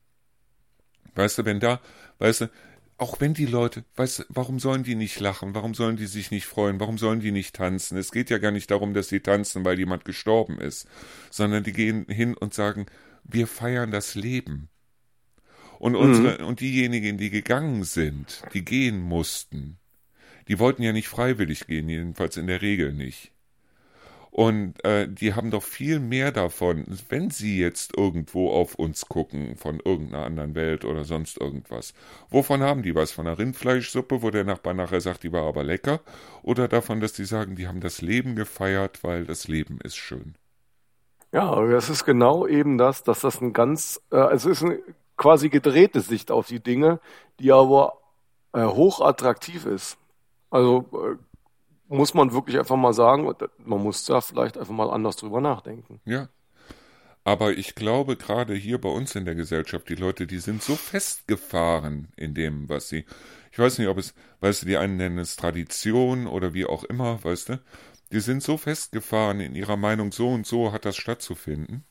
Weißt 1.15 1.37
du, 1.37 1.45
wenn 1.45 1.61
da, 1.61 1.79
weißt 2.19 2.41
du, 2.41 2.49
auch 3.03 3.19
wenn 3.19 3.33
die 3.33 3.45
Leute, 3.45 3.83
weißt 3.97 4.27
warum 4.29 4.61
sollen 4.61 4.83
die 4.83 4.95
nicht 4.95 5.19
lachen? 5.19 5.53
Warum 5.53 5.73
sollen 5.73 5.97
die 5.97 6.05
sich 6.05 6.31
nicht 6.31 6.45
freuen? 6.45 6.79
Warum 6.79 6.97
sollen 6.97 7.19
die 7.19 7.33
nicht 7.33 7.53
tanzen? 7.53 7.97
Es 7.97 8.13
geht 8.13 8.29
ja 8.29 8.37
gar 8.37 8.51
nicht 8.51 8.71
darum, 8.71 8.93
dass 8.93 9.09
sie 9.09 9.19
tanzen, 9.19 9.65
weil 9.65 9.77
jemand 9.77 10.05
gestorben 10.05 10.57
ist, 10.57 10.87
sondern 11.29 11.65
die 11.65 11.73
gehen 11.73 12.05
hin 12.07 12.33
und 12.33 12.53
sagen, 12.53 12.85
wir 13.25 13.47
feiern 13.47 13.91
das 13.91 14.15
Leben. 14.15 14.69
Und 15.79 15.97
unsere, 15.97 16.39
mhm. 16.39 16.45
und 16.45 16.61
diejenigen, 16.61 17.17
die 17.17 17.29
gegangen 17.29 17.83
sind, 17.83 18.41
die 18.53 18.63
gehen 18.63 19.01
mussten, 19.01 19.79
die 20.47 20.57
wollten 20.57 20.81
ja 20.81 20.93
nicht 20.93 21.09
freiwillig 21.09 21.67
gehen, 21.67 21.89
jedenfalls 21.89 22.37
in 22.37 22.47
der 22.47 22.61
Regel 22.61 22.93
nicht. 22.93 23.32
Und 24.33 24.83
äh, 24.83 25.07
die 25.07 25.35
haben 25.35 25.51
doch 25.51 25.61
viel 25.61 25.99
mehr 25.99 26.31
davon, 26.31 26.85
wenn 27.09 27.29
sie 27.29 27.59
jetzt 27.59 27.95
irgendwo 27.95 28.49
auf 28.49 28.73
uns 28.73 29.05
gucken, 29.05 29.57
von 29.57 29.79
irgendeiner 29.79 30.25
anderen 30.25 30.55
Welt 30.55 30.85
oder 30.85 31.03
sonst 31.03 31.39
irgendwas. 31.39 31.93
Wovon 32.31 32.63
haben 32.63 32.81
die 32.81 32.95
was? 32.95 33.11
Von 33.11 33.27
einer 33.27 33.37
Rindfleischsuppe, 33.37 34.23
wo 34.23 34.31
der 34.31 34.43
Nachbar 34.43 34.73
nachher 34.73 35.01
sagt, 35.01 35.21
die 35.21 35.31
war 35.31 35.43
aber 35.43 35.63
lecker? 35.63 35.99
Oder 36.41 36.67
davon, 36.67 36.99
dass 36.99 37.13
die 37.13 37.25
sagen, 37.25 37.55
die 37.55 37.67
haben 37.67 37.79
das 37.79 38.01
Leben 38.01 38.35
gefeiert, 38.35 39.03
weil 39.03 39.25
das 39.25 39.47
Leben 39.47 39.77
ist 39.83 39.97
schön? 39.97 40.33
Ja, 41.31 41.63
das 41.67 41.91
ist 41.91 42.03
genau 42.03 42.47
eben 42.47 42.79
das, 42.79 43.03
dass 43.03 43.19
das 43.19 43.39
ein 43.39 43.53
ganz, 43.53 44.01
äh, 44.11 44.15
also 44.15 44.49
es 44.49 44.63
ist 44.63 44.67
eine 44.67 44.79
quasi 45.15 45.49
gedrehte 45.49 46.01
Sicht 46.01 46.31
auf 46.31 46.47
die 46.47 46.59
Dinge, 46.59 46.99
die 47.39 47.51
aber 47.51 47.99
äh, 48.53 48.63
hoch 48.63 48.99
attraktiv 48.99 49.67
ist. 49.67 49.99
Also 50.49 50.85
äh, 50.93 51.17
muss 51.93 52.13
man 52.13 52.33
wirklich 52.33 52.57
einfach 52.57 52.75
mal 52.75 52.93
sagen, 52.93 53.31
man 53.59 53.81
muss 53.81 54.05
da 54.05 54.21
vielleicht 54.21 54.57
einfach 54.57 54.73
mal 54.73 54.89
anders 54.89 55.15
drüber 55.15 55.41
nachdenken. 55.41 56.01
Ja. 56.05 56.29
Aber 57.23 57.53
ich 57.53 57.75
glaube, 57.75 58.17
gerade 58.17 58.53
hier 58.53 58.81
bei 58.81 58.89
uns 58.89 59.15
in 59.15 59.23
der 59.25 59.35
Gesellschaft, 59.35 59.87
die 59.87 59.95
Leute, 59.95 60.27
die 60.27 60.39
sind 60.39 60.61
so 60.61 60.75
festgefahren 60.75 62.09
in 62.17 62.33
dem, 62.33 62.67
was 62.67 62.89
sie. 62.89 63.05
Ich 63.51 63.59
weiß 63.59 63.77
nicht, 63.77 63.87
ob 63.87 63.97
es, 63.97 64.13
weißt 64.41 64.63
du, 64.63 64.65
die 64.65 64.77
einen 64.77 64.97
nennen 64.97 65.19
es 65.19 65.37
Tradition 65.37 66.27
oder 66.27 66.53
wie 66.53 66.65
auch 66.65 66.83
immer, 66.83 67.23
weißt 67.23 67.49
du. 67.49 67.61
Die 68.11 68.19
sind 68.19 68.43
so 68.43 68.57
festgefahren 68.57 69.39
in 69.39 69.55
ihrer 69.55 69.77
Meinung, 69.77 70.11
so 70.11 70.29
und 70.29 70.45
so 70.45 70.73
hat 70.73 70.85
das 70.85 70.97
stattzufinden. 70.97 71.85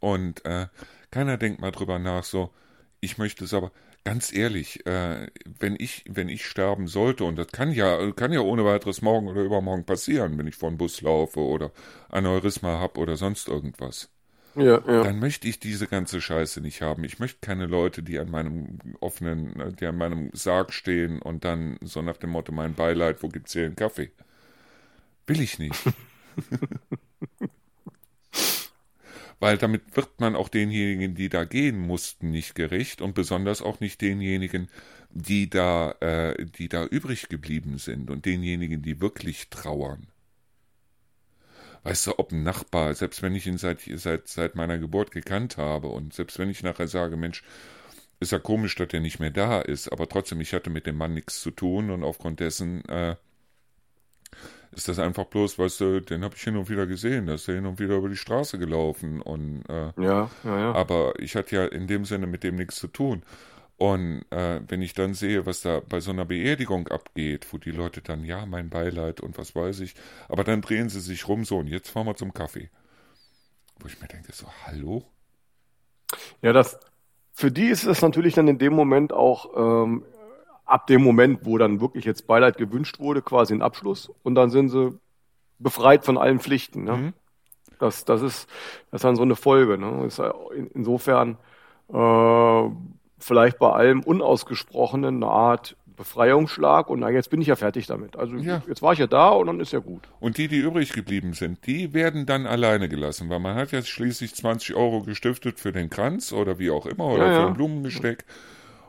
Und 0.00 0.44
äh, 0.44 0.66
keiner 1.10 1.38
denkt 1.38 1.60
mal 1.60 1.70
drüber 1.70 1.98
nach, 1.98 2.24
so, 2.24 2.52
ich 3.00 3.16
möchte 3.16 3.44
es 3.44 3.54
aber, 3.54 3.72
ganz 4.06 4.32
ehrlich, 4.32 4.86
äh, 4.86 5.26
wenn 5.58 5.74
ich, 5.78 6.04
wenn 6.08 6.28
ich 6.28 6.46
sterben 6.46 6.86
sollte, 6.86 7.24
und 7.24 7.36
das 7.36 7.48
kann 7.48 7.72
ja, 7.72 8.12
kann 8.12 8.32
ja 8.32 8.40
ohne 8.40 8.64
weiteres 8.64 9.02
morgen 9.02 9.26
oder 9.26 9.42
übermorgen 9.42 9.84
passieren, 9.84 10.38
wenn 10.38 10.46
ich 10.46 10.54
vor 10.54 10.70
den 10.70 10.78
Bus 10.78 11.00
laufe 11.00 11.40
oder 11.40 11.72
Aneurysma 12.08 12.78
habe 12.78 13.00
oder 13.00 13.16
sonst 13.16 13.48
irgendwas. 13.48 14.08
Ja, 14.54 14.80
ja. 14.86 15.02
Dann 15.02 15.18
möchte 15.18 15.48
ich 15.48 15.58
diese 15.58 15.88
ganze 15.88 16.20
Scheiße 16.20 16.60
nicht 16.60 16.82
haben. 16.82 17.02
Ich 17.02 17.18
möchte 17.18 17.40
keine 17.40 17.66
Leute, 17.66 18.04
die 18.04 18.18
an 18.20 18.30
meinem 18.30 18.78
offenen, 19.00 19.76
die 19.78 19.86
an 19.86 19.98
meinem 19.98 20.30
Sarg 20.32 20.72
stehen 20.72 21.20
und 21.20 21.44
dann 21.44 21.76
so 21.82 22.00
nach 22.00 22.16
dem 22.16 22.30
Motto 22.30 22.52
mein 22.52 22.74
Beileid, 22.74 23.22
wo 23.24 23.28
gibt's 23.28 23.54
hier 23.54 23.66
einen 23.66 23.76
Kaffee? 23.76 24.12
Will 25.26 25.40
ich 25.40 25.58
nicht. 25.58 25.82
weil 29.40 29.58
damit 29.58 29.96
wird 29.96 30.20
man 30.20 30.36
auch 30.36 30.48
denjenigen, 30.48 31.14
die 31.14 31.28
da 31.28 31.44
gehen 31.44 31.78
mussten, 31.78 32.30
nicht 32.30 32.54
gerecht 32.54 33.02
und 33.02 33.14
besonders 33.14 33.62
auch 33.62 33.80
nicht 33.80 34.00
denjenigen, 34.00 34.68
die 35.10 35.48
da, 35.48 35.92
äh, 36.00 36.44
die 36.44 36.68
da 36.68 36.84
übrig 36.86 37.28
geblieben 37.28 37.78
sind 37.78 38.10
und 38.10 38.24
denjenigen, 38.26 38.82
die 38.82 39.00
wirklich 39.00 39.48
trauern. 39.50 40.08
Weißt 41.82 42.08
du, 42.08 42.18
ob 42.18 42.32
ein 42.32 42.42
Nachbar, 42.42 42.94
selbst 42.94 43.22
wenn 43.22 43.34
ich 43.34 43.46
ihn 43.46 43.58
seit, 43.58 43.80
seit, 43.94 44.26
seit 44.26 44.56
meiner 44.56 44.78
Geburt 44.78 45.12
gekannt 45.12 45.56
habe 45.56 45.88
und 45.88 46.14
selbst 46.14 46.38
wenn 46.38 46.50
ich 46.50 46.62
nachher 46.62 46.88
sage, 46.88 47.16
Mensch, 47.16 47.44
ist 48.18 48.32
ja 48.32 48.38
komisch, 48.38 48.74
dass 48.74 48.88
er 48.92 49.00
nicht 49.00 49.20
mehr 49.20 49.30
da 49.30 49.60
ist, 49.60 49.88
aber 49.92 50.08
trotzdem, 50.08 50.40
ich 50.40 50.52
hatte 50.52 50.70
mit 50.70 50.86
dem 50.86 50.96
Mann 50.96 51.14
nichts 51.14 51.40
zu 51.40 51.50
tun 51.50 51.90
und 51.90 52.02
aufgrund 52.02 52.40
dessen 52.40 52.84
äh, 52.86 53.16
ist 54.76 54.88
das 54.88 54.98
einfach 54.98 55.24
bloß, 55.24 55.58
weißt 55.58 55.80
du, 55.80 56.00
den 56.00 56.22
habe 56.22 56.34
ich 56.36 56.42
hin 56.42 56.56
und 56.56 56.68
wieder 56.68 56.86
gesehen, 56.86 57.26
da 57.26 57.34
ist 57.34 57.48
er 57.48 57.54
hin 57.54 57.66
und 57.66 57.78
wieder 57.78 57.96
über 57.96 58.10
die 58.10 58.16
Straße 58.16 58.58
gelaufen 58.58 59.22
und 59.22 59.64
äh, 59.70 59.92
ja, 59.96 60.30
ja, 60.44 60.58
ja. 60.58 60.74
aber 60.74 61.14
ich 61.18 61.34
hatte 61.34 61.56
ja 61.56 61.64
in 61.64 61.86
dem 61.86 62.04
Sinne 62.04 62.26
mit 62.26 62.44
dem 62.44 62.56
nichts 62.56 62.76
zu 62.76 62.88
tun. 62.88 63.22
Und 63.78 64.24
äh, 64.30 64.60
wenn 64.68 64.80
ich 64.80 64.94
dann 64.94 65.12
sehe, 65.14 65.44
was 65.44 65.60
da 65.60 65.80
bei 65.86 66.00
so 66.00 66.10
einer 66.10 66.24
Beerdigung 66.24 66.88
abgeht, 66.88 67.52
wo 67.52 67.58
die 67.58 67.70
Leute 67.70 68.00
dann, 68.00 68.24
ja, 68.24 68.46
mein 68.46 68.70
Beileid 68.70 69.20
und 69.20 69.36
was 69.36 69.54
weiß 69.54 69.80
ich, 69.80 69.94
aber 70.28 70.44
dann 70.44 70.62
drehen 70.62 70.88
sie 70.88 71.00
sich 71.00 71.26
rum 71.28 71.44
so 71.44 71.58
und 71.58 71.66
jetzt 71.66 71.90
fahren 71.90 72.06
wir 72.06 72.14
zum 72.14 72.32
Kaffee. 72.32 72.70
Wo 73.78 73.88
ich 73.88 74.00
mir 74.00 74.08
denke, 74.08 74.32
so, 74.32 74.46
hallo? 74.66 75.04
Ja, 76.40 76.54
das, 76.54 76.78
für 77.32 77.50
die 77.50 77.68
ist 77.68 77.84
es 77.84 78.00
natürlich 78.00 78.34
dann 78.34 78.48
in 78.48 78.58
dem 78.58 78.72
Moment 78.72 79.12
auch 79.12 79.84
ähm, 79.84 80.04
ab 80.66 80.86
dem 80.88 81.02
Moment, 81.02 81.40
wo 81.44 81.58
dann 81.58 81.80
wirklich 81.80 82.04
jetzt 82.04 82.26
Beileid 82.26 82.58
gewünscht 82.58 82.98
wurde, 82.98 83.22
quasi 83.22 83.54
ein 83.54 83.62
Abschluss 83.62 84.12
und 84.22 84.34
dann 84.34 84.50
sind 84.50 84.68
sie 84.68 84.98
befreit 85.58 86.04
von 86.04 86.18
allen 86.18 86.40
Pflichten. 86.40 86.84
Ne? 86.84 86.96
Mhm. 86.96 87.12
Das, 87.78 88.04
das, 88.04 88.22
ist, 88.22 88.48
das 88.90 88.98
ist 88.98 89.04
dann 89.04 89.16
so 89.16 89.22
eine 89.22 89.36
Folge. 89.36 89.78
Ne? 89.78 90.04
Ist 90.06 90.20
insofern 90.74 91.38
äh, 91.92 92.70
vielleicht 93.18 93.58
bei 93.58 93.70
allem 93.70 94.02
Unausgesprochenen 94.02 95.22
eine 95.22 95.30
Art 95.30 95.76
Befreiungsschlag 95.96 96.90
und 96.90 97.00
na, 97.00 97.10
jetzt 97.10 97.30
bin 97.30 97.40
ich 97.40 97.48
ja 97.48 97.56
fertig 97.56 97.86
damit. 97.86 98.16
Also 98.16 98.36
ja. 98.36 98.62
jetzt 98.68 98.82
war 98.82 98.92
ich 98.92 98.98
ja 98.98 99.06
da 99.06 99.30
und 99.30 99.46
dann 99.46 99.60
ist 99.60 99.72
ja 99.72 99.78
gut. 99.78 100.02
Und 100.20 100.36
die, 100.36 100.46
die 100.46 100.58
übrig 100.58 100.92
geblieben 100.92 101.32
sind, 101.32 101.66
die 101.66 101.94
werden 101.94 102.26
dann 102.26 102.46
alleine 102.46 102.88
gelassen, 102.88 103.30
weil 103.30 103.40
man 103.40 103.54
hat 103.54 103.72
ja 103.72 103.82
schließlich 103.82 104.34
20 104.34 104.76
Euro 104.76 105.02
gestiftet 105.02 105.58
für 105.58 105.72
den 105.72 105.88
Kranz 105.88 106.32
oder 106.32 106.58
wie 106.58 106.70
auch 106.70 106.84
immer 106.84 107.06
oder 107.06 107.26
ja, 107.26 107.40
für 107.40 107.46
ein 107.48 107.54
Blumengesteck. 107.54 108.26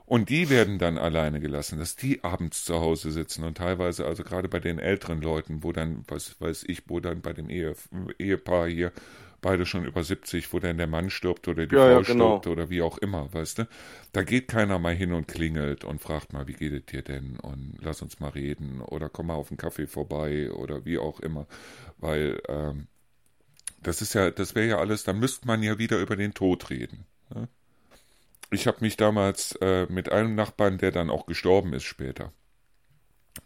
Und 0.08 0.30
die 0.30 0.50
werden 0.50 0.80
dann 0.80 0.98
alleine 0.98 1.42
gelassen, 1.42 1.80
dass 1.80 1.98
die 1.98 2.24
abends 2.24 2.64
zu 2.64 2.80
Hause 2.80 3.12
sitzen 3.12 3.44
und 3.44 3.58
teilweise, 3.58 4.06
also 4.06 4.24
gerade 4.24 4.48
bei 4.48 4.62
den 4.62 4.80
älteren 4.80 5.22
Leuten, 5.22 5.64
wo 5.64 5.74
dann, 5.74 6.06
was 6.08 6.40
weiß 6.40 6.64
ich, 6.68 6.84
wo 6.88 7.02
dann 7.02 7.20
bei 7.20 7.34
dem 7.34 7.50
Ehe, 7.50 7.76
Ehepaar 8.18 8.70
hier 8.70 8.94
beide 9.42 9.66
schon 9.66 9.84
über 9.84 10.06
70, 10.06 10.54
wo 10.54 10.60
dann 10.60 10.78
der 10.78 10.88
Mann 10.88 11.10
stirbt 11.10 11.50
oder 11.50 11.66
die 11.66 11.76
ja, 11.76 11.82
Frau 11.82 11.90
ja, 11.90 12.02
genau. 12.02 12.38
stirbt 12.38 12.48
oder 12.48 12.70
wie 12.70 12.82
auch 12.82 12.98
immer, 13.00 13.34
weißt 13.34 13.60
du? 13.60 13.68
Da 14.14 14.24
geht 14.24 14.48
keiner 14.48 14.80
mal 14.80 14.96
hin 14.96 15.12
und 15.12 15.28
klingelt 15.28 15.84
und 15.84 16.02
fragt 16.02 16.32
mal, 16.32 16.48
wie 16.48 16.54
geht 16.54 16.72
es 16.72 16.86
dir 16.86 17.02
denn 17.02 17.38
und 17.42 17.76
lass 17.82 18.02
uns 18.02 18.22
mal 18.22 18.30
reden 18.30 18.80
oder 18.80 19.10
komm 19.10 19.28
mal 19.28 19.36
auf 19.36 19.52
einen 19.52 19.58
Kaffee 19.58 19.88
vorbei 19.88 20.54
oder 20.54 20.86
wie 20.86 21.00
auch 21.00 21.20
immer, 21.20 21.48
weil 21.98 22.42
ähm, 22.48 22.88
das 23.84 24.02
ist 24.02 24.14
ja, 24.14 24.32
das 24.32 24.56
wäre 24.56 24.68
ja 24.68 24.78
alles, 24.78 25.04
dann 25.04 25.20
müsste 25.20 25.48
man 25.48 25.62
ja 25.64 25.78
wieder 25.78 26.00
über 26.00 26.16
den 26.16 26.34
Tod 26.34 26.70
reden. 26.70 27.06
Ne? 27.34 27.50
Ich 28.50 28.68
habe 28.68 28.78
mich 28.82 28.98
damals 28.98 29.56
äh, 29.62 29.88
mit 29.90 30.12
einem 30.12 30.36
Nachbarn, 30.36 30.78
der 30.78 30.92
dann 30.92 31.10
auch 31.10 31.26
gestorben 31.26 31.74
ist 31.74 31.84
später, 31.84 32.32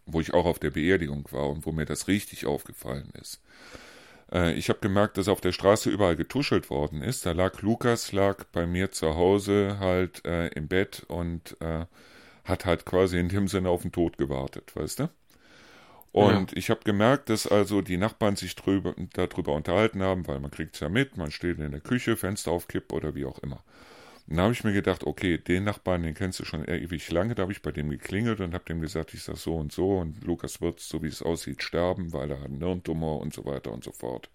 wo 0.05 0.21
ich 0.21 0.33
auch 0.33 0.45
auf 0.45 0.59
der 0.59 0.71
Beerdigung 0.71 1.27
war 1.31 1.49
und 1.49 1.65
wo 1.65 1.71
mir 1.71 1.85
das 1.85 2.07
richtig 2.07 2.45
aufgefallen 2.45 3.11
ist. 3.19 3.41
Äh, 4.31 4.53
ich 4.53 4.69
habe 4.69 4.79
gemerkt, 4.79 5.17
dass 5.17 5.27
auf 5.27 5.41
der 5.41 5.51
Straße 5.51 5.89
überall 5.89 6.15
getuschelt 6.15 6.69
worden 6.69 7.01
ist. 7.01 7.25
Da 7.25 7.31
lag 7.31 7.61
Lukas, 7.61 8.11
lag 8.11 8.43
bei 8.51 8.65
mir 8.65 8.91
zu 8.91 9.15
Hause 9.15 9.77
halt 9.79 10.25
äh, 10.25 10.47
im 10.49 10.67
Bett 10.67 11.03
und 11.07 11.57
äh, 11.61 11.85
hat 12.43 12.65
halt 12.65 12.85
quasi 12.85 13.19
in 13.19 13.29
dem 13.29 13.47
Sinne 13.47 13.69
auf 13.69 13.81
den 13.81 13.91
Tod 13.91 14.17
gewartet, 14.17 14.75
weißt 14.75 14.99
du? 14.99 15.09
Und 16.11 16.51
ja. 16.51 16.57
ich 16.57 16.69
habe 16.69 16.81
gemerkt, 16.83 17.29
dass 17.29 17.47
also 17.47 17.81
die 17.81 17.97
Nachbarn 17.97 18.35
sich 18.35 18.55
drüber, 18.55 18.93
darüber 19.13 19.53
unterhalten 19.53 20.03
haben, 20.03 20.27
weil 20.27 20.39
man 20.39 20.51
kriegt 20.51 20.75
es 20.75 20.81
ja 20.81 20.89
mit, 20.89 21.15
man 21.15 21.31
steht 21.31 21.59
in 21.59 21.71
der 21.71 21.79
Küche, 21.79 22.17
Fenster 22.17 22.51
auf 22.51 22.67
Kipp 22.67 22.91
oder 22.91 23.15
wie 23.15 23.25
auch 23.25 23.39
immer. 23.39 23.63
Und 24.31 24.37
da 24.37 24.43
habe 24.43 24.53
ich 24.53 24.63
mir 24.63 24.71
gedacht, 24.71 25.03
okay, 25.03 25.37
den 25.37 25.65
Nachbarn, 25.65 26.03
den 26.03 26.13
kennst 26.13 26.39
du 26.39 26.45
schon 26.45 26.63
ewig 26.63 27.11
lange, 27.11 27.35
da 27.35 27.41
habe 27.41 27.51
ich 27.51 27.61
bei 27.61 27.73
dem 27.73 27.89
geklingelt 27.89 28.39
und 28.39 28.53
habe 28.53 28.63
dem 28.63 28.79
gesagt, 28.79 29.13
ich 29.13 29.23
sag 29.23 29.35
so 29.35 29.57
und 29.57 29.73
so 29.73 29.97
und 29.97 30.23
Lukas 30.23 30.61
wird, 30.61 30.79
so 30.79 31.03
wie 31.03 31.07
es 31.07 31.21
aussieht, 31.21 31.61
sterben, 31.61 32.13
weil 32.13 32.31
er 32.31 32.39
hat 32.39 32.45
einen 32.45 32.61
Hirntumor 32.63 33.19
und 33.19 33.33
so 33.33 33.43
weiter 33.43 33.73
und 33.73 33.83
so 33.83 33.91
fort. 33.91 34.29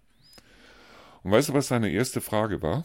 Und 1.23 1.31
weißt 1.31 1.49
du, 1.49 1.55
was 1.55 1.69
seine 1.69 1.91
erste 1.91 2.21
Frage 2.21 2.61
war? 2.61 2.85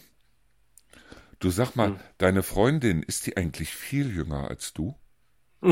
Du 1.39 1.49
sag 1.49 1.75
mal, 1.75 1.89
hm. 1.89 1.99
deine 2.17 2.43
Freundin, 2.43 3.03
ist 3.03 3.27
die 3.27 3.35
eigentlich 3.35 3.75
viel 3.75 4.15
jünger 4.15 4.47
als 4.47 4.71
du? 4.71 4.95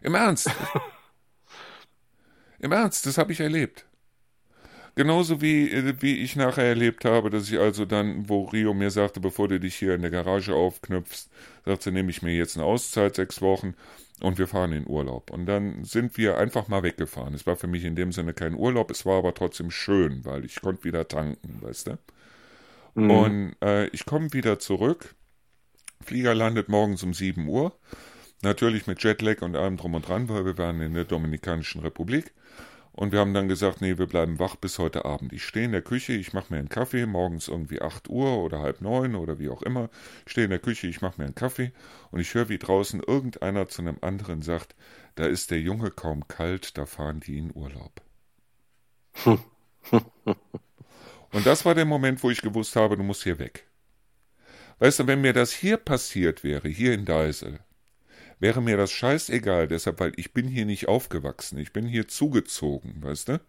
Im 0.00 0.14
Ernst? 0.14 0.50
Im 2.58 2.72
Ernst, 2.72 3.04
das 3.04 3.18
habe 3.18 3.32
ich 3.32 3.40
erlebt. 3.40 3.84
Genauso 4.94 5.40
wie, 5.40 6.02
wie 6.02 6.18
ich 6.18 6.36
nachher 6.36 6.64
erlebt 6.64 7.04
habe, 7.04 7.30
dass 7.30 7.50
ich 7.50 7.58
also 7.58 7.84
dann, 7.84 8.28
wo 8.28 8.44
Rio 8.44 8.74
mir 8.74 8.90
sagte, 8.90 9.20
bevor 9.20 9.48
du 9.48 9.60
dich 9.60 9.76
hier 9.76 9.94
in 9.94 10.02
der 10.02 10.10
Garage 10.10 10.54
aufknüpfst, 10.54 11.28
sagte, 11.64 11.92
nehme 11.92 12.10
ich 12.10 12.22
mir 12.22 12.34
jetzt 12.34 12.56
eine 12.56 12.66
Auszeit, 12.66 13.14
sechs 13.16 13.40
Wochen, 13.40 13.74
und 14.20 14.38
wir 14.38 14.46
fahren 14.46 14.72
in 14.72 14.86
Urlaub. 14.86 15.30
Und 15.30 15.46
dann 15.46 15.84
sind 15.84 16.18
wir 16.18 16.36
einfach 16.36 16.68
mal 16.68 16.82
weggefahren. 16.82 17.34
Es 17.34 17.46
war 17.46 17.56
für 17.56 17.66
mich 17.66 17.84
in 17.84 17.96
dem 17.96 18.12
Sinne 18.12 18.34
kein 18.34 18.54
Urlaub, 18.54 18.90
es 18.90 19.06
war 19.06 19.18
aber 19.18 19.34
trotzdem 19.34 19.70
schön, 19.70 20.24
weil 20.24 20.44
ich 20.44 20.60
konnte 20.60 20.84
wieder 20.84 21.08
tanken, 21.08 21.62
weißt 21.62 21.88
du? 21.88 21.98
Mhm. 22.94 23.10
Und 23.10 23.56
äh, 23.62 23.86
ich 23.88 24.04
komme 24.04 24.32
wieder 24.32 24.58
zurück. 24.58 25.14
Flieger 26.02 26.34
landet 26.34 26.68
morgens 26.68 27.02
um 27.02 27.14
7 27.14 27.48
Uhr. 27.48 27.72
Natürlich 28.42 28.86
mit 28.86 29.02
Jetlag 29.02 29.42
und 29.42 29.54
allem 29.54 29.76
drum 29.76 29.94
und 29.94 30.08
dran, 30.08 30.28
weil 30.28 30.44
wir 30.44 30.56
waren 30.56 30.80
in 30.80 30.94
der 30.94 31.04
Dominikanischen 31.04 31.82
Republik. 31.82 32.32
Und 32.92 33.12
wir 33.12 33.20
haben 33.20 33.34
dann 33.34 33.48
gesagt, 33.48 33.80
nee, 33.80 33.98
wir 33.98 34.06
bleiben 34.06 34.38
wach 34.38 34.56
bis 34.56 34.78
heute 34.78 35.04
Abend. 35.04 35.32
Ich 35.32 35.44
stehe 35.44 35.64
in 35.64 35.72
der 35.72 35.82
Küche, 35.82 36.12
ich 36.12 36.32
mache 36.32 36.52
mir 36.52 36.58
einen 36.58 36.68
Kaffee, 36.68 37.06
morgens 37.06 37.48
irgendwie 37.48 37.80
8 37.80 38.08
Uhr 38.10 38.38
oder 38.38 38.60
halb 38.60 38.80
neun 38.80 39.14
oder 39.14 39.38
wie 39.38 39.48
auch 39.48 39.62
immer. 39.62 39.90
Ich 40.26 40.32
stehe 40.32 40.46
in 40.46 40.50
der 40.50 40.58
Küche, 40.58 40.88
ich 40.88 41.00
mache 41.00 41.20
mir 41.20 41.26
einen 41.26 41.34
Kaffee 41.34 41.72
und 42.10 42.20
ich 42.20 42.34
höre, 42.34 42.48
wie 42.48 42.58
draußen 42.58 43.00
irgendeiner 43.00 43.68
zu 43.68 43.82
einem 43.82 43.98
anderen 44.00 44.42
sagt, 44.42 44.74
da 45.14 45.24
ist 45.24 45.50
der 45.50 45.60
Junge 45.60 45.90
kaum 45.90 46.26
kalt, 46.26 46.76
da 46.78 46.86
fahren 46.86 47.20
die 47.20 47.38
in 47.38 47.54
Urlaub. 47.54 48.02
und 51.32 51.46
das 51.46 51.64
war 51.64 51.74
der 51.74 51.84
Moment, 51.84 52.22
wo 52.22 52.30
ich 52.30 52.42
gewusst 52.42 52.74
habe, 52.76 52.96
du 52.96 53.02
musst 53.02 53.22
hier 53.22 53.38
weg. 53.38 53.66
Weißt 54.78 54.98
du, 54.98 55.06
wenn 55.06 55.20
mir 55.20 55.32
das 55.32 55.52
hier 55.52 55.76
passiert 55.76 56.42
wäre, 56.42 56.68
hier 56.68 56.94
in 56.94 57.04
Deisel, 57.04 57.60
wäre 58.40 58.60
mir 58.60 58.76
das 58.76 58.90
scheißegal, 58.90 59.68
deshalb, 59.68 60.00
weil 60.00 60.12
ich 60.16 60.32
bin 60.32 60.48
hier 60.48 60.64
nicht 60.64 60.88
aufgewachsen, 60.88 61.58
ich 61.58 61.72
bin 61.72 61.86
hier 61.86 62.08
zugezogen, 62.08 63.02
weißt 63.02 63.28
du? 63.28 63.40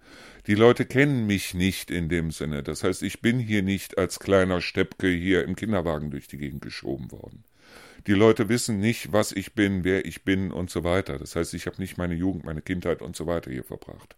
Die 0.47 0.55
Leute 0.55 0.85
kennen 0.85 1.25
mich 1.25 1.53
nicht 1.53 1.89
in 1.89 2.09
dem 2.09 2.31
Sinne, 2.31 2.61
das 2.61 2.83
heißt, 2.83 3.01
ich 3.01 3.21
bin 3.21 3.39
hier 3.39 3.63
nicht 3.63 3.97
als 3.97 4.19
kleiner 4.19 4.61
Steppke 4.61 5.07
hier 5.07 5.43
im 5.45 5.55
Kinderwagen 5.55 6.11
durch 6.11 6.27
die 6.27 6.37
Gegend 6.37 6.61
geschoben 6.61 7.11
worden. 7.11 7.43
Die 8.07 8.13
Leute 8.13 8.49
wissen 8.49 8.79
nicht, 8.79 9.13
was 9.13 9.31
ich 9.31 9.53
bin, 9.53 9.83
wer 9.83 10.05
ich 10.05 10.23
bin 10.23 10.51
und 10.51 10.71
so 10.71 10.83
weiter. 10.83 11.19
Das 11.19 11.35
heißt, 11.35 11.53
ich 11.53 11.67
habe 11.67 11.79
nicht 11.79 11.97
meine 11.97 12.15
Jugend, 12.15 12.45
meine 12.45 12.61
Kindheit 12.61 13.01
und 13.01 13.15
so 13.15 13.27
weiter 13.27 13.51
hier 13.51 13.63
verbracht. 13.63 14.15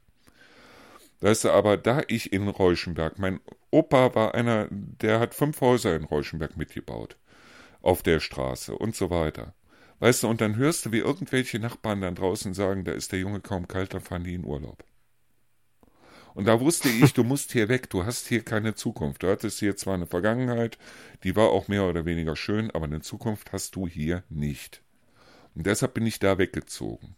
Weißt 1.19 1.45
du, 1.45 1.51
aber 1.51 1.77
da 1.77 2.01
ich 2.07 2.31
in 2.33 2.47
Reuschenberg, 2.47 3.19
mein 3.19 3.39
Opa 3.71 4.15
war 4.15 4.35
einer, 4.35 4.67
der 4.71 5.19
hat 5.19 5.33
fünf 5.33 5.59
Häuser 5.61 5.95
in 5.95 6.05
Reuschenberg 6.05 6.57
mitgebaut. 6.57 7.17
Auf 7.81 8.03
der 8.03 8.21
Straße 8.21 8.73
und 8.77 8.95
so 8.95 9.09
weiter. 9.09 9.53
Weißt 10.03 10.23
du, 10.23 10.27
und 10.27 10.41
dann 10.41 10.57
hörst 10.57 10.85
du, 10.85 10.91
wie 10.91 10.97
irgendwelche 10.97 11.59
Nachbarn 11.59 12.01
dann 12.01 12.15
draußen 12.15 12.53
sagen, 12.53 12.83
da 12.83 12.91
ist 12.91 13.13
der 13.13 13.19
Junge 13.19 13.39
kaum 13.39 13.69
kalt, 13.69 13.93
dann 13.93 14.01
fahren 14.01 14.25
die 14.25 14.33
in 14.33 14.43
Urlaub. 14.43 14.83
Und 16.33 16.43
da 16.43 16.59
wusste 16.59 16.89
ich, 16.89 17.13
du 17.13 17.23
musst 17.23 17.53
hier 17.53 17.69
weg, 17.69 17.89
du 17.89 18.03
hast 18.03 18.27
hier 18.27 18.43
keine 18.43 18.75
Zukunft. 18.75 19.23
Du 19.23 19.29
hattest 19.29 19.59
hier 19.59 19.77
zwar 19.77 19.93
eine 19.93 20.05
Vergangenheit, 20.05 20.77
die 21.23 21.37
war 21.37 21.51
auch 21.51 21.69
mehr 21.69 21.85
oder 21.85 22.03
weniger 22.03 22.35
schön, 22.35 22.69
aber 22.71 22.83
eine 22.83 22.99
Zukunft 22.99 23.53
hast 23.53 23.77
du 23.77 23.87
hier 23.87 24.25
nicht. 24.27 24.83
Und 25.55 25.67
deshalb 25.67 25.93
bin 25.93 26.05
ich 26.05 26.19
da 26.19 26.37
weggezogen. 26.37 27.15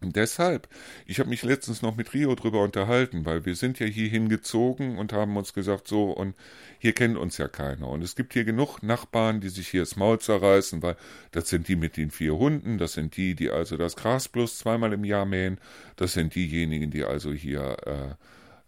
Deshalb, 0.00 0.68
ich 1.06 1.18
habe 1.18 1.30
mich 1.30 1.42
letztens 1.42 1.80
noch 1.80 1.96
mit 1.96 2.12
Rio 2.12 2.34
drüber 2.34 2.62
unterhalten, 2.62 3.24
weil 3.24 3.46
wir 3.46 3.56
sind 3.56 3.78
ja 3.78 3.86
hier 3.86 4.08
hingezogen 4.08 4.98
und 4.98 5.12
haben 5.12 5.36
uns 5.36 5.54
gesagt, 5.54 5.88
so, 5.88 6.10
und 6.10 6.34
hier 6.78 6.92
kennt 6.92 7.16
uns 7.16 7.38
ja 7.38 7.48
keiner. 7.48 7.88
Und 7.88 8.02
es 8.02 8.14
gibt 8.14 8.34
hier 8.34 8.44
genug 8.44 8.82
Nachbarn, 8.82 9.40
die 9.40 9.48
sich 9.48 9.68
hier 9.68 9.80
das 9.80 9.96
Maul 9.96 10.18
zerreißen, 10.18 10.82
weil 10.82 10.96
das 11.30 11.48
sind 11.48 11.68
die 11.68 11.76
mit 11.76 11.96
den 11.96 12.10
vier 12.10 12.36
Hunden, 12.36 12.76
das 12.76 12.92
sind 12.94 13.16
die, 13.16 13.34
die 13.34 13.50
also 13.50 13.76
das 13.76 13.96
Gras 13.96 14.28
bloß 14.28 14.58
zweimal 14.58 14.92
im 14.92 15.04
Jahr 15.04 15.24
mähen, 15.24 15.58
das 15.96 16.12
sind 16.12 16.34
diejenigen, 16.34 16.90
die 16.90 17.04
also 17.04 17.32
hier 17.32 17.76
äh, 17.86 18.14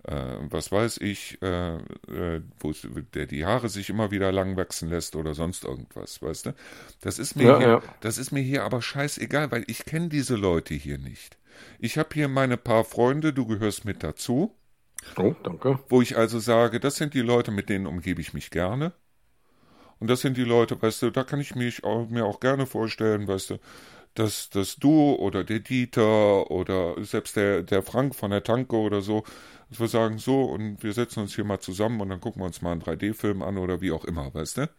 äh, 0.07 0.37
was 0.51 0.71
weiß 0.71 0.99
ich, 0.99 1.41
äh, 1.43 1.77
äh, 1.77 2.43
wo 2.61 2.73
der 3.15 3.27
die 3.27 3.45
Haare 3.45 3.69
sich 3.69 3.91
immer 3.91 4.11
wieder 4.11 4.31
lang 4.31 4.57
wachsen 4.57 4.89
lässt 4.89 5.17
oder 5.17 5.35
sonst 5.35 5.65
irgendwas, 5.65 6.23
weißt 6.23 6.47
du? 6.47 6.55
Das 7.01 7.19
ist 7.19 7.37
mir, 7.37 7.45
ja, 7.45 7.59
hier, 7.59 7.69
ja. 7.69 7.83
das 8.01 8.19
ist 8.19 8.31
mir 8.31 8.41
hier 8.41 8.65
aber 8.65 8.83
scheißegal, 8.83 9.51
weil 9.51 9.65
ich 9.67 9.85
kenne 9.85 10.09
diese 10.09 10.37
Leute 10.37 10.75
hier 10.75 10.99
nicht. 10.99 11.39
Ich 11.79 11.99
habe 11.99 12.11
hier 12.13 12.29
meine 12.29 12.57
paar 12.57 12.85
Freunde, 12.85 13.33
du 13.33 13.47
gehörst 13.47 13.85
mit 13.85 14.03
dazu. 14.03 14.55
Oh, 15.17 15.35
danke. 15.43 15.79
Wo 15.89 16.03
ich 16.03 16.17
also 16.17 16.39
sage, 16.39 16.81
das 16.81 16.97
sind 16.97 17.15
die 17.15 17.21
Leute, 17.21 17.51
mit 17.51 17.69
denen 17.69 17.87
umgebe 17.87 18.21
ich 18.21 18.35
mich 18.35 18.51
gerne. 18.51 18.93
Und 19.99 20.09
das 20.09 20.21
sind 20.21 20.37
die 20.37 20.45
Leute, 20.45 20.81
weißt 20.81 21.03
du, 21.03 21.11
da 21.11 21.25
kann 21.25 21.41
ich 21.41 21.55
mich 21.55 21.85
auch, 21.85 22.09
mir 22.09 22.27
auch 22.27 22.41
gerne 22.41 22.67
vorstellen, 22.67 23.27
weißt 23.27 23.51
du, 23.51 23.59
dass, 24.15 24.51
dass 24.51 24.77
du 24.77 25.15
oder 25.15 25.45
der 25.45 25.61
Dieter 25.61 26.51
oder 26.51 27.03
selbst 27.05 27.37
der, 27.37 27.63
der 27.63 27.83
Frank 27.83 28.15
von 28.15 28.31
der 28.31 28.43
Tanke 28.43 28.77
oder 28.77 29.01
so, 29.01 29.25
dass 29.69 29.81
wir 29.81 29.89
sagen, 29.89 30.19
so, 30.19 30.45
und 30.45 30.83
wir 30.83 30.93
setzen 30.93 31.21
uns 31.21 31.35
hier 31.35 31.45
mal 31.45 31.61
zusammen 31.61 32.01
und 32.01 32.09
dann 32.09 32.21
gucken 32.21 32.41
wir 32.41 32.47
uns 32.47 32.63
mal 32.63 32.73
einen 32.73 32.83
3D-Film 32.83 33.43
an 33.43 33.59
oder 33.59 33.81
wie 33.81 33.93
auch 33.93 34.05
immer, 34.05 34.33
weißt 34.33 34.59
du? 34.59 34.71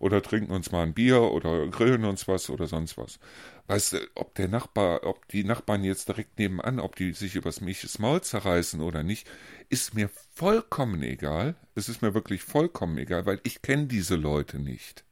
Oder 0.00 0.22
trinken 0.22 0.52
uns 0.52 0.72
mal 0.72 0.82
ein 0.82 0.92
Bier 0.92 1.22
oder 1.22 1.66
grillen 1.68 2.04
uns 2.04 2.26
was 2.26 2.50
oder 2.50 2.66
sonst 2.66 2.98
was. 2.98 3.20
Weißt 3.68 3.94
du, 3.94 3.98
ob 4.16 4.34
der 4.34 4.48
Nachbar, 4.48 5.04
ob 5.04 5.28
die 5.28 5.44
Nachbarn 5.44 5.84
jetzt 5.84 6.08
direkt 6.08 6.38
nebenan, 6.38 6.80
ob 6.80 6.96
die 6.96 7.12
sich 7.12 7.36
übers 7.36 7.60
Milches 7.60 7.98
Maul 7.98 8.20
zerreißen 8.20 8.80
oder 8.80 9.02
nicht, 9.02 9.28
ist 9.68 9.94
mir 9.94 10.10
vollkommen 10.34 11.02
egal. 11.02 11.54
Es 11.74 11.88
ist 11.88 12.02
mir 12.02 12.12
wirklich 12.12 12.42
vollkommen 12.42 12.98
egal, 12.98 13.24
weil 13.24 13.40
ich 13.44 13.62
kenne 13.62 13.86
diese 13.86 14.16
Leute 14.16 14.58
nicht 14.58 15.04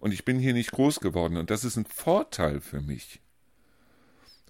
und 0.00 0.12
ich 0.12 0.24
bin 0.24 0.38
hier 0.38 0.52
nicht 0.52 0.72
groß 0.72 1.00
geworden 1.00 1.36
und 1.36 1.50
das 1.50 1.64
ist 1.64 1.76
ein 1.76 1.86
Vorteil 1.86 2.60
für 2.60 2.80
mich. 2.80 3.20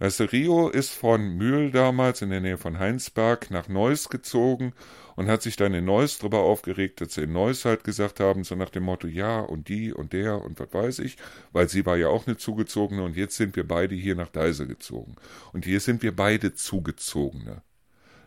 Weißt 0.00 0.20
du, 0.20 0.24
Rio 0.24 0.68
ist 0.68 0.90
von 0.90 1.36
Mühl 1.36 1.72
damals 1.72 2.22
in 2.22 2.30
der 2.30 2.40
Nähe 2.40 2.56
von 2.56 2.78
Heinsberg 2.78 3.50
nach 3.50 3.68
Neuss 3.68 4.08
gezogen 4.08 4.72
und 5.16 5.26
hat 5.26 5.42
sich 5.42 5.56
dann 5.56 5.74
in 5.74 5.84
Neuss 5.84 6.18
drüber 6.18 6.38
aufgeregt, 6.38 7.00
dass 7.00 7.14
sie 7.14 7.22
in 7.22 7.32
Neuss 7.32 7.64
halt 7.64 7.82
gesagt 7.82 8.20
haben, 8.20 8.44
so 8.44 8.54
nach 8.54 8.70
dem 8.70 8.84
Motto, 8.84 9.08
ja 9.08 9.40
und 9.40 9.68
die 9.68 9.92
und 9.92 10.12
der 10.12 10.40
und 10.40 10.60
was 10.60 10.72
weiß 10.72 10.98
ich, 11.00 11.16
weil 11.50 11.68
sie 11.68 11.84
war 11.84 11.96
ja 11.96 12.08
auch 12.08 12.28
eine 12.28 12.36
Zugezogene 12.36 13.02
und 13.02 13.16
jetzt 13.16 13.36
sind 13.36 13.56
wir 13.56 13.66
beide 13.66 13.96
hier 13.96 14.14
nach 14.14 14.28
Deise 14.28 14.68
gezogen. 14.68 15.16
Und 15.52 15.64
hier 15.64 15.80
sind 15.80 16.02
wir 16.02 16.14
beide 16.14 16.54
Zugezogene. 16.54 17.62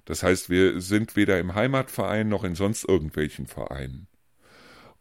Das 0.04 0.24
heißt, 0.24 0.50
wir 0.50 0.82
sind 0.82 1.16
weder 1.16 1.40
im 1.40 1.56
Heimatverein 1.56 2.28
noch 2.28 2.44
in 2.44 2.56
sonst 2.56 2.84
irgendwelchen 2.84 3.48
Vereinen. 3.48 4.08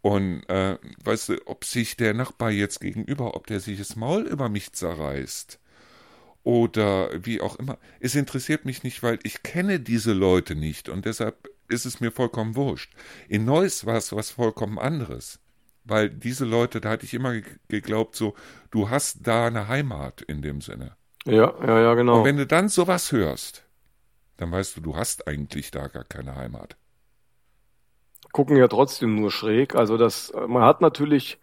Und 0.03 0.49
äh, 0.49 0.79
weißt 1.05 1.31
du, 1.31 1.47
ob 1.47 1.65
sich 1.65 1.97
der 1.97 2.15
Nachbar 2.15 2.53
jetzt 2.53 2.81
gegenüber, 2.81 3.35
ob 3.35 3.49
der 3.49 3.59
sich 3.59 3.79
das 3.79 3.97
Maul 3.97 4.23
über 4.23 4.49
mich 4.49 4.73
zerreißt 4.73 5.60
oder 6.43 7.11
wie 7.25 7.41
auch 7.41 7.57
immer, 7.57 7.79
es 8.01 8.15
interessiert 8.15 8.65
mich 8.65 8.83
nicht, 8.83 9.03
weil 9.03 9.19
ich 9.23 9.43
kenne 9.43 9.81
diese 9.81 10.13
Leute 10.13 10.55
nicht 10.55 10.89
und 10.89 11.05
deshalb 11.05 11.51
ist 11.69 11.87
es 11.87 12.01
mir 12.01 12.11
vollkommen 12.11 12.57
wurscht. 12.57 12.93
In 13.29 13.45
Neuss 13.45 13.87
war 13.87 13.97
es 13.97 14.13
was 14.15 14.31
vollkommen 14.31 14.79
anderes. 14.79 15.41
Weil 15.85 16.11
diese 16.11 16.45
Leute, 16.45 16.81
da 16.81 16.91
hatte 16.91 17.07
ich 17.07 17.15
immer 17.15 17.41
geglaubt, 17.69 18.15
so, 18.15 18.35
du 18.71 18.91
hast 18.91 19.27
da 19.27 19.47
eine 19.47 19.69
Heimat 19.69 20.21
in 20.23 20.43
dem 20.43 20.61
Sinne. 20.61 20.97
Ja, 21.25 21.55
ja, 21.67 21.81
ja, 21.81 21.95
genau. 21.95 22.19
Und 22.19 22.25
wenn 22.25 22.37
du 22.37 22.47
dann 22.47 22.69
sowas 22.69 23.13
hörst, 23.13 23.65
dann 24.37 24.53
weißt 24.53 24.77
du, 24.77 24.81
du 24.81 24.97
hast 24.97 25.27
eigentlich 25.27 25.71
da 25.71 25.89
gar 25.89 26.05
keine 26.05 26.37
Heimat. 26.37 26.77
Gucken 28.33 28.57
ja 28.57 28.69
trotzdem 28.69 29.17
nur 29.17 29.31
schräg. 29.31 29.75
Also 29.75 29.97
das, 29.97 30.33
man 30.47 30.63
hat 30.63 30.81
natürlich 30.81 31.39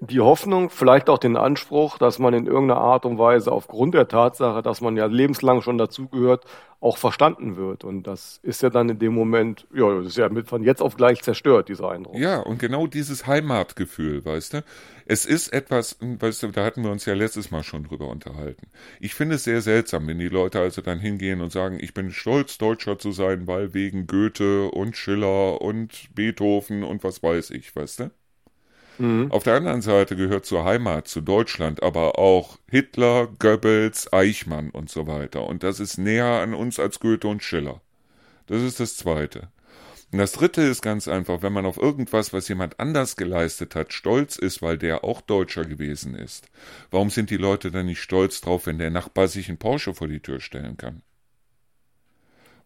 die 0.00 0.20
Hoffnung, 0.20 0.70
vielleicht 0.70 1.10
auch 1.10 1.18
den 1.18 1.36
Anspruch, 1.36 1.98
dass 1.98 2.18
man 2.18 2.32
in 2.32 2.46
irgendeiner 2.46 2.80
Art 2.80 3.04
und 3.04 3.18
Weise 3.18 3.52
aufgrund 3.52 3.94
der 3.94 4.08
Tatsache, 4.08 4.62
dass 4.62 4.80
man 4.80 4.96
ja 4.96 5.04
lebenslang 5.04 5.60
schon 5.60 5.76
dazugehört, 5.76 6.46
auch 6.80 6.96
verstanden 6.96 7.56
wird. 7.56 7.84
Und 7.84 8.06
das 8.06 8.40
ist 8.42 8.62
ja 8.62 8.70
dann 8.70 8.88
in 8.88 8.98
dem 8.98 9.12
Moment, 9.12 9.66
ja, 9.74 9.94
das 9.98 10.06
ist 10.06 10.16
ja 10.16 10.30
mit 10.30 10.48
von 10.48 10.62
jetzt 10.62 10.80
auf 10.80 10.96
gleich 10.96 11.22
zerstört, 11.22 11.68
dieser 11.68 11.90
Eindruck. 11.90 12.16
Ja, 12.16 12.40
und 12.40 12.58
genau 12.58 12.86
dieses 12.86 13.26
Heimatgefühl, 13.26 14.24
weißt 14.24 14.54
du? 14.54 14.64
Es 15.04 15.26
ist 15.26 15.52
etwas, 15.52 15.98
weißt 16.00 16.44
du, 16.44 16.48
da 16.48 16.64
hatten 16.64 16.82
wir 16.82 16.90
uns 16.90 17.04
ja 17.04 17.12
letztes 17.12 17.50
Mal 17.50 17.62
schon 17.62 17.84
drüber 17.84 18.08
unterhalten. 18.08 18.68
Ich 19.00 19.14
finde 19.14 19.34
es 19.34 19.44
sehr 19.44 19.60
seltsam, 19.60 20.06
wenn 20.06 20.18
die 20.18 20.28
Leute 20.28 20.60
also 20.60 20.80
dann 20.80 20.98
hingehen 20.98 21.42
und 21.42 21.52
sagen, 21.52 21.78
ich 21.78 21.92
bin 21.92 22.10
stolz, 22.10 22.56
Deutscher 22.56 22.98
zu 22.98 23.12
sein, 23.12 23.46
weil 23.46 23.74
wegen 23.74 24.06
Goethe 24.06 24.70
und 24.70 24.96
Schiller 24.96 25.60
und 25.60 26.08
Beethoven 26.14 26.84
und 26.84 27.04
was 27.04 27.22
weiß 27.22 27.50
ich, 27.50 27.76
weißt 27.76 28.00
du? 28.00 28.10
Mhm. 29.00 29.32
Auf 29.32 29.44
der 29.44 29.54
anderen 29.54 29.80
Seite 29.80 30.14
gehört 30.14 30.44
zur 30.44 30.64
Heimat, 30.64 31.08
zu 31.08 31.22
Deutschland, 31.22 31.82
aber 31.82 32.18
auch 32.18 32.58
Hitler, 32.70 33.28
Goebbels, 33.38 34.12
Eichmann 34.12 34.70
und 34.70 34.90
so 34.90 35.06
weiter. 35.06 35.46
Und 35.46 35.62
das 35.62 35.80
ist 35.80 35.96
näher 35.96 36.40
an 36.42 36.52
uns 36.52 36.78
als 36.78 37.00
Goethe 37.00 37.26
und 37.26 37.42
Schiller. 37.42 37.80
Das 38.46 38.60
ist 38.62 38.78
das 38.78 38.96
Zweite. 38.96 39.48
Und 40.12 40.18
das 40.18 40.32
Dritte 40.32 40.62
ist 40.62 40.82
ganz 40.82 41.08
einfach, 41.08 41.40
wenn 41.40 41.52
man 41.52 41.64
auf 41.66 41.78
irgendwas, 41.78 42.32
was 42.32 42.48
jemand 42.48 42.78
anders 42.78 43.16
geleistet 43.16 43.74
hat, 43.74 43.92
stolz 43.92 44.36
ist, 44.36 44.60
weil 44.60 44.76
der 44.76 45.02
auch 45.02 45.20
Deutscher 45.20 45.64
gewesen 45.64 46.14
ist. 46.14 46.48
Warum 46.90 47.08
sind 47.10 47.30
die 47.30 47.36
Leute 47.36 47.70
dann 47.70 47.86
nicht 47.86 48.00
stolz 48.00 48.40
drauf, 48.40 48.66
wenn 48.66 48.78
der 48.78 48.90
Nachbar 48.90 49.28
sich 49.28 49.48
einen 49.48 49.58
Porsche 49.58 49.94
vor 49.94 50.08
die 50.08 50.20
Tür 50.20 50.40
stellen 50.40 50.76
kann? 50.76 51.02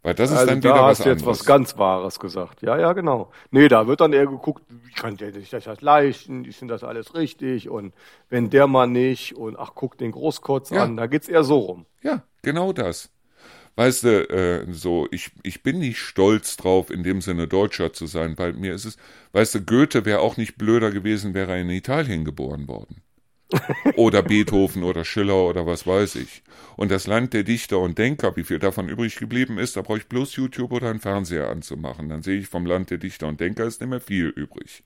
Weil 0.04 0.14
das 0.14 0.30
ist 0.30 0.36
also 0.36 0.50
dann 0.50 0.58
wieder 0.58 0.74
da 0.74 0.82
was 0.82 0.98
hast 0.98 1.06
du 1.06 1.08
jetzt 1.08 1.24
was 1.24 1.46
ganz 1.46 1.78
Wahres 1.78 2.20
gesagt. 2.20 2.60
Ja, 2.60 2.78
ja, 2.78 2.92
genau. 2.92 3.32
Nee, 3.50 3.68
da 3.68 3.86
wird 3.86 4.02
dann 4.02 4.12
eher 4.12 4.26
geguckt, 4.26 4.62
wie 4.68 4.92
kann 4.92 5.16
der 5.16 5.32
sich 5.32 5.48
das 5.48 5.80
leisten? 5.80 6.44
Ist 6.44 6.62
das 6.68 6.84
alles 6.84 7.14
richtig? 7.14 7.70
Und 7.70 7.94
wenn 8.28 8.50
der 8.50 8.66
mal 8.66 8.86
nicht 8.86 9.34
und 9.34 9.58
ach, 9.58 9.70
guck 9.74 9.96
den 9.96 10.12
Großkotz 10.12 10.68
ja. 10.68 10.84
an, 10.84 10.98
da 10.98 11.06
geht's 11.06 11.26
eher 11.26 11.42
so 11.42 11.58
rum. 11.58 11.86
Ja, 12.02 12.22
genau 12.42 12.74
das. 12.74 13.08
Weißt 13.76 14.04
du, 14.04 14.28
äh, 14.28 14.66
so, 14.70 15.08
ich, 15.10 15.32
ich 15.42 15.62
bin 15.62 15.78
nicht 15.78 15.98
stolz 15.98 16.58
drauf, 16.58 16.90
in 16.90 17.02
dem 17.02 17.22
Sinne 17.22 17.48
Deutscher 17.48 17.94
zu 17.94 18.04
sein, 18.04 18.34
weil 18.36 18.52
mir 18.52 18.74
ist 18.74 18.84
es, 18.84 18.98
weißt 19.32 19.54
du, 19.54 19.62
Goethe 19.62 20.04
wäre 20.04 20.20
auch 20.20 20.36
nicht 20.36 20.58
blöder 20.58 20.90
gewesen, 20.90 21.32
wäre 21.32 21.52
er 21.52 21.62
in 21.62 21.70
Italien 21.70 22.26
geboren 22.26 22.68
worden 22.68 23.03
oder 23.96 24.22
Beethoven 24.22 24.82
oder 24.82 25.04
Schiller 25.04 25.44
oder 25.44 25.66
was 25.66 25.86
weiß 25.86 26.16
ich. 26.16 26.42
Und 26.76 26.90
das 26.90 27.06
Land 27.06 27.32
der 27.32 27.44
Dichter 27.44 27.78
und 27.78 27.98
Denker, 27.98 28.36
wie 28.36 28.44
viel 28.44 28.58
davon 28.58 28.88
übrig 28.88 29.16
geblieben 29.16 29.58
ist, 29.58 29.76
da 29.76 29.82
brauche 29.82 29.98
ich 29.98 30.08
bloß 30.08 30.36
YouTube 30.36 30.72
oder 30.72 30.90
einen 30.90 31.00
Fernseher 31.00 31.48
anzumachen. 31.48 32.08
Dann 32.08 32.22
sehe 32.22 32.38
ich 32.38 32.48
vom 32.48 32.66
Land 32.66 32.90
der 32.90 32.98
Dichter 32.98 33.28
und 33.28 33.40
Denker 33.40 33.64
ist 33.64 33.80
nicht 33.80 33.90
mehr 33.90 34.00
viel 34.00 34.28
übrig. 34.28 34.82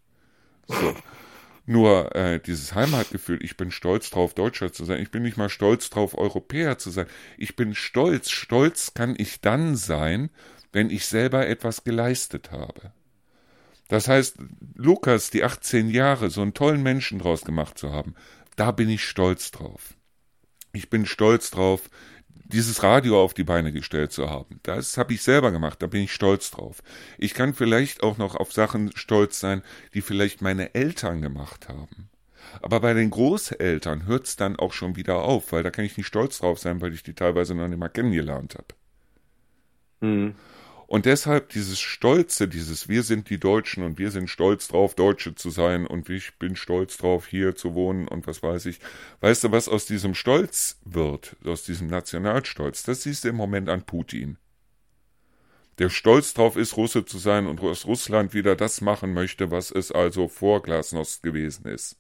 So. 0.67 0.95
Nur 1.67 2.17
äh, 2.17 2.41
dieses 2.41 2.75
Heimatgefühl, 2.75 3.45
ich 3.45 3.59
bin 3.59 3.71
stolz 3.71 4.09
drauf, 4.09 4.33
Deutscher 4.33 4.73
zu 4.73 4.87
sein. 4.87 5.03
Ich 5.03 5.11
bin 5.11 5.23
nicht 5.23 5.37
mal 5.37 5.51
stolz 5.51 5.91
drauf, 5.91 6.17
Europäer 6.17 6.79
zu 6.79 6.89
sein. 6.89 7.07
Ich 7.37 7.57
bin 7.57 7.75
stolz. 7.75 8.31
Stolz 8.31 8.95
kann 8.95 9.15
ich 9.19 9.43
dann 9.43 9.77
sein, 9.77 10.31
wenn 10.73 10.89
ich 10.89 11.05
selber 11.05 11.47
etwas 11.47 11.85
geleistet 11.85 12.53
habe. 12.53 12.93
Das 13.89 14.07
heißt, 14.07 14.37
Lukas, 14.77 15.31
die 15.31 15.45
18 15.45 15.89
Jahre, 15.89 16.31
so 16.31 16.43
einen 16.43 16.55
tollen 16.55 16.83
Menschen 16.83 17.19
draus 17.19 17.45
gemacht 17.45 17.79
zu 17.79 17.93
haben, 17.93 18.15
da 18.59 18.73
bin 18.73 18.89
ich 18.89 19.05
stolz 19.05 19.53
drauf. 19.53 19.95
Ich 20.73 20.91
bin 20.91 21.07
stolz 21.07 21.51
drauf, 21.51 21.89
dieses 22.29 22.83
Radio 22.83 23.23
auf 23.23 23.35
die 23.35 23.45
Beine 23.45 23.73
gestellt 23.73 24.11
zu 24.11 24.29
haben. 24.29 24.59
Das 24.65 24.99
habe 24.99 25.13
ich 25.15 25.23
selber 25.23 25.53
gemacht, 25.53 25.81
da 25.81 25.87
bin 25.87 26.03
ich 26.03 26.13
stolz 26.13 26.51
drauf. 26.51 26.83
Ich 27.19 27.35
kann 27.35 27.55
vielleicht 27.55 28.03
auch 28.03 28.19
noch 28.19 28.35
auf 28.35 28.53
Sachen 28.53 28.91
stolz 28.97 29.39
sein, 29.39 29.63
die 29.95 30.01
vielleicht 30.01 30.43
meine 30.43 30.75
Eltern 30.75 31.23
gemacht 31.23 31.69
haben. 31.69 32.11
Aber 32.61 32.81
bei 32.81 32.95
den 32.95 33.11
Großeltern 33.11 34.07
hört 34.07 34.27
es 34.27 34.37
dann 34.37 34.57
auch 34.57 34.73
schon 34.73 34.97
wieder 34.97 35.17
auf, 35.17 35.53
weil 35.53 35.63
da 35.63 35.71
kann 35.71 35.85
ich 35.85 35.97
nicht 35.97 36.07
stolz 36.07 36.39
drauf 36.39 36.59
sein, 36.59 36.81
weil 36.81 36.95
ich 36.95 37.03
die 37.03 37.15
teilweise 37.15 37.55
noch 37.55 37.69
nicht 37.69 37.79
mal 37.79 37.89
kennengelernt 37.89 38.57
habe. 38.57 38.75
Mhm. 40.01 40.35
Und 40.89 41.05
deshalb 41.05 41.51
dieses 41.51 41.79
Stolze, 41.79 42.49
dieses 42.49 42.89
Wir 42.89 43.03
sind 43.03 43.29
die 43.29 43.39
Deutschen 43.39 43.83
und 43.85 43.99
wir 43.99 44.11
sind 44.11 44.31
stolz 44.31 44.69
drauf, 44.69 44.95
Deutsche 44.95 45.35
zu 45.35 45.51
sein 45.51 45.87
und 45.87 46.09
ich 46.09 46.39
bin 46.39 46.57
stolz 46.57 46.97
drauf, 46.97 47.27
hier 47.27 47.55
zu 47.55 47.75
wohnen 47.75 48.09
und 48.09 48.27
was 48.27 48.43
weiß 48.43 48.65
ich. 48.65 48.81
Weißt 49.21 49.45
du, 49.45 49.53
was 49.53 49.69
aus 49.69 49.85
diesem 49.85 50.15
Stolz 50.15 50.81
wird, 50.87 51.37
aus 51.45 51.65
diesem 51.65 51.89
Nationalstolz, 51.89 52.85
das 52.85 53.03
siehst 53.03 53.25
du 53.25 53.29
im 53.29 53.37
Moment 53.37 53.69
an 53.69 53.83
Putin. 53.85 54.39
Der 55.77 55.91
stolz 55.91 56.33
drauf 56.33 56.57
ist, 56.57 56.79
Russe 56.79 57.05
zu 57.05 57.19
sein 57.19 57.47
und 57.47 57.61
aus 57.61 57.85
Russland 57.85 58.33
wieder 58.33 58.57
das 58.57 58.81
machen 58.81 59.13
möchte, 59.13 59.51
was 59.51 59.71
es 59.71 59.93
also 59.93 60.27
vor 60.27 60.63
Glasnost 60.63 61.23
gewesen 61.23 61.67
ist. 61.67 61.99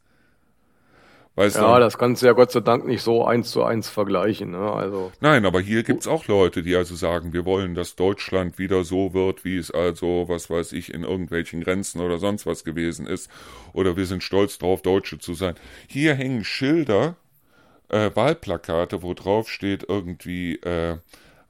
Weißt 1.34 1.56
ja, 1.56 1.74
du? 1.74 1.80
das 1.80 1.98
kannst 1.98 2.22
du 2.22 2.26
ja 2.26 2.32
Gott 2.32 2.50
sei 2.50 2.60
Dank 2.60 2.84
nicht 2.86 3.02
so 3.02 3.24
eins 3.24 3.50
zu 3.50 3.62
eins 3.62 3.88
vergleichen. 3.88 4.50
Ne? 4.50 4.72
Also, 4.72 5.12
Nein, 5.20 5.46
aber 5.46 5.60
hier 5.60 5.84
gibt's 5.84 6.08
auch 6.08 6.26
Leute, 6.26 6.62
die 6.64 6.74
also 6.74 6.96
sagen, 6.96 7.32
wir 7.32 7.44
wollen, 7.44 7.74
dass 7.76 7.94
Deutschland 7.94 8.58
wieder 8.58 8.82
so 8.82 9.14
wird, 9.14 9.44
wie 9.44 9.56
es 9.56 9.70
also, 9.70 10.24
was 10.28 10.50
weiß 10.50 10.72
ich, 10.72 10.92
in 10.92 11.04
irgendwelchen 11.04 11.62
Grenzen 11.62 12.00
oder 12.00 12.18
sonst 12.18 12.44
was 12.44 12.64
gewesen 12.64 13.06
ist. 13.06 13.30
Oder 13.72 13.96
wir 13.96 14.06
sind 14.06 14.24
stolz 14.24 14.58
drauf, 14.58 14.82
Deutsche 14.82 15.18
zu 15.18 15.34
sein. 15.34 15.54
Hier 15.86 16.14
hängen 16.14 16.42
Schilder, 16.44 17.14
äh, 17.88 18.10
Wahlplakate, 18.14 19.02
wo 19.02 19.14
drauf 19.14 19.48
steht 19.48 19.84
irgendwie, 19.88 20.56
äh, 20.56 20.96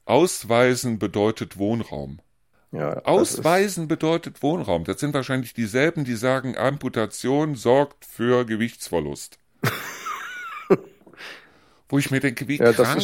Ausweisen 0.05 0.99
bedeutet 0.99 1.59
Wohnraum. 1.59 2.21
Ja, 2.71 3.03
Ausweisen 3.05 3.89
bedeutet 3.89 4.43
Wohnraum. 4.43 4.85
Das 4.85 5.01
sind 5.01 5.15
wahrscheinlich 5.15 5.55
dieselben, 5.55 6.05
die 6.05 6.17
sagen, 6.17 6.57
Amputation 6.57 7.55
sorgt 7.55 8.05
für 8.05 8.45
Gewichtsverlust. 8.45 9.39
Wo 11.89 11.99
ich 11.99 12.11
mir 12.11 12.21
denke, 12.21 12.49
wie 12.49 12.59
ja, 12.59 12.73
krank 12.73 13.01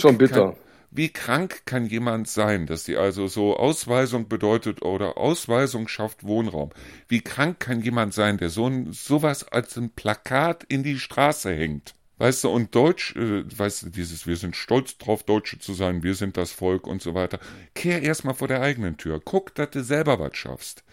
Kann, 0.52 0.56
wie 0.90 1.08
krank 1.08 1.62
kann 1.64 1.86
jemand 1.86 2.28
sein, 2.28 2.66
dass 2.66 2.84
die 2.84 2.96
also 2.96 3.26
so 3.26 3.56
Ausweisung 3.56 4.28
bedeutet 4.28 4.82
oder 4.82 5.16
Ausweisung 5.16 5.88
schafft 5.88 6.24
Wohnraum? 6.24 6.70
Wie 7.08 7.20
krank 7.20 7.58
kann 7.60 7.80
jemand 7.80 8.14
sein, 8.14 8.38
der 8.38 8.50
so 8.50 8.68
ein, 8.68 8.92
sowas 8.92 9.48
als 9.48 9.76
ein 9.76 9.90
Plakat 9.90 10.64
in 10.64 10.82
die 10.82 10.98
Straße 10.98 11.52
hängt? 11.52 11.94
Weißt 12.18 12.44
du, 12.44 12.50
und 12.50 12.74
Deutsch, 12.76 13.16
äh, 13.16 13.42
weißt 13.44 13.82
du, 13.82 13.90
dieses, 13.90 14.26
wir 14.26 14.36
sind 14.36 14.54
stolz 14.54 14.96
drauf, 14.98 15.24
Deutsche 15.24 15.58
zu 15.58 15.74
sein, 15.74 16.04
wir 16.04 16.14
sind 16.14 16.36
das 16.36 16.52
Volk 16.52 16.86
und 16.86 17.02
so 17.02 17.14
weiter. 17.14 17.40
Kehr 17.74 18.02
erstmal 18.02 18.34
vor 18.34 18.46
der 18.46 18.60
eigenen 18.60 18.96
Tür. 18.96 19.20
Guck, 19.24 19.54
dass 19.56 19.70
du 19.70 19.82
selber 19.82 20.20
was 20.20 20.36
schaffst. 20.36 20.84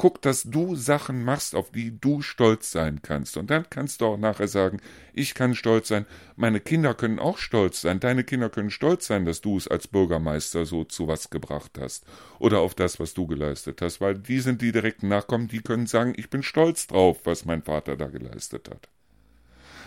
Guck, 0.00 0.22
dass 0.22 0.44
du 0.44 0.76
Sachen 0.76 1.24
machst, 1.24 1.54
auf 1.54 1.72
die 1.72 2.00
du 2.00 2.22
stolz 2.22 2.70
sein 2.70 3.02
kannst. 3.02 3.36
Und 3.36 3.50
dann 3.50 3.68
kannst 3.68 4.00
du 4.00 4.06
auch 4.06 4.16
nachher 4.16 4.48
sagen, 4.48 4.80
ich 5.12 5.34
kann 5.34 5.54
stolz 5.54 5.88
sein, 5.88 6.06
meine 6.36 6.58
Kinder 6.58 6.94
können 6.94 7.18
auch 7.18 7.36
stolz 7.36 7.82
sein, 7.82 8.00
deine 8.00 8.24
Kinder 8.24 8.48
können 8.48 8.70
stolz 8.70 9.06
sein, 9.06 9.26
dass 9.26 9.42
du 9.42 9.58
es 9.58 9.68
als 9.68 9.88
Bürgermeister 9.88 10.64
so 10.64 10.84
zu 10.84 11.06
was 11.06 11.28
gebracht 11.28 11.72
hast. 11.78 12.06
Oder 12.38 12.60
auf 12.60 12.74
das, 12.74 12.98
was 12.98 13.12
du 13.12 13.26
geleistet 13.26 13.82
hast, 13.82 14.00
weil 14.00 14.14
die 14.14 14.40
sind 14.40 14.62
die 14.62 14.72
direkten 14.72 15.08
Nachkommen, 15.08 15.48
die 15.48 15.60
können 15.60 15.86
sagen, 15.86 16.14
ich 16.16 16.30
bin 16.30 16.42
stolz 16.42 16.86
drauf, 16.86 17.18
was 17.24 17.44
mein 17.44 17.60
Vater 17.60 17.98
da 17.98 18.06
geleistet 18.06 18.70
hat. 18.70 18.88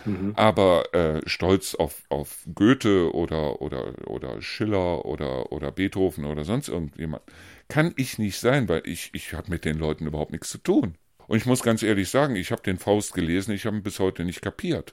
Mhm. 0.04 0.32
Aber 0.36 0.92
äh, 0.94 1.20
stolz 1.26 1.74
auf, 1.74 2.02
auf 2.08 2.46
Goethe 2.54 3.14
oder, 3.14 3.62
oder, 3.62 4.08
oder 4.08 4.40
Schiller 4.42 5.04
oder, 5.04 5.52
oder 5.52 5.72
Beethoven 5.72 6.24
oder 6.24 6.44
sonst 6.44 6.68
irgendjemand 6.68 7.22
kann 7.68 7.92
ich 7.96 8.18
nicht 8.18 8.38
sein, 8.38 8.68
weil 8.68 8.82
ich, 8.84 9.10
ich 9.14 9.32
habe 9.32 9.50
mit 9.50 9.64
den 9.64 9.78
Leuten 9.78 10.06
überhaupt 10.06 10.32
nichts 10.32 10.50
zu 10.50 10.58
tun. 10.58 10.94
Und 11.26 11.36
ich 11.38 11.46
muss 11.46 11.62
ganz 11.62 11.82
ehrlich 11.82 12.10
sagen, 12.10 12.36
ich 12.36 12.52
habe 12.52 12.62
den 12.62 12.78
Faust 12.78 13.14
gelesen, 13.14 13.52
ich 13.52 13.64
habe 13.64 13.76
ihn 13.76 13.82
bis 13.82 13.98
heute 13.98 14.24
nicht 14.24 14.42
kapiert. 14.42 14.92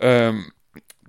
Ähm, 0.00 0.50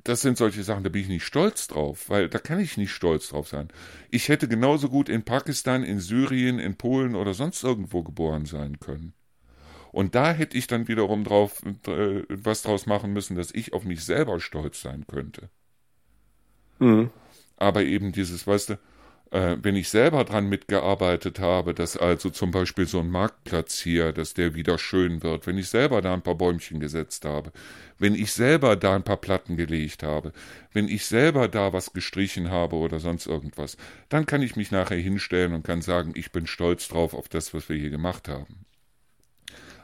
das 0.03 0.21
sind 0.21 0.37
solche 0.37 0.63
Sachen, 0.63 0.83
da 0.83 0.89
bin 0.89 1.03
ich 1.03 1.07
nicht 1.07 1.25
stolz 1.25 1.67
drauf, 1.67 2.09
weil 2.09 2.29
da 2.29 2.39
kann 2.39 2.59
ich 2.59 2.77
nicht 2.77 2.91
stolz 2.91 3.29
drauf 3.29 3.47
sein. 3.47 3.69
Ich 4.09 4.29
hätte 4.29 4.47
genauso 4.47 4.89
gut 4.89 5.09
in 5.09 5.23
Pakistan, 5.23 5.83
in 5.83 5.99
Syrien, 5.99 6.59
in 6.59 6.75
Polen 6.75 7.15
oder 7.15 7.33
sonst 7.33 7.63
irgendwo 7.63 8.03
geboren 8.03 8.45
sein 8.45 8.79
können. 8.79 9.13
Und 9.91 10.15
da 10.15 10.33
hätte 10.33 10.57
ich 10.57 10.67
dann 10.67 10.87
wiederum 10.87 11.23
drauf 11.23 11.61
äh, 11.87 12.23
was 12.29 12.61
draus 12.63 12.85
machen 12.85 13.13
müssen, 13.13 13.35
dass 13.35 13.53
ich 13.53 13.73
auf 13.73 13.83
mich 13.85 14.03
selber 14.03 14.39
stolz 14.39 14.81
sein 14.81 15.05
könnte. 15.07 15.49
Mhm. 16.79 17.11
Aber 17.57 17.83
eben 17.83 18.11
dieses, 18.11 18.45
weißt 18.47 18.69
du, 18.71 18.79
Äh, 19.31 19.57
wenn 19.61 19.75
ich 19.75 19.89
selber 19.89 20.23
dran 20.25 20.49
mitgearbeitet 20.49 21.39
habe, 21.39 21.73
dass 21.75 21.97
also 21.97 22.31
zum 22.31 22.51
Beispiel 22.51 22.87
so 22.87 22.99
ein 22.99 23.11
Marktplatz 23.11 23.79
hier, 23.79 24.11
dass 24.11 24.33
der 24.33 24.55
wieder 24.55 24.79
schön 24.79 25.21
wird, 25.23 25.47
wenn 25.47 25.57
ich 25.59 25.69
selber 25.69 26.01
da 26.01 26.13
ein 26.15 26.23
paar 26.23 26.35
Bäumchen 26.35 26.79
gesetzt 26.79 27.25
habe, 27.25 27.51
wenn 27.99 28.15
ich 28.15 28.33
selber 28.33 28.75
da 28.75 28.95
ein 28.95 29.03
paar 29.03 29.17
Platten 29.17 29.55
gelegt 29.57 30.03
habe, 30.03 30.33
wenn 30.73 30.87
ich 30.87 31.05
selber 31.05 31.47
da 31.47 31.73
was 31.73 31.93
gestrichen 31.93 32.49
habe 32.49 32.75
oder 32.77 32.99
sonst 32.99 33.27
irgendwas, 33.27 33.77
dann 34.09 34.25
kann 34.25 34.41
ich 34.41 34.55
mich 34.55 34.71
nachher 34.71 34.97
hinstellen 34.97 35.53
und 35.53 35.63
kann 35.63 35.81
sagen, 35.83 36.13
ich 36.15 36.31
bin 36.31 36.47
stolz 36.47 36.87
drauf 36.87 37.13
auf 37.13 37.29
das, 37.29 37.53
was 37.53 37.69
wir 37.69 37.77
hier 37.77 37.91
gemacht 37.91 38.27
haben. 38.29 38.65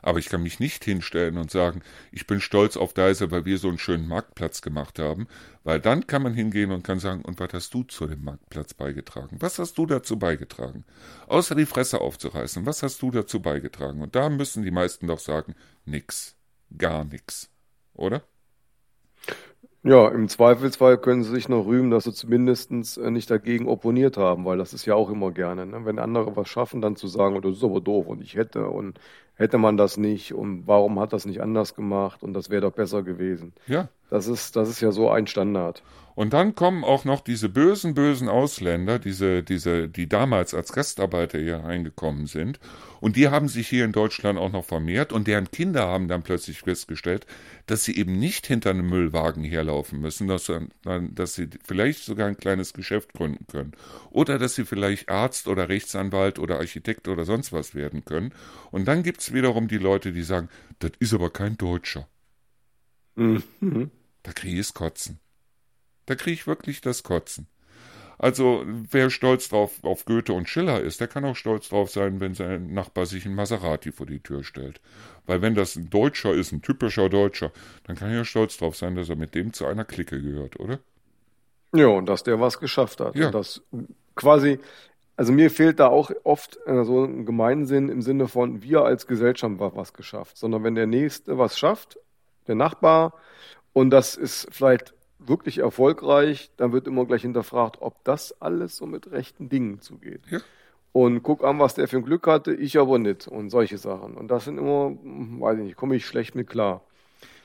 Aber 0.06 0.20
ich 0.20 0.30
kann 0.30 0.44
mich 0.44 0.60
nicht 0.60 0.86
hinstellen 0.86 1.40
und 1.40 1.50
sagen, 1.50 1.82
ich 2.12 2.28
bin 2.28 2.40
stolz 2.40 2.78
auf 2.78 2.94
Deise, 2.94 3.32
weil 3.32 3.46
wir 3.46 3.58
so 3.58 3.70
einen 3.70 3.80
schönen 3.80 4.08
Marktplatz 4.08 4.62
gemacht 4.62 5.00
haben, 5.00 5.28
weil 5.64 5.80
dann 5.80 6.06
kann 6.06 6.22
man 6.22 6.36
hingehen 6.36 6.72
und 6.72 6.84
kann 6.84 7.00
sagen, 7.00 7.24
und 7.24 7.40
was 7.40 7.52
hast 7.54 7.74
du 7.74 7.82
zu 7.82 8.06
dem 8.06 8.24
Marktplatz 8.24 8.76
beigetragen? 8.76 9.38
Was 9.40 9.58
hast 9.58 9.80
du 9.80 9.88
dazu 9.88 10.20
beigetragen? 10.20 10.86
Außer 11.26 11.56
die 11.56 11.66
Fresse 11.66 12.02
aufzureißen, 12.02 12.68
was 12.68 12.84
hast 12.84 13.02
du 13.02 13.10
dazu 13.10 13.42
beigetragen? 13.42 14.04
Und 14.04 14.16
da 14.16 14.30
müssen 14.30 14.62
die 14.62 14.70
meisten 14.70 15.08
doch 15.08 15.18
sagen, 15.18 15.56
nix, 15.86 16.36
gar 16.78 17.04
nix, 17.04 17.50
oder? 17.96 18.22
Ja, 19.82 20.10
im 20.10 20.28
Zweifelsfall 20.30 21.00
können 21.00 21.24
sie 21.24 21.32
sich 21.32 21.48
noch 21.48 21.66
rühmen, 21.66 21.92
dass 21.92 22.06
sie 22.06 22.14
zumindest 22.14 22.72
äh, 22.72 23.12
nicht 23.12 23.30
dagegen 23.30 23.68
opponiert 23.68 24.18
haben, 24.18 24.44
weil 24.46 24.58
das 24.58 24.74
ist 24.74 24.86
ja 24.86 24.96
auch 24.96 25.12
immer 25.12 25.32
gerne. 25.32 25.66
Ne? 25.68 25.86
Wenn 25.86 26.00
andere 26.00 26.36
was 26.36 26.50
schaffen, 26.50 26.82
dann 26.82 26.96
zu 26.96 27.08
sagen, 27.08 27.36
oh, 27.36 27.40
das 27.40 27.58
ist 27.58 27.64
aber 27.64 27.82
doof 27.82 28.08
und 28.08 28.22
ich 28.22 28.36
hätte 28.36 28.68
und 28.68 29.00
hätte 29.36 29.58
man 29.58 29.78
das 29.78 29.98
nicht 29.98 30.34
und 30.34 30.68
warum 30.68 31.00
hat 31.00 31.14
das 31.14 31.26
nicht 31.26 31.42
anders 31.42 31.76
gemacht 31.76 32.24
und 32.24 32.34
das 32.34 32.50
wäre 32.50 32.62
doch 32.62 32.72
besser 32.72 33.04
gewesen. 33.04 33.54
Ja. 33.68 33.90
Das 34.10 34.28
ist, 34.28 34.56
das 34.56 34.70
ist 34.70 34.82
ja 34.82 34.92
so 34.92 35.10
ein 35.10 35.28
Standard. 35.28 35.84
Und 36.16 36.32
dann 36.32 36.56
kommen 36.56 36.86
auch 36.86 37.04
noch 37.04 37.20
diese 37.20 37.50
bösen, 37.50 37.94
bösen 37.94 38.30
Ausländer, 38.30 39.00
diese, 39.00 39.44
diese, 39.44 39.90
die 39.90 40.08
damals 40.08 40.54
als 40.54 40.72
Gastarbeiter 40.72 41.38
hier 41.38 41.58
reingekommen 41.58 42.26
sind. 42.26 42.60
Und 43.02 43.18
die 43.18 43.28
haben 43.28 43.50
sich 43.50 43.68
hier 43.68 43.84
in 43.84 43.92
Deutschland 43.92 44.40
auch 44.40 44.52
noch 44.52 44.64
vermehrt 44.64 45.12
und 45.12 45.28
deren 45.28 45.52
Kinder 45.52 45.88
haben 45.88 46.08
dann 46.08 46.24
plötzlich 46.24 46.62
festgestellt, 46.62 47.28
dass 47.68 47.84
sie 47.84 47.98
eben 47.98 48.18
nicht 48.18 48.48
hinter 48.48 48.70
einem 48.70 48.90
Müllwagen 48.90 49.44
herlaufen 49.44 50.00
müssen, 50.00 50.28
dass, 50.28 50.50
dass 50.84 51.36
sie 51.36 51.50
vielleicht 51.66 52.06
sogar 52.06 52.30
ein 52.30 52.38
kleines 52.38 52.74
Geschäft 52.74 53.14
gründen 53.14 53.46
können. 53.48 53.74
Oder 54.10 54.40
dass 54.40 54.56
sie 54.56 54.64
vielleicht 54.64 55.10
Arzt 55.10 55.50
oder 55.50 55.68
Rechtsanwalt 55.68 56.40
oder 56.40 56.60
Architekt 56.60 57.10
oder 57.10 57.26
sonst 57.26 57.52
was 57.52 57.76
werden 57.76 58.06
können. 58.06 58.34
Und 58.72 58.88
dann 58.88 59.04
gibt's 59.26 59.34
wiederum 59.34 59.68
die 59.68 59.78
Leute, 59.78 60.12
die 60.12 60.24
sagen, 60.24 60.50
das 60.80 60.92
ist 61.00 61.14
aber 61.14 61.30
kein 61.30 61.58
Deutscher. 61.58 62.08
Mhm. 63.16 63.92
Da 64.24 64.32
kriege 64.34 64.60
ich 64.60 64.74
Kotzen. 64.74 65.20
Da 66.06 66.16
kriege 66.16 66.34
ich 66.34 66.48
wirklich 66.48 66.82
das 66.82 67.04
Kotzen. 67.04 67.48
Also 68.18 68.64
wer 68.66 69.10
stolz 69.10 69.50
drauf 69.50 69.84
auf 69.84 70.06
Goethe 70.06 70.32
und 70.32 70.48
Schiller 70.48 70.80
ist, 70.80 71.02
der 71.02 71.08
kann 71.08 71.26
auch 71.26 71.36
stolz 71.36 71.70
drauf 71.70 71.90
sein, 71.90 72.22
wenn 72.22 72.34
sein 72.34 72.74
Nachbar 72.74 73.06
sich 73.06 73.26
ein 73.26 73.36
Maserati 73.36 73.92
vor 73.92 74.06
die 74.06 74.22
Tür 74.22 74.44
stellt. 74.44 74.80
Weil 75.26 75.42
wenn 75.42 75.54
das 75.54 75.76
ein 75.76 75.90
Deutscher 75.90 76.34
ist, 76.34 76.54
ein 76.54 76.62
typischer 76.62 77.10
Deutscher, 77.10 77.52
dann 77.84 77.98
kann 77.98 78.10
er 78.10 78.18
ja 78.18 78.26
stolz 78.26 78.58
drauf 78.58 78.78
sein, 78.78 78.96
dass 78.96 79.10
er 79.10 79.18
mit 79.18 79.36
dem 79.36 79.52
zu 79.52 79.66
einer 79.66 79.84
Clique 79.84 80.22
gehört, 80.22 80.60
oder? 80.60 80.80
Ja, 81.74 81.88
und 81.88 82.06
dass 82.06 82.24
der 82.24 82.40
was 82.40 82.60
geschafft 82.60 83.02
hat. 83.02 83.16
Ja. 83.16 83.28
Und 83.28 83.36
das 83.36 83.62
quasi, 84.16 84.60
also 85.18 85.32
mir 85.32 85.50
fehlt 85.50 85.80
da 85.80 85.88
auch 85.88 86.12
oft 86.24 86.60
äh, 86.66 86.84
so 86.84 87.04
ein 87.04 87.26
Gemeinsinn 87.26 87.90
im 87.90 88.02
Sinne 88.02 88.28
von, 88.28 88.62
wir 88.62 88.84
als 88.84 89.08
Gesellschaft 89.08 89.44
haben 89.44 89.76
was 89.76 89.94
geschafft, 89.94 90.38
sondern 90.38 90.64
wenn 90.64 90.76
der 90.76 90.88
Nächste 90.88 91.38
was 91.38 91.58
schafft, 91.58 91.98
der 92.48 92.56
Nachbar, 92.56 93.14
und 93.74 93.90
das 93.90 94.16
ist 94.16 94.48
vielleicht 94.52 94.94
wirklich 95.20 95.60
erfolgreich, 95.60 96.52
dann 96.58 96.72
wird 96.72 96.88
immer 96.88 97.06
gleich 97.06 97.24
hinterfragt, 97.24 97.78
ob 97.82 98.04
das 98.04 98.42
alles 98.42 98.76
so 98.76 98.86
mit 98.86 99.12
rechten 99.12 99.50
Dingen 99.50 99.82
zugeht. 99.82 100.22
Ja. 100.30 100.40
Und 100.92 101.24
guck 101.24 101.44
an, 101.44 101.60
was 101.60 101.76
der 101.76 101.88
für 101.88 101.98
ein 101.98 102.06
Glück 102.06 102.26
hatte, 102.28 102.54
ich 102.54 102.78
aber 102.78 103.00
nicht 103.00 103.28
und 103.28 103.50
solche 103.50 103.78
Sachen. 103.78 104.16
Und 104.16 104.30
das 104.30 104.46
sind 104.46 104.58
immer, 104.58 104.88
hm, 104.88 105.42
weiß 105.42 105.58
ich 105.58 105.64
nicht, 105.66 105.76
komme 105.76 105.96
ich 105.96 106.06
schlecht 106.06 106.36
mit 106.36 106.50
klar. 106.50 106.84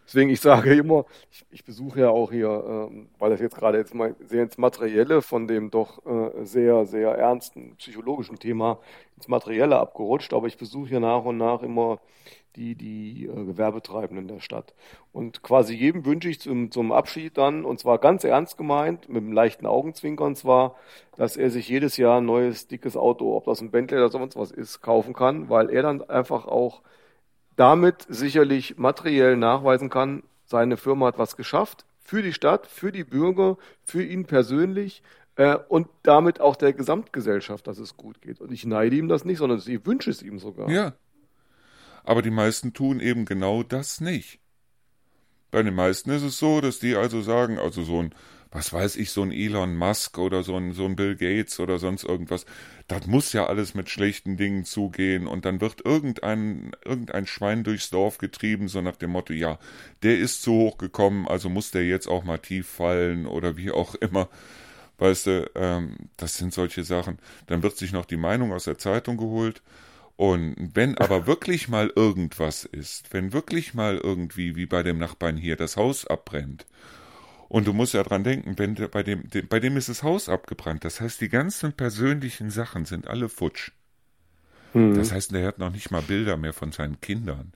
Deswegen, 0.07 0.31
ich 0.31 0.41
sage 0.41 0.75
immer, 0.75 1.05
ich, 1.31 1.45
ich 1.51 1.65
besuche 1.65 2.01
ja 2.01 2.11
auch 2.11 2.33
hier, 2.33 2.49
äh, 2.91 3.07
weil 3.19 3.31
das 3.31 3.41
jetzt 3.41 3.57
gerade 3.57 3.79
jetzt 3.79 3.95
mal 3.95 4.17
sehr 4.27 4.43
ins 4.43 4.59
Materielle 4.59 5.23
von 5.23 5.47
dem 5.47 5.71
doch 5.71 6.05
äh, 6.05 6.45
sehr, 6.45 6.87
sehr 6.87 7.11
ernsten 7.13 7.77
psychologischen 7.77 8.39
Thema 8.39 8.79
ins 9.17 9.29
Materielle 9.29 9.79
abgerutscht, 9.79 10.33
aber 10.33 10.47
ich 10.47 10.59
besuche 10.59 10.89
hier 10.89 11.01
nach 11.01 11.25
und 11.25 11.37
nach 11.37 11.63
immer 11.63 12.01
die, 12.57 12.75
die 12.75 13.27
äh, 13.27 13.45
Gewerbetreibenden 13.45 14.29
der 14.29 14.41
Stadt. 14.41 14.75
Und 15.13 15.43
quasi 15.43 15.75
jedem 15.75 16.05
wünsche 16.05 16.29
ich 16.29 16.41
zum, 16.41 16.71
zum 16.71 16.93
Abschied 16.93 17.39
dann, 17.39 17.65
und 17.65 17.79
zwar 17.79 17.99
ganz 17.99 18.25
ernst 18.25 18.57
gemeint, 18.57 19.09
mit 19.09 19.23
einem 19.23 19.33
leichten 19.33 19.67
Augenzwinkern 19.67 20.35
zwar, 20.35 20.77
dass 21.17 21.37
er 21.37 21.51
sich 21.51 21.69
jedes 21.69 21.97
Jahr 21.97 22.21
ein 22.21 22.27
neues, 22.27 22.67
dickes 22.67 22.97
Auto, 22.97 23.37
ob 23.37 23.45
das 23.45 23.61
ein 23.61 23.71
Bentley 23.71 23.99
oder 23.99 24.11
sonst 24.11 24.37
was 24.37 24.51
ist, 24.51 24.81
kaufen 24.81 25.15
kann, 25.15 25.49
weil 25.49 25.71
er 25.71 25.83
dann 25.83 26.03
einfach 26.03 26.47
auch 26.47 26.83
damit 27.61 28.07
sicherlich 28.09 28.78
materiell 28.78 29.37
nachweisen 29.37 29.91
kann, 29.91 30.23
seine 30.47 30.78
Firma 30.78 31.09
hat 31.09 31.19
was 31.19 31.37
geschafft 31.37 31.85
für 32.03 32.23
die 32.23 32.32
Stadt, 32.32 32.66
für 32.66 32.91
die 32.91 33.05
Bürger, 33.05 33.59
für 33.85 34.03
ihn 34.03 34.24
persönlich 34.24 35.03
äh, 35.37 35.57
und 35.69 35.87
damit 36.03 36.41
auch 36.41 36.57
der 36.57 36.73
Gesamtgesellschaft, 36.73 37.66
dass 37.66 37.78
es 37.78 37.99
gut 37.99 38.23
geht. 38.23 38.41
Und 38.41 38.51
ich 38.51 38.65
neide 38.65 38.97
ihm 38.97 39.09
das 39.09 39.27
nicht, 39.27 39.37
sondern 39.37 39.62
ich 39.65 39.85
wünsche 39.85 40.09
es 40.09 40.23
ihm 40.23 40.39
sogar. 40.39 40.70
Ja, 40.70 40.95
aber 42.03 42.23
die 42.23 42.31
meisten 42.31 42.73
tun 42.73 42.99
eben 42.99 43.27
genau 43.27 43.62
das 43.62 44.01
nicht. 44.01 44.41
Bei 45.51 45.62
den 45.62 45.74
meisten 45.74 46.09
ist 46.12 46.23
es 46.23 46.39
so, 46.39 46.62
dass 46.62 46.78
die 46.78 46.97
also 46.97 47.20
sagen, 47.20 47.59
also 47.59 47.82
so 47.82 47.99
ein, 48.01 48.15
was 48.51 48.73
weiß 48.73 48.97
ich, 48.97 49.11
so 49.11 49.20
ein 49.23 49.32
Elon 49.32 49.77
Musk 49.77 50.16
oder 50.16 50.43
so 50.43 50.57
ein, 50.57 50.73
so 50.73 50.87
ein 50.87 50.97
Bill 50.97 51.15
Gates 51.15 51.61
oder 51.61 51.78
sonst 51.78 52.05
irgendwas, 52.05 52.47
das 52.91 53.07
muss 53.07 53.33
ja 53.33 53.47
alles 53.47 53.75
mit 53.75 53.89
schlechten 53.89 54.37
Dingen 54.37 54.65
zugehen 54.65 55.27
und 55.27 55.45
dann 55.45 55.61
wird 55.61 55.85
irgendein, 55.85 56.73
irgendein 56.85 57.27
Schwein 57.27 57.65
durchs 57.65 57.91
Dorf 57.91 58.19
getrieben, 58.19 58.69
so 58.69 58.81
nach 58.81 58.97
dem 58.97 59.11
Motto, 59.11 59.33
ja, 59.33 59.59
der 60.03 60.19
ist 60.19 60.43
zu 60.43 60.53
hoch 60.53 60.79
gekommen, 60.79 61.29
also 61.29 61.49
muss 61.49 61.71
der 61.71 61.87
jetzt 61.87 62.09
auch 62.09 62.25
mal 62.25 62.39
tief 62.39 62.69
fallen 62.69 63.27
oder 63.27 63.57
wie 63.57 63.71
auch 63.71 63.95
immer. 63.95 64.29
Weißt 64.99 65.27
du, 65.27 65.51
ähm, 65.55 65.97
das 66.17 66.35
sind 66.37 66.53
solche 66.53 66.85
Sachen. 66.85 67.19
Dann 67.47 67.62
wird 67.62 67.77
sich 67.79 67.93
noch 67.93 68.05
die 68.05 68.19
Meinung 68.19 68.53
aus 68.53 68.65
der 68.65 68.77
Zeitung 68.77 69.17
geholt 69.17 69.62
und 70.21 70.55
wenn 70.75 70.99
aber 70.99 71.27
wirklich 71.27 71.69
mal 71.69 71.91
irgendwas 71.97 72.67
ist, 72.67 73.11
wenn 73.11 73.33
wirklich 73.33 73.73
mal 73.73 73.97
irgendwie, 73.97 74.55
wie 74.55 74.67
bei 74.67 74.83
dem 74.83 74.99
Nachbarn 74.99 75.39
hier, 75.39 75.57
das 75.57 75.79
Haus 75.79 76.07
abbrennt, 76.07 76.67
und 77.51 77.67
du 77.67 77.73
musst 77.73 77.95
ja 77.95 78.05
dran 78.05 78.23
denken, 78.23 78.59
wenn 78.59 78.75
bei 78.75 79.03
dem, 79.03 79.29
dem, 79.29 79.49
bei 79.49 79.59
dem 79.59 79.77
ist 79.77 79.89
das 79.89 80.05
Haus 80.05 80.29
abgebrannt, 80.29 80.85
das 80.85 81.01
heißt, 81.01 81.21
die 81.21 81.29
ganzen 81.29 81.73
persönlichen 81.73 82.49
Sachen 82.49 82.85
sind 82.85 83.09
alle 83.09 83.29
futsch. 83.29 83.73
Mhm. 84.73 84.95
Das 84.95 85.11
heißt, 85.11 85.33
der 85.33 85.49
hat 85.49 85.59
noch 85.59 85.73
nicht 85.73 85.91
mal 85.91 86.01
Bilder 86.01 86.37
mehr 86.37 86.53
von 86.53 86.71
seinen 86.71 87.01
Kindern. 87.01 87.53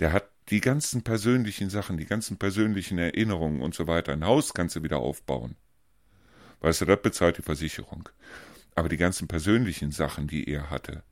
Der 0.00 0.12
hat 0.12 0.28
die 0.50 0.60
ganzen 0.60 1.02
persönlichen 1.02 1.70
Sachen, 1.70 1.96
die 1.96 2.04
ganzen 2.04 2.36
persönlichen 2.36 2.98
Erinnerungen 2.98 3.62
und 3.62 3.74
so 3.74 3.86
weiter. 3.86 4.12
Ein 4.12 4.26
Haus 4.26 4.52
kannst 4.52 4.76
du 4.76 4.82
wieder 4.82 4.98
aufbauen. 4.98 5.56
Weißt 6.60 6.82
du, 6.82 6.84
das 6.84 7.00
bezahlt 7.00 7.38
die 7.38 7.42
Versicherung. 7.42 8.10
Aber 8.74 8.90
die 8.90 8.98
ganzen 8.98 9.28
persönlichen 9.28 9.92
Sachen, 9.92 10.26
die 10.26 10.46
er 10.46 10.68
hatte, 10.68 11.02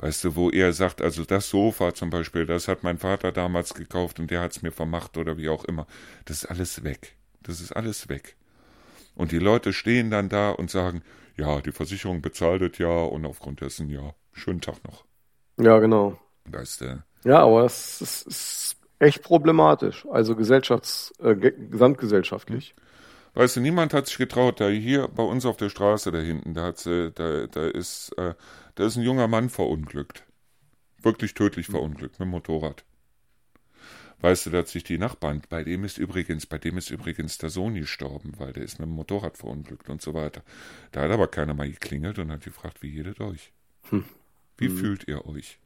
Weißt 0.00 0.22
du, 0.22 0.36
wo 0.36 0.48
er 0.48 0.72
sagt, 0.72 1.02
also 1.02 1.24
das 1.24 1.50
Sofa 1.50 1.92
zum 1.92 2.10
Beispiel, 2.10 2.46
das 2.46 2.68
hat 2.68 2.84
mein 2.84 2.98
Vater 2.98 3.32
damals 3.32 3.74
gekauft 3.74 4.20
und 4.20 4.30
der 4.30 4.40
hat's 4.40 4.62
mir 4.62 4.70
vermacht 4.70 5.16
oder 5.16 5.36
wie 5.36 5.48
auch 5.48 5.64
immer. 5.64 5.88
Das 6.24 6.44
ist 6.44 6.46
alles 6.46 6.84
weg. 6.84 7.17
Das 7.42 7.60
ist 7.60 7.72
alles 7.72 8.08
weg. 8.08 8.36
Und 9.14 9.32
die 9.32 9.38
Leute 9.38 9.72
stehen 9.72 10.10
dann 10.10 10.28
da 10.28 10.50
und 10.50 10.70
sagen, 10.70 11.02
ja, 11.36 11.60
die 11.60 11.72
Versicherung 11.72 12.20
bezahlt 12.20 12.62
es 12.62 12.78
ja 12.78 12.88
und 12.88 13.26
aufgrund 13.26 13.60
dessen 13.60 13.88
ja, 13.88 14.14
schönen 14.32 14.60
Tag 14.60 14.84
noch. 14.84 15.04
Ja, 15.58 15.78
genau. 15.78 16.18
Weißt 16.44 16.80
du. 16.82 17.02
Ja, 17.24 17.40
aber 17.40 17.62
das 17.62 18.00
ist, 18.00 18.26
ist 18.26 18.76
echt 18.98 19.22
problematisch. 19.22 20.06
Also 20.10 20.34
gesellschafts-, 20.34 21.12
äh, 21.20 21.34
gesamtgesellschaftlich. 21.34 22.74
Weißt 23.34 23.56
du, 23.56 23.60
niemand 23.60 23.94
hat 23.94 24.06
sich 24.06 24.18
getraut, 24.18 24.60
da 24.60 24.68
hier 24.68 25.08
bei 25.08 25.22
uns 25.22 25.46
auf 25.46 25.56
der 25.56 25.68
Straße 25.68 26.10
da 26.10 26.18
hinten, 26.18 26.54
da 26.54 26.64
hat 26.64 26.84
da, 26.86 27.46
da 27.46 27.68
ist, 27.68 28.12
äh, 28.16 28.34
da 28.74 28.84
ist 28.84 28.96
ein 28.96 29.02
junger 29.02 29.28
Mann 29.28 29.48
verunglückt. 29.48 30.24
Wirklich 31.02 31.34
tödlich 31.34 31.66
verunglückt 31.66 32.18
mit 32.18 32.26
dem 32.26 32.30
Motorrad. 32.30 32.84
Weißt 34.20 34.46
du, 34.46 34.50
da 34.50 34.58
hat 34.58 34.68
sich 34.68 34.82
die 34.82 34.98
Nachbarn, 34.98 35.42
bei 35.48 35.62
dem 35.62 35.84
ist 35.84 35.96
übrigens, 35.98 36.46
bei 36.46 36.58
dem 36.58 36.76
ist 36.76 36.90
übrigens 36.90 37.38
der 37.38 37.50
Sohn 37.50 37.74
gestorben, 37.74 38.32
weil 38.38 38.52
der 38.52 38.64
ist 38.64 38.80
mit 38.80 38.88
dem 38.88 38.94
Motorrad 38.94 39.36
verunglückt 39.36 39.88
und 39.88 40.02
so 40.02 40.12
weiter. 40.12 40.42
Da 40.90 41.02
hat 41.02 41.10
aber 41.10 41.28
keiner 41.28 41.54
mal 41.54 41.70
geklingelt 41.70 42.18
und 42.18 42.32
hat 42.32 42.42
gefragt, 42.42 42.82
wie 42.82 42.88
jedet 42.88 43.20
euch? 43.20 43.52
Hm. 43.90 44.04
Wie 44.56 44.66
hm. 44.66 44.76
fühlt 44.76 45.08
ihr 45.08 45.24
euch? 45.26 45.58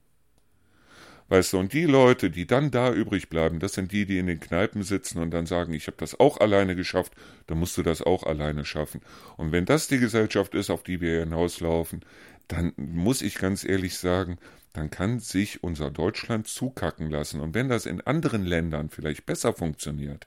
Weißt 1.32 1.54
du, 1.54 1.59
und 1.60 1.72
die 1.72 1.84
Leute, 1.84 2.28
die 2.28 2.46
dann 2.46 2.70
da 2.70 2.92
übrig 2.92 3.30
bleiben, 3.30 3.59
das 3.59 3.72
sind 3.72 3.90
die, 3.90 4.04
die 4.04 4.18
in 4.18 4.26
den 4.26 4.38
Kneipen 4.38 4.82
sitzen 4.82 5.18
und 5.18 5.30
dann 5.30 5.46
sagen, 5.46 5.72
ich 5.72 5.86
habe 5.86 5.96
das 5.96 6.20
auch 6.20 6.36
alleine 6.36 6.76
geschafft, 6.76 7.14
dann 7.46 7.59
musst 7.59 7.78
du 7.78 7.82
das 7.82 8.02
auch 8.02 8.24
alleine 8.24 8.66
schaffen. 8.66 9.00
Und 9.38 9.50
wenn 9.50 9.64
das 9.64 9.88
die 9.88 9.98
Gesellschaft 9.98 10.54
ist, 10.54 10.68
auf 10.68 10.82
die 10.82 11.00
wir 11.00 11.20
hinauslaufen, 11.20 12.04
dann 12.48 12.74
muss 12.76 13.22
ich 13.22 13.36
ganz 13.36 13.64
ehrlich 13.64 13.96
sagen, 13.96 14.36
dann 14.74 14.90
kann 14.90 15.20
sich 15.20 15.64
unser 15.64 15.90
Deutschland 15.90 16.48
zukacken 16.48 17.10
lassen. 17.10 17.40
Und 17.40 17.54
wenn 17.54 17.70
das 17.70 17.86
in 17.86 18.02
anderen 18.02 18.44
Ländern 18.44 18.90
vielleicht 18.90 19.24
besser 19.24 19.54
funktioniert, 19.54 20.26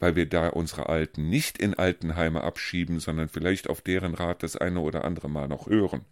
weil 0.00 0.16
wir 0.16 0.28
da 0.28 0.48
unsere 0.48 0.90
Alten 0.90 1.30
nicht 1.30 1.56
in 1.56 1.72
Altenheime 1.72 2.42
abschieben, 2.42 3.00
sondern 3.00 3.30
vielleicht 3.30 3.70
auf 3.70 3.80
deren 3.80 4.12
Rat 4.12 4.42
das 4.42 4.58
eine 4.58 4.80
oder 4.80 5.06
andere 5.06 5.30
Mal 5.30 5.48
noch 5.48 5.66
hören, 5.66 6.04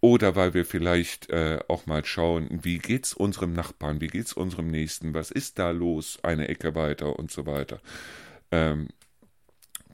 oder 0.00 0.36
weil 0.36 0.54
wir 0.54 0.64
vielleicht 0.64 1.30
äh, 1.30 1.60
auch 1.68 1.86
mal 1.86 2.04
schauen, 2.04 2.60
wie 2.62 2.78
geht's 2.78 3.14
unserem 3.14 3.52
Nachbarn, 3.52 4.00
wie 4.00 4.08
geht's 4.08 4.32
unserem 4.32 4.68
Nächsten, 4.68 5.14
was 5.14 5.30
ist 5.30 5.58
da 5.58 5.70
los, 5.70 6.18
eine 6.22 6.48
Ecke 6.48 6.74
weiter 6.74 7.18
und 7.18 7.30
so 7.30 7.46
weiter. 7.46 7.80
Ähm, 8.50 8.88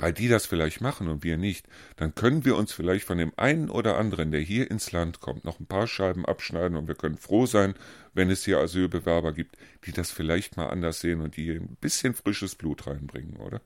weil 0.01 0.13
die 0.13 0.29
das 0.29 0.47
vielleicht 0.47 0.81
machen 0.81 1.09
und 1.09 1.23
wir 1.23 1.37
nicht, 1.37 1.67
dann 1.97 2.15
können 2.15 2.45
wir 2.45 2.57
uns 2.57 2.73
vielleicht 2.73 3.05
von 3.05 3.19
dem 3.19 3.33
einen 3.37 3.69
oder 3.69 3.99
anderen, 3.99 4.33
der 4.33 4.41
hier 4.41 4.71
ins 4.71 4.93
Land 4.93 5.21
kommt, 5.21 5.45
noch 5.45 5.61
ein 5.61 5.67
paar 5.67 5.87
Scheiben 5.87 6.25
abschneiden 6.25 6.77
und 6.77 6.89
wir 6.89 6.95
können 6.95 7.19
froh 7.19 7.47
sein, 7.47 7.75
wenn 8.15 8.31
es 8.31 8.45
hier 8.45 8.59
Asylbewerber 8.59 9.33
gibt, 9.33 9.57
die 9.85 9.93
das 9.93 10.11
vielleicht 10.11 10.57
mal 10.57 10.69
anders 10.69 11.01
sehen 11.01 11.21
und 11.21 11.37
die 11.37 11.51
ein 11.51 11.77
bisschen 11.81 12.15
frisches 12.15 12.55
Blut 12.55 12.87
reinbringen, 12.87 13.37
oder? 13.37 13.61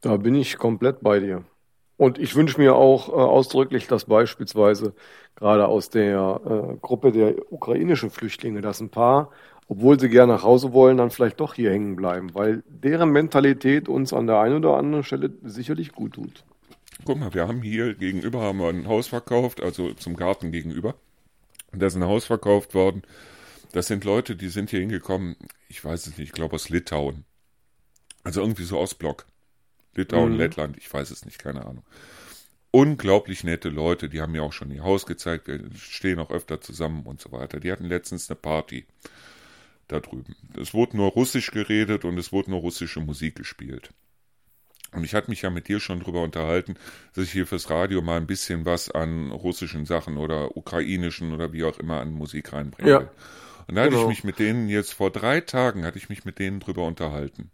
Da 0.00 0.16
bin 0.16 0.34
ich 0.34 0.56
komplett 0.56 1.00
bei 1.00 1.20
dir. 1.20 1.44
Und 1.96 2.18
ich 2.18 2.34
wünsche 2.36 2.60
mir 2.60 2.74
auch 2.74 3.08
äh, 3.08 3.12
ausdrücklich, 3.12 3.86
dass 3.86 4.04
beispielsweise 4.04 4.94
gerade 5.34 5.66
aus 5.66 5.88
der 5.88 6.40
äh, 6.44 6.76
Gruppe 6.80 7.12
der 7.12 7.52
ukrainischen 7.52 8.10
Flüchtlinge, 8.10 8.60
dass 8.60 8.80
ein 8.80 8.90
paar, 8.90 9.30
obwohl 9.68 9.98
sie 9.98 10.08
gerne 10.08 10.34
nach 10.34 10.42
Hause 10.42 10.72
wollen, 10.72 10.98
dann 10.98 11.10
vielleicht 11.10 11.40
doch 11.40 11.54
hier 11.54 11.70
hängen 11.70 11.96
bleiben, 11.96 12.34
weil 12.34 12.62
deren 12.68 13.10
Mentalität 13.10 13.88
uns 13.88 14.12
an 14.12 14.26
der 14.26 14.40
einen 14.40 14.56
oder 14.56 14.76
anderen 14.76 15.04
Stelle 15.04 15.30
sicherlich 15.42 15.92
gut 15.92 16.14
tut. 16.14 16.44
Guck 17.04 17.18
mal, 17.18 17.34
wir 17.34 17.48
haben 17.48 17.62
hier 17.62 17.94
gegenüber 17.94 18.40
haben 18.40 18.58
wir 18.58 18.68
ein 18.68 18.88
Haus 18.88 19.08
verkauft, 19.08 19.62
also 19.62 19.92
zum 19.94 20.16
Garten 20.16 20.52
gegenüber. 20.52 20.94
Da 21.72 21.86
ist 21.86 21.96
ein 21.96 22.04
Haus 22.04 22.24
verkauft 22.24 22.74
worden. 22.74 23.02
Das 23.72 23.86
sind 23.86 24.04
Leute, 24.04 24.36
die 24.36 24.48
sind 24.48 24.70
hier 24.70 24.80
hingekommen, 24.80 25.36
ich 25.68 25.84
weiß 25.84 26.06
es 26.06 26.18
nicht, 26.18 26.28
ich 26.28 26.32
glaube 26.32 26.54
aus 26.54 26.68
Litauen. 26.68 27.24
Also 28.24 28.40
irgendwie 28.40 28.64
so 28.64 28.78
Ostblock. 28.78 29.26
Litauen, 29.96 30.32
mhm. 30.32 30.38
Lettland, 30.38 30.76
ich 30.76 30.92
weiß 30.92 31.10
es 31.10 31.24
nicht, 31.24 31.38
keine 31.38 31.66
Ahnung. 31.66 31.84
Unglaublich 32.70 33.44
nette 33.44 33.68
Leute, 33.68 34.08
die 34.08 34.20
haben 34.20 34.32
mir 34.32 34.42
auch 34.42 34.52
schon 34.52 34.70
ihr 34.70 34.82
Haus 34.82 35.06
gezeigt, 35.06 35.48
wir 35.48 35.60
stehen 35.76 36.18
auch 36.18 36.30
öfter 36.30 36.60
zusammen 36.60 37.04
und 37.04 37.20
so 37.20 37.32
weiter. 37.32 37.60
Die 37.60 37.72
hatten 37.72 37.86
letztens 37.86 38.28
eine 38.28 38.36
Party 38.36 38.86
da 39.88 40.00
drüben. 40.00 40.34
Es 40.60 40.74
wurde 40.74 40.96
nur 40.96 41.10
Russisch 41.10 41.52
geredet 41.52 42.04
und 42.04 42.18
es 42.18 42.32
wurde 42.32 42.50
nur 42.50 42.60
russische 42.60 43.00
Musik 43.00 43.36
gespielt. 43.36 43.90
Und 44.92 45.04
ich 45.04 45.14
hatte 45.14 45.30
mich 45.30 45.42
ja 45.42 45.50
mit 45.50 45.68
dir 45.68 45.80
schon 45.80 46.00
drüber 46.00 46.22
unterhalten, 46.22 46.76
dass 47.14 47.24
ich 47.24 47.32
hier 47.32 47.46
fürs 47.46 47.70
Radio 47.70 48.02
mal 48.02 48.16
ein 48.16 48.26
bisschen 48.26 48.64
was 48.64 48.90
an 48.90 49.30
russischen 49.30 49.84
Sachen 49.84 50.16
oder 50.16 50.56
ukrainischen 50.56 51.32
oder 51.32 51.52
wie 51.52 51.64
auch 51.64 51.78
immer 51.78 52.00
an 52.00 52.12
Musik 52.12 52.52
reinbringen 52.52 52.90
ja. 52.90 53.10
Und 53.68 53.74
da 53.74 53.84
genau. 53.84 53.84
hatte 53.84 53.94
ich 53.94 54.00
genau. 54.00 54.08
mich 54.08 54.24
mit 54.24 54.38
denen 54.38 54.68
jetzt 54.68 54.92
vor 54.92 55.10
drei 55.10 55.40
Tagen 55.40 55.84
hatte 55.84 55.98
ich 55.98 56.08
mich 56.08 56.24
mit 56.24 56.38
denen 56.38 56.60
drüber 56.60 56.84
unterhalten. 56.84 57.50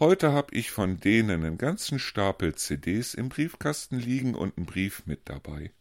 Heute 0.00 0.32
habe 0.32 0.54
ich 0.54 0.70
von 0.70 0.98
denen 0.98 1.44
einen 1.44 1.58
ganzen 1.58 1.98
Stapel 1.98 2.54
CDs 2.54 3.12
im 3.12 3.28
Briefkasten 3.28 3.98
liegen 3.98 4.34
und 4.34 4.56
einen 4.56 4.64
Brief 4.64 5.02
mit 5.04 5.28
dabei. 5.28 5.72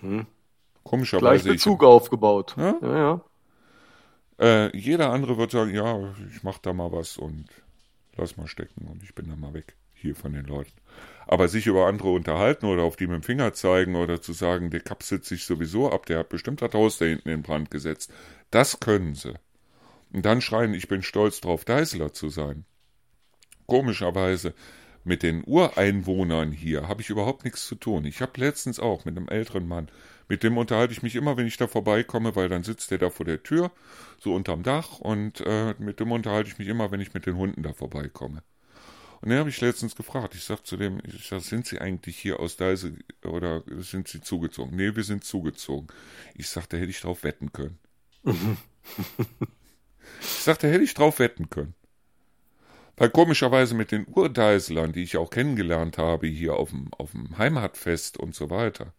Mhm. 0.00 0.26
Komischerweise. 0.84 1.44
Gleich 1.44 1.56
Bezug 1.56 1.82
ich, 1.82 1.86
aufgebaut. 1.86 2.54
Ja, 2.56 2.78
ja. 2.80 2.96
ja. 2.96 3.24
Äh, 4.38 4.76
jeder 4.76 5.10
andere 5.10 5.36
wird 5.36 5.50
sagen, 5.50 5.74
ja, 5.74 6.14
ich 6.34 6.42
mache 6.42 6.60
da 6.62 6.72
mal 6.72 6.92
was 6.92 7.18
und 7.18 7.44
lass 8.16 8.38
mal 8.38 8.46
stecken 8.46 8.88
und 8.88 9.02
ich 9.02 9.14
bin 9.14 9.28
da 9.28 9.36
mal 9.36 9.52
weg 9.52 9.76
hier 9.92 10.16
von 10.16 10.32
den 10.32 10.46
Leuten. 10.46 10.72
Aber 11.26 11.48
sich 11.48 11.66
über 11.66 11.88
andere 11.88 12.08
unterhalten 12.12 12.64
oder 12.64 12.84
auf 12.84 12.96
die 12.96 13.06
mit 13.06 13.16
dem 13.16 13.22
Finger 13.22 13.52
zeigen 13.52 13.96
oder 13.96 14.22
zu 14.22 14.32
sagen, 14.32 14.70
der 14.70 14.80
kapselt 14.80 15.26
sich 15.26 15.44
sowieso 15.44 15.92
ab, 15.92 16.06
der 16.06 16.20
hat 16.20 16.30
bestimmt 16.30 16.62
das 16.62 16.72
Haus 16.72 16.96
da 16.96 17.04
hinten 17.04 17.28
in 17.28 17.42
Brand 17.42 17.70
gesetzt, 17.70 18.10
das 18.50 18.80
können 18.80 19.14
sie. 19.14 19.34
Und 20.10 20.24
dann 20.24 20.40
schreien, 20.40 20.72
ich 20.72 20.88
bin 20.88 21.02
stolz 21.02 21.42
drauf, 21.42 21.66
Deißler 21.66 22.14
zu 22.14 22.30
sein 22.30 22.64
komischerweise 23.68 24.54
mit 25.04 25.22
den 25.22 25.44
Ureinwohnern 25.46 26.50
hier 26.50 26.88
habe 26.88 27.02
ich 27.02 27.10
überhaupt 27.10 27.44
nichts 27.44 27.66
zu 27.66 27.76
tun. 27.76 28.04
Ich 28.04 28.20
habe 28.20 28.40
letztens 28.40 28.80
auch 28.80 29.04
mit 29.04 29.16
einem 29.16 29.28
älteren 29.28 29.68
Mann, 29.68 29.88
mit 30.28 30.42
dem 30.42 30.58
unterhalte 30.58 30.92
ich 30.92 31.02
mich 31.02 31.14
immer, 31.14 31.36
wenn 31.36 31.46
ich 31.46 31.56
da 31.56 31.68
vorbeikomme, 31.68 32.34
weil 32.34 32.48
dann 32.48 32.64
sitzt 32.64 32.90
der 32.90 32.98
da 32.98 33.08
vor 33.08 33.24
der 33.24 33.42
Tür, 33.42 33.70
so 34.18 34.34
unterm 34.34 34.62
Dach, 34.62 34.98
und 34.98 35.40
äh, 35.46 35.74
mit 35.78 36.00
dem 36.00 36.12
unterhalte 36.12 36.50
ich 36.50 36.58
mich 36.58 36.68
immer, 36.68 36.90
wenn 36.90 37.00
ich 37.00 37.14
mit 37.14 37.26
den 37.26 37.36
Hunden 37.36 37.62
da 37.62 37.72
vorbeikomme. 37.72 38.42
Und 39.20 39.30
den 39.30 39.38
habe 39.38 39.50
ich 39.50 39.60
letztens 39.60 39.96
gefragt. 39.96 40.34
Ich 40.34 40.44
sag 40.44 40.64
zu 40.64 40.76
dem, 40.76 41.00
ich 41.04 41.26
sag, 41.26 41.40
sind 41.40 41.66
Sie 41.66 41.80
eigentlich 41.80 42.16
hier 42.16 42.40
aus 42.40 42.56
Deise 42.56 42.94
oder 43.24 43.64
sind 43.78 44.06
Sie 44.06 44.20
zugezogen? 44.20 44.76
Nee, 44.76 44.94
wir 44.94 45.02
sind 45.02 45.24
zugezogen. 45.24 45.88
Ich 46.34 46.48
sag, 46.48 46.68
da 46.68 46.76
hätte 46.76 46.90
ich 46.90 47.00
drauf 47.00 47.24
wetten 47.24 47.52
können. 47.52 47.78
ich 48.24 48.36
sag, 50.28 50.60
da 50.60 50.68
hätte 50.68 50.84
ich 50.84 50.94
drauf 50.94 51.18
wetten 51.18 51.50
können. 51.50 51.74
Weil 52.98 53.10
komischerweise 53.10 53.74
mit 53.74 53.92
den 53.92 54.06
Urdeislern, 54.12 54.92
die 54.92 55.02
ich 55.02 55.16
auch 55.16 55.30
kennengelernt 55.30 55.98
habe, 55.98 56.26
hier 56.26 56.54
auf 56.54 56.70
dem, 56.70 56.92
auf 56.96 57.12
dem 57.12 57.38
Heimatfest 57.38 58.18
und 58.18 58.34
so 58.34 58.50
weiter, 58.50 58.92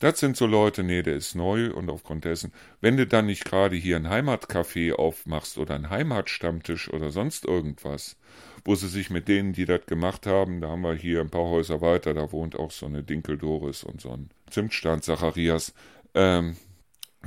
das 0.00 0.18
sind 0.18 0.36
so 0.36 0.46
Leute, 0.46 0.82
nee, 0.82 1.02
der 1.02 1.16
ist 1.16 1.34
neu 1.34 1.72
und 1.72 1.90
aufgrund 1.90 2.24
dessen, 2.24 2.52
wenn 2.80 2.96
du 2.96 3.06
dann 3.06 3.26
nicht 3.26 3.44
gerade 3.44 3.76
hier 3.76 3.96
ein 3.96 4.08
Heimatcafé 4.08 4.94
aufmachst 4.94 5.58
oder 5.58 5.74
ein 5.74 5.90
Heimatstammtisch 5.90 6.90
oder 6.90 7.10
sonst 7.10 7.44
irgendwas, 7.44 8.16
wo 8.64 8.74
sie 8.74 8.88
sich 8.88 9.10
mit 9.10 9.28
denen, 9.28 9.52
die 9.52 9.66
das 9.66 9.84
gemacht 9.84 10.26
haben, 10.26 10.62
da 10.62 10.70
haben 10.70 10.80
wir 10.80 10.94
hier 10.94 11.20
ein 11.20 11.28
paar 11.28 11.44
Häuser 11.44 11.82
weiter, 11.82 12.14
da 12.14 12.32
wohnt 12.32 12.58
auch 12.58 12.70
so 12.70 12.86
eine 12.86 13.02
Dinkel 13.02 13.36
Doris 13.36 13.84
und 13.84 14.00
so 14.00 14.10
ein 14.10 14.30
Zimtstand 14.48 15.04
Zacharias, 15.04 15.74
ähm, 16.14 16.56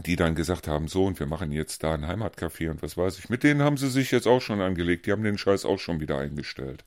die 0.02 0.16
dann 0.16 0.36
gesagt 0.36 0.68
haben, 0.68 0.88
so, 0.88 1.06
und 1.06 1.20
wir 1.20 1.28
machen 1.28 1.52
jetzt 1.52 1.84
da 1.84 1.94
ein 1.94 2.06
Heimatcafé 2.06 2.70
und 2.70 2.82
was 2.82 2.98
weiß 2.98 3.20
ich. 3.20 3.30
Mit 3.30 3.44
denen 3.44 3.62
haben 3.62 3.78
sie 3.78 3.90
sich 3.90 4.12
jetzt 4.12 4.28
auch 4.28 4.42
schon 4.42 4.60
angelegt. 4.60 5.06
Die 5.06 5.12
haben 5.12 5.24
den 5.24 5.38
Scheiß 5.38 5.66
auch 5.66 5.80
schon 5.80 6.00
wieder 6.00 6.18
eingestellt. 6.18 6.84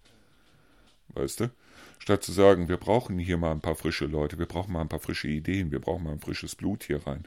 Weißt 1.09 1.41
du? 1.41 1.51
Statt 1.99 2.23
zu 2.23 2.33
sagen, 2.33 2.69
wir 2.69 2.77
brauchen 2.77 3.19
hier 3.19 3.37
mal 3.37 3.53
ein 3.53 3.61
paar 3.61 3.77
frische 3.77 4.07
Leute, 4.07 4.39
wir 4.39 4.47
brauchen 4.47 4.73
mal 4.73 4.81
ein 4.81 4.89
paar 4.89 5.01
frische 5.01 5.29
Ideen, 5.29 5.71
wir 5.71 5.81
brauchen 5.81 6.05
mal 6.05 6.13
ein 6.13 6.21
frisches 6.21 6.55
Blut 6.55 6.85
hier 6.85 7.07
rein. 7.07 7.25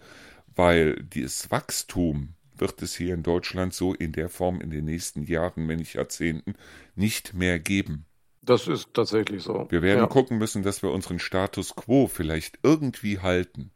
Weil 0.56 1.01
dieses 1.01 1.49
Wachstum 1.49 2.30
wird 2.56 2.81
es 2.81 2.95
hier 2.95 3.14
in 3.14 3.23
Deutschland 3.23 3.73
so 3.73 3.93
in 3.93 4.11
der 4.11 4.30
Form 4.30 4.61
in 4.61 4.69
den 4.69 4.85
nächsten 4.85 5.23
Jahren, 5.23 5.68
wenn 5.68 5.80
nicht 5.80 5.95
Jahrzehnten, 5.95 6.56
nicht 6.95 7.34
mehr 7.34 7.57
geben. 7.57 8.06
Das 8.41 8.68
ist 8.68 8.93
tatsächlich 8.93 9.43
so. 9.43 9.68
Wir 9.69 9.81
werden 9.81 9.99
ja. 9.99 10.07
gucken 10.07 10.38
müssen, 10.38 10.64
dass 10.64 10.81
wir 10.84 10.91
unseren 10.91 11.19
Status 11.19 11.76
quo 11.76 12.07
vielleicht 12.07 12.60
irgendwie 12.64 13.19
halten. 13.19 13.72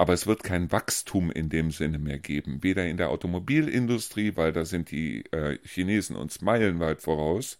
Aber 0.00 0.14
es 0.14 0.26
wird 0.26 0.42
kein 0.42 0.72
Wachstum 0.72 1.30
in 1.30 1.50
dem 1.50 1.70
Sinne 1.70 1.98
mehr 1.98 2.18
geben. 2.18 2.62
Weder 2.62 2.86
in 2.86 2.96
der 2.96 3.10
Automobilindustrie, 3.10 4.34
weil 4.34 4.50
da 4.50 4.64
sind 4.64 4.90
die 4.90 5.26
äh, 5.30 5.58
Chinesen 5.62 6.16
uns 6.16 6.40
meilenweit 6.40 7.02
voraus, 7.02 7.58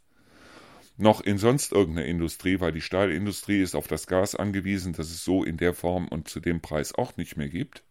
noch 0.97 1.21
in 1.21 1.37
sonst 1.37 1.73
irgendeiner 1.73 2.07
Industrie, 2.07 2.59
weil 2.59 2.73
die 2.73 2.81
Stahlindustrie 2.81 3.61
ist 3.61 3.75
auf 3.75 3.89
das 3.89 4.07
Gas 4.07 4.35
angewiesen, 4.35 4.95
das 4.95 5.11
es 5.11 5.23
so 5.23 5.45
in 5.45 5.59
der 5.59 5.75
Form 5.75 6.09
und 6.09 6.29
zu 6.29 6.41
dem 6.41 6.63
Preis 6.63 6.95
auch 6.95 7.15
nicht 7.19 7.37
mehr 7.37 7.51
gibt. 7.51 7.85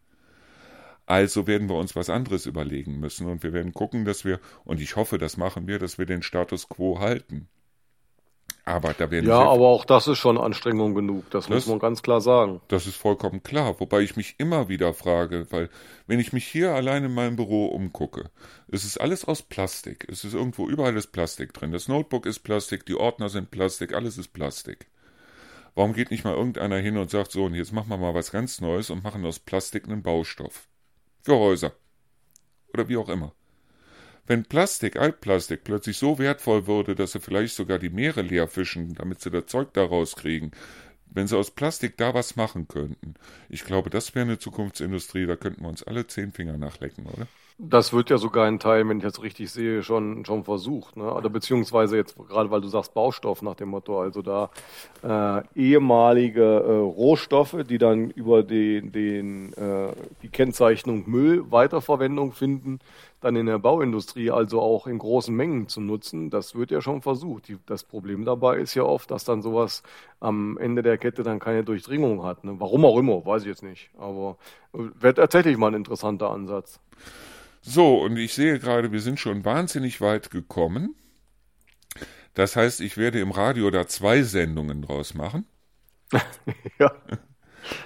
Also 1.06 1.46
werden 1.46 1.70
wir 1.70 1.76
uns 1.76 1.96
was 1.96 2.10
anderes 2.10 2.48
überlegen 2.48 3.00
müssen 3.00 3.28
und 3.28 3.44
wir 3.44 3.54
werden 3.54 3.74
gucken, 3.74 4.04
dass 4.04 4.26
wir, 4.26 4.40
und 4.66 4.82
ich 4.82 4.96
hoffe, 4.96 5.20
das 5.20 5.38
machen 5.38 5.68
wir, 5.68 5.78
dass 5.78 6.00
wir 6.00 6.08
den 6.08 6.24
Status 6.24 6.70
quo 6.70 6.98
halten. 6.98 7.50
Aber 8.70 8.94
da 8.94 9.10
werden 9.10 9.28
ja, 9.28 9.40
aber 9.40 9.68
auch 9.68 9.84
das 9.84 10.08
ist 10.08 10.20
schon 10.20 10.38
Anstrengung 10.38 10.94
genug, 10.94 11.28
das, 11.32 11.48
das, 11.48 11.50
muss 11.50 11.66
man 11.66 11.80
ganz 11.80 12.04
klar 12.04 12.22
sagen. 12.22 12.62
Das 12.68 12.86
ist 12.86 12.98
vollkommen 12.98 13.42
klar, 13.42 13.80
wobei 13.80 14.02
ich 14.02 14.16
mich 14.16 14.36
immer 14.38 14.70
wieder 14.70 14.94
frage, 14.94 15.48
weil 15.50 15.70
wenn 16.06 16.20
ich 16.20 16.34
mich 16.34 16.46
hier 16.46 16.76
allein 16.76 17.04
in 17.04 17.14
meinem 17.16 17.36
Büro 17.36 17.66
umgucke, 17.66 18.30
es 18.68 18.86
ist 18.86 19.02
alles 19.02 19.26
aus 19.26 19.42
Plastik, 19.42 20.06
es 20.08 20.24
ist 20.24 20.36
irgendwo 20.36 20.70
überall 20.70 20.96
ist 20.98 21.08
Plastik 21.08 21.52
drin, 21.52 21.72
das 21.72 21.88
Notebook 21.88 22.28
ist 22.28 22.42
Plastik, 22.42 22.86
die 22.86 22.94
Ordner 22.94 23.30
sind 23.30 23.50
Plastik, 23.50 23.92
alles 23.92 24.20
ist 24.20 24.34
Plastik. 24.34 24.86
Warum 25.74 25.94
geht 25.94 26.12
nicht 26.12 26.24
mal 26.24 26.36
irgendeiner 26.36 26.78
hin 26.78 26.98
und 26.98 27.10
sagt 27.10 27.32
so, 27.32 27.46
und 27.46 27.56
jetzt 27.56 27.74
machen 27.74 27.90
wir 27.90 27.98
mal 27.98 28.14
was 28.14 28.32
ganz 28.32 28.62
Neues 28.62 28.92
und 28.92 29.04
machen 29.04 29.26
aus 29.26 29.40
Plastik 29.40 29.86
einen 29.86 30.04
Baustoff? 30.04 30.68
Für 31.24 31.40
Häuser. 31.40 31.72
Oder 32.72 32.88
wie 32.88 32.98
auch 32.98 33.10
immer. 33.10 33.34
Wenn 34.30 34.44
Plastik, 34.44 34.96
Altplastik, 34.98 35.64
plötzlich 35.64 35.98
so 35.98 36.20
wertvoll 36.20 36.68
würde, 36.68 36.94
dass 36.94 37.14
sie 37.14 37.20
vielleicht 37.20 37.56
sogar 37.56 37.80
die 37.80 37.90
Meere 37.90 38.22
leer 38.22 38.48
fischen, 38.48 38.94
damit 38.94 39.22
sie 39.22 39.32
das 39.32 39.48
Zeug 39.48 39.74
da 39.74 39.84
rauskriegen, 39.84 40.52
wenn 41.08 41.26
sie 41.26 41.36
aus 41.36 41.50
Plastik 41.50 41.98
da 41.98 42.14
was 42.14 42.36
machen 42.36 42.68
könnten. 42.68 43.16
Ich 43.50 43.66
glaube, 43.66 43.90
das 43.90 44.14
wäre 44.14 44.26
eine 44.26 44.38
Zukunftsindustrie, 44.38 45.26
da 45.26 45.36
könnten 45.36 45.64
wir 45.64 45.70
uns 45.70 45.82
alle 45.82 46.06
zehn 46.06 46.32
Finger 46.32 46.60
nachlecken, 46.60 47.08
oder? 47.08 47.26
Das 47.62 47.92
wird 47.92 48.10
ja 48.10 48.18
sogar 48.18 48.46
ein 48.46 48.60
Teil, 48.60 48.88
wenn 48.88 49.00
ich 49.00 49.04
das 49.04 49.22
richtig 49.22 49.52
sehe, 49.52 49.84
schon, 49.84 50.24
schon 50.24 50.46
versucht. 50.46 50.96
Ne? 50.96 51.14
Oder 51.14 51.30
beziehungsweise 51.30 51.98
jetzt 51.98 52.16
gerade, 52.16 52.50
weil 52.52 52.62
du 52.62 52.70
sagst 52.70 52.94
Baustoff 52.94 53.42
nach 53.42 53.56
dem 53.56 53.68
Motto, 53.68 54.00
also 54.00 54.22
da 54.22 54.50
äh, 55.04 55.42
ehemalige 55.60 56.42
äh, 56.42 56.72
Rohstoffe, 56.78 57.58
die 57.68 57.78
dann 57.78 58.12
über 58.12 58.44
den, 58.44 58.94
den, 58.94 59.52
äh, 59.54 59.92
die 60.22 60.30
Kennzeichnung 60.30 61.04
Müll 61.10 61.52
Weiterverwendung 61.52 62.32
finden, 62.32 62.80
dann 63.22 63.36
in 63.36 63.46
der 63.46 63.60
Bauindustrie 63.60 64.32
also 64.32 64.62
auch 64.62 64.88
in 64.88 64.98
großen 64.98 65.36
Mengen 65.36 65.68
zu 65.68 65.82
nutzen, 65.82 66.30
das 66.30 66.56
wird 66.56 66.72
ja 66.72 66.82
schon 66.82 67.02
versucht. 67.02 67.48
Die, 67.48 67.58
das 67.66 67.84
Problem 67.84 68.26
dabei 68.26 68.58
ist 68.58 68.76
ja 68.76 68.84
oft, 68.84 69.12
dass 69.12 69.26
dann 69.26 69.42
sowas 69.42 69.84
am 70.20 70.58
Ende 70.58 70.82
der 70.82 70.98
Kette 70.98 71.24
dann 71.24 71.40
keine 71.40 71.64
Durchdringung 71.64 72.24
hat. 72.24 72.44
Ne? 72.44 72.60
Warum 72.60 72.86
auch 72.86 72.98
immer, 72.98 73.26
weiß 73.26 73.44
ich 73.44 73.50
jetzt 73.50 73.64
nicht. 73.64 73.90
Aber 73.98 74.38
äh, 74.74 74.80
wäre 75.00 75.14
tatsächlich 75.16 75.58
mal 75.58 75.68
ein 75.68 75.76
interessanter 75.76 76.30
Ansatz. 76.30 76.80
So, 77.62 78.02
und 78.02 78.18
ich 78.18 78.34
sehe 78.34 78.60
gerade, 78.60 78.92
wir 78.92 79.02
sind 79.02 79.20
schon 79.20 79.44
wahnsinnig 79.44 80.00
weit 80.00 80.32
gekommen. 80.32 80.96
Das 82.34 82.56
heißt, 82.56 82.80
ich 82.80 82.96
werde 82.96 83.20
im 83.20 83.32
Radio 83.32 83.70
da 83.70 83.88
zwei 83.88 84.24
Sendungen 84.24 84.82
draus 84.82 85.14
machen. 85.14 85.46
ja. 86.80 86.92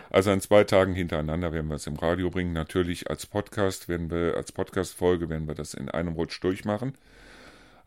Also 0.10 0.32
an 0.32 0.42
zwei 0.42 0.64
Tagen 0.64 0.94
hintereinander 0.94 1.54
werden 1.54 1.68
wir 1.68 1.76
es 1.76 1.88
im 1.88 1.96
Radio 1.96 2.30
bringen. 2.30 2.54
Natürlich 2.54 3.10
als 3.10 3.26
Podcast 3.26 3.90
werden 3.90 4.12
wir, 4.12 4.36
als 4.36 4.52
Podcast-Folge 4.52 5.30
werden 5.30 5.48
wir 5.48 5.56
das 5.56 5.74
in 5.74 5.90
einem 5.90 6.14
Rutsch 6.14 6.42
durchmachen. 6.44 6.94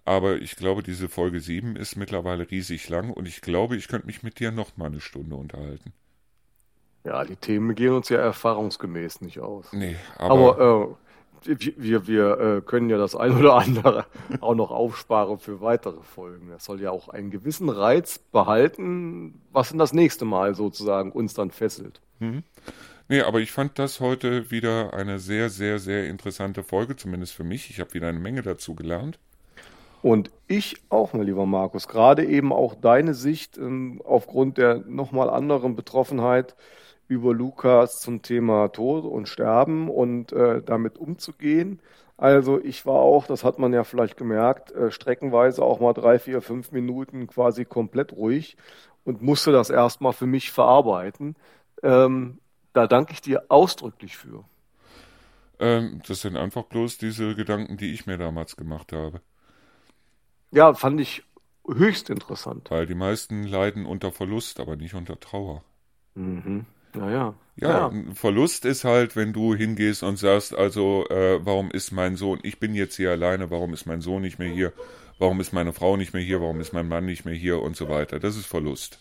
Aber 0.05 0.37
ich 0.37 0.55
glaube, 0.57 0.83
diese 0.83 1.09
Folge 1.09 1.41
7 1.41 1.75
ist 1.75 1.97
mittlerweile 1.97 2.49
riesig 2.51 2.89
lang 2.89 3.11
und 3.11 3.27
ich 3.27 3.41
glaube, 3.41 3.77
ich 3.77 3.89
könnte 3.89 4.07
mich 4.07 4.23
mit 4.23 4.39
dir 4.39 4.53
noch 4.53 4.77
mal 4.77 4.87
eine 4.87 5.01
Stunde 5.01 5.35
unterhalten. 5.35 5.93
Ja, 7.05 7.25
die 7.25 7.37
Themen 7.37 7.75
gehen 7.75 7.93
uns 7.93 8.09
ja 8.09 8.19
erfahrungsgemäß 8.19 9.21
nicht 9.21 9.41
aus. 9.41 9.73
Nee, 9.73 9.97
aber, 10.17 10.61
aber 10.61 10.91
äh, 10.91 11.06
wir, 11.45 12.07
wir 12.07 12.41
äh, 12.41 12.61
können 12.61 12.91
ja 12.91 12.99
das 12.99 13.15
ein 13.15 13.37
oder 13.37 13.55
andere 13.57 14.07
auch 14.41 14.55
noch 14.55 14.71
aufsparen 14.71 15.39
für 15.39 15.61
weitere 15.61 16.03
Folgen. 16.03 16.49
Das 16.51 16.65
soll 16.65 16.81
ja 16.81 16.91
auch 16.91 17.09
einen 17.09 17.31
gewissen 17.31 17.69
Reiz 17.69 18.19
behalten, 18.19 19.41
was 19.53 19.73
in 19.73 19.79
das 19.79 19.93
nächste 19.93 20.25
Mal 20.25 20.55
sozusagen 20.55 21.13
uns 21.13 21.35
dann 21.35 21.51
fesselt. 21.51 22.01
Mhm. 22.19 22.43
Nee, 23.09 23.21
aber 23.21 23.41
ich 23.41 23.53
fand 23.53 23.79
das 23.79 24.01
heute 24.01 24.51
wieder 24.51 24.93
eine 24.93 25.19
sehr, 25.21 25.49
sehr, 25.49 25.79
sehr 25.79 26.09
interessante 26.09 26.65
Folge, 26.65 26.97
zumindest 26.97 27.35
für 27.35 27.45
mich. 27.45 27.71
Ich 27.71 27.79
habe 27.79 27.95
wieder 27.95 28.09
eine 28.09 28.19
Menge 28.19 28.43
dazu 28.43 28.75
gelernt. 28.75 29.19
Und 30.03 30.31
ich 30.47 30.77
auch, 30.89 31.13
mein 31.13 31.27
lieber 31.27 31.47
Markus, 31.47 31.89
gerade 31.89 32.25
eben 32.25 32.53
auch 32.53 32.75
deine 32.75 33.15
Sicht 33.15 33.59
ähm, 33.59 34.01
aufgrund 34.05 34.59
der 34.59 34.79
nochmal 34.87 35.31
anderen 35.31 35.77
Betroffenheit 35.77 36.55
über 37.09 37.35
Lukas 37.35 38.01
zum 38.01 38.23
Thema 38.23 38.69
Tod 38.69 39.05
und 39.05 39.29
Sterben 39.29 39.89
und 39.89 40.33
äh, 40.33 40.63
damit 40.63 40.99
umzugehen. 40.99 41.81
Also 42.17 42.61
ich 42.61 42.87
war 42.87 42.97
auch, 42.97 43.27
das 43.27 43.45
hat 43.45 43.59
man 43.59 43.73
ja 43.73 43.85
vielleicht 43.85 44.17
gemerkt, 44.17 44.73
äh, 44.73 44.91
streckenweise 44.91 45.63
auch 45.63 45.81
mal 45.81 45.93
drei, 45.93 46.19
vier, 46.19 46.41
fünf 46.41 46.73
Minuten 46.73 47.27
quasi 47.27 47.65
komplett 47.65 48.13
ruhig 48.13 48.57
und 49.05 49.23
musste 49.23 49.53
das 49.53 49.71
erstmal 49.71 50.13
für 50.13 50.27
mich 50.27 50.51
verarbeiten. 50.51 51.37
Ähm, 51.83 52.39
da 52.73 52.87
danke 52.87 53.13
ich 53.13 53.21
dir 53.21 53.45
ausdrücklich 53.49 54.17
für. 54.17 54.45
Ähm, 55.59 56.03
das 56.07 56.23
sind 56.23 56.37
einfach 56.37 56.65
bloß 56.65 56.99
diese 56.99 57.35
Gedanken, 57.35 57.77
die 57.77 57.93
ich 57.93 58.07
mir 58.07 58.19
damals 58.19 58.57
gemacht 58.57 58.93
habe. 58.93 59.21
Ja, 60.51 60.75
fand 60.75 61.01
ich 61.01 61.23
höchst 61.69 62.11
interessant. 62.11 62.71
Weil 62.71 62.87
die 62.87 62.95
meisten 62.95 63.45
leiden 63.45 63.87
unter 63.87 64.13
Verlust, 64.13 64.61
aber 64.61 64.77
nicht 64.77 64.95
unter 64.95 65.19
Trauer. 65.19 65.63
Mhm. 66.15 66.67
Naja. 66.97 67.35
Ja, 67.59 67.71
ja, 67.71 67.89
ein 67.89 68.15
Verlust 68.15 68.67
ist 68.67 68.85
halt, 68.85 69.17
wenn 69.17 69.33
du 69.33 69.55
hingehst 69.55 70.03
und 70.03 70.19
sagst, 70.19 70.55
also, 70.55 71.07
äh, 71.09 71.45
warum 71.45 71.71
ist 71.71 71.91
mein 71.91 72.17
Sohn, 72.17 72.39
ich 72.43 72.61
bin 72.61 72.75
jetzt 72.75 72.97
hier 72.97 73.11
alleine, 73.11 73.51
warum 73.51 73.73
ist 73.73 73.87
mein 73.87 74.03
Sohn 74.03 74.21
nicht 74.21 74.39
mehr 74.39 74.51
hier, 74.51 74.75
warum 75.19 75.41
ist 75.41 75.55
meine 75.55 75.73
Frau 75.73 75.97
nicht 75.97 76.13
mehr 76.13 76.23
hier, 76.23 76.43
warum 76.43 76.61
ist 76.61 76.75
mein 76.75 76.87
Mann 76.87 77.07
nicht 77.07 77.25
mehr 77.25 77.35
hier 77.35 77.63
und 77.63 77.75
so 77.75 77.89
weiter. 77.89 78.19
Das 78.19 78.37
ist 78.37 78.47
Verlust. 78.47 79.01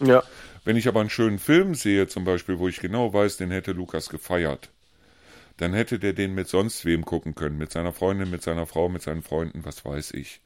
Ja. 0.00 0.22
Wenn 0.64 0.76
ich 0.76 0.88
aber 0.88 1.00
einen 1.00 1.10
schönen 1.10 1.38
Film 1.38 1.74
sehe, 1.74 2.06
zum 2.06 2.24
Beispiel, 2.24 2.58
wo 2.58 2.68
ich 2.68 2.80
genau 2.80 3.12
weiß, 3.12 3.36
den 3.36 3.50
hätte 3.50 3.72
Lukas 3.72 4.08
gefeiert, 4.08 4.70
dann 5.58 5.74
hätte 5.74 5.98
der 5.98 6.12
den 6.12 6.34
mit 6.34 6.48
sonst 6.48 6.84
wem 6.84 7.04
gucken 7.04 7.34
können, 7.34 7.58
mit 7.58 7.72
seiner 7.72 7.92
Freundin, 7.92 8.30
mit 8.30 8.42
seiner 8.42 8.66
Frau, 8.66 8.88
mit 8.88 9.02
seinen 9.02 9.22
Freunden, 9.22 9.64
was 9.64 9.84
weiß 9.84 10.12
ich. 10.12 10.40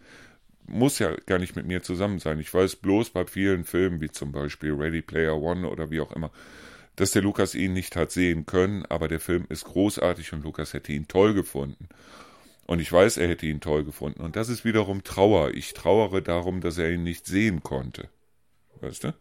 Muss 0.66 0.98
ja 0.98 1.14
gar 1.26 1.38
nicht 1.38 1.54
mit 1.54 1.66
mir 1.66 1.82
zusammen 1.82 2.18
sein. 2.18 2.40
Ich 2.40 2.52
weiß 2.52 2.76
bloß 2.76 3.10
bei 3.10 3.24
vielen 3.24 3.64
Filmen, 3.64 4.00
wie 4.00 4.10
zum 4.10 4.32
Beispiel 4.32 4.72
Ready 4.72 5.00
Player 5.00 5.40
One 5.40 5.68
oder 5.68 5.90
wie 5.90 6.00
auch 6.00 6.10
immer, 6.12 6.32
dass 6.96 7.12
der 7.12 7.22
Lukas 7.22 7.54
ihn 7.54 7.72
nicht 7.72 7.94
hat 7.94 8.10
sehen 8.10 8.46
können, 8.46 8.84
aber 8.86 9.08
der 9.08 9.20
Film 9.20 9.46
ist 9.48 9.64
großartig 9.64 10.32
und 10.32 10.44
Lukas 10.44 10.72
hätte 10.72 10.92
ihn 10.92 11.08
toll 11.08 11.34
gefunden. 11.34 11.88
Und 12.66 12.80
ich 12.80 12.90
weiß, 12.90 13.18
er 13.18 13.28
hätte 13.28 13.46
ihn 13.46 13.60
toll 13.60 13.84
gefunden. 13.84 14.22
Und 14.22 14.34
das 14.34 14.48
ist 14.48 14.64
wiederum 14.64 15.04
Trauer. 15.04 15.54
Ich 15.54 15.72
trauere 15.72 16.20
darum, 16.20 16.60
dass 16.60 16.78
er 16.78 16.90
ihn 16.90 17.04
nicht 17.04 17.26
sehen 17.26 17.62
konnte. 17.62 18.08
Weißt 18.80 19.04
du? 19.04 19.14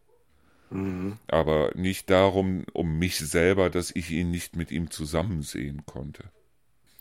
Mhm. 0.72 1.18
Aber 1.28 1.72
nicht 1.76 2.10
darum, 2.10 2.64
um 2.74 2.98
mich 2.98 3.18
selber, 3.18 3.70
dass 3.70 3.92
ich 3.96 4.10
ihn 4.10 4.32
nicht 4.32 4.56
mit 4.56 4.72
ihm 4.72 4.90
zusammen 4.90 5.44
sehen 5.44 5.84
konnte. 5.86 6.24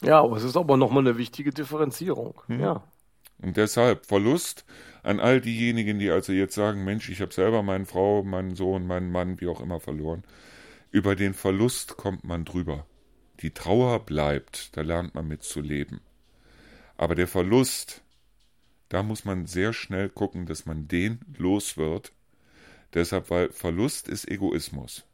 Ja, 0.03 0.21
aber 0.21 0.37
es 0.37 0.45
ist 0.45 0.57
aber 0.57 0.77
nochmal 0.77 1.07
eine 1.07 1.17
wichtige 1.17 1.51
Differenzierung. 1.51 2.41
Mhm. 2.49 2.61
Ja. 2.61 2.85
Und 3.41 3.57
deshalb 3.57 4.07
Verlust 4.07 4.65
an 5.03 5.21
all 5.21 5.41
diejenigen, 5.41 5.99
die 5.99 6.11
also 6.11 6.33
jetzt 6.33 6.55
sagen, 6.55 6.85
Mensch, 6.85 7.09
ich 7.09 7.21
habe 7.21 7.33
selber 7.33 7.63
meine 7.63 7.87
Frau, 7.87 8.23
meinen 8.23 8.55
Sohn, 8.55 8.87
meinen 8.87 9.11
Mann, 9.11 9.41
wie 9.41 9.49
auch 9.49 9.61
immer 9.61 9.81
verloren. 9.81 10.25
Über 10.95 11.17
den 11.17 11.35
Verlust 11.35 11.97
kommt 11.97 12.23
man 12.23 12.45
drüber. 12.45 12.87
Die 13.41 13.51
Trauer 13.51 14.07
bleibt, 14.07 14.77
da 14.77 14.83
lernt 14.83 15.13
man 15.13 15.27
mit 15.27 15.43
zu 15.43 15.61
leben. 15.61 16.01
Aber 16.97 17.17
der 17.17 17.27
Verlust, 17.27 18.05
da 18.91 19.03
muss 19.03 19.25
man 19.25 19.47
sehr 19.47 19.73
schnell 19.73 20.09
gucken, 20.09 20.47
dass 20.47 20.67
man 20.67 20.87
den 20.87 21.19
los 21.37 21.77
wird. 21.77 22.13
Deshalb, 22.95 23.29
weil 23.31 23.51
Verlust 23.51 24.09
ist 24.09 24.31
Egoismus. 24.31 25.05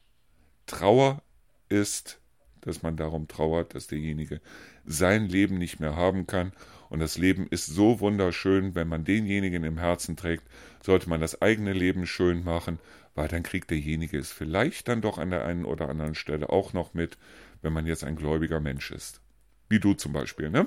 Trauer 0.66 1.22
ist, 1.70 2.20
dass 2.60 2.82
man 2.82 2.98
darum 2.98 3.26
trauert, 3.26 3.74
dass 3.74 3.86
derjenige 3.86 4.42
sein 4.84 5.28
Leben 5.28 5.56
nicht 5.56 5.80
mehr 5.80 5.96
haben 5.96 6.26
kann. 6.26 6.52
Und 6.90 7.00
das 7.00 7.16
Leben 7.16 7.46
ist 7.46 7.64
so 7.64 8.00
wunderschön, 8.00 8.74
wenn 8.74 8.88
man 8.88 9.06
denjenigen 9.06 9.64
im 9.64 9.78
Herzen 9.78 10.14
trägt, 10.14 10.44
sollte 10.82 11.08
man 11.08 11.22
das 11.22 11.40
eigene 11.40 11.72
Leben 11.72 12.06
schön 12.06 12.44
machen 12.44 12.78
weil 13.14 13.28
dann 13.28 13.42
kriegt 13.42 13.70
derjenige 13.70 14.18
es 14.18 14.32
vielleicht 14.32 14.88
dann 14.88 15.00
doch 15.00 15.18
an 15.18 15.30
der 15.30 15.44
einen 15.44 15.64
oder 15.64 15.88
anderen 15.88 16.14
Stelle 16.14 16.50
auch 16.50 16.72
noch 16.72 16.94
mit, 16.94 17.18
wenn 17.62 17.72
man 17.72 17.86
jetzt 17.86 18.04
ein 18.04 18.16
gläubiger 18.16 18.60
Mensch 18.60 18.90
ist. 18.90 19.20
Wie 19.68 19.80
du 19.80 19.94
zum 19.94 20.12
Beispiel, 20.12 20.50
ne? 20.50 20.66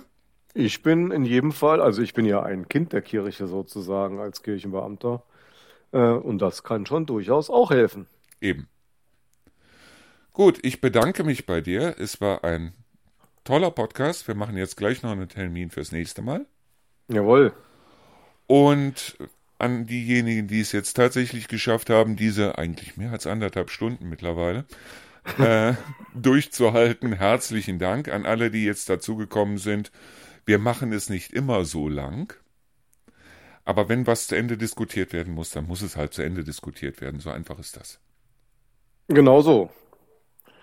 Ich 0.53 0.83
bin 0.83 1.11
in 1.11 1.25
jedem 1.25 1.51
Fall, 1.51 1.81
also 1.81 2.01
ich 2.01 2.13
bin 2.13 2.25
ja 2.25 2.43
ein 2.43 2.69
Kind 2.69 2.93
der 2.93 3.01
Kirche 3.01 3.47
sozusagen 3.47 4.19
als 4.19 4.43
Kirchenbeamter. 4.43 5.23
Äh, 5.91 5.97
und 5.97 6.39
das 6.39 6.63
kann 6.63 6.85
schon 6.85 7.05
durchaus 7.05 7.49
auch 7.49 7.71
helfen. 7.71 8.07
Eben. 8.39 8.67
Gut, 10.31 10.59
ich 10.63 10.81
bedanke 10.81 11.23
mich 11.23 11.45
bei 11.45 11.61
dir. 11.61 11.95
Es 11.99 12.21
war 12.21 12.43
ein 12.43 12.73
toller 13.43 13.71
Podcast. 13.71 14.27
Wir 14.27 14.35
machen 14.35 14.57
jetzt 14.57 14.77
gleich 14.77 15.01
noch 15.01 15.11
einen 15.11 15.29
Termin 15.29 15.69
fürs 15.69 15.91
nächste 15.91 16.21
Mal. 16.21 16.45
Jawohl. 17.07 17.53
Und 18.47 19.17
an 19.57 19.85
diejenigen, 19.85 20.47
die 20.47 20.59
es 20.59 20.71
jetzt 20.71 20.93
tatsächlich 20.93 21.47
geschafft 21.47 21.89
haben, 21.89 22.15
diese 22.15 22.57
eigentlich 22.57 22.97
mehr 22.97 23.11
als 23.11 23.27
anderthalb 23.27 23.69
Stunden 23.69 24.09
mittlerweile 24.09 24.65
äh, 25.37 25.73
durchzuhalten. 26.15 27.13
Herzlichen 27.13 27.79
Dank 27.79 28.09
an 28.09 28.25
alle, 28.25 28.51
die 28.51 28.65
jetzt 28.65 28.89
dazugekommen 28.89 29.57
sind. 29.57 29.91
Wir 30.45 30.59
machen 30.59 30.91
es 30.91 31.09
nicht 31.09 31.31
immer 31.33 31.65
so 31.65 31.87
lang. 31.87 32.33
Aber 33.65 33.87
wenn 33.87 34.07
was 34.07 34.27
zu 34.27 34.35
Ende 34.35 34.57
diskutiert 34.57 35.13
werden 35.13 35.33
muss, 35.33 35.51
dann 35.51 35.67
muss 35.67 35.81
es 35.81 35.95
halt 35.95 36.13
zu 36.13 36.21
Ende 36.21 36.43
diskutiert 36.43 36.99
werden. 36.99 37.19
So 37.19 37.29
einfach 37.29 37.59
ist 37.59 37.77
das. 37.77 37.99
Genau 39.07 39.41
so. 39.41 39.69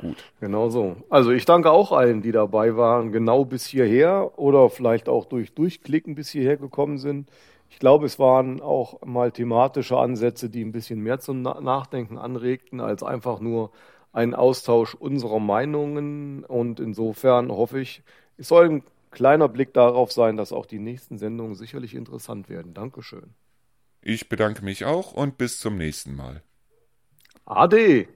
Gut. 0.01 0.33
Genau 0.41 0.71
so. 0.71 0.97
Also 1.11 1.31
ich 1.31 1.45
danke 1.45 1.71
auch 1.71 1.93
allen, 1.93 2.23
die 2.23 2.33
dabei 2.33 2.77
waren, 2.77 3.13
genau 3.13 3.45
bis 3.45 3.67
hierher 3.67 4.39
oder 4.39 4.71
vielleicht 4.71 5.09
auch 5.09 5.27
durch 5.27 5.55
Durchklicken 5.55 6.15
bis 6.15 6.31
hierher 6.31 6.57
gekommen 6.57 6.99
sind. 6.99 7.29
Ich 7.71 7.79
glaube, 7.79 8.05
es 8.07 8.19
waren 8.19 8.61
auch 8.61 9.01
mal 9.07 9.31
thematische 9.31 9.97
Ansätze, 9.97 10.51
die 10.51 10.63
ein 10.63 10.73
bisschen 10.73 11.01
mehr 11.01 11.21
zum 11.21 11.41
Nachdenken 11.41 12.19
anregten, 12.19 12.81
als 12.81 13.03
einfach 13.03 13.41
nur 13.41 13.71
ein 14.13 14.35
Austausch 14.35 14.95
unserer 14.95 15.39
Meinungen. 15.39 16.45
Und 16.45 16.81
insofern 16.81 17.51
hoffe 17.51 17.81
ich, 17.81 18.03
es 18.37 18.49
soll 18.49 18.69
ein 18.69 18.83
kleiner 19.13 19.49
Blick 19.49 19.73
darauf 19.73 20.13
sein, 20.13 20.37
dass 20.37 20.53
auch 20.53 20.67
die 20.67 20.81
nächsten 20.81 21.17
Sendungen 21.17 21.55
sicherlich 21.55 21.95
interessant 21.95 22.49
werden. 22.49 22.75
Dankeschön. 22.75 23.35
Ich 24.03 24.29
bedanke 24.29 24.65
mich 24.65 24.85
auch 24.85 25.13
und 25.13 25.39
bis 25.39 25.59
zum 25.59 25.77
nächsten 25.77 26.15
Mal. 26.15 26.43
Ade. 27.45 28.09